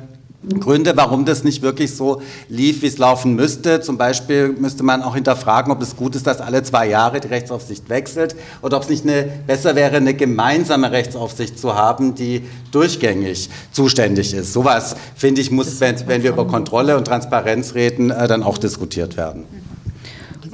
Gründe, 0.60 0.96
warum 0.96 1.26
das 1.26 1.44
nicht 1.44 1.62
wirklich 1.62 1.96
so 1.96 2.22
lief, 2.50 2.82
wie 2.82 2.88
es 2.88 2.98
laufen 2.98 3.36
müsste. 3.36 3.82
Zum 3.82 3.98
Beispiel 3.98 4.50
müsste 4.50 4.84
man 4.84 5.02
auch 5.02 5.16
hinterfragen, 5.16 5.72
ob 5.72 5.82
es 5.82 5.96
gut 5.96 6.16
ist, 6.16 6.28
dass 6.28 6.42
alle 6.42 6.64
zwei 6.64 6.88
Jahre 6.88 7.20
die 7.20 7.28
Rechtsaufsicht 7.28 7.90
wechselt 7.90 8.36
oder 8.62 8.78
ob 8.78 8.84
es 8.84 8.90
nicht 8.90 9.04
eine, 9.04 9.24
besser 9.48 9.76
wäre, 9.76 9.98
eine 9.98 10.14
gemeinsame 10.14 10.92
Rechtsaufsicht 10.92 11.58
zu 11.58 11.76
haben, 11.76 12.16
die 12.16 12.44
durchgängig 12.72 13.50
zuständig 13.72 14.34
ist. 14.34 14.54
Sowas, 14.54 14.96
finde 15.16 15.42
ich, 15.42 15.52
muss, 15.52 15.80
wenn, 15.80 15.96
wenn 16.08 16.24
wir 16.24 16.32
über 16.32 16.46
Kontrolle 16.46 16.98
und 16.98 17.06
Transparenz 17.06 17.74
reden, 17.76 18.12
äh, 18.12 18.28
dann 18.28 18.44
auch 18.44 18.58
diskutiert 18.58 19.18
werden. 19.18 19.46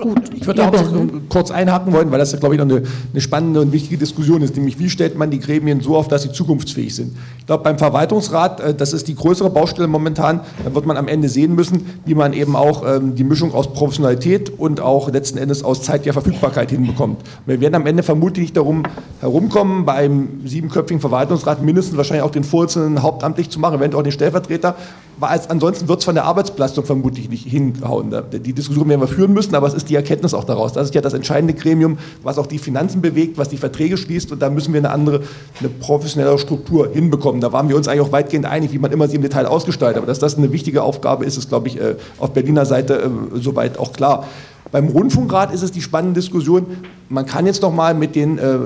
Gut. 0.01 0.33
Ich 0.33 0.47
würde 0.47 0.61
ja, 0.61 0.69
auch 0.69 0.91
noch 0.91 1.05
kurz 1.27 1.51
einhaken 1.51 1.91
wollen, 1.91 2.09
weil 2.11 2.19
das, 2.19 2.37
glaube 2.39 2.55
ich, 2.55 2.59
noch 2.59 2.67
eine, 2.67 2.83
eine, 3.11 3.21
spannende 3.21 3.59
und 3.59 3.73
wichtige 3.73 3.97
Diskussion 3.97 4.41
ist, 4.41 4.55
nämlich 4.55 4.79
wie 4.79 4.89
stellt 4.89 5.17
man 5.17 5.29
die 5.29 5.39
Gremien 5.39 5.81
so 5.81 5.97
auf, 5.97 6.07
dass 6.07 6.23
sie 6.23 6.31
zukunftsfähig 6.31 6.95
sind. 6.95 7.17
Ich 7.39 7.45
glaube, 7.45 7.63
beim 7.63 7.77
Verwaltungsrat, 7.77 8.61
äh, 8.61 8.73
das 8.73 8.93
ist 8.93 9.09
die 9.09 9.15
größere 9.15 9.49
Baustelle 9.49 9.87
momentan, 9.87 10.41
da 10.63 10.73
wird 10.73 10.85
man 10.85 10.95
am 10.95 11.07
Ende 11.07 11.27
sehen 11.27 11.53
müssen, 11.53 11.85
wie 12.05 12.15
man 12.15 12.31
eben 12.31 12.55
auch 12.55 12.83
ähm, 12.87 13.15
die 13.15 13.25
Mischung 13.25 13.53
aus 13.53 13.73
Professionalität 13.73 14.57
und 14.57 14.79
auch 14.79 15.11
letzten 15.11 15.37
Endes 15.37 15.63
aus 15.63 15.83
zeitlicher 15.83 16.13
Verfügbarkeit 16.13 16.69
hinbekommt. 16.69 17.21
Wir 17.45 17.59
werden 17.59 17.75
am 17.75 17.85
Ende 17.85 18.03
vermutlich 18.03 18.43
nicht 18.43 18.57
darum 18.57 18.83
herumkommen, 19.19 19.85
bei 19.85 19.93
einem 19.93 20.41
siebenköpfigen 20.45 21.01
Verwaltungsrat 21.01 21.61
mindestens 21.61 21.97
wahrscheinlich 21.97 22.23
auch 22.23 22.31
den 22.31 22.45
Vorsitzenden 22.45 23.03
hauptamtlich 23.03 23.49
zu 23.49 23.59
machen, 23.59 23.79
eventuell 23.79 23.99
auch 23.99 24.03
den 24.03 24.13
Stellvertreter, 24.13 24.75
weil 25.19 25.39
ansonsten 25.49 25.87
wird 25.87 25.99
es 25.99 26.05
von 26.05 26.15
der 26.15 26.25
Arbeitsbelastung 26.25 26.85
vermutlich 26.85 27.29
nicht 27.29 27.45
hinhauen. 27.45 28.13
Die 28.31 28.53
Diskussion 28.53 28.87
werden 28.89 29.01
wir 29.01 29.07
führen 29.07 29.33
müssen, 29.33 29.53
aber 29.55 29.67
es 29.67 29.73
ist 29.73 29.89
die 29.89 29.95
Erkenntnis 29.95 30.33
auch 30.33 30.43
daraus. 30.43 30.73
Das 30.73 30.85
ist 30.85 30.95
ja 30.95 31.01
das 31.01 31.13
entscheidende 31.13 31.53
Gremium, 31.53 31.97
was 32.23 32.37
auch 32.37 32.47
die 32.47 32.59
Finanzen 32.59 33.01
bewegt, 33.01 33.37
was 33.37 33.49
die 33.49 33.57
Verträge 33.57 33.97
schließt 33.97 34.31
und 34.31 34.41
da 34.41 34.49
müssen 34.49 34.73
wir 34.73 34.79
eine 34.79 34.91
andere, 34.91 35.21
eine 35.59 35.69
professionellere 35.69 36.39
Struktur 36.39 36.89
hinbekommen. 36.91 37.41
Da 37.41 37.51
waren 37.51 37.69
wir 37.69 37.75
uns 37.75 37.87
eigentlich 37.87 38.01
auch 38.01 38.11
weitgehend 38.11 38.45
einig, 38.45 38.71
wie 38.71 38.79
man 38.79 38.91
immer 38.91 39.07
sie 39.07 39.15
im 39.15 39.21
Detail 39.21 39.45
ausgestaltet. 39.45 39.97
Aber 39.97 40.07
dass 40.07 40.19
das 40.19 40.37
eine 40.37 40.51
wichtige 40.51 40.83
Aufgabe 40.83 41.25
ist, 41.25 41.37
ist, 41.37 41.49
glaube 41.49 41.67
ich, 41.67 41.79
äh, 41.79 41.95
auf 42.17 42.31
Berliner 42.31 42.65
Seite 42.65 42.95
äh, 42.95 43.39
soweit 43.39 43.77
auch 43.77 43.93
klar. 43.93 44.25
Beim 44.71 44.87
Rundfunkrat 44.87 45.51
ist 45.53 45.63
es 45.63 45.71
die 45.71 45.81
spannende 45.81 46.19
Diskussion. 46.19 46.65
Man 47.09 47.25
kann 47.25 47.47
jetzt 47.47 47.63
noch 47.63 47.73
mal 47.73 47.95
mit 47.95 48.15
den 48.15 48.37
äh, 48.37 48.57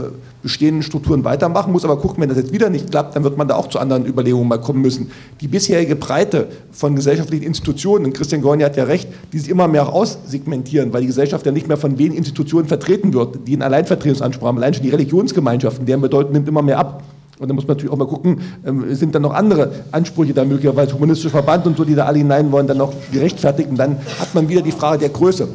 bestehenden 0.41 0.83
Strukturen 0.83 1.23
weitermachen, 1.23 1.71
muss 1.71 1.85
aber 1.85 1.97
gucken, 1.97 2.21
wenn 2.21 2.27
das 2.27 2.37
jetzt 2.37 2.51
wieder 2.51 2.69
nicht 2.69 2.91
klappt, 2.91 3.15
dann 3.15 3.23
wird 3.23 3.37
man 3.37 3.47
da 3.47 3.55
auch 3.55 3.69
zu 3.69 3.79
anderen 3.79 4.05
Überlegungen 4.05 4.49
mal 4.49 4.59
kommen 4.59 4.81
müssen. 4.81 5.11
Die 5.39 5.47
bisherige 5.47 5.95
Breite 5.95 6.47
von 6.73 6.95
gesellschaftlichen 6.95 7.45
Institutionen, 7.45 8.05
und 8.05 8.13
Christian 8.13 8.41
Gorni 8.41 8.63
hat 8.63 8.75
ja 8.75 8.83
recht, 8.83 9.07
die 9.31 9.39
sich 9.39 9.49
immer 9.49 9.69
mehr 9.69 9.87
auch 9.87 9.93
aussegmentieren, 9.93 10.91
weil 10.91 11.01
die 11.01 11.07
Gesellschaft 11.07 11.45
ja 11.45 11.53
nicht 11.53 11.69
mehr 11.69 11.77
von 11.77 11.97
wenigen 11.97 12.17
Institutionen 12.17 12.67
vertreten 12.67 13.13
wird, 13.13 13.47
die 13.47 13.53
einen 13.53 13.61
Alleinvertretungsanspruch 13.61 14.47
haben. 14.47 14.57
Allein 14.57 14.73
schon 14.73 14.83
die 14.83 14.89
Religionsgemeinschaften, 14.89 15.85
deren 15.85 16.01
Bedeutung 16.01 16.33
nimmt 16.33 16.47
immer 16.49 16.61
mehr 16.61 16.79
ab. 16.79 17.01
Und 17.39 17.47
da 17.47 17.53
muss 17.53 17.65
man 17.65 17.77
natürlich 17.77 17.91
auch 17.91 17.97
mal 17.97 18.07
gucken, 18.07 18.41
ähm, 18.65 18.93
sind 18.93 19.15
dann 19.15 19.21
noch 19.21 19.33
andere 19.33 19.71
Ansprüche 19.91 20.33
da 20.33 20.43
möglicherweise, 20.43 20.93
humanistischer 20.93 21.31
Verband 21.31 21.65
und 21.65 21.77
so, 21.77 21.85
die 21.85 21.95
da 21.95 22.05
alle 22.05 22.17
hinein 22.17 22.51
wollen, 22.51 22.67
dann 22.67 22.77
noch 22.77 22.93
gerechtfertigt. 23.11 23.69
Und 23.69 23.77
dann 23.77 23.97
hat 24.19 24.35
man 24.35 24.49
wieder 24.49 24.61
die 24.61 24.71
Frage 24.71 24.99
der 24.99 25.09
Größe. 25.09 25.47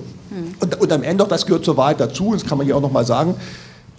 Und, 0.61 0.81
und 0.81 0.93
am 0.93 1.03
Ende 1.03 1.25
auch, 1.25 1.29
das 1.29 1.47
gehört 1.47 1.65
zur 1.65 1.77
Wahrheit 1.77 2.01
dazu, 2.01 2.33
das 2.33 2.45
kann 2.45 2.59
man 2.59 2.67
hier 2.67 2.77
auch 2.77 2.81
noch 2.81 2.93
mal 2.93 3.05
sagen, 3.05 3.35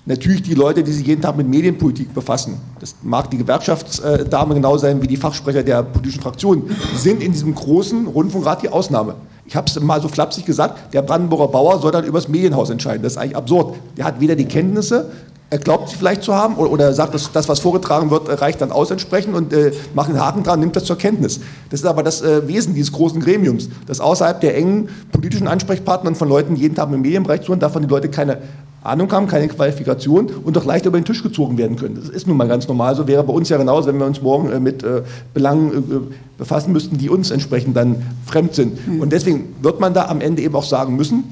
natürlich 0.05 0.41
die 0.41 0.55
Leute, 0.55 0.83
die 0.83 0.91
sich 0.91 1.05
jeden 1.05 1.21
Tag 1.21 1.37
mit 1.37 1.47
Medienpolitik 1.47 2.13
befassen, 2.13 2.59
das 2.79 2.95
mag 3.01 3.29
die 3.29 3.37
Gewerkschaftsdame 3.37 4.55
genau 4.55 4.77
sein 4.77 5.01
wie 5.01 5.07
die 5.07 5.17
Fachsprecher 5.17 5.63
der 5.63 5.83
politischen 5.83 6.21
Fraktionen, 6.21 6.75
sind 6.95 7.21
in 7.21 7.31
diesem 7.31 7.53
großen 7.53 8.07
Rundfunkrat 8.07 8.63
die 8.63 8.69
Ausnahme. 8.69 9.15
Ich 9.45 9.55
habe 9.55 9.67
es 9.67 9.79
mal 9.79 10.01
so 10.01 10.07
flapsig 10.07 10.45
gesagt, 10.45 10.93
der 10.93 11.01
Brandenburger 11.01 11.47
Bauer 11.47 11.79
soll 11.79 11.91
dann 11.91 12.05
über 12.05 12.19
das 12.19 12.27
Medienhaus 12.27 12.69
entscheiden. 12.69 13.01
Das 13.01 13.13
ist 13.13 13.17
eigentlich 13.17 13.35
absurd. 13.35 13.75
Der 13.97 14.05
hat 14.05 14.19
weder 14.19 14.35
die 14.35 14.45
Kenntnisse, 14.45 15.11
er 15.51 15.57
glaubt 15.57 15.89
sie 15.89 15.95
vielleicht 15.95 16.23
zu 16.23 16.35
haben 16.35 16.55
oder, 16.55 16.71
oder 16.71 16.93
sagt, 16.93 17.13
dass 17.13 17.31
das, 17.31 17.49
was 17.49 17.59
vorgetragen 17.59 18.11
wird, 18.11 18.41
reicht 18.41 18.61
dann 18.61 18.71
aus 18.71 18.91
entsprechend 18.91 19.35
und 19.35 19.51
äh, 19.51 19.71
macht 19.93 20.09
einen 20.09 20.19
Haken 20.19 20.43
dran, 20.43 20.59
nimmt 20.59 20.75
das 20.75 20.85
zur 20.85 20.97
Kenntnis. 20.97 21.39
Das 21.69 21.79
ist 21.79 21.85
aber 21.85 22.03
das 22.03 22.21
äh, 22.21 22.47
Wesen 22.47 22.75
dieses 22.75 22.91
großen 22.91 23.19
Gremiums, 23.19 23.69
dass 23.87 23.99
außerhalb 23.99 24.39
der 24.41 24.55
engen 24.55 24.89
politischen 25.11 25.47
Ansprechpartner 25.47 26.13
von 26.13 26.29
Leuten 26.29 26.55
jeden 26.55 26.75
Tag 26.75 26.91
im 26.91 27.01
Medienbereich 27.01 27.41
zu 27.41 27.47
tun, 27.47 27.59
davon 27.59 27.81
die 27.81 27.87
Leute 27.87 28.09
keine 28.09 28.39
Ahnung 28.81 29.11
haben, 29.11 29.27
keine 29.27 29.47
Qualifikation 29.47 30.27
und 30.27 30.55
doch 30.55 30.65
leicht 30.65 30.85
über 30.85 30.99
den 30.99 31.03
Tisch 31.03 31.21
gezogen 31.21 31.57
werden 31.57 31.75
können. 31.75 31.95
Das 31.95 32.09
ist 32.09 32.27
nun 32.27 32.37
mal 32.37 32.47
ganz 32.47 32.67
normal. 32.67 32.95
So 32.95 33.07
wäre 33.07 33.23
bei 33.23 33.33
uns 33.33 33.49
ja 33.49 33.57
genauso, 33.57 33.87
wenn 33.87 33.97
wir 33.97 34.05
uns 34.05 34.21
morgen 34.21 34.51
äh, 34.51 34.59
mit 34.59 34.83
äh, 34.83 35.01
Belangen 35.33 35.71
äh, 35.71 36.15
befassen 36.37 36.71
müssten, 36.71 36.97
die 36.97 37.09
uns 37.09 37.31
entsprechend 37.31 37.75
dann 37.75 38.03
fremd 38.25 38.55
sind. 38.55 38.87
Mhm. 38.87 39.01
Und 39.01 39.11
deswegen 39.11 39.55
wird 39.61 39.79
man 39.79 39.93
da 39.93 40.05
am 40.07 40.21
Ende 40.21 40.41
eben 40.43 40.55
auch 40.55 40.63
sagen 40.63 40.95
müssen, 40.95 41.23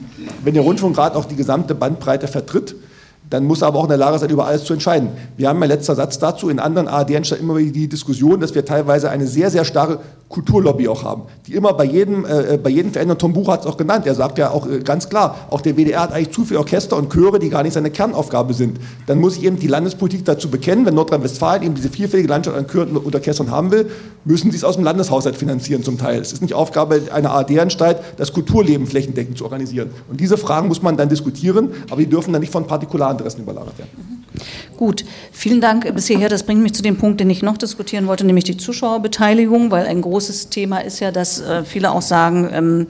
wenn 0.44 0.56
der 0.56 0.64
Rundfunkrat 0.64 1.16
auch 1.16 1.26
die 1.26 1.36
gesamte 1.36 1.74
Bandbreite 1.74 2.28
vertritt, 2.28 2.76
dann 3.30 3.46
muss 3.46 3.62
er 3.62 3.68
aber 3.68 3.80
auch 3.80 3.84
in 3.84 3.90
der 3.90 3.98
Lage 3.98 4.20
sein, 4.20 4.30
über 4.30 4.46
alles 4.46 4.64
zu 4.64 4.74
entscheiden. 4.74 5.10
Wir 5.36 5.50
haben, 5.50 5.60
mein 5.60 5.70
letzter 5.70 5.96
Satz 5.96 6.18
dazu, 6.18 6.50
in 6.50 6.60
anderen 6.60 6.88
ARD-Anstalten 6.88 7.46
immer 7.46 7.58
wieder 7.58 7.74
die 7.74 7.88
Diskussion, 7.88 8.40
dass 8.40 8.56
wir 8.56 8.64
teilweise 8.64 9.10
eine 9.10 9.28
sehr, 9.28 9.50
sehr 9.50 9.66
starke 9.66 10.00
Kulturlobby 10.30 10.90
auch 10.90 11.04
haben, 11.04 11.24
die 11.46 11.54
immer 11.54 11.74
bei 11.74 11.86
jedem, 11.86 12.26
äh, 12.26 12.56
äh 12.56 12.58
bei 12.58 12.70
jedem 12.70 12.92
verändern, 12.92 13.18
Tom 13.18 13.32
Buch 13.32 13.48
hat 13.48 13.62
es 13.62 13.66
auch 13.66 13.78
genannt, 13.78 14.06
er 14.06 14.16
sagt 14.16 14.38
ja 14.38 14.52
auch 14.52 14.68
äh, 14.68 14.80
ganz 14.80 15.08
klar, 15.08 15.36
auch 15.50 15.62
der 15.62 15.78
WDR 15.78 16.02
hat 16.02 16.12
eigentlich 16.12 16.32
zu 16.32 16.44
viele 16.44 16.60
Orchester 16.60 16.98
und 16.98 17.12
Chöre, 17.14 17.40
die 17.40 17.50
gar 17.50 17.64
nicht 17.64 17.74
seine 17.74 17.92
Kernaufgabe 17.92 18.54
sind. 18.54 18.78
Dann 19.06 19.20
muss 19.20 19.38
ich 19.38 19.44
eben 19.44 19.58
die 19.58 19.68
Landespolitik 19.68 20.26
dazu 20.26 20.50
bekennen, 20.50 20.86
wenn 20.86 20.96
Nordrhein-Westfalen 20.96 21.64
eben 21.64 21.76
diese 21.76 21.90
vielfältige 21.90 22.28
Landschaft 22.28 22.58
an 22.58 22.68
Chören 22.68 22.98
und 22.98 23.16
Orchestern 23.16 23.52
haben 23.52 23.72
will, 23.72 23.90
müssen 24.26 24.52
sie 24.52 24.58
es 24.58 24.66
aus 24.66 24.76
dem 24.76 24.84
Landeshaushalt 24.84 25.38
finanzieren 25.38 25.84
zum 25.84 25.98
Teil. 25.98 26.20
Es 26.20 26.34
ist 26.34 26.42
nicht 26.42 26.54
Aufgabe 26.54 27.04
einer 27.14 27.32
ARD-Anstalt, 27.32 27.98
das 28.18 28.34
Kulturleben 28.34 28.86
flächendeckend 28.86 29.38
zu 29.38 29.46
organisieren. 29.46 29.92
Und 30.10 30.20
diese 30.20 30.38
Fragen 30.38 30.68
muss 30.68 30.82
man 30.82 30.98
dann 30.98 31.08
diskutieren, 31.08 31.70
aber 31.90 32.02
die 32.02 32.08
dürfen 32.08 32.34
dann 32.34 32.42
nicht 32.42 32.52
von 32.52 32.68
Partikularinteressen 32.68 33.44
überlagert 33.44 33.78
werden. 33.78 34.18
Gut, 34.78 35.06
vielen 35.32 35.60
Dank 35.60 35.92
bis 35.96 36.06
hierher. 36.06 36.30
Das 36.30 36.44
bringt 36.44 36.62
mich 36.62 36.74
zu 36.74 36.84
dem 36.84 36.98
Punkt, 36.98 37.20
den 37.20 37.32
ich 37.32 37.42
noch 37.42 37.58
diskutieren 37.58 38.06
wollte, 38.06 38.26
nämlich 38.26 38.44
die 38.44 38.58
Zuschauerbeteiligung, 38.58 39.72
weil 39.72 39.88
ein 39.88 40.04
großes 40.04 40.50
Thema 40.50 40.80
ist 40.80 41.00
ja, 41.00 41.12
dass 41.12 41.42
äh, 41.42 41.64
viele 41.66 41.92
auch 41.92 42.04
sagen, 42.04 42.48
ähm, 42.54 42.88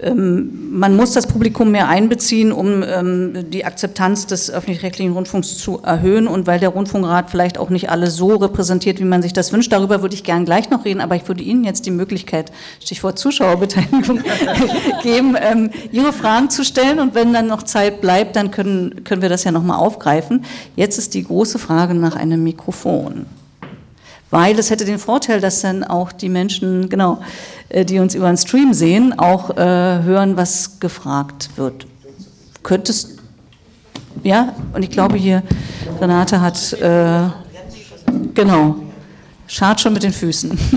ähm, 0.00 0.78
man 0.78 0.94
muss 0.94 1.12
das 1.12 1.26
Publikum 1.26 1.70
mehr 1.70 1.88
einbeziehen, 1.88 2.52
um 2.52 2.84
ähm, 2.84 3.50
die 3.50 3.64
Akzeptanz 3.64 4.26
des 4.26 4.50
öffentlich-rechtlichen 4.50 5.12
Rundfunks 5.12 5.58
zu 5.58 5.80
erhöhen 5.82 6.28
und 6.28 6.46
weil 6.46 6.60
der 6.60 6.68
Rundfunkrat 6.68 7.30
vielleicht 7.30 7.58
auch 7.58 7.68
nicht 7.70 7.90
alle 7.90 8.08
so 8.08 8.36
repräsentiert, 8.36 9.00
wie 9.00 9.04
man 9.04 9.22
sich 9.22 9.32
das 9.32 9.52
wünscht. 9.52 9.72
Darüber 9.72 10.02
würde 10.02 10.14
ich 10.14 10.22
gern 10.22 10.44
gleich 10.44 10.70
noch 10.70 10.84
reden, 10.84 11.00
aber 11.00 11.16
ich 11.16 11.26
würde 11.26 11.42
Ihnen 11.42 11.64
jetzt 11.64 11.86
die 11.86 11.90
Möglichkeit, 11.90 12.52
Stichwort 12.80 13.18
Zuschauerbeteiligung, 13.18 14.20
geben, 15.02 15.36
ähm, 15.40 15.70
Ihre 15.90 16.12
Fragen 16.12 16.50
zu 16.50 16.64
stellen 16.64 17.00
und 17.00 17.14
wenn 17.14 17.32
dann 17.32 17.48
noch 17.48 17.64
Zeit 17.64 18.00
bleibt, 18.00 18.36
dann 18.36 18.50
können, 18.50 19.02
können 19.02 19.22
wir 19.22 19.28
das 19.28 19.44
ja 19.44 19.50
nochmal 19.50 19.78
aufgreifen. 19.78 20.44
Jetzt 20.76 20.98
ist 20.98 21.14
die 21.14 21.24
große 21.28 21.58
Frage 21.58 21.94
nach 21.94 22.16
einem 22.16 22.42
Mikrofon. 22.42 23.26
Weil 24.30 24.58
es 24.58 24.70
hätte 24.70 24.84
den 24.84 24.98
Vorteil, 24.98 25.40
dass 25.40 25.62
dann 25.62 25.84
auch 25.84 26.12
die 26.12 26.28
Menschen, 26.28 26.88
genau, 26.88 27.20
äh, 27.68 27.84
die 27.84 27.98
uns 27.98 28.14
über 28.14 28.26
den 28.26 28.36
Stream 28.36 28.74
sehen, 28.74 29.18
auch 29.18 29.56
äh, 29.56 30.02
hören, 30.02 30.36
was 30.36 30.80
gefragt 30.80 31.50
wird. 31.56 31.86
Könntest, 32.62 33.18
ja, 34.22 34.54
und 34.74 34.82
ich 34.82 34.90
glaube 34.90 35.16
hier, 35.16 35.42
Renate 36.00 36.40
hat, 36.40 36.72
äh, 36.74 37.28
genau, 38.34 38.76
schart 39.46 39.80
schon 39.80 39.92
mit 39.94 40.02
den 40.02 40.12
Füßen. 40.12 40.58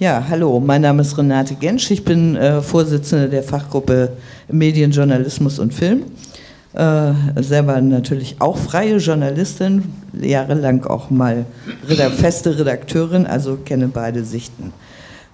Ja, 0.00 0.24
hallo, 0.30 0.58
mein 0.60 0.80
Name 0.80 1.02
ist 1.02 1.18
Renate 1.18 1.54
Gensch, 1.56 1.90
ich 1.90 2.02
bin 2.02 2.34
äh, 2.34 2.62
Vorsitzende 2.62 3.28
der 3.28 3.42
Fachgruppe 3.42 4.16
Medienjournalismus 4.48 5.58
und 5.58 5.74
Film 5.74 6.04
äh, 6.72 7.12
selber 7.42 7.80
natürlich 7.80 8.36
auch 8.40 8.56
freie 8.56 8.98
Journalistin, 8.98 9.92
jahrelang 10.12 10.84
auch 10.84 11.10
mal 11.10 11.44
feste 12.18 12.58
Redakteurin, 12.58 13.26
also 13.26 13.56
kenne 13.56 13.88
beide 13.88 14.24
Sichten. 14.24 14.72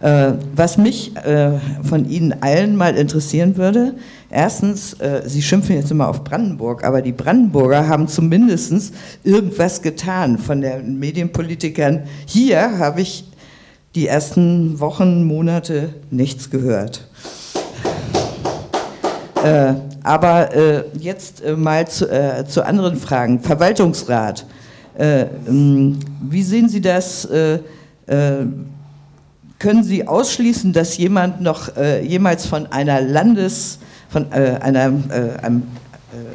Äh, 0.01 0.33
was 0.55 0.77
mich 0.77 1.17
äh, 1.17 1.53
von 1.83 2.09
Ihnen 2.09 2.35
allen 2.43 2.77
mal 2.77 2.97
interessieren 2.97 3.57
würde, 3.57 3.95
erstens, 4.31 4.93
äh, 4.95 5.23
Sie 5.25 5.41
schimpfen 5.41 5.75
jetzt 5.77 5.91
immer 5.91 6.09
auf 6.09 6.23
Brandenburg, 6.23 6.85
aber 6.85 7.01
die 7.01 7.13
Brandenburger 7.13 7.89
haben 7.89 8.07
zumindest 8.07 8.93
irgendwas 9.25 9.81
getan 9.81 10.37
von 10.37 10.61
den 10.61 10.99
Medienpolitikern. 10.99 12.03
Hier 12.27 12.79
habe 12.79 13.01
ich 13.01 13.25
die 13.95 14.07
ersten 14.07 14.79
Wochen, 14.81 15.25
Monate 15.25 15.95
nichts 16.11 16.51
gehört. 16.51 17.09
Äh, 20.07 20.09
aber 20.09 20.55
äh, 20.55 20.85
jetzt 20.99 21.43
äh, 21.43 21.57
mal 21.57 21.87
zu, 21.89 22.09
äh, 22.11 22.45
zu, 22.47 22.65
anderen 22.65 22.97
Fragen. 22.97 23.41
Verwaltungsrat. 23.41 24.47
Äh, 24.99 25.27
ähm, 25.49 25.99
wie 26.23 26.43
sehen 26.43 26.69
Sie 26.69 26.81
das? 26.81 27.25
Äh, 27.27 27.59
können 29.59 29.83
Sie 29.83 30.07
ausschließen, 30.07 30.73
dass 30.73 30.97
jemand 30.97 31.41
noch 31.41 31.71
jemals 32.05 32.47
von 32.47 32.71
einer 32.71 33.01
Landes, 33.01 33.81
von 34.09 34.31
einer 34.31 34.93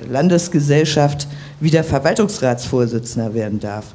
Landesgesellschaft 0.09 1.29
wieder 1.61 1.85
Verwaltungsratsvorsitzender 1.85 3.33
werden 3.33 3.61
darf? 3.61 3.93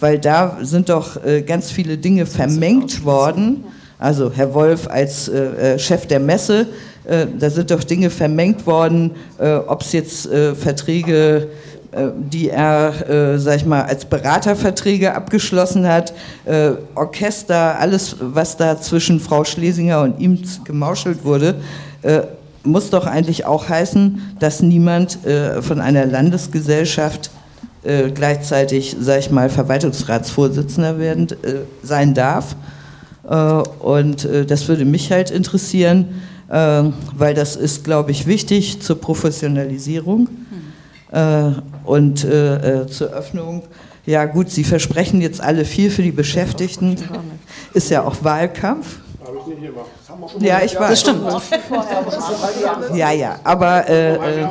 Weil 0.00 0.18
da 0.18 0.58
sind 0.62 0.88
doch 0.88 1.16
ganz 1.46 1.70
viele 1.70 1.96
Dinge 1.96 2.26
vermengt 2.26 3.04
worden. 3.04 3.62
Also 4.00 4.32
Herr 4.34 4.52
Wolf 4.52 4.88
als 4.88 5.30
Chef 5.76 6.06
der 6.06 6.18
Messe 6.18 6.66
äh, 7.04 7.26
da 7.38 7.50
sind 7.50 7.70
doch 7.70 7.82
Dinge 7.82 8.10
vermengt 8.10 8.66
worden, 8.66 9.12
äh, 9.38 9.54
ob 9.54 9.82
es 9.82 9.92
jetzt 9.92 10.26
äh, 10.26 10.54
Verträge 10.54 11.48
die 12.30 12.48
er, 12.48 13.36
sag 13.38 13.56
ich 13.56 13.66
mal, 13.66 13.82
als 13.82 14.06
Beraterverträge 14.06 15.14
abgeschlossen 15.14 15.86
hat, 15.86 16.14
Orchester, 16.94 17.78
alles, 17.78 18.16
was 18.18 18.56
da 18.56 18.80
zwischen 18.80 19.20
Frau 19.20 19.44
Schlesinger 19.44 20.00
und 20.00 20.18
ihm 20.18 20.42
gemauschelt 20.64 21.22
wurde, 21.22 21.56
muss 22.64 22.88
doch 22.88 23.06
eigentlich 23.06 23.44
auch 23.44 23.68
heißen, 23.68 24.36
dass 24.38 24.62
niemand 24.62 25.18
von 25.60 25.82
einer 25.82 26.06
Landesgesellschaft 26.06 27.30
gleichzeitig, 28.14 28.96
sag 28.98 29.18
ich 29.18 29.30
mal, 29.30 29.50
Verwaltungsratsvorsitzender 29.50 30.98
werden, 30.98 31.26
sein 31.82 32.14
darf. 32.14 32.56
und 33.80 34.26
das 34.46 34.66
würde 34.66 34.86
mich 34.86 35.12
halt 35.12 35.30
interessieren, 35.30 36.22
weil 36.52 37.34
das 37.34 37.56
ist, 37.56 37.82
glaube 37.84 38.10
ich, 38.10 38.26
wichtig 38.26 38.82
zur 38.82 39.00
Professionalisierung 39.00 40.28
hm. 41.10 41.62
und 41.84 42.24
äh, 42.24 42.82
äh, 42.82 42.86
zur 42.86 43.08
Öffnung. 43.08 43.62
Ja 44.04 44.26
gut, 44.26 44.50
Sie 44.50 44.64
versprechen 44.64 45.22
jetzt 45.22 45.40
alle 45.40 45.64
viel 45.64 45.90
für 45.90 46.02
die 46.02 46.12
Beschäftigten. 46.12 46.96
Ist 47.72 47.88
ja 47.88 48.02
auch 48.02 48.16
Wahlkampf. 48.22 48.98
Ja, 50.40 50.60
ich 50.62 50.78
war. 50.78 50.90
Das 50.90 51.00
stimmt. 51.00 51.22
Ja, 52.94 53.12
ja, 53.12 53.38
aber. 53.44 53.88
Äh, 53.88 54.14
äh, 54.14 54.46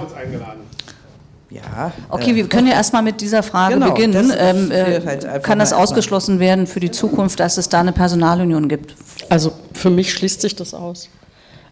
ja. 1.49 1.91
Okay, 2.09 2.33
wir 2.33 2.47
können 2.47 2.67
ja 2.67 2.73
erstmal 2.73 3.01
mit 3.01 3.19
dieser 3.19 3.43
Frage 3.43 3.73
genau, 3.73 3.91
beginnen. 3.91 4.31
Ähm, 4.37 4.71
äh, 4.71 5.01
halt 5.05 5.43
kann 5.43 5.59
das 5.59 5.73
ausgeschlossen 5.73 6.39
werden 6.39 6.65
für 6.65 6.79
die 6.79 6.91
Zukunft, 6.91 7.41
dass 7.41 7.57
es 7.57 7.67
da 7.67 7.81
eine 7.81 7.91
Personalunion 7.91 8.69
gibt? 8.69 8.95
Also 9.27 9.51
für 9.73 9.89
mich 9.89 10.13
schließt 10.13 10.39
sich 10.39 10.55
das 10.55 10.73
aus. 10.73 11.09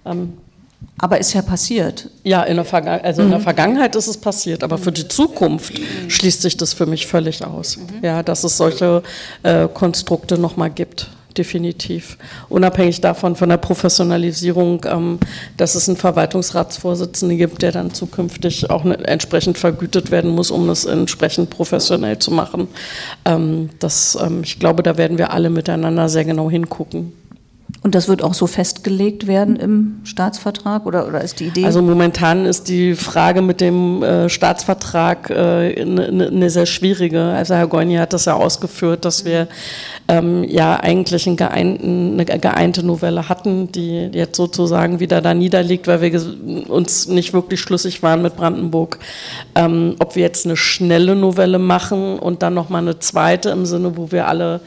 Ähm, 0.10 0.34
aber 0.98 1.20
ist 1.20 1.34
ja 1.34 1.42
passiert. 1.42 2.10
Ja, 2.24 2.44
in 2.44 2.58
der, 2.58 3.04
also 3.04 3.22
in 3.22 3.30
der 3.30 3.40
mhm. 3.40 3.44
Vergangenheit 3.44 3.96
ist 3.96 4.08
es 4.08 4.18
passiert, 4.18 4.64
aber 4.64 4.78
für 4.78 4.92
die 4.92 5.08
Zukunft 5.08 5.80
schließt 6.08 6.42
sich 6.42 6.58
das 6.58 6.74
für 6.74 6.86
mich 6.86 7.08
völlig 7.08 7.44
aus. 7.46 7.78
Mhm. 7.78 8.04
Ja, 8.04 8.24
dass 8.24 8.44
es 8.44 8.58
solche 8.58 9.02
äh, 9.44 9.68
Konstrukte 9.68 10.38
nochmal 10.38 10.70
gibt, 10.70 11.10
definitiv. 11.38 12.18
Unabhängig 12.50 13.00
davon, 13.00 13.38
von 13.38 13.48
der 13.48 13.58
Professionalisierung, 13.58 14.86
ähm, 14.86 15.20
dass 15.56 15.76
es 15.76 15.88
einen 15.88 15.98
Verwaltungsratsvorsitzenden 15.98 17.38
gibt, 17.38 17.62
der 17.62 17.72
dann 17.72 17.94
zukünftig 17.94 18.70
auch 18.70 18.84
ne, 18.84 18.98
entsprechend 19.06 19.58
vergütet 19.58 20.12
werden 20.12 20.32
muss, 20.32 20.52
um 20.52 20.70
es 20.70 20.84
entsprechend 20.84 21.50
professionell 21.50 22.20
zu 22.20 22.32
machen. 22.32 22.68
Ähm, 23.24 23.70
das, 23.80 24.18
ähm, 24.22 24.42
ich 24.44 24.60
glaube, 24.60 24.84
da 24.84 24.98
werden 24.98 25.18
wir 25.18 25.32
alle 25.32 25.50
miteinander 25.50 26.10
sehr 26.10 26.26
genau 26.26 26.50
hingucken. 26.50 27.14
Und 27.82 27.96
das 27.96 28.10
wird 28.10 28.22
auch 28.24 28.34
so 28.34 28.46
festgelegt 28.46 29.26
werden 29.26 29.56
im 29.56 30.02
Staatsvertrag 30.04 30.86
oder, 30.86 31.08
oder 31.08 31.22
ist 31.22 31.40
die 31.40 31.46
Idee? 31.46 31.64
Also 31.64 31.82
momentan 31.82 32.46
ist 32.46 32.68
die 32.68 32.94
Frage 32.94 33.42
mit 33.42 33.62
dem 33.62 34.04
äh, 34.04 34.28
Staatsvertrag 34.28 35.32
eine 35.32 35.74
äh, 35.76 35.86
ne, 35.86 36.30
ne 36.30 36.50
sehr 36.50 36.66
schwierige. 36.66 37.22
Also 37.22 37.56
Herr 37.56 37.68
Goini 37.68 37.96
hat 37.96 38.12
das 38.12 38.26
ja 38.26 38.34
ausgeführt, 38.34 39.06
dass 39.06 39.24
wir 39.24 39.48
ähm, 40.10 40.44
ja 40.44 40.76
eigentlich 40.76 41.26
einen 41.26 41.38
geeinten, 41.38 42.20
eine 42.20 42.26
geeinte 42.26 42.86
Novelle 42.86 43.30
hatten, 43.30 43.72
die 43.72 44.10
jetzt 44.12 44.36
sozusagen 44.36 45.00
wieder 45.00 45.22
da 45.22 45.34
niederliegt, 45.34 45.88
weil 45.88 46.02
wir 46.02 46.22
uns 46.70 47.08
nicht 47.08 47.32
wirklich 47.32 47.62
schlüssig 47.62 48.04
waren 48.04 48.22
mit 48.22 48.36
Brandenburg, 48.36 49.00
ähm, 49.56 49.96
ob 50.00 50.18
wir 50.18 50.24
jetzt 50.24 50.46
eine 50.46 50.58
schnelle 50.58 51.16
Novelle 51.16 51.60
machen 51.60 52.20
und 52.20 52.44
dann 52.44 52.56
nochmal 52.56 52.82
eine 52.82 53.00
zweite 53.00 53.52
im 53.52 53.66
Sinne, 53.66 53.96
wo 53.96 54.12
wir 54.12 54.28
alle 54.28 54.60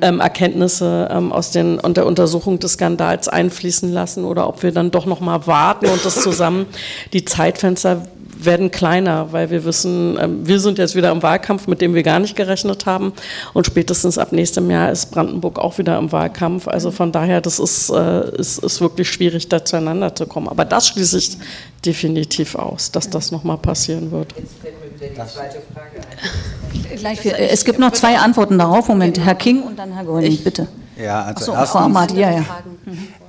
ähm, 0.00 0.20
Erkenntnisse 0.20 1.08
ähm, 1.10 1.30
aus 1.30 1.50
den, 1.50 1.78
und 1.78 1.98
der 1.98 2.06
Untersuchung 2.06 2.53
Untersuchung 2.54 2.58
des 2.58 2.72
Skandals 2.74 3.28
einfließen 3.28 3.92
lassen 3.92 4.24
oder 4.24 4.48
ob 4.48 4.62
wir 4.62 4.72
dann 4.72 4.90
doch 4.90 5.06
noch 5.06 5.20
mal 5.20 5.46
warten 5.46 5.86
und 5.86 6.04
das 6.04 6.22
zusammen, 6.22 6.66
die 7.12 7.24
Zeitfenster 7.24 8.06
werden 8.36 8.70
kleiner, 8.70 9.32
weil 9.32 9.48
wir 9.48 9.64
wissen, 9.64 10.18
ähm, 10.20 10.46
wir 10.46 10.60
sind 10.60 10.76
jetzt 10.76 10.94
wieder 10.94 11.10
im 11.12 11.22
Wahlkampf, 11.22 11.66
mit 11.66 11.80
dem 11.80 11.94
wir 11.94 12.02
gar 12.02 12.18
nicht 12.18 12.36
gerechnet 12.36 12.84
haben 12.84 13.12
und 13.54 13.64
spätestens 13.64 14.18
ab 14.18 14.32
nächstem 14.32 14.70
Jahr 14.70 14.90
ist 14.90 15.12
Brandenburg 15.12 15.58
auch 15.58 15.78
wieder 15.78 15.96
im 15.98 16.12
Wahlkampf. 16.12 16.68
Also 16.68 16.90
von 16.90 17.10
daher, 17.10 17.40
das 17.40 17.58
ist, 17.58 17.90
äh, 17.90 18.36
ist, 18.36 18.58
ist 18.58 18.80
wirklich 18.80 19.08
schwierig, 19.08 19.48
da 19.48 19.64
zueinander 19.64 20.14
zu 20.14 20.26
kommen. 20.26 20.48
Aber 20.48 20.64
das 20.64 20.88
schließe 20.88 21.16
ich 21.16 21.38
definitiv 21.86 22.54
aus, 22.56 22.90
dass 22.90 23.08
das 23.08 23.30
nochmal 23.30 23.56
passieren 23.58 24.10
wird. 24.10 24.34
Jetzt 24.36 24.54
fällt 24.60 24.74
mir 24.80 24.94
wieder 24.94 25.24
die 25.24 25.30
zweite 25.30 25.62
Frage 25.72 26.00
ein. 26.10 26.96
Gleich, 26.98 27.24
es 27.24 27.64
gibt 27.64 27.78
noch 27.78 27.92
zwei 27.92 28.18
Antworten 28.18 28.58
darauf. 28.58 28.88
Moment, 28.88 29.18
Herr 29.20 29.36
King 29.36 29.62
und 29.62 29.78
dann 29.78 29.92
Herr 29.92 30.04
Gröning, 30.04 30.36
bitte. 30.42 30.66
Ja, 30.96 31.22
also 31.24 31.44
so, 31.46 31.52
erstens, 31.52 31.70
Frau 31.70 31.80
Amadi, 31.80 32.20
ja, 32.20 32.30
ja. 32.30 32.44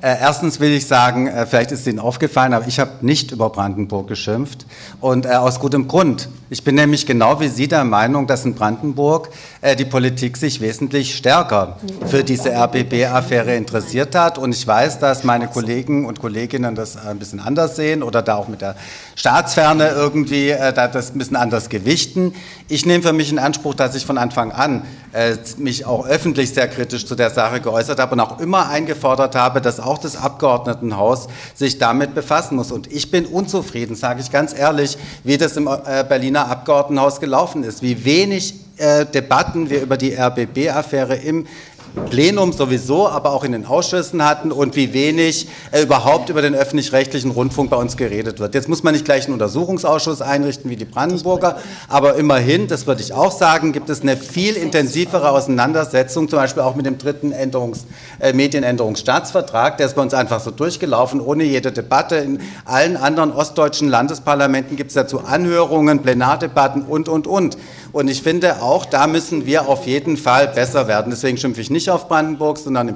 Äh, 0.05 0.17
erstens 0.21 0.59
will 0.59 0.69
ich 0.69 0.85
sagen, 0.85 1.25
äh, 1.25 1.47
vielleicht 1.47 1.71
ist 1.71 1.87
Ihnen 1.87 1.97
aufgefallen, 1.97 2.53
aber 2.53 2.67
ich 2.67 2.79
habe 2.79 2.91
nicht 3.01 3.31
über 3.31 3.49
Brandenburg 3.49 4.07
geschimpft 4.07 4.67
und 5.01 5.25
äh, 5.25 5.29
aus 5.29 5.59
gutem 5.59 5.87
Grund. 5.87 6.29
Ich 6.51 6.63
bin 6.63 6.75
nämlich 6.75 7.07
genau 7.07 7.39
wie 7.39 7.47
Sie 7.47 7.67
der 7.67 7.83
Meinung, 7.85 8.27
dass 8.27 8.45
in 8.45 8.53
Brandenburg 8.53 9.29
äh, 9.61 9.75
die 9.75 9.85
Politik 9.85 10.37
sich 10.37 10.61
wesentlich 10.61 11.15
stärker 11.15 11.77
für 12.05 12.23
diese 12.23 12.51
RBB-Affäre 12.51 13.55
interessiert 13.55 14.13
hat 14.13 14.37
und 14.37 14.53
ich 14.53 14.67
weiß, 14.67 14.99
dass 14.99 15.23
meine 15.23 15.47
Kollegen 15.47 16.05
und 16.05 16.19
Kolleginnen 16.19 16.75
das 16.75 16.97
ein 16.97 17.17
bisschen 17.17 17.39
anders 17.39 17.75
sehen 17.75 18.03
oder 18.03 18.21
da 18.21 18.35
auch 18.35 18.47
mit 18.47 18.61
der 18.61 18.75
Staatsferne 19.15 19.89
irgendwie 19.89 20.51
äh, 20.51 20.71
da 20.71 20.87
das 20.87 21.15
ein 21.15 21.17
bisschen 21.17 21.35
anders 21.35 21.69
gewichten. 21.69 22.35
Ich 22.67 22.85
nehme 22.85 23.01
für 23.01 23.13
mich 23.13 23.31
in 23.31 23.39
Anspruch, 23.39 23.73
dass 23.73 23.95
ich 23.95 24.05
von 24.05 24.19
Anfang 24.19 24.51
an 24.51 24.83
äh, 25.13 25.37
mich 25.57 25.85
auch 25.85 26.05
öffentlich 26.05 26.53
sehr 26.53 26.67
kritisch 26.67 27.05
zu 27.05 27.15
der 27.15 27.31
Sache 27.31 27.61
geäußert 27.61 27.99
habe 27.99 28.13
und 28.13 28.19
auch 28.19 28.39
immer 28.39 28.69
eingefordert 28.69 29.35
habe, 29.35 29.61
dass 29.61 29.79
auch 29.79 29.94
das 29.97 30.15
Abgeordnetenhaus 30.15 31.27
sich 31.53 31.77
damit 31.77 32.15
befassen 32.15 32.55
muss. 32.55 32.71
Und 32.71 32.91
ich 32.91 33.11
bin 33.11 33.25
unzufrieden, 33.25 33.95
sage 33.95 34.21
ich 34.21 34.31
ganz 34.31 34.57
ehrlich, 34.57 34.97
wie 35.23 35.37
das 35.37 35.57
im 35.57 35.67
äh, 35.67 36.03
Berliner 36.07 36.49
Abgeordnetenhaus 36.49 37.19
gelaufen 37.19 37.63
ist, 37.63 37.81
wie 37.81 38.05
wenig 38.05 38.55
äh, 38.77 39.05
Debatten 39.05 39.69
wir 39.69 39.81
über 39.81 39.97
die 39.97 40.13
RBB-Affäre 40.13 41.15
im 41.15 41.47
Plenum 41.95 42.53
sowieso, 42.53 43.07
aber 43.07 43.31
auch 43.31 43.43
in 43.43 43.51
den 43.51 43.65
Ausschüssen 43.65 44.23
hatten 44.23 44.51
und 44.51 44.75
wie 44.75 44.93
wenig 44.93 45.47
äh, 45.71 45.81
überhaupt 45.81 46.29
über 46.29 46.41
den 46.41 46.55
öffentlich-rechtlichen 46.55 47.31
Rundfunk 47.31 47.69
bei 47.69 47.77
uns 47.77 47.97
geredet 47.97 48.39
wird. 48.39 48.53
Jetzt 48.53 48.69
muss 48.69 48.83
man 48.83 48.93
nicht 48.93 49.05
gleich 49.05 49.25
einen 49.25 49.33
Untersuchungsausschuss 49.33 50.21
einrichten 50.21 50.69
wie 50.69 50.75
die 50.75 50.85
Brandenburger, 50.85 51.57
aber 51.87 52.15
immerhin, 52.15 52.67
das 52.67 52.87
würde 52.87 53.01
ich 53.01 53.13
auch 53.13 53.31
sagen, 53.31 53.71
gibt 53.71 53.89
es 53.89 54.01
eine 54.01 54.17
viel 54.17 54.55
intensivere 54.55 55.29
Auseinandersetzung, 55.29 56.29
zum 56.29 56.39
Beispiel 56.39 56.63
auch 56.63 56.75
mit 56.75 56.85
dem 56.85 56.97
dritten 56.97 57.31
Änderungs-, 57.33 57.85
äh, 58.19 58.33
Medienänderungsstaatsvertrag, 58.33 59.77
der 59.77 59.87
ist 59.87 59.95
bei 59.95 60.01
uns 60.01 60.13
einfach 60.13 60.39
so 60.39 60.51
durchgelaufen, 60.51 61.21
ohne 61.21 61.43
jede 61.43 61.71
Debatte. 61.71 62.17
In 62.17 62.39
allen 62.65 62.97
anderen 62.97 63.31
ostdeutschen 63.31 63.89
Landesparlamenten 63.89 64.75
gibt 64.77 64.89
es 64.89 64.95
dazu 64.95 65.21
Anhörungen, 65.21 66.01
Plenardebatten 66.01 66.83
und, 66.83 67.09
und, 67.09 67.27
und. 67.27 67.57
Und 67.95 68.09
ich 68.09 68.21
finde, 68.21 68.61
auch 68.61 68.83
da 68.83 69.07
müssen 69.07 69.45
wir 69.45 69.69
auf 69.69 69.87
jeden 69.87 70.17
Fall 70.17 70.49
besser 70.49 70.85
werden. 70.89 71.11
Deswegen 71.11 71.37
schimpfe 71.37 71.61
ich 71.61 71.69
nicht 71.69 71.89
auf 71.89 72.09
Brandenburg, 72.09 72.57
sondern 72.57 72.89
im 72.89 72.95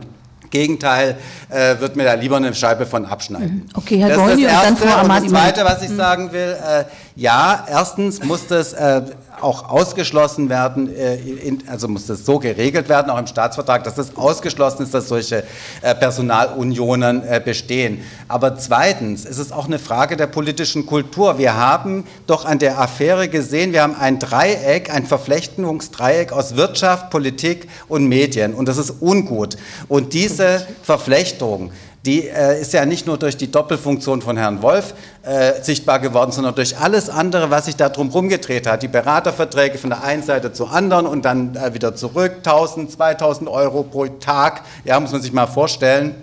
Gegenteil, 0.50 1.16
äh, 1.48 1.80
wird 1.80 1.96
mir 1.96 2.04
da 2.04 2.16
lieber 2.16 2.36
eine 2.36 2.54
Scheibe 2.54 2.86
von 2.86 3.06
abschneiden. 3.06 3.64
Mhm. 3.64 3.66
Okay, 3.76 3.98
Herr 4.00 4.14
Goldi, 4.14 4.44
und 4.44 4.52
dann 4.52 4.76
Frau 4.76 4.98
Amadi. 4.98 5.30
Das 5.30 5.32
Zweite, 5.32 5.64
was 5.64 5.84
ich 5.84 5.92
sagen 5.92 6.34
will, 6.34 6.54
äh, 6.62 6.84
ja, 7.16 7.66
erstens 7.70 8.22
muss 8.26 8.46
das 8.48 8.74
äh, 8.74 9.04
auch 9.42 9.70
ausgeschlossen 9.70 10.50
werden, 10.50 10.96
äh, 10.96 11.20
also 11.68 11.88
muss 11.88 12.06
das 12.06 12.26
so 12.26 12.40
geregelt 12.40 12.90
werden, 12.90 13.10
auch 13.10 13.18
im 13.18 13.28
Staatsvertrag, 13.28 13.84
dass 13.84 13.98
es 13.98 14.16
ausgeschlossen 14.16 14.84
ist, 14.84 14.94
dass 14.94 15.08
solche 15.08 15.44
äh, 15.82 15.96
Personalunionen 15.96 17.24
äh, 17.24 17.42
bestehen. 17.44 18.02
Aber 18.28 18.58
zweitens 18.58 19.26
ist 19.26 19.38
es 19.38 19.52
auch 19.52 19.66
eine 19.66 19.80
Frage 19.80 20.18
der 20.18 20.28
politischen 20.28 20.86
Kultur. 20.86 21.38
Wir 21.38 21.56
haben 21.56 22.06
doch 22.28 22.46
an 22.46 22.60
der 22.60 22.80
Affäre 22.80 23.28
gesehen, 23.28 23.74
wir 23.74 23.84
haben 23.84 23.96
ein 23.96 24.20
Dreieck, 24.20 24.94
ein 24.94 25.06
Verflechtungsdreieck 25.06 26.32
aus 26.32 26.56
Wirtschaft, 26.56 27.10
Politik 27.10 27.68
und 27.88 28.08
Medien. 28.08 28.54
Und 28.54 28.68
das 28.68 28.78
ist 28.78 28.96
ungut. 29.02 29.58
Und 29.88 30.14
diese 30.14 30.66
Verflechtung, 30.84 31.72
die 32.06 32.28
äh, 32.28 32.62
ist 32.62 32.74
ja 32.74 32.86
nicht 32.86 33.08
nur 33.08 33.18
durch 33.18 33.36
die 33.36 33.52
Doppelfunktion 33.52 34.22
von 34.22 34.38
Herrn 34.38 34.62
Wolf 34.62 34.94
äh, 35.24 35.62
sichtbar 35.62 36.00
geworden, 36.00 36.32
sondern 36.32 36.56
durch 36.56 36.78
alles 36.78 37.10
andere, 37.10 37.50
was 37.50 37.66
sich 37.66 37.76
da 37.76 37.90
drum 37.90 38.10
rumgedreht 38.10 38.68
hat. 38.68 38.84
Die 38.84 38.88
Beraterverträge 38.88 39.78
von 39.78 39.90
der 39.90 40.04
einen 40.04 40.24
Seite 40.24 40.54
zur 40.54 40.72
anderen 40.72 41.06
und 41.06 41.26
dann 41.26 41.56
äh, 41.56 41.74
wieder 41.74 41.96
zurück, 41.96 42.38
1000, 42.38 42.92
2000 42.92 43.50
Euro 43.50 43.84
pro 43.84 44.06
Tag, 44.06 44.64
ja, 44.86 45.00
muss 45.00 45.12
man 45.12 45.22
sich 45.22 45.34
mal 45.34 45.48
vorstellen. 45.48 46.16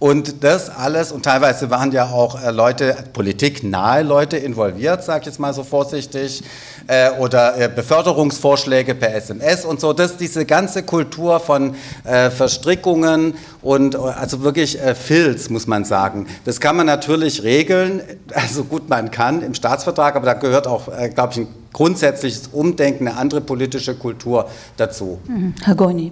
Und 0.00 0.42
das 0.44 0.70
alles, 0.70 1.12
und 1.12 1.26
teilweise 1.26 1.68
waren 1.68 1.92
ja 1.92 2.06
auch 2.06 2.42
äh, 2.42 2.50
Leute, 2.50 2.96
politiknahe 3.12 4.02
Leute 4.02 4.38
involviert, 4.38 5.04
sage 5.04 5.20
ich 5.20 5.26
jetzt 5.26 5.38
mal 5.38 5.52
so 5.52 5.62
vorsichtig, 5.62 6.42
äh, 6.86 7.10
oder 7.18 7.60
äh, 7.60 7.68
Beförderungsvorschläge 7.68 8.94
per 8.94 9.14
SMS 9.14 9.66
und 9.66 9.78
so. 9.78 9.92
Das, 9.92 10.16
diese 10.16 10.46
ganze 10.46 10.84
Kultur 10.84 11.38
von 11.38 11.74
äh, 12.04 12.30
Verstrickungen 12.30 13.34
und 13.60 13.94
also 13.94 14.42
wirklich 14.42 14.80
äh, 14.80 14.94
Filz, 14.94 15.50
muss 15.50 15.66
man 15.66 15.84
sagen. 15.84 16.28
Das 16.46 16.60
kann 16.60 16.76
man 16.76 16.86
natürlich 16.86 17.42
regeln, 17.42 18.00
also 18.34 18.64
gut 18.64 18.88
man 18.88 19.10
kann 19.10 19.42
im 19.42 19.52
Staatsvertrag, 19.52 20.16
aber 20.16 20.24
da 20.24 20.32
gehört 20.32 20.66
auch, 20.66 20.88
äh, 20.88 21.10
glaube 21.10 21.34
ich, 21.34 21.38
ein 21.40 21.48
grundsätzliches 21.74 22.48
Umdenken, 22.52 23.06
eine 23.06 23.18
andere 23.18 23.42
politische 23.42 23.94
Kultur 23.94 24.48
dazu. 24.78 25.18
Mhm. 25.28 25.54
Herr 25.62 25.74
Goini. 25.74 26.10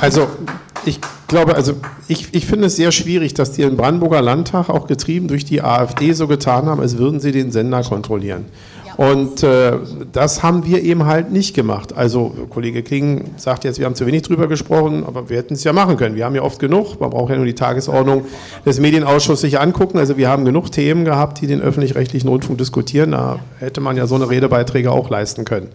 Also 0.00 0.28
ich 0.84 1.00
glaube, 1.28 1.54
also 1.54 1.74
ich, 2.08 2.28
ich 2.32 2.46
finde 2.46 2.66
es 2.66 2.76
sehr 2.76 2.92
schwierig, 2.92 3.34
dass 3.34 3.52
die 3.52 3.62
im 3.62 3.76
Brandenburger 3.76 4.22
Landtag 4.22 4.68
auch 4.68 4.86
getrieben 4.86 5.28
durch 5.28 5.44
die 5.44 5.62
AfD 5.62 6.12
so 6.12 6.26
getan 6.26 6.66
haben, 6.66 6.80
als 6.80 6.98
würden 6.98 7.20
sie 7.20 7.32
den 7.32 7.52
Sender 7.52 7.82
kontrollieren. 7.82 8.46
Und 8.96 9.42
äh, 9.42 9.78
das 10.12 10.42
haben 10.42 10.66
wir 10.66 10.82
eben 10.82 11.06
halt 11.06 11.32
nicht 11.32 11.54
gemacht. 11.54 11.96
Also 11.96 12.34
Kollege 12.50 12.82
King 12.82 13.30
sagt 13.36 13.64
jetzt, 13.64 13.78
wir 13.78 13.86
haben 13.86 13.94
zu 13.94 14.04
wenig 14.04 14.22
drüber 14.22 14.46
gesprochen, 14.46 15.04
aber 15.06 15.30
wir 15.30 15.38
hätten 15.38 15.54
es 15.54 15.64
ja 15.64 15.72
machen 15.72 15.96
können. 15.96 16.16
Wir 16.16 16.26
haben 16.26 16.34
ja 16.34 16.42
oft 16.42 16.58
genug. 16.58 17.00
Man 17.00 17.08
braucht 17.08 17.30
ja 17.30 17.36
nur 17.36 17.46
die 17.46 17.54
Tagesordnung 17.54 18.26
des 18.66 18.78
Medienausschusses 18.78 19.40
sich 19.40 19.58
angucken. 19.58 19.96
Also 19.96 20.18
wir 20.18 20.28
haben 20.28 20.44
genug 20.44 20.70
Themen 20.70 21.06
gehabt, 21.06 21.40
die 21.40 21.46
den 21.46 21.62
öffentlich-rechtlichen 21.62 22.28
Rundfunk 22.28 22.58
diskutieren. 22.58 23.12
Da 23.12 23.38
hätte 23.58 23.80
man 23.80 23.96
ja 23.96 24.06
so 24.06 24.16
eine 24.16 24.28
Redebeiträge 24.28 24.90
auch 24.92 25.08
leisten 25.08 25.46
können. 25.46 25.68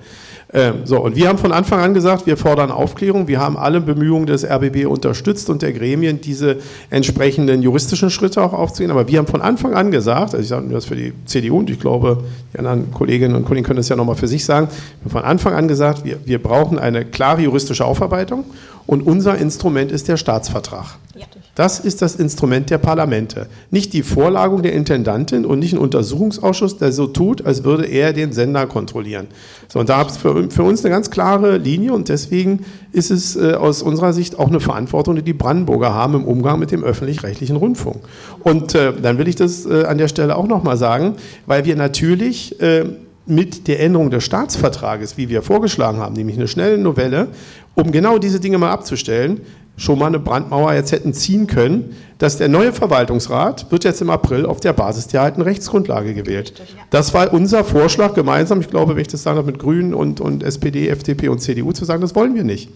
Ähm, 0.54 0.82
so, 0.86 1.02
und 1.02 1.16
wir 1.16 1.28
haben 1.28 1.38
von 1.38 1.52
Anfang 1.52 1.80
an 1.80 1.94
gesagt, 1.94 2.28
wir 2.28 2.38
fordern 2.38 2.72
Aufklärung. 2.72 3.28
Wir 3.28 3.40
haben 3.40 3.58
alle 3.58 3.82
Bemühungen 3.82 4.26
des 4.26 4.46
RBB 4.46 4.86
unterstützt 4.86 5.50
und 5.50 5.62
der 5.62 5.74
Gremien, 5.74 6.22
diese 6.22 6.58
entsprechenden 6.90 7.62
juristischen 7.62 8.10
Schritte 8.10 8.42
auch 8.42 8.54
aufzugehen. 8.54 8.92
Aber 8.92 9.08
wir 9.08 9.18
haben 9.18 9.28
von 9.28 9.42
Anfang 9.42 9.74
an 9.74 9.92
gesagt, 9.92 10.34
also 10.34 10.40
ich 10.40 10.48
sage 10.48 10.68
das 10.70 10.86
für 10.86 10.96
die 10.96 11.14
CDU 11.26 11.60
und 11.60 11.70
ich 11.70 11.80
glaube, 11.80 12.24
die 12.54 12.60
anderen 12.60 12.92
Kolleginnen 12.92 13.36
und 13.36 13.46
Kollegen 13.46 13.66
können 13.66 13.78
das 13.78 13.90
ja 13.90 13.96
nochmal 13.96 14.16
für 14.16 14.28
sich 14.28 14.46
sagen, 14.46 14.68
wir 14.68 15.06
haben 15.06 15.12
von 15.12 15.24
Anfang 15.24 15.54
an 15.54 15.68
gesagt, 15.68 16.06
wir, 16.06 16.18
wir 16.26 16.42
brauchen 16.42 16.78
eine 16.78 17.06
klare 17.06 17.42
juristische 17.42 17.84
Aufarbeitung 17.84 18.46
und 18.88 19.02
unser 19.02 19.38
Instrument 19.38 19.92
ist 19.92 20.08
der 20.08 20.18
Staatsvertrag. 20.18 20.98
Ja. 21.16 21.26
Das 21.56 21.80
ist 21.80 22.02
das 22.02 22.16
Instrument 22.18 22.70
der 22.70 22.78
Parlamente. 22.78 23.48
Nicht 23.72 23.94
die 23.94 24.04
Vorlagung 24.04 24.62
der 24.62 24.74
Intendantin 24.74 25.46
und 25.46 25.60
nicht 25.60 25.74
ein 25.74 25.80
Untersuchungsausschuss, 25.80 26.78
der 26.78 26.92
so 26.92 27.08
tut, 27.08 27.46
als 27.46 27.64
würde 27.64 27.86
er 27.86 28.12
den 28.12 28.34
Sender 28.34 28.68
kontrollieren. 28.68 29.28
So, 29.70 29.80
und 29.80 29.88
da 29.88 30.00
gibt 30.00 30.12
es 30.12 30.18
für, 30.18 30.52
für, 30.52 30.64
uns 30.64 30.84
eine 30.84 30.94
ganz 30.94 31.10
klare 31.10 31.58
Linie 31.58 31.94
und 31.94 32.10
deswegen 32.10 32.66
ist 32.92 33.10
es 33.10 33.38
äh, 33.38 33.54
aus 33.54 33.82
unserer 33.82 34.12
Sicht 34.12 34.38
auch 34.38 34.48
eine 34.48 34.60
Verantwortung, 34.60 35.16
die 35.16 35.22
die 35.22 35.34
Brandenburger 35.34 35.94
haben 35.94 36.16
im 36.16 36.26
Umgang 36.26 36.60
mit 36.60 36.72
dem 36.72 36.84
öffentlich-rechtlichen 36.84 37.56
Rundfunk. 37.56 38.02
Und 38.44 38.76
äh, 38.76 38.92
dann 39.02 39.18
will 39.18 39.30
ich 39.30 39.38
das 39.38 39.66
äh, 39.66 39.86
an 39.86 39.98
der 39.98 40.10
Stelle 40.10 40.36
auch 40.36 40.48
nochmal 40.48 40.76
sagen, 40.76 41.16
weil 41.46 41.64
wir 41.64 41.78
natürlich 41.78 42.60
äh, 42.62 42.86
mit 43.26 43.68
der 43.68 43.80
Änderung 43.80 44.12
des 44.12 44.24
Staatsvertrages, 44.24 45.18
wie 45.18 45.30
wir 45.30 45.42
vorgeschlagen 45.42 45.98
haben, 45.98 46.14
nämlich 46.14 46.38
eine 46.38 46.48
schnelle 46.48 46.78
Novelle, 46.78 47.30
um 47.76 47.92
genau 47.92 48.18
diese 48.18 48.40
Dinge 48.40 48.58
mal 48.58 48.72
abzustellen, 48.72 49.42
schon 49.78 50.00
mal 50.00 50.08
eine 50.08 50.20
Brandmauer 50.20 50.74
jetzt 50.74 50.92
hätten 50.92 51.14
ziehen 51.14 51.48
können, 51.48 51.96
dass 52.18 52.38
der 52.38 52.48
neue 52.48 52.72
Verwaltungsrat 52.72 53.72
wird 53.72 53.84
jetzt 53.84 54.02
im 54.02 54.10
April 54.10 54.46
auf 54.46 54.62
der 54.62 54.72
Basis 54.72 55.08
der 55.08 55.22
alten 55.22 55.42
Rechtsgrundlage 55.42 56.14
gewählt. 56.14 56.54
Das 56.90 57.14
war 57.14 57.34
unser 57.34 57.66
Vorschlag 57.66 58.14
gemeinsam, 58.14 58.62
ich 58.62 58.70
glaube, 58.70 58.96
wenn 58.96 59.02
ich 59.02 59.10
das 59.10 59.24
sage, 59.24 59.44
mit 59.44 59.60
Grünen 59.60 59.94
und, 59.94 60.22
und 60.22 60.44
SPD, 60.44 60.88
FDP 60.88 61.28
und 61.28 61.40
CDU 61.40 61.74
zu 61.74 61.84
sagen, 61.84 62.02
das 62.02 62.16
wollen 62.16 62.36
wir 62.36 62.46
nicht. 62.46 62.70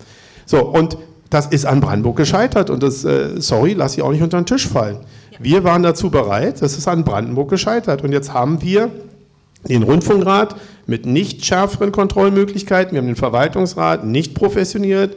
So, 0.45 0.65
und 0.65 0.97
das 1.29 1.47
ist 1.47 1.65
an 1.65 1.79
Brandenburg 1.79 2.17
gescheitert 2.17 2.69
und 2.69 2.83
das, 2.83 3.05
äh, 3.05 3.39
sorry, 3.39 3.73
lass 3.73 3.95
ich 3.95 4.01
auch 4.01 4.11
nicht 4.11 4.23
unter 4.23 4.41
den 4.41 4.45
Tisch 4.45 4.67
fallen. 4.67 4.97
Wir 5.39 5.63
waren 5.63 5.83
dazu 5.83 6.09
bereit, 6.09 6.61
das 6.61 6.77
ist 6.77 6.87
an 6.87 7.05
Brandenburg 7.05 7.49
gescheitert 7.49 8.03
und 8.03 8.11
jetzt 8.11 8.33
haben 8.33 8.61
wir 8.61 8.89
den 9.67 9.83
Rundfunkrat 9.83 10.55
mit 10.89 11.05
nicht 11.05 11.45
schärferen 11.45 11.91
Kontrollmöglichkeiten. 11.91 12.93
Wir 12.93 12.99
haben 12.99 13.07
den 13.07 13.15
Verwaltungsrat 13.15 14.05
nicht 14.05 14.33
professionalisiert, 14.33 15.15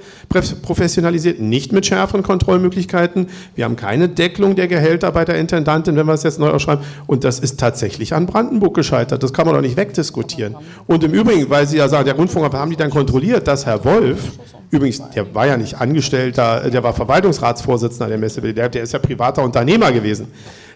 professionalisiert, 0.63 1.41
nicht 1.41 1.73
mit 1.73 1.87
schärferen 1.87 2.23
Kontrollmöglichkeiten. 2.23 3.29
Wir 3.55 3.65
haben 3.65 3.77
keine 3.77 4.09
Deckelung 4.09 4.55
der 4.55 4.69
Gehälter 4.69 5.11
bei 5.11 5.25
der 5.25 5.37
Intendantin, 5.37 5.97
wenn 5.97 6.07
wir 6.07 6.13
es 6.13 6.23
jetzt 6.23 6.39
neu 6.39 6.51
ausschreiben. 6.51 6.85
Und 7.07 7.25
das 7.25 7.39
ist 7.39 7.59
tatsächlich 7.59 8.15
an 8.15 8.27
Brandenburg 8.27 8.75
gescheitert. 8.75 9.23
Das 9.23 9.33
kann 9.33 9.47
man 9.47 9.55
doch 9.55 9.63
nicht 9.63 9.77
wegdiskutieren. 9.77 10.55
Und 10.87 11.03
im 11.03 11.13
Übrigen, 11.13 11.49
weil 11.49 11.67
Sie 11.67 11.79
ja 11.79 11.89
sagen, 11.89 12.05
der 12.05 12.15
Rundfunk 12.15 12.53
haben 12.53 12.71
die 12.71 12.77
dann 12.77 12.91
kontrolliert, 12.91 13.49
dass 13.49 13.65
Herr 13.65 13.85
Wolf, 13.85 14.33
übrigens, 14.71 15.03
der 15.15 15.35
war 15.35 15.47
ja 15.47 15.57
nicht 15.57 15.81
Angestellter, 15.81 16.71
der 16.71 16.83
war 16.83 16.93
Verwaltungsratsvorsitzender 16.93 18.09
der 18.09 18.19
Messe, 18.19 18.41
der, 18.41 18.69
der 18.69 18.83
ist 18.83 18.93
ja 18.93 18.99
privater 18.99 19.43
Unternehmer 19.43 19.91
gewesen 19.91 20.29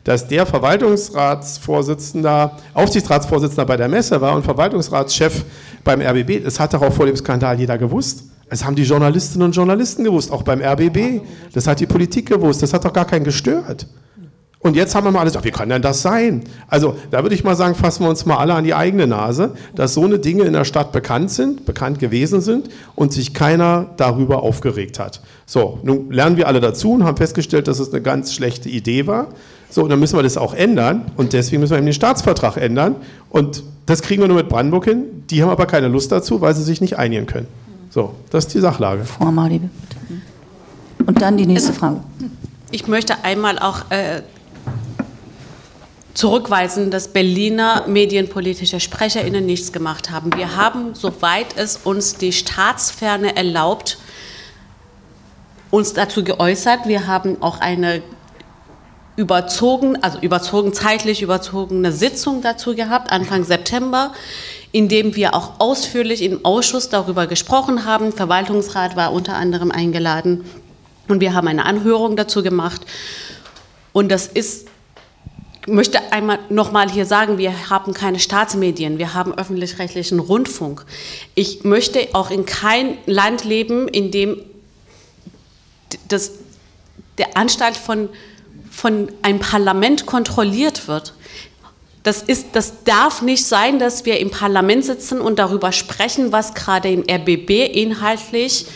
dass 0.06 0.27
der 0.28 0.47
Verwaltungsratsvorsitzender, 0.47 2.52
Aufsichtsratsvorsitzender 2.74 3.66
bei 3.66 3.77
der 3.77 3.89
Messe 3.89 4.20
war 4.20 4.36
und 4.36 4.44
Verwaltungsratschef 4.87 5.45
beim 5.85 6.01
RBB. 6.01 6.45
Das 6.45 6.59
hat 6.59 6.75
doch 6.75 6.83
auch 6.83 6.93
vor 6.93 7.07
dem 7.07 7.17
Skandal 7.17 7.59
jeder 7.59 7.79
gewusst. 7.79 8.25
Es 8.49 8.65
haben 8.65 8.77
die 8.77 8.85
Journalistinnen 8.85 9.47
und 9.47 9.57
Journalisten 9.57 10.05
gewusst, 10.05 10.31
auch 10.31 10.43
beim 10.43 10.61
RBB. 10.63 11.21
Das 11.53 11.67
hat 11.67 11.81
die 11.81 11.87
Politik 11.87 12.29
gewusst. 12.29 12.63
Das 12.63 12.73
hat 12.73 12.85
doch 12.85 12.93
gar 12.93 13.05
keinen 13.05 13.25
gestört. 13.25 13.87
Und 14.61 14.74
jetzt 14.74 14.95
haben 14.95 15.05
wir 15.05 15.12
mal 15.12 15.20
alles, 15.20 15.37
ach, 15.37 15.45
wie 15.45 15.51
kann 15.51 15.69
denn 15.69 15.83
das 15.83 16.03
sein? 16.03 16.43
Also 16.66 16.97
da 17.11 17.23
würde 17.23 17.35
ich 17.35 17.45
mal 17.45 17.55
sagen, 17.55 17.74
fassen 17.74 18.05
wir 18.05 18.11
uns 18.11 18.27
mal 18.27 18.37
alle 18.37 18.55
an 18.55 18.65
die 18.65 18.74
eigene 18.74 19.07
Nase, 19.07 19.55
dass 19.74 19.95
so 19.95 20.05
eine 20.05 20.19
Dinge 20.19 20.43
in 20.45 20.55
der 20.55 20.65
Stadt 20.65 20.93
bekannt 20.93 21.31
sind, 21.31 21.66
bekannt 21.66 21.99
gewesen 21.99 22.41
sind 22.41 22.70
und 22.95 23.12
sich 23.12 23.33
keiner 23.35 23.87
darüber 23.97 24.43
aufgeregt 24.43 24.99
hat. 24.99 25.20
So, 25.45 25.78
nun 25.83 26.11
lernen 26.11 26.37
wir 26.37 26.49
alle 26.49 26.61
dazu 26.61 26.93
und 26.93 27.05
haben 27.05 27.16
festgestellt, 27.16 27.69
dass 27.69 27.78
es 27.78 27.93
eine 27.93 28.03
ganz 28.03 28.35
schlechte 28.35 28.69
Idee 28.69 29.07
war. 29.07 29.28
So, 29.70 29.83
und 29.83 29.91
dann 29.91 30.01
müssen 30.01 30.16
wir 30.16 30.23
das 30.23 30.37
auch 30.37 30.55
ändern 30.55 31.12
und 31.16 31.33
deswegen 31.33 31.61
müssen 31.61 31.73
wir 31.73 31.78
eben 31.78 31.87
den 31.87 31.95
Staatsvertrag 31.95 32.57
ändern 32.57 32.97
und 33.31 33.62
das 33.85 34.03
kriegen 34.03 34.23
wir 34.23 34.28
nur 34.28 34.39
mit 34.39 34.49
Brandenburg 34.49 34.85
hin. 34.85 35.05
Die 35.31 35.43
haben 35.43 35.51
aber 35.51 35.66
keine 35.66 35.89
Lust 35.89 36.11
dazu, 36.11 36.41
weil 36.41 36.55
sie 36.55 36.62
sich 36.62 36.81
nicht 36.81 36.99
einigen 36.99 37.27
können. 37.27 37.47
So, 37.91 38.15
das 38.31 38.47
ist 38.47 38.55
die 38.55 38.61
Sachlage. 38.61 39.05
Frau 39.05 39.31
Mali, 39.31 39.59
bitte. 39.59 39.97
Und 41.07 41.23
dann 41.23 41.37
die 41.37 41.47
nächste 41.47 41.73
Frage. 41.73 42.01
Ich 42.73 42.89
möchte 42.89 43.15
einmal 43.23 43.59
auch 43.59 43.91
äh, 43.91 44.23
zurückweisen, 46.16 46.90
dass 46.90 47.09
Berliner 47.09 47.84
medienpolitische 47.86 48.80
SprecherInnen 48.80 49.44
nichts 49.44 49.70
gemacht 49.70 50.10
haben. 50.10 50.34
Wir 50.34 50.56
haben, 50.56 50.94
soweit 50.94 51.56
es 51.56 51.76
uns 51.76 52.16
die 52.16 52.32
Staatsferne 52.32 53.36
erlaubt, 53.36 53.98
uns 55.70 55.93
dazu 55.93 56.24
geäußert. 56.24 56.86
Wir 56.86 57.06
haben 57.06 57.43
auch 57.43 57.60
eine 57.60 58.02
überzogen, 59.16 60.02
also 60.02 60.18
überzogen, 60.20 60.72
zeitlich 60.72 61.20
überzogene 61.20 61.93
Sitzung 61.93 62.40
dazu 62.40 62.74
gehabt, 62.74 63.12
Anfang 63.12 63.44
September, 63.44 64.12
in 64.72 64.88
dem 64.88 65.16
wir 65.16 65.34
auch 65.34 65.52
ausführlich 65.59 66.22
im 66.22 66.44
Ausschuss 66.44 66.88
darüber 66.88 67.26
gesprochen 67.26 67.84
haben. 67.84 68.12
Verwaltungsrat 68.12 68.97
war 68.97 69.12
unter 69.12 69.36
anderem 69.36 69.70
eingeladen 69.70 70.44
und 71.09 71.20
wir 71.20 71.34
haben 71.34 71.48
eine 71.48 71.66
Anhörung 71.66 72.16
dazu 72.16 72.43
gemacht. 72.43 72.82
Und 73.93 74.10
das 74.10 74.26
ist, 74.26 74.68
möchte 75.66 76.12
einmal 76.12 76.38
nochmal 76.48 76.90
hier 76.90 77.06
sagen, 77.06 77.38
wir 77.38 77.70
haben 77.70 77.93
keine 77.93 78.18
Staatsmedien, 78.18 78.98
wir 78.98 79.14
haben 79.14 79.34
öffentlich-rechtlichen 79.34 80.18
Rundfunk. 80.18 80.84
Ich 81.34 81.64
möchte 81.64 82.09
auch 82.12 82.30
in 82.30 82.47
kein 82.47 82.98
Land 83.06 83.44
leben, 83.44 83.88
in 83.88 84.10
dem 84.10 84.38
das, 86.09 86.32
der 87.18 87.36
Anstalt 87.36 87.76
von 87.76 88.09
von 88.76 89.09
einem 89.22 89.38
Parlament 89.38 90.05
kontrolliert 90.05 90.86
wird. 90.86 91.14
Das, 92.02 92.22
ist, 92.22 92.48
das 92.52 92.84
darf 92.84 93.22
nicht 93.22 93.44
sein, 93.47 93.78
dass 93.78 94.05
wir 94.05 94.20
im 94.20 94.30
Parlament 94.30 94.84
sitzen 94.84 95.20
und 95.20 95.38
darüber 95.38 95.72
sprechen, 95.72 96.30
was 96.30 96.55
gerade 96.55 96.90
im 96.90 97.01
RBB 97.01 97.51
inhaltlich 97.74 98.66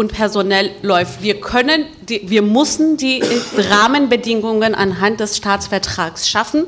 und 0.00 0.14
personell 0.14 0.70
läuft. 0.80 1.22
Wir 1.22 1.42
können, 1.42 1.84
die, 2.08 2.22
wir 2.30 2.40
müssen 2.40 2.96
die 2.96 3.22
Rahmenbedingungen 3.54 4.74
anhand 4.74 5.20
des 5.20 5.36
Staatsvertrags 5.36 6.26
schaffen, 6.26 6.64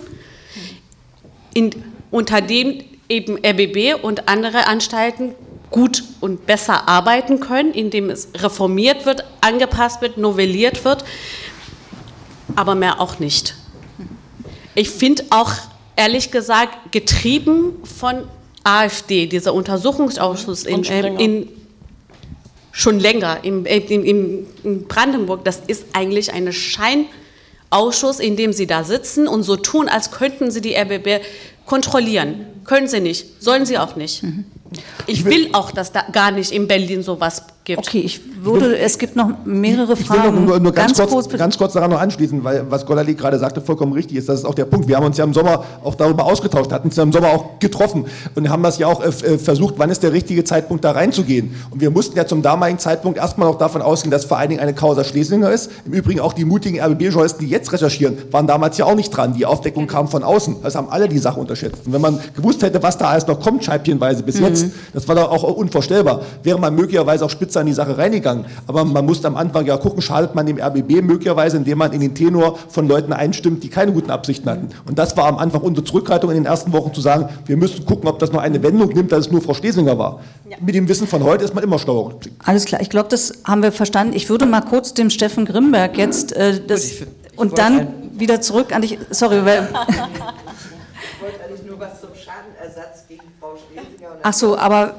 in, 1.55 1.71
unter 2.11 2.43
dem 2.43 2.85
eben 3.09 3.39
RBB 3.43 4.05
und 4.05 4.29
andere 4.29 4.67
Anstalten 4.67 5.35
gut 5.71 6.05
und 6.21 6.45
besser 6.45 6.91
arbeiten 6.91 7.41
können, 7.41 7.73
indem 7.73 8.11
es 8.11 8.29
reformiert 8.35 9.07
wird, 9.07 9.25
angepasst 9.41 10.03
wird, 10.03 10.19
novelliert 10.19 10.85
wird, 10.85 11.03
aber 12.55 12.75
mehr 12.75 13.01
auch 13.01 13.19
nicht. 13.19 13.55
Ich 14.75 14.91
finde 14.91 15.25
auch, 15.31 15.53
ehrlich 15.97 16.33
gesagt, 16.33 16.93
getrieben 16.93 17.77
von 17.83 18.25
AfD, 18.63 19.27
dieser 19.27 19.55
Untersuchungsausschuss 19.55 20.65
in, 20.65 20.85
äh, 20.85 21.07
in 21.17 21.49
schon 22.73 22.99
länger 22.99 23.45
in, 23.45 23.67
in, 23.67 24.47
in, 24.65 24.87
Brandenburg, 24.89 25.45
das 25.45 25.61
ist 25.67 25.85
eigentlich 25.93 26.33
ein 26.33 26.51
Scheinausschuss, 26.53 28.19
in 28.19 28.37
dem 28.37 28.53
sie 28.53 28.67
da 28.67 28.83
sitzen 28.83 29.29
und 29.29 29.43
so 29.43 29.57
tun, 29.57 29.89
als 29.89 30.11
könnten 30.11 30.51
sie 30.51 30.63
die 30.63 30.75
RBB 30.75 31.23
kontrollieren. 31.67 32.47
Können 32.65 32.89
sie 32.89 33.01
nicht, 33.01 33.43
sollen 33.43 33.67
sie 33.67 33.79
auch 33.79 33.95
nicht. 33.95 34.23
Mhm. 34.23 34.47
Ich 35.07 35.25
will 35.27 35.51
auch, 35.53 35.71
dass 35.71 35.93
da 35.93 36.03
gar 36.13 36.31
nicht 36.31 36.51
in 36.51 36.67
Berlin 36.67 37.03
sowas 37.03 37.45
gibt. 37.65 37.79
Okay, 37.79 38.01
ich 38.01 38.21
würde, 38.43 38.79
es 38.79 38.99
gibt 38.99 39.17
noch 39.17 39.31
mehrere 39.45 39.93
ich 39.93 40.07
Fragen. 40.07 40.37
Will 40.37 40.45
nur, 40.45 40.61
nur 40.61 40.73
ganz, 40.73 40.99
ganz, 40.99 41.11
kurz, 41.11 41.29
ganz 41.29 41.57
kurz 41.57 41.73
daran 41.75 41.91
noch 41.91 42.01
anschließen, 42.01 42.43
weil 42.43 42.71
was 42.71 42.85
Golali 42.87 43.15
gerade 43.15 43.39
sagte, 43.39 43.61
vollkommen 43.61 43.93
richtig 43.93 44.19
ist. 44.19 44.29
Das 44.29 44.41
ist 44.41 44.45
auch 44.45 44.55
der 44.55 44.65
Punkt. 44.65 44.89
Wir 44.89 44.97
haben 44.97 45.07
uns 45.07 45.17
ja 45.17 45.25
im 45.25 45.35
Sommer 45.35 45.65
auch 45.85 45.95
darüber 45.95 46.25
ausgetauscht, 46.25 46.73
hatten 46.73 46.89
uns 46.89 46.97
ja 46.97 47.03
im 47.03 47.13
Sommer 47.13 47.29
auch 47.29 47.59
getroffen 47.59 48.07
und 48.35 48.49
haben 48.49 48.63
das 48.63 48.79
ja 48.79 48.87
auch 48.87 49.03
äh, 49.03 49.09
äh, 49.09 49.39
versucht, 49.39 49.75
wann 49.79 49.91
ist 49.91 50.03
der 50.03 50.13
richtige 50.13 50.45
Zeitpunkt, 50.45 50.85
da 50.85 50.93
reinzugehen. 50.93 51.55
Und 51.71 51.81
wir 51.81 51.91
mussten 51.91 52.17
ja 52.17 52.27
zum 52.27 52.43
damaligen 52.43 52.79
Zeitpunkt 52.79 53.19
erstmal 53.19 53.49
auch 53.49 53.59
davon 53.59 53.83
ausgehen, 53.83 54.11
dass 54.11 54.25
vor 54.25 54.39
allen 54.39 54.51
Dingen 54.51 54.61
eine 54.61 54.75
Causa 54.75 55.05
Schlesinger 55.05 55.51
ist. 55.51 55.71
Im 55.87 55.93
Übrigen 55.93 56.21
auch 56.21 56.33
die 56.33 56.45
mutigen 56.45 56.81
RBB-Journalisten, 56.81 57.45
die 57.45 57.51
jetzt 57.51 57.73
recherchieren, 57.73 58.19
waren 58.31 58.47
damals 58.47 58.79
ja 58.79 58.87
auch 58.87 58.95
nicht 58.95 59.11
dran. 59.11 59.35
Die 59.35 59.47
Aufdeckung 59.47 59.87
kam 59.87 60.09
von 60.09 60.23
außen. 60.23 60.57
Das 60.63 60.75
haben 60.75 60.89
alle 60.91 61.09
die 61.09 61.19
Sache 61.19 61.39
unterschätzt. 61.39 61.87
Und 61.87 61.93
wenn 61.93 62.01
man 62.01 62.19
gewusst 62.35 62.63
hätte, 62.63 62.83
was 62.83 62.99
da 62.99 63.09
alles 63.09 63.27
noch 63.27 63.41
kommt, 63.41 63.65
scheibchenweise 63.65 64.23
bis 64.23 64.41
mhm. 64.41 64.47
jetzt, 64.47 64.67
das 64.93 65.07
war 65.07 65.15
doch 65.15 65.31
auch 65.31 65.43
unvorstellbar, 65.45 66.23
wäre 66.43 66.59
man 66.59 66.75
möglicherweise 66.75 67.25
auch 67.25 67.31
spitze 67.53 67.61
an 67.61 67.67
die 67.67 67.73
Sache 67.73 67.99
reingegangen 67.99 68.23
gegangen. 68.23 68.47
Aber 68.67 68.85
man 68.85 69.05
musste 69.05 69.27
am 69.27 69.37
Anfang 69.37 69.67
ja 69.67 69.77
gucken, 69.77 70.01
schadet 70.01 70.35
man 70.35 70.47
dem 70.47 70.59
RBB 70.59 71.03
möglicherweise, 71.03 71.57
indem 71.57 71.79
man 71.79 71.93
in 71.93 72.01
den 72.01 72.15
Tenor 72.15 72.59
von 72.69 72.89
Leuten 72.89 73.13
einstimmt, 73.13 73.63
die 73.63 73.69
keine 73.69 73.93
guten 73.93 74.11
Absichten 74.11 74.49
hatten. 74.49 74.69
Und 74.87 74.99
das 74.99 75.17
war 75.17 75.27
am 75.27 75.39
Anfang 75.39 75.63
unsere 75.63 75.85
Zurückhaltung 75.85 76.31
in 76.31 76.37
den 76.37 76.47
ersten 76.47 76.73
Wochen 76.73 76.95
zu 76.95 77.01
sagen, 77.01 77.29
wir 77.47 77.57
müssen 77.57 77.85
gucken, 77.85 78.09
ob 78.09 78.19
das 78.19 78.33
noch 78.33 78.41
eine 78.41 78.63
Wendung 78.63 78.89
nimmt, 78.91 79.13
dass 79.13 79.27
es 79.27 79.33
nur 79.33 79.43
Frau 79.43 79.55
Schlesinger 79.55 79.99
war. 79.99 80.21
Ja. 80.49 80.57
Mit 80.61 80.75
dem 80.75 80.89
Wissen 80.89 81.07
von 81.07 81.23
heute 81.25 81.45
ist 81.45 81.55
man 81.55 81.65
immer 81.65 81.79
schlauer. 81.79 82.15
Alles 82.45 82.65
klar, 82.65 82.81
ich 82.81 82.91
glaube, 82.91 83.09
das 83.09 83.33
haben 83.45 83.63
wir 83.63 83.73
verstanden. 83.73 84.15
Ich 84.15 84.29
würde 84.31 84.47
mal 84.47 84.63
kurz 84.63 84.95
dem 84.95 85.11
Steffen 85.11 85.45
Grimberg 85.45 85.99
jetzt 85.99 86.33
äh, 86.33 86.61
das 86.65 86.85
ich, 86.85 87.03
ich 87.03 87.39
und 87.39 87.59
dann 87.59 87.89
wieder 88.19 88.41
zurück 88.41 88.75
an 88.75 88.83
dich. 88.83 88.99
Sorry, 89.11 89.45
weil. 89.45 89.63
ich 89.89 91.23
wollte 91.23 91.45
eigentlich 91.45 91.65
nur 91.67 91.81
was 91.81 92.01
zum 92.01 92.11
Schadenersatz 92.15 93.05
gegen 93.09 93.23
Frau 93.41 93.55
Schlesinger. 93.57 94.11
Ach 94.23 94.33
so, 94.33 94.57
aber 94.57 94.95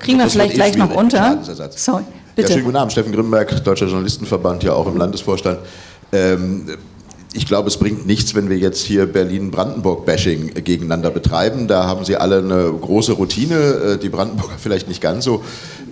kriegen 0.00 0.18
wir 0.18 0.28
vielleicht 0.28 0.52
eh 0.52 0.56
gleich 0.56 0.76
noch 0.76 0.94
unter. 0.94 1.38
Sorry, 1.76 2.02
bitte. 2.34 2.48
Ja, 2.48 2.54
schönen 2.54 2.64
guten 2.64 2.76
Abend, 2.76 2.92
Steffen 2.92 3.12
Grimberg, 3.12 3.62
Deutscher 3.64 3.86
Journalistenverband, 3.86 4.64
ja 4.64 4.72
auch 4.72 4.86
im 4.86 4.96
Landesvorstand. 4.96 5.58
Ähm, 6.12 6.66
ich 7.32 7.46
glaube, 7.46 7.68
es 7.68 7.76
bringt 7.76 8.06
nichts, 8.06 8.34
wenn 8.34 8.48
wir 8.48 8.58
jetzt 8.58 8.82
hier 8.82 9.06
Berlin-Brandenburg-Bashing 9.06 10.54
gegeneinander 10.64 11.10
betreiben. 11.10 11.68
Da 11.68 11.86
haben 11.86 12.04
Sie 12.04 12.16
alle 12.16 12.38
eine 12.38 12.72
große 12.72 13.12
Routine, 13.12 13.54
äh, 13.54 13.98
die 13.98 14.08
Brandenburger 14.08 14.54
vielleicht 14.58 14.88
nicht 14.88 15.00
ganz 15.00 15.24
so. 15.24 15.44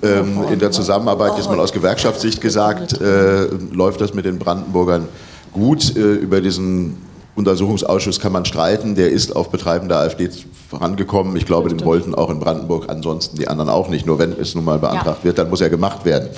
Ähm, 0.03 0.45
in 0.53 0.59
der 0.59 0.71
Zusammenarbeit, 0.71 1.33
jetzt 1.37 1.49
mal 1.49 1.59
aus 1.61 1.73
Gewerkschaftssicht 1.73 2.41
gesagt, 2.41 3.01
äh, 3.01 3.47
läuft 3.73 4.01
das 4.01 4.15
mit 4.15 4.25
den 4.25 4.39
Brandenburgern 4.39 5.09
gut. 5.53 5.97
Äh, 5.97 6.15
über 6.15 6.41
diesen 6.41 6.97
Untersuchungsausschuss 7.39 8.21
kann 8.21 8.33
man 8.33 8.45
streiten, 8.45 8.97
der 8.97 9.11
ist 9.11 9.35
auf 9.35 9.51
Betreiben 9.51 9.89
der 9.89 9.99
AfD 9.99 10.29
vorangekommen. 10.69 11.37
Ich 11.37 11.47
glaube, 11.47 11.69
den 11.69 11.85
wollten 11.85 12.15
auch 12.15 12.31
in 12.31 12.41
Brandenburg 12.41 12.87
ansonsten 12.89 13.37
die 13.37 13.49
anderen 13.49 13.71
auch 13.71 13.89
nicht. 13.89 14.07
Nur 14.07 14.19
wenn 14.19 14.33
es 14.33 14.55
nun 14.55 14.65
mal 14.65 14.79
beantragt 14.79 15.21
ja. 15.21 15.25
wird, 15.25 15.39
dann 15.39 15.49
muss 15.49 15.61
er 15.61 15.71
gemacht 15.71 16.05
werden. 16.05 16.29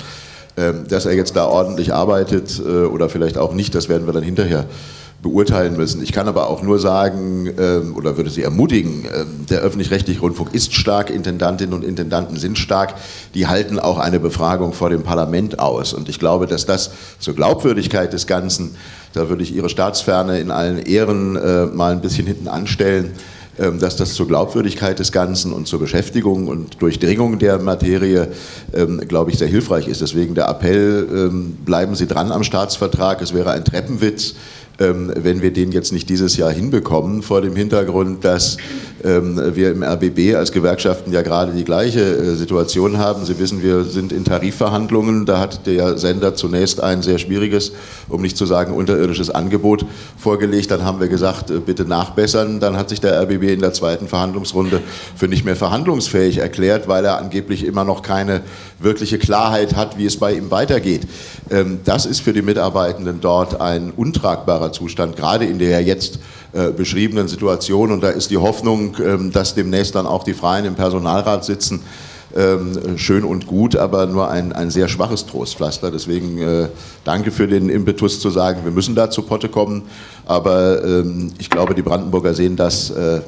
Ähm, 0.57 0.85
dass 0.87 1.05
er 1.05 1.13
jetzt 1.13 1.35
da 1.35 1.45
ordentlich 1.45 1.93
arbeitet 1.93 2.59
äh, 2.59 2.83
oder 2.85 3.09
vielleicht 3.09 3.37
auch 3.37 3.53
nicht, 3.53 3.73
das 3.73 3.89
werden 3.89 4.05
wir 4.05 4.13
dann 4.13 4.23
hinterher 4.23 4.65
beurteilen 5.21 5.77
müssen. 5.77 6.01
Ich 6.01 6.11
kann 6.11 6.27
aber 6.27 6.49
auch 6.49 6.61
nur 6.61 6.79
sagen 6.79 7.49
ähm, 7.57 7.95
oder 7.95 8.17
würde 8.17 8.29
Sie 8.29 8.41
ermutigen, 8.41 9.05
ähm, 9.05 9.45
der 9.49 9.61
öffentlich-rechtliche 9.61 10.19
Rundfunk 10.19 10.53
ist 10.53 10.73
stark, 10.73 11.09
Intendantinnen 11.09 11.73
und 11.73 11.83
Intendanten 11.83 12.37
sind 12.37 12.57
stark, 12.57 12.95
die 13.33 13.47
halten 13.47 13.79
auch 13.79 13.97
eine 13.97 14.19
Befragung 14.19 14.73
vor 14.73 14.89
dem 14.89 15.03
Parlament 15.03 15.59
aus. 15.59 15.93
Und 15.93 16.09
ich 16.09 16.19
glaube, 16.19 16.47
dass 16.47 16.65
das 16.65 16.91
zur 17.19 17.35
Glaubwürdigkeit 17.35 18.11
des 18.13 18.27
Ganzen, 18.27 18.75
da 19.13 19.29
würde 19.29 19.43
ich 19.43 19.55
Ihre 19.55 19.69
Staatsferne 19.69 20.39
in 20.39 20.51
allen 20.51 20.79
Ehren 20.79 21.35
äh, 21.35 21.65
mal 21.65 21.91
ein 21.91 22.01
bisschen 22.01 22.27
hinten 22.27 22.47
anstellen, 22.47 23.11
ähm, 23.59 23.79
dass 23.79 23.95
das 23.95 24.13
zur 24.13 24.27
Glaubwürdigkeit 24.27 24.99
des 24.99 25.11
Ganzen 25.11 25.53
und 25.53 25.67
zur 25.67 25.79
Beschäftigung 25.79 26.47
und 26.47 26.81
Durchdringung 26.81 27.39
der 27.39 27.59
Materie, 27.59 28.29
glaube 29.07 29.31
ich, 29.31 29.37
sehr 29.37 29.49
hilfreich 29.49 29.87
ist. 29.87 30.01
Deswegen 30.01 30.33
der 30.33 30.47
Appell, 30.47 31.29
bleiben 31.65 31.95
Sie 31.95 32.07
dran 32.07 32.31
am 32.31 32.43
Staatsvertrag. 32.43 33.21
Es 33.21 33.33
wäre 33.33 33.51
ein 33.51 33.65
Treppenwitz, 33.65 34.33
ähm, 34.33 34.37
wenn 34.83 35.41
wir 35.41 35.53
den 35.53 35.71
jetzt 35.71 35.91
nicht 35.91 36.09
dieses 36.09 36.37
Jahr 36.37 36.51
hinbekommen, 36.51 37.21
vor 37.21 37.41
dem 37.41 37.55
Hintergrund, 37.55 38.23
dass 38.25 38.57
ähm, 39.03 39.41
wir 39.55 39.71
im 39.71 39.83
RBB 39.83 40.35
als 40.35 40.51
Gewerkschaften 40.51 41.11
ja 41.11 41.21
gerade 41.21 41.53
die 41.53 41.63
gleiche 41.63 42.01
äh, 42.01 42.35
Situation 42.35 42.97
haben. 42.97 43.25
Sie 43.25 43.39
wissen, 43.39 43.63
wir 43.63 43.83
sind 43.83 44.11
in 44.11 44.23
Tarifverhandlungen. 44.23 45.25
Da 45.25 45.39
hat 45.39 45.65
der 45.65 45.97
Sender 45.97 46.35
zunächst 46.35 46.81
ein 46.81 47.01
sehr 47.01 47.17
schwieriges, 47.17 47.71
um 48.09 48.21
nicht 48.21 48.37
zu 48.37 48.45
sagen 48.45 48.73
unterirdisches 48.73 49.29
Angebot 49.29 49.85
vorgelegt. 50.17 50.71
Dann 50.71 50.83
haben 50.83 50.99
wir 50.99 51.07
gesagt, 51.07 51.49
äh, 51.49 51.59
bitte 51.59 51.85
nachbessern. 51.85 52.59
Dann 52.59 52.77
hat 52.77 52.89
sich 52.89 53.01
der 53.01 53.19
RBB 53.21 53.53
in 53.53 53.61
der 53.61 53.73
zweiten 53.73 54.07
Verhandlungsrunde 54.07 54.81
für 55.15 55.27
nicht 55.27 55.45
mehr 55.45 55.55
verhandlungsfähig 55.55 56.37
erklärt, 56.37 56.87
weil 56.87 57.05
er 57.05 57.17
angeblich 57.17 57.65
immer 57.65 57.83
noch 57.83 58.01
keine 58.01 58.41
wirkliche 58.79 59.17
Klarheit 59.17 59.75
hat, 59.75 59.97
wie 59.97 60.05
es 60.05 60.17
bei 60.17 60.33
ihm 60.33 60.51
weitergeht. 60.51 61.07
Ähm, 61.49 61.79
das 61.85 62.05
ist 62.05 62.21
für 62.21 62.33
die 62.33 62.41
Mitarbeitenden 62.41 63.19
dort 63.21 63.59
ein 63.61 63.91
untragbarer 63.91 64.70
Zustand, 64.71 65.15
gerade 65.15 65.45
in 65.45 65.59
der 65.59 65.81
jetzt 65.81 66.19
äh, 66.53 66.71
beschriebenen 66.71 67.29
Situation. 67.29 67.91
Und 67.91 68.03
da 68.03 68.09
ist 68.09 68.29
die 68.29 68.37
Hoffnung, 68.37 68.97
ähm, 69.01 69.31
dass 69.31 69.55
demnächst 69.55 69.95
dann 69.95 70.05
auch 70.05 70.23
die 70.23 70.33
Freien 70.33 70.65
im 70.65 70.75
Personalrat 70.75 71.45
sitzen, 71.45 71.81
ähm, 72.35 72.97
schön 72.97 73.23
und 73.23 73.47
gut, 73.47 73.77
aber 73.77 74.05
nur 74.05 74.29
ein, 74.29 74.51
ein 74.51 74.69
sehr 74.69 74.89
schwaches 74.89 75.25
Trostpflaster. 75.25 75.91
Deswegen 75.91 76.37
äh, 76.39 76.67
danke 77.05 77.31
für 77.31 77.47
den 77.47 77.69
Impetus 77.69 78.19
zu 78.19 78.29
sagen, 78.29 78.65
wir 78.65 78.71
müssen 78.71 78.95
da 78.95 79.09
zu 79.09 79.21
Potte 79.21 79.47
kommen. 79.47 79.83
Aber 80.25 81.03
ich 81.39 81.49
glaube, 81.49 81.73
die 81.73 81.81
Brandenburger 81.81 82.33
sehen 82.33 82.55
das, 82.55 82.89
äh, 82.91 83.21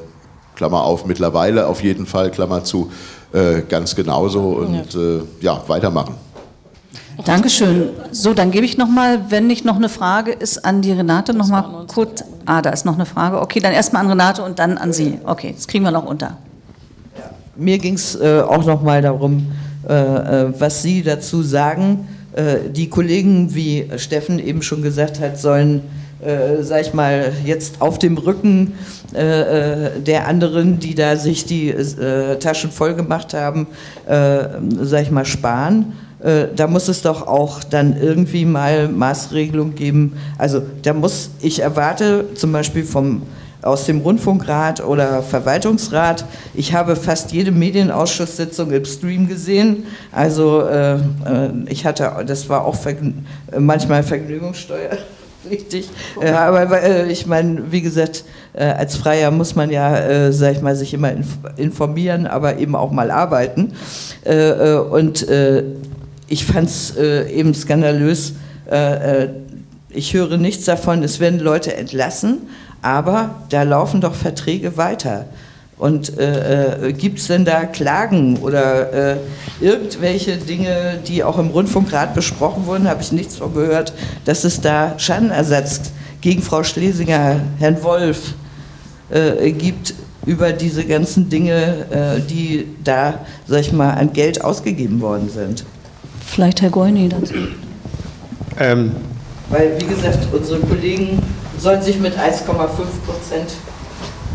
Klammer 0.54 0.84
auf, 0.84 1.04
mittlerweile 1.04 1.66
auf 1.66 1.82
jeden 1.82 2.06
Fall, 2.06 2.30
Klammer 2.30 2.62
zu, 2.62 2.90
ganz 3.68 3.96
genauso 3.96 4.40
und 4.50 4.96
ja, 5.40 5.60
weitermachen. 5.66 6.14
Dankeschön. 7.24 7.90
So, 8.10 8.34
dann 8.34 8.50
gebe 8.50 8.66
ich 8.66 8.76
nochmal, 8.76 9.30
wenn 9.30 9.46
nicht 9.46 9.64
noch 9.64 9.76
eine 9.76 9.88
Frage 9.88 10.32
ist, 10.32 10.64
an 10.64 10.82
die 10.82 10.92
Renate 10.92 11.32
nochmal 11.32 11.86
kurz. 11.86 12.24
Ah, 12.44 12.60
da 12.60 12.70
ist 12.70 12.84
noch 12.84 12.94
eine 12.94 13.06
Frage. 13.06 13.40
Okay, 13.40 13.60
dann 13.60 13.72
erstmal 13.72 14.02
an 14.02 14.08
Renate 14.08 14.42
und 14.42 14.58
dann 14.58 14.78
an 14.78 14.92
Sie. 14.92 15.18
Okay, 15.24 15.52
das 15.54 15.68
kriegen 15.68 15.84
wir 15.84 15.90
noch 15.90 16.04
unter. 16.04 16.36
Mir 17.56 17.78
ging 17.78 17.94
es 17.94 18.16
äh, 18.16 18.40
auch 18.40 18.64
nochmal 18.64 19.00
darum, 19.00 19.52
äh, 19.88 19.94
äh, 19.94 20.52
was 20.58 20.82
Sie 20.82 21.02
dazu 21.02 21.42
sagen. 21.42 22.08
Äh, 22.32 22.70
die 22.70 22.88
Kollegen, 22.88 23.54
wie 23.54 23.88
Steffen 23.96 24.40
eben 24.40 24.62
schon 24.62 24.82
gesagt 24.82 25.20
hat, 25.20 25.38
sollen, 25.38 25.82
äh, 26.20 26.62
sag 26.62 26.80
ich 26.80 26.94
mal, 26.94 27.32
jetzt 27.44 27.80
auf 27.80 28.00
dem 28.00 28.18
Rücken 28.18 28.74
äh, 29.14 29.20
äh 29.20 30.00
der 30.00 30.26
anderen, 30.26 30.80
die 30.80 30.96
da 30.96 31.16
sich 31.16 31.44
die 31.44 31.72
Taschen 32.40 32.72
voll 32.72 32.94
gemacht 32.94 33.34
haben, 33.34 33.68
sag 34.06 35.02
ich 35.02 35.10
mal, 35.10 35.24
sparen. 35.24 35.92
Äh, 36.24 36.48
da 36.56 36.66
muss 36.66 36.88
es 36.88 37.02
doch 37.02 37.26
auch 37.26 37.62
dann 37.62 38.00
irgendwie 38.00 38.46
mal 38.46 38.88
Maßregelung 38.88 39.74
geben. 39.74 40.16
Also 40.38 40.62
da 40.82 40.94
muss, 40.94 41.30
ich 41.40 41.60
erwarte 41.60 42.34
zum 42.34 42.52
Beispiel 42.52 42.84
vom 42.84 43.22
aus 43.60 43.86
dem 43.86 44.00
Rundfunkrat 44.00 44.84
oder 44.84 45.22
Verwaltungsrat. 45.22 46.26
Ich 46.52 46.74
habe 46.74 46.96
fast 46.96 47.32
jede 47.32 47.50
Medienausschusssitzung 47.50 48.70
im 48.72 48.84
Stream 48.84 49.26
gesehen. 49.26 49.84
Also 50.12 50.62
äh, 50.62 50.96
äh 50.96 50.98
ich 51.68 51.86
hatte, 51.86 52.12
das 52.26 52.48
war 52.48 52.64
auch 52.64 52.74
Vergn 52.74 53.26
manchmal 53.58 54.02
Vergnügungssteuer. 54.02 54.98
Richtig. 55.50 55.90
Okay. 56.16 56.28
Äh, 56.28 56.32
aber 56.32 56.82
äh, 56.82 57.10
ich 57.10 57.26
meine, 57.26 57.70
wie 57.70 57.82
gesagt, 57.82 58.24
als 58.54 58.96
Freier 58.96 59.30
muss 59.32 59.56
man 59.56 59.68
ja, 59.68 59.98
äh, 59.98 60.32
sag 60.32 60.52
ich 60.52 60.62
mal, 60.62 60.76
sich 60.76 60.94
immer 60.94 61.10
inf 61.10 61.38
informieren, 61.56 62.26
aber 62.26 62.58
eben 62.58 62.76
auch 62.76 62.92
mal 62.92 63.10
arbeiten. 63.10 63.72
und 64.90 65.26
ich 66.34 66.44
fand 66.46 66.68
es 66.68 66.96
äh, 66.96 67.30
eben 67.30 67.54
skandalös. 67.54 68.32
Äh, 68.68 69.22
äh, 69.22 69.28
ich 69.90 70.14
höre 70.14 70.36
nichts 70.36 70.64
davon, 70.64 71.04
es 71.04 71.20
werden 71.20 71.38
Leute 71.38 71.76
entlassen, 71.76 72.38
aber 72.82 73.36
da 73.50 73.62
laufen 73.62 74.00
doch 74.00 74.16
Verträge 74.16 74.76
weiter. 74.76 75.26
Und 75.78 76.18
äh, 76.18 76.88
äh 76.88 76.92
gibt 76.92 77.20
es 77.20 77.28
denn 77.28 77.44
da 77.44 77.66
Klagen 77.66 78.38
oder 78.38 79.12
äh, 79.12 79.16
irgendwelche 79.60 80.36
Dinge, 80.36 80.98
die 81.06 81.22
auch 81.22 81.38
im 81.38 81.50
Rundfunkrat 81.50 82.14
besprochen 82.14 82.66
wurden, 82.66 82.88
habe 82.88 83.00
ich 83.00 83.12
nichts 83.12 83.36
von 83.36 83.54
gehört, 83.54 83.92
dass 84.24 84.42
es 84.42 84.60
da 84.60 84.98
Schadenersatz 84.98 85.92
gegen 86.20 86.42
Frau 86.42 86.64
Schlesinger, 86.64 87.40
Herrn 87.60 87.82
Wolf 87.84 88.34
gibt 89.58 89.94
über 90.24 90.52
diese 90.52 90.84
ganzen 90.84 91.28
Dinge, 91.28 92.22
die 92.30 92.66
da, 92.82 93.20
sag 93.46 93.60
ich 93.60 93.72
mal, 93.72 93.90
an 93.90 94.14
Geld 94.14 94.42
ausgegeben 94.42 95.02
worden 95.02 95.28
sind. 95.28 95.64
Vielleicht 96.34 96.62
Herr 96.62 96.70
Goini 96.70 97.08
dazu. 97.08 97.34
Ähm, 98.58 98.90
Weil, 99.50 99.80
wie 99.80 99.86
gesagt, 99.86 100.26
unsere 100.32 100.58
Kollegen 100.58 101.22
sollen 101.58 101.80
sich 101.80 102.00
mit 102.00 102.14
1,5 102.14 102.44
Prozent 103.06 103.52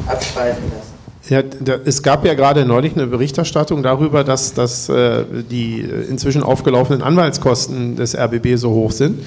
abschreiben 0.07 0.63
lassen. 0.63 0.93
Ja, 1.27 1.41
da, 1.41 1.75
es 1.83 2.01
gab 2.01 2.25
ja 2.25 2.35
gerade 2.35 2.65
neulich 2.65 2.95
eine 2.95 3.05
Berichterstattung 3.07 3.83
darüber, 3.83 4.23
dass, 4.23 4.53
dass 4.53 4.87
äh, 4.87 5.25
die 5.51 5.81
inzwischen 5.81 6.41
aufgelaufenen 6.41 7.01
Anwaltskosten 7.01 7.97
des 7.97 8.17
RBB 8.17 8.55
so 8.55 8.71
hoch 8.71 8.91
sind. 8.91 9.19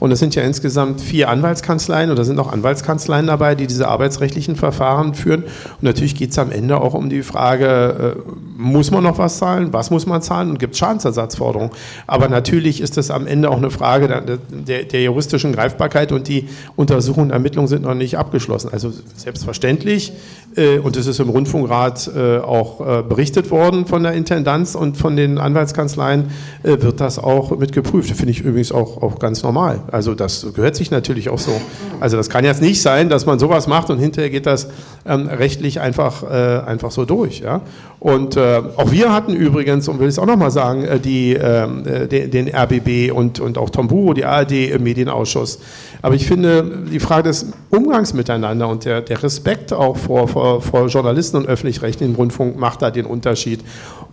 Und 0.00 0.10
es 0.10 0.18
sind 0.18 0.34
ja 0.34 0.42
insgesamt 0.42 1.00
vier 1.00 1.28
Anwaltskanzleien 1.28 2.10
oder 2.10 2.24
sind 2.24 2.38
auch 2.40 2.50
Anwaltskanzleien 2.50 3.26
dabei, 3.26 3.54
die 3.54 3.66
diese 3.66 3.86
arbeitsrechtlichen 3.86 4.56
Verfahren 4.56 5.14
führen. 5.14 5.44
Und 5.44 5.82
natürlich 5.82 6.16
geht 6.16 6.30
es 6.30 6.38
am 6.38 6.50
Ende 6.50 6.80
auch 6.80 6.94
um 6.94 7.10
die 7.10 7.22
Frage, 7.22 8.16
äh, 8.16 8.30
muss 8.56 8.90
man 8.90 9.04
noch 9.04 9.18
was 9.18 9.38
zahlen, 9.38 9.72
was 9.72 9.90
muss 9.90 10.06
man 10.06 10.22
zahlen 10.22 10.50
und 10.50 10.58
gibt 10.58 10.72
es 10.72 10.78
Schadensersatzforderungen. 10.78 11.70
Aber 12.06 12.28
natürlich 12.28 12.80
ist 12.80 12.96
das 12.96 13.10
am 13.10 13.26
Ende 13.26 13.50
auch 13.50 13.58
eine 13.58 13.70
Frage 13.70 14.08
der, 14.08 14.20
der, 14.20 14.84
der 14.84 15.02
juristischen 15.02 15.52
Greifbarkeit 15.52 16.12
und 16.12 16.28
die 16.28 16.48
Untersuchungen 16.76 17.26
und 17.26 17.32
Ermittlungen 17.32 17.68
sind 17.68 17.82
noch 17.82 17.94
nicht 17.94 18.16
abgeschlossen. 18.18 18.70
Also 18.72 18.92
selbstverständlich, 19.16 20.12
äh, 20.56 20.78
und 20.78 20.96
es 20.96 21.06
ist 21.06 21.20
im 21.20 21.28
Rundfunkrat 21.28 22.10
äh, 22.14 22.38
auch 22.38 22.80
äh, 22.80 23.02
berichtet 23.02 23.50
worden 23.50 23.86
von 23.86 24.02
der 24.02 24.12
Intendanz 24.12 24.74
und 24.74 24.96
von 24.96 25.16
den 25.16 25.38
Anwaltskanzleien, 25.38 26.30
äh, 26.62 26.80
wird 26.80 27.00
das 27.00 27.18
auch 27.18 27.56
mit 27.58 27.72
geprüft. 27.72 28.10
Finde 28.10 28.30
ich 28.30 28.40
übrigens 28.40 28.72
auch, 28.72 29.02
auch 29.02 29.18
ganz 29.18 29.42
normal. 29.42 29.80
Also 29.92 30.14
das 30.14 30.46
gehört 30.54 30.76
sich 30.76 30.90
natürlich 30.90 31.28
auch 31.28 31.38
so. 31.38 31.52
Also 32.00 32.16
das 32.16 32.28
kann 32.28 32.44
jetzt 32.44 32.62
nicht 32.62 32.80
sein, 32.80 33.08
dass 33.08 33.26
man 33.26 33.38
sowas 33.38 33.66
macht 33.66 33.90
und 33.90 33.98
hinterher 33.98 34.30
geht 34.30 34.46
das 34.46 34.68
ähm, 35.06 35.26
rechtlich 35.26 35.80
einfach, 35.80 36.22
äh, 36.22 36.60
einfach 36.66 36.90
so 36.90 37.04
durch. 37.04 37.40
Ja? 37.40 37.60
Und 37.98 38.36
äh, 38.36 38.62
auch 38.76 38.90
wir 38.90 39.12
hatten 39.12 39.34
übrigens, 39.34 39.86
und 39.88 39.98
will 39.98 40.08
ich 40.08 40.14
es 40.14 40.18
auch 40.18 40.26
nochmal 40.26 40.50
sagen, 40.50 40.84
äh, 40.84 40.98
die, 40.98 41.34
ähm, 41.34 41.86
äh, 41.86 42.06
den, 42.06 42.30
den, 42.30 42.48
RBB 42.48 43.12
und, 43.12 43.40
und 43.40 43.58
auch 43.58 43.70
Tomburo, 43.70 44.14
die 44.14 44.24
ARD 44.24 44.70
im 44.70 44.82
Medienausschuss. 44.84 45.58
Aber 46.00 46.14
ich 46.14 46.26
finde, 46.26 46.84
die 46.90 47.00
Frage 47.00 47.24
des 47.24 47.46
Umgangs 47.68 48.14
miteinander 48.14 48.68
und 48.68 48.84
der, 48.84 49.02
der 49.02 49.22
Respekt 49.22 49.72
auch 49.72 49.96
vor, 49.96 50.28
vor, 50.28 50.62
vor 50.62 50.86
Journalisten 50.86 51.36
und 51.36 51.46
öffentlich-rechtlichen 51.46 52.14
Rundfunk 52.14 52.58
macht 52.58 52.82
da 52.82 52.90
den 52.90 53.04
Unterschied. 53.04 53.60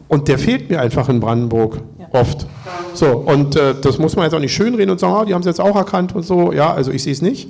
Und 0.10 0.28
der 0.28 0.38
fehlt 0.38 0.70
mir 0.70 0.80
einfach 0.82 1.10
in 1.10 1.20
Brandenburg 1.20 1.80
oft. 2.12 2.48
So, 2.94 3.08
und 3.08 3.56
äh, 3.56 3.76
das 3.80 3.98
muss 3.98 4.16
man 4.16 4.26
jetzt 4.26 4.34
auch 4.34 4.40
nicht 4.40 4.54
schönreden 4.54 4.90
und 4.90 5.00
sagen, 5.00 5.14
oh, 5.20 5.26
die 5.26 5.34
haben 5.34 5.42
es 5.42 5.48
jetzt 5.48 5.62
auch 5.62 5.76
erkannt 5.76 6.16
und 6.16 6.24
so. 6.24 6.52
Ja, 6.52 6.74
also 6.74 6.92
ich 6.92 7.04
sehe 7.04 7.14
es 7.14 7.22
nicht. 7.22 7.48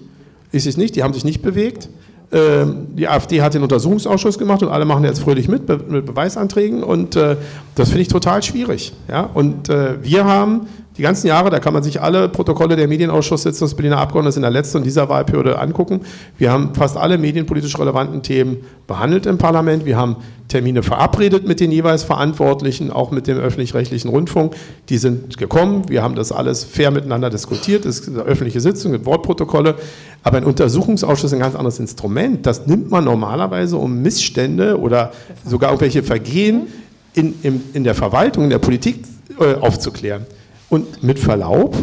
Ich 0.52 0.64
sehe 0.64 0.70
es 0.70 0.78
nicht, 0.78 0.96
die 0.96 1.04
haben 1.04 1.14
sich 1.14 1.26
nicht 1.26 1.42
bewegt. 1.42 1.90
Ähm, 2.30 2.88
die 2.96 3.08
AfD 3.08 3.42
hat 3.42 3.54
den 3.54 3.64
Untersuchungsausschuss 3.64 4.38
gemacht 4.38 4.62
und 4.62 4.68
alle 4.68 4.84
machen 4.84 5.06
jetzt 5.06 5.20
fröhlich 5.20 5.48
mit, 5.48 5.70
mit 5.90 6.06
Beweisanträgen 6.06 6.84
und 6.84 7.16
äh, 7.16 7.38
das 7.76 7.90
finde 7.90 8.02
ich 8.02 8.10
total 8.10 8.44
schwierig. 8.44 8.92
Ja? 9.08 9.30
Und 9.34 9.70
äh, 9.70 10.04
wir 10.04 10.26
haben 10.26 10.68
die 10.98 11.04
ganzen 11.04 11.28
Jahre, 11.28 11.52
da 11.52 11.60
kann 11.60 11.74
man 11.74 11.84
sich 11.84 12.02
alle 12.02 12.28
Protokolle 12.28 12.76
der 12.76 12.88
Medienausschusssitzung 12.88 13.68
des 13.68 13.76
Berliner 13.76 14.00
Abgeordneten 14.00 14.40
in 14.40 14.42
der 14.42 14.52
letzten 14.52 14.78
und 14.78 14.84
dieser 14.84 15.10
Wahlperiode 15.10 15.60
angucken. 15.60 16.02
Wir 16.40 16.52
haben 16.52 16.74
fast 16.74 16.98
alle 16.98 17.20
medienpolitisch 17.20 17.78
relevanten 17.78 18.24
Themen 18.24 18.58
behandelt 18.88 19.28
im 19.28 19.38
Parlament. 19.38 19.86
Wir 19.86 19.96
haben 19.96 20.16
Termine 20.48 20.82
verabredet 20.82 21.48
mit 21.48 21.60
den 21.60 21.72
jeweils 21.72 22.04
Verantwortlichen, 22.04 22.92
auch 22.92 23.12
mit 23.12 23.28
dem 23.28 23.38
öffentlich-rechtlichen 23.38 24.10
Rundfunk. 24.10 24.56
Die 24.90 24.98
sind 24.98 25.38
gekommen. 25.38 25.88
Wir 25.88 26.02
haben 26.02 26.16
das 26.16 26.32
alles 26.32 26.64
fair 26.64 26.90
miteinander 26.90 27.30
diskutiert. 27.30 27.86
Es 27.86 28.00
ist 28.00 28.10
eine 28.10 28.22
öffentliche 28.22 28.60
Sitzung 28.60 28.92
mit 28.92 29.06
Wortprotokolle. 29.06 29.76
Aber 30.24 30.38
ein 30.38 30.46
Untersuchungsausschuss 30.46 31.26
ist 31.26 31.34
ein 31.34 31.42
ganz 31.42 31.54
anderes 31.54 31.80
Instrument. 31.80 32.46
Das 32.46 32.66
nimmt 32.66 32.90
man 32.90 33.04
normalerweise, 33.04 33.78
um 33.78 34.02
Missstände 34.02 34.80
oder 34.80 35.12
sogar 35.46 35.70
irgendwelche 35.70 36.02
Vergehen 36.02 36.68
in, 37.14 37.36
in, 37.44 37.62
in 37.74 37.84
der 37.84 37.94
Verwaltung, 37.94 38.46
in 38.46 38.50
der 38.50 38.60
Politik 38.60 39.04
äh, 39.40 39.56
aufzuklären. 39.56 40.26
Und 40.70 41.04
mit 41.04 41.20
Verlaub, 41.20 41.76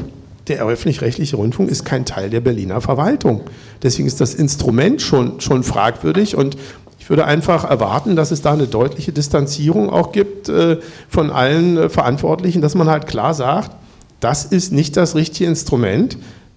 der 0.48 0.64
öffentlich-rechtliche 0.64 1.36
Rundfunk 1.36 1.70
ist 1.70 1.84
kein 1.84 2.04
Teil 2.04 2.30
der 2.30 2.40
Berliner 2.40 2.80
Verwaltung. 2.80 3.42
Deswegen 3.82 4.06
ist 4.06 4.20
das 4.20 4.34
Instrument 4.34 5.00
schon, 5.00 5.40
schon 5.40 5.62
fragwürdig 5.62 6.36
und 6.36 6.56
ich 6.98 7.10
würde 7.10 7.26
einfach 7.26 7.68
erwarten, 7.68 8.16
dass 8.16 8.30
es 8.30 8.40
da 8.40 8.54
eine 8.54 8.66
deutliche 8.66 9.12
Distanzierung 9.12 9.90
auch 9.90 10.12
gibt 10.12 10.48
äh, 10.48 10.78
von 11.08 11.30
allen 11.30 11.76
äh, 11.76 11.88
Verantwortlichen, 11.90 12.62
dass 12.62 12.74
man 12.74 12.88
halt 12.88 13.06
klar 13.06 13.34
sagt, 13.34 13.72
das 14.20 14.46
ist 14.46 14.72
nicht 14.72 14.96
das 14.96 15.14
richtige 15.14 15.50
Instrument. 15.50 16.16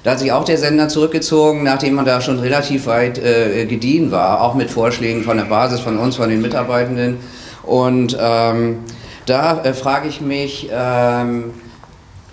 Da 0.03 0.11
hat 0.11 0.19
sich 0.19 0.31
auch 0.31 0.43
der 0.43 0.57
Sender 0.57 0.87
zurückgezogen, 0.87 1.63
nachdem 1.63 1.95
man 1.95 2.05
da 2.05 2.21
schon 2.21 2.37
relativ 2.39 2.85
weit 2.85 3.17
äh, 3.17 3.65
gediehen 3.65 4.11
war, 4.11 4.41
auch 4.41 4.53
mit 4.53 4.69
Vorschlägen 4.69 5.23
von 5.23 5.37
der 5.37 5.45
Basis, 5.45 5.79
von 5.79 5.97
uns, 5.97 6.17
von 6.17 6.29
den 6.29 6.41
Mitarbeitenden. 6.41 7.17
Und 7.65 8.17
ähm, 8.19 8.79
da 9.25 9.63
äh, 9.63 9.73
frage 9.73 10.07
ich 10.07 10.21
mich, 10.21 10.69
ähm, 10.71 11.53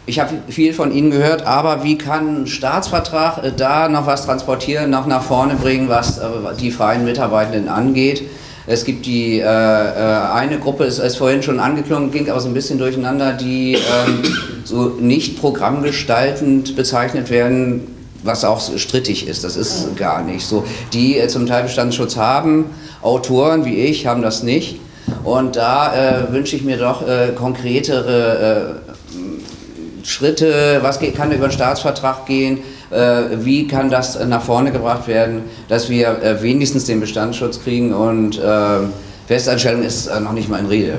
ich 0.05 0.19
habe 0.19 0.35
viel 0.49 0.75
von 0.75 0.93
Ihnen 0.93 1.11
gehört, 1.11 1.47
aber 1.47 1.85
wie 1.85 1.97
kann 1.97 2.43
ein 2.43 2.47
Staatsvertrag 2.47 3.45
äh, 3.45 3.53
da 3.57 3.89
noch 3.89 4.07
was 4.07 4.27
transportieren, 4.27 4.91
noch 4.91 5.07
nach 5.07 5.23
vorne 5.23 5.55
bringen, 5.55 5.89
was 5.89 6.19
äh, 6.19 6.25
die 6.61 6.71
freien 6.71 7.05
Mitarbeitenden 7.05 7.69
angeht? 7.69 8.23
Es 8.67 8.85
gibt 8.85 9.07
die 9.07 9.41
äh, 9.41 9.45
äh 9.45 10.33
eine 10.33 10.59
Gruppe, 10.59 10.85
ist, 10.85 10.99
ist 10.99 11.17
vorhin 11.17 11.43
schon 11.43 11.61
angeklungen, 11.61 12.11
ging 12.11 12.29
aber 12.31 12.41
so 12.41 12.49
ein 12.49 12.55
bisschen 12.55 12.79
durcheinander, 12.79 13.33
die 13.33 13.75
ähm, 13.75 14.23
so 14.65 14.97
nicht 15.01 15.41
programmgestaltend 15.41 16.77
bezeichnet 16.77 17.31
werden, 17.31 17.89
was 18.23 18.45
auch 18.45 18.61
strittig 18.77 19.27
ist. 19.27 19.45
Das 19.45 19.57
ist 19.57 19.97
gar 19.97 20.23
nicht 20.23 20.47
so. 20.47 20.65
Die 20.93 21.19
äh, 21.19 21.29
zum 21.29 21.47
Teil 21.47 21.65
Bestandsschutz 21.65 22.17
haben, 22.17 22.67
Autoren 23.03 23.65
wie 23.65 23.77
ich 23.77 24.07
haben 24.07 24.23
das 24.23 24.43
nicht. 24.43 24.79
Und 25.24 25.57
da 25.57 25.95
äh, 25.95 26.33
wünsche 26.33 26.57
ich 26.57 26.62
mir 26.62 26.77
doch 26.77 27.07
äh, 27.07 27.33
konkretere 27.35 28.79
äh, 28.83 30.07
Schritte, 30.07 30.81
was 30.83 30.99
geht, 30.99 31.16
kann 31.16 31.31
über 31.33 31.45
einen 31.45 31.53
Staatsvertrag 31.53 32.27
gehen, 32.27 32.59
äh, 32.91 33.23
wie 33.39 33.66
kann 33.66 33.91
das 33.91 34.19
nach 34.27 34.43
vorne 34.43 34.73
gebracht 34.73 35.07
werden, 35.07 35.43
dass 35.69 35.89
wir 35.89 36.23
äh, 36.23 36.43
wenigstens 36.43 36.85
den 36.85 37.01
Bestandsschutz 37.01 37.62
kriegen 37.62 37.95
und 37.95 38.39
äh, 38.39 38.79
Festanstellung 39.27 39.83
ist 39.83 40.11
noch 40.20 40.33
nicht 40.33 40.49
mal 40.49 40.59
in 40.59 40.66
Rede 40.66 40.99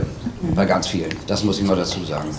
bei 0.55 0.65
ganz 0.65 0.87
vielen. 0.87 1.11
Das 1.27 1.43
muss 1.43 1.59
ich 1.59 1.65
mal 1.65 1.75
dazu 1.75 2.03
sagen. 2.03 2.29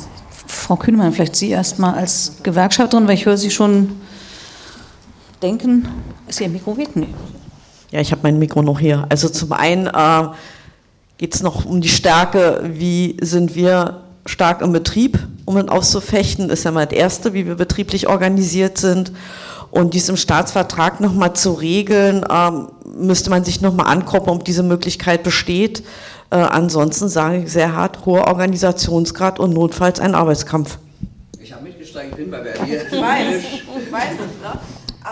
Frau 0.46 0.76
Kühnemann, 0.76 1.12
vielleicht 1.12 1.36
Sie 1.36 1.50
erst 1.50 1.78
mal 1.78 1.94
als 1.94 2.36
Gewerkschafterin, 2.42 3.06
weil 3.06 3.14
ich 3.14 3.26
höre 3.26 3.36
Sie 3.36 3.50
schon 3.50 3.92
denken, 5.42 5.86
ist 6.26 6.40
Ihr 6.40 6.48
Mikro 6.48 6.76
weg? 6.76 6.88
Nee. 6.94 7.08
Ja, 7.90 8.00
ich 8.00 8.10
habe 8.10 8.22
mein 8.24 8.38
Mikro 8.38 8.62
noch 8.62 8.80
hier. 8.80 9.06
Also 9.08 9.28
zum 9.28 9.52
einen 9.52 9.88
geht 11.18 11.34
es 11.34 11.42
noch 11.42 11.64
um 11.64 11.80
die 11.80 11.88
Stärke, 11.88 12.60
wie 12.64 13.16
sind 13.20 13.54
wir 13.54 14.02
stark 14.26 14.62
im 14.62 14.72
Betrieb, 14.72 15.18
um 15.44 15.58
ihn 15.58 15.68
auszufechten, 15.68 16.50
ist 16.50 16.64
ja 16.64 16.70
mal 16.70 16.86
das 16.86 16.98
Erste, 16.98 17.34
wie 17.34 17.46
wir 17.46 17.54
betrieblich 17.56 18.08
organisiert 18.08 18.78
sind. 18.78 19.12
Und 19.70 19.94
dies 19.94 20.08
im 20.08 20.16
Staatsvertrag 20.16 21.00
nochmal 21.00 21.34
zu 21.34 21.52
regeln, 21.52 22.24
ähm, 22.30 22.68
müsste 22.96 23.30
man 23.30 23.44
sich 23.44 23.60
nochmal 23.60 23.92
angucken, 23.92 24.30
ob 24.30 24.44
diese 24.44 24.62
Möglichkeit 24.62 25.24
besteht. 25.24 25.82
Äh, 26.30 26.36
ansonsten 26.36 27.08
sage 27.08 27.38
ich 27.38 27.52
sehr 27.52 27.74
hart, 27.74 28.06
hoher 28.06 28.28
Organisationsgrad 28.28 29.40
und 29.40 29.52
notfalls 29.52 30.00
ein 30.00 30.14
Arbeitskampf. 30.14 30.78
Ich 31.40 31.52
habe 31.52 31.64
mitgesteigt, 31.64 32.12
ich 32.12 32.16
bin 32.16 32.30
bei 32.30 32.40
Berlin. 32.40 32.80
Ich 32.86 32.92
weiß, 32.92 33.42
ich 33.84 33.92
weiß 33.92 34.12
es, 34.12 34.42
ne? 34.42 34.60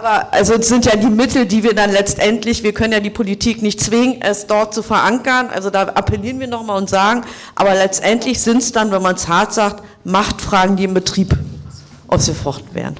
Aber 0.03 0.33
also 0.33 0.55
es 0.55 0.66
sind 0.66 0.85
ja 0.85 0.97
die 0.97 1.07
Mittel, 1.07 1.47
die 1.47 1.62
wir 1.62 1.77
dann 1.77 1.93
letztendlich, 1.93 2.65
wir 2.65 2.73
können 2.73 2.93
ja 2.93 2.99
die 2.99 3.11
Politik 3.11 3.62
nicht 3.62 3.81
zwingen, 3.81 4.20
es 4.20 4.49
dort 4.49 4.74
zu 4.74 4.83
verankern. 4.83 5.49
Also 5.55 5.70
da 5.70 5.83
appellieren 5.83 6.41
wir 6.41 6.49
nochmal 6.49 6.77
und 6.79 6.91
sagen, 6.91 7.23
aber 7.55 7.74
letztendlich 7.74 8.41
sind 8.41 8.59
es 8.59 8.73
dann, 8.73 8.91
wenn 8.91 9.01
man 9.01 9.15
es 9.15 9.29
hart 9.29 9.55
sagt, 9.55 9.85
Machtfragen, 10.03 10.74
die 10.74 10.85
im 10.85 10.95
Betrieb 10.95 11.39
ausgefochten 12.09 12.74
werden. 12.74 12.97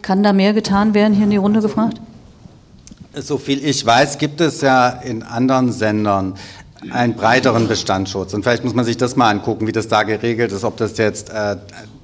Kann 0.00 0.22
da 0.22 0.32
mehr 0.32 0.54
getan 0.54 0.94
werden, 0.94 1.12
hier 1.12 1.24
in 1.24 1.30
die 1.30 1.36
Runde 1.36 1.60
gefragt? 1.60 2.00
So 3.14 3.36
viel 3.36 3.62
ich 3.62 3.84
weiß, 3.84 4.16
gibt 4.16 4.40
es 4.40 4.62
ja 4.62 4.88
in 4.88 5.22
anderen 5.22 5.70
Sendern 5.70 6.34
einen 6.90 7.14
breiteren 7.14 7.68
Bestandsschutz. 7.68 8.32
Und 8.32 8.42
vielleicht 8.42 8.64
muss 8.64 8.72
man 8.72 8.86
sich 8.86 8.96
das 8.96 9.16
mal 9.16 9.28
angucken, 9.28 9.66
wie 9.66 9.72
das 9.72 9.88
da 9.88 10.02
geregelt 10.02 10.52
ist, 10.52 10.64
ob 10.64 10.78
das 10.78 10.96
jetzt 10.96 11.28
äh, 11.28 11.56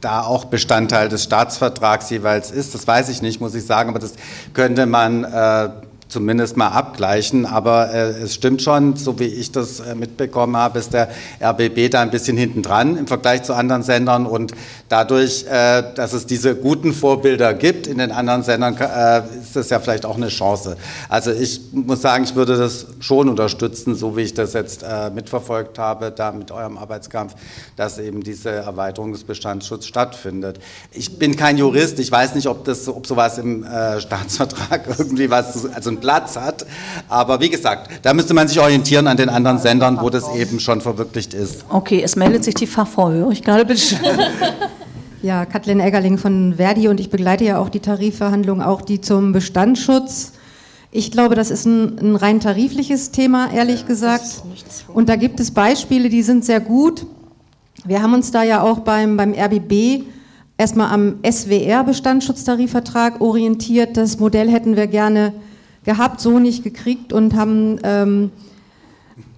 da 0.05 0.23
auch 0.23 0.45
Bestandteil 0.45 1.09
des 1.09 1.25
Staatsvertrags 1.25 2.11
jeweils 2.11 2.51
ist. 2.51 2.75
Das 2.75 2.87
weiß 2.87 3.09
ich 3.09 3.23
nicht, 3.23 3.41
muss 3.41 3.55
ich 3.55 3.65
sagen, 3.65 3.89
aber 3.89 3.99
das 3.99 4.15
könnte 4.53 4.87
man 4.87 5.25
äh, 5.25 5.71
zumindest 6.09 6.57
mal 6.57 6.69
abgleichen. 6.69 7.47
Aber 7.47 7.93
äh, 7.93 8.11
es 8.11 8.35
stimmt 8.35 8.63
schon, 8.63 8.97
so 8.97 9.19
wie 9.19 9.25
ich 9.25 9.53
das 9.53 9.81
äh, 9.81 9.95
mitbekommen 9.95 10.57
habe, 10.57 10.79
ist 10.79 10.93
der 10.93 11.09
RBB 11.41 11.91
da 11.91 12.01
ein 12.01 12.11
bisschen 12.11 12.37
hinten 12.37 12.63
dran 12.63 12.97
im 12.97 13.07
Vergleich 13.07 13.43
zu 13.43 13.55
anderen 13.55 13.83
Sendern. 13.83 14.27
Und 14.27 14.53
dadurch, 14.89 15.47
äh, 15.49 15.83
dass 15.95 16.13
es 16.13 16.27
diese 16.27 16.55
guten 16.55 16.93
Vorbilder 16.93 17.55
gibt 17.55 17.87
in 17.87 17.99
den 17.99 18.13
anderen 18.13 18.43
Sendern, 18.43 18.77
äh, 18.77 19.23
ist 19.41 19.57
das 19.57 19.71
ja 19.71 19.81
vielleicht 19.81 20.07
auch 20.07 20.17
eine 20.17 20.29
Chance. 20.29 20.77
Also 21.09 21.33
ich 21.33 21.61
muss 21.73 22.03
sagen, 22.03 22.25
ich 22.25 22.35
würde 22.35 22.57
das 22.57 22.87
schon 23.01 23.29
unterstützen, 23.29 23.95
so 23.95 24.17
wie 24.17 24.23
ich 24.23 24.35
das 24.35 24.53
jetzt 24.53 24.83
äh, 24.83 25.11
mitverfolgt 25.11 25.79
habe, 25.79 26.11
da 26.11 26.33
mit 26.33 26.51
eurem 26.51 26.79
Arbeitskampf, 26.79 27.35
dass 27.77 27.99
eben 27.99 28.23
diese 28.23 28.51
Erweiterung 28.51 29.13
des 29.13 29.25
Bestandsschutzes 29.25 29.89
stattfindet. 29.89 30.61
Ich 30.93 31.19
bin 31.19 31.37
kein 31.37 31.59
Jurist, 31.59 31.99
ich 31.99 32.11
weiß 32.11 32.35
nicht, 32.35 32.47
ob 32.47 32.65
das, 32.65 32.89
ob 32.89 33.07
sowas 33.07 33.39
im 33.39 33.65
äh, 33.65 34.01
Staatsvertrag 34.01 34.87
irgendwie 34.99 35.31
was, 35.31 35.67
also 35.75 35.91
ein 35.91 36.01
Platz 36.05 36.37
hat. 36.37 36.67
Aber 37.09 37.41
wie 37.41 37.49
gesagt, 37.49 37.91
da 38.03 38.13
müsste 38.13 38.35
man 38.35 38.47
sich 38.47 38.61
orientieren 38.61 39.07
an 39.07 39.17
den 39.17 39.31
anderen 39.31 39.59
Sendern, 39.59 39.99
wo 40.03 40.11
das 40.11 40.35
eben 40.37 40.61
schon 40.61 40.83
verwirklicht 40.83 41.33
ist. 41.33 41.65
Okay, 41.71 42.03
es 42.05 42.15
meldet 42.15 42.45
sich 42.45 42.55
die 42.55 42.67
Fachfrau, 42.67 43.11
höre 43.11 43.31
ich 43.31 43.43
gerade, 43.43 43.65
bitte 43.65 43.81
schön. 43.81 43.99
Ja, 45.23 45.47
Kathleen 45.47 45.81
Eggerling 45.81 46.19
von 46.19 46.57
Verdi 46.59 46.87
und 46.89 47.01
ich 47.01 47.09
begleite 47.09 47.45
ja 47.45 47.59
auch 47.59 47.71
die 47.71 47.81
Tarifverhandlungen, 47.81 48.63
auch 48.63 48.83
die 48.83 49.01
zum 49.01 49.33
Bestandsschutz. 49.33 50.33
Ich 50.91 51.11
glaube, 51.11 51.35
das 51.35 51.51
ist 51.51 51.65
ein, 51.65 51.99
ein 51.99 52.15
rein 52.17 52.41
tarifliches 52.41 53.11
Thema, 53.11 53.51
ehrlich 53.51 53.87
gesagt. 53.87 54.43
Und 54.93 55.09
da 55.09 55.17
gibt 55.17 55.41
es 55.41 55.51
Beispiele, 55.51 56.11
die 56.11 56.23
sind 56.23 56.45
sehr 56.45 56.61
gut. 56.61 57.07
Wir 57.87 58.03
haben 58.03 58.13
uns 58.13 58.33
da 58.33 58.43
ja 58.43 58.61
auch 58.61 58.81
beim, 58.81 59.17
beim 59.17 59.33
RBB 59.33 60.05
erstmal 60.59 60.93
am 60.93 61.15
SWR-Bestandsschutztarifvertrag 61.25 63.23
orientiert. 63.23 63.97
Das 63.97 64.19
Modell 64.19 64.51
hätten 64.51 64.77
wir 64.77 64.89
gerne 64.89 65.33
gehabt, 65.85 66.21
so 66.21 66.39
nicht 66.39 66.65
gekriegt 66.65 67.13
und 67.13 67.35
haben, 67.35 67.79
ähm, 67.83 68.31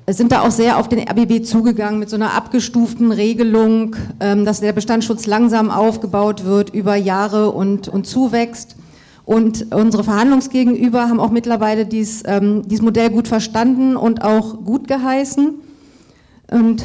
sind 0.09 0.33
da 0.33 0.43
auch 0.43 0.51
sehr 0.51 0.79
auf 0.79 0.89
den 0.89 1.01
RBB 1.01 1.45
zugegangen 1.45 1.99
mit 1.99 2.09
so 2.09 2.17
einer 2.17 2.35
abgestuften 2.35 3.13
Regelung, 3.13 3.97
ähm, 4.21 4.45
dass 4.45 4.61
der 4.61 4.73
Bestandsschutz 4.73 5.27
langsam 5.27 5.71
aufgebaut 5.71 6.45
wird 6.45 6.71
über 6.71 6.95
Jahre 6.97 7.51
und, 7.51 7.89
und 7.89 8.07
zuwächst. 8.07 8.77
Und 9.25 9.75
unsere 9.75 10.05
Verhandlungsgegenüber 10.05 11.09
haben 11.09 11.19
auch 11.19 11.33
mittlerweile 11.33 11.85
dies, 11.85 12.23
ähm, 12.27 12.63
dieses 12.67 12.83
Modell 12.83 13.11
gut 13.11 13.27
verstanden 13.27 13.97
und 13.97 14.23
auch 14.23 14.65
gut 14.65 14.87
geheißen. 14.87 15.55
Und 16.53 16.85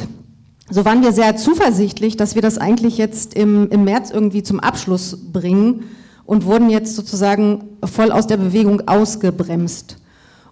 so 0.68 0.84
waren 0.84 1.02
wir 1.02 1.12
sehr 1.12 1.36
zuversichtlich, 1.36 2.16
dass 2.16 2.34
wir 2.34 2.42
das 2.42 2.58
eigentlich 2.58 2.98
jetzt 2.98 3.34
im, 3.34 3.68
im 3.70 3.84
März 3.84 4.10
irgendwie 4.10 4.42
zum 4.42 4.58
Abschluss 4.58 5.16
bringen 5.32 5.84
und 6.32 6.46
wurden 6.46 6.70
jetzt 6.70 6.96
sozusagen 6.96 7.76
voll 7.84 8.10
aus 8.10 8.26
der 8.26 8.38
Bewegung 8.38 8.88
ausgebremst. 8.88 9.98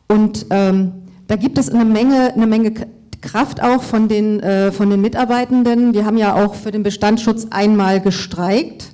Und 0.09 0.45
ähm, 0.51 0.93
da 1.27 1.37
gibt 1.37 1.57
es 1.57 1.71
eine 1.71 1.87
Menge, 1.87 2.35
eine 2.35 2.47
Menge 2.47 2.75
Kraft 3.23 3.63
auch 3.63 3.83
von 3.83 4.07
den, 4.07 4.41
äh, 4.41 4.73
von 4.73 4.91
den 4.91 5.01
Mitarbeitenden. 5.01 5.95
Wir 5.95 6.05
haben 6.05 6.19
ja 6.19 6.35
auch 6.35 6.55
für 6.55 6.71
den 6.71 6.83
Bestandsschutz 6.83 7.47
einmal 7.49 8.03
gestreikt. 8.03 8.93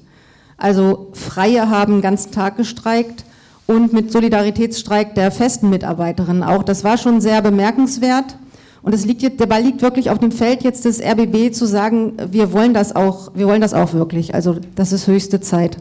Also 0.59 1.09
Freie 1.13 1.69
haben 1.69 1.95
den 1.95 2.03
ganzen 2.03 2.31
Tag 2.31 2.57
gestreikt 2.57 3.25
und 3.67 3.93
mit 3.93 4.13
Solidaritätsstreik 4.13 5.17
der 5.17 5.33
festen 5.33 5.71
Mitarbeiterinnen 5.71 6.45
auch. 6.45 6.63
Das 6.63 6.85
war 6.85 6.99
schon 6.99 7.21
sehr 7.21 7.43
bemerkenswert. 7.43 8.37
Und 8.83 8.95
es 8.95 9.05
liegt 9.05 9.23
jetzt, 9.23 9.41
der 9.41 9.47
Ball 9.47 9.63
liegt 9.65 9.83
wirklich 9.83 10.11
auf 10.11 10.21
dem 10.21 10.31
Feld 10.31 10.63
jetzt 10.63 10.85
des 10.85 11.03
RBB 11.03 11.53
zu 11.53 11.67
sagen, 11.67 12.13
wir 12.31 12.53
wollen 12.53 12.75
das 12.75 12.95
auch, 12.95 13.33
wir 13.35 13.49
wollen 13.49 13.61
das 13.61 13.75
auch 13.75 13.93
wirklich. 13.93 14.37
Also 14.37 14.59
das 14.77 14.93
ist 14.93 15.09
höchste 15.09 15.41
Zeit. 15.41 15.79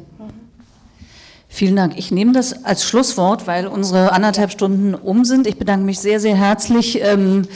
Vielen 1.48 1.76
Dank. 1.76 1.98
Ich 1.98 2.12
nehme 2.12 2.34
das 2.34 2.66
als 2.66 2.84
Schlusswort, 2.84 3.48
weil 3.48 3.68
unsere 3.68 4.12
anderthalb 4.12 4.52
Stunden 4.52 4.94
um 4.94 5.24
sind. 5.24 5.48
Ich 5.48 5.58
bedanke 5.58 5.86
mich 5.86 6.00
sehr, 6.00 6.20
sehr 6.20 6.36
herzlich, 6.36 7.02
ähm, 7.02 7.48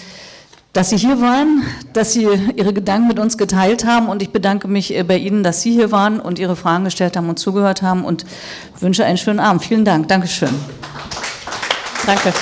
dass 0.73 0.89
Sie 0.91 0.97
hier 0.97 1.19
waren, 1.19 1.63
dass 1.93 2.13
Sie 2.13 2.27
Ihre 2.55 2.73
Gedanken 2.73 3.07
mit 3.07 3.19
uns 3.19 3.37
geteilt 3.37 3.85
haben 3.85 4.07
und 4.07 4.21
ich 4.21 4.29
bedanke 4.29 4.67
mich 4.67 4.95
äh, 4.95 5.03
bei 5.03 5.17
Ihnen, 5.17 5.43
dass 5.43 5.61
Sie 5.61 5.71
hier 5.71 5.91
waren 5.91 6.19
und 6.19 6.39
Ihre 6.39 6.55
Fragen 6.55 6.85
gestellt 6.85 7.17
haben 7.17 7.27
und 7.27 7.39
zugehört 7.39 7.81
haben 7.81 8.05
und 8.05 8.25
wünsche 8.79 9.03
einen 9.03 9.17
schönen 9.17 9.39
Abend. 9.39 9.63
Vielen 9.63 9.83
Dank. 9.83 10.07
Dankeschön. 10.07 10.53
Danke. 12.05 12.33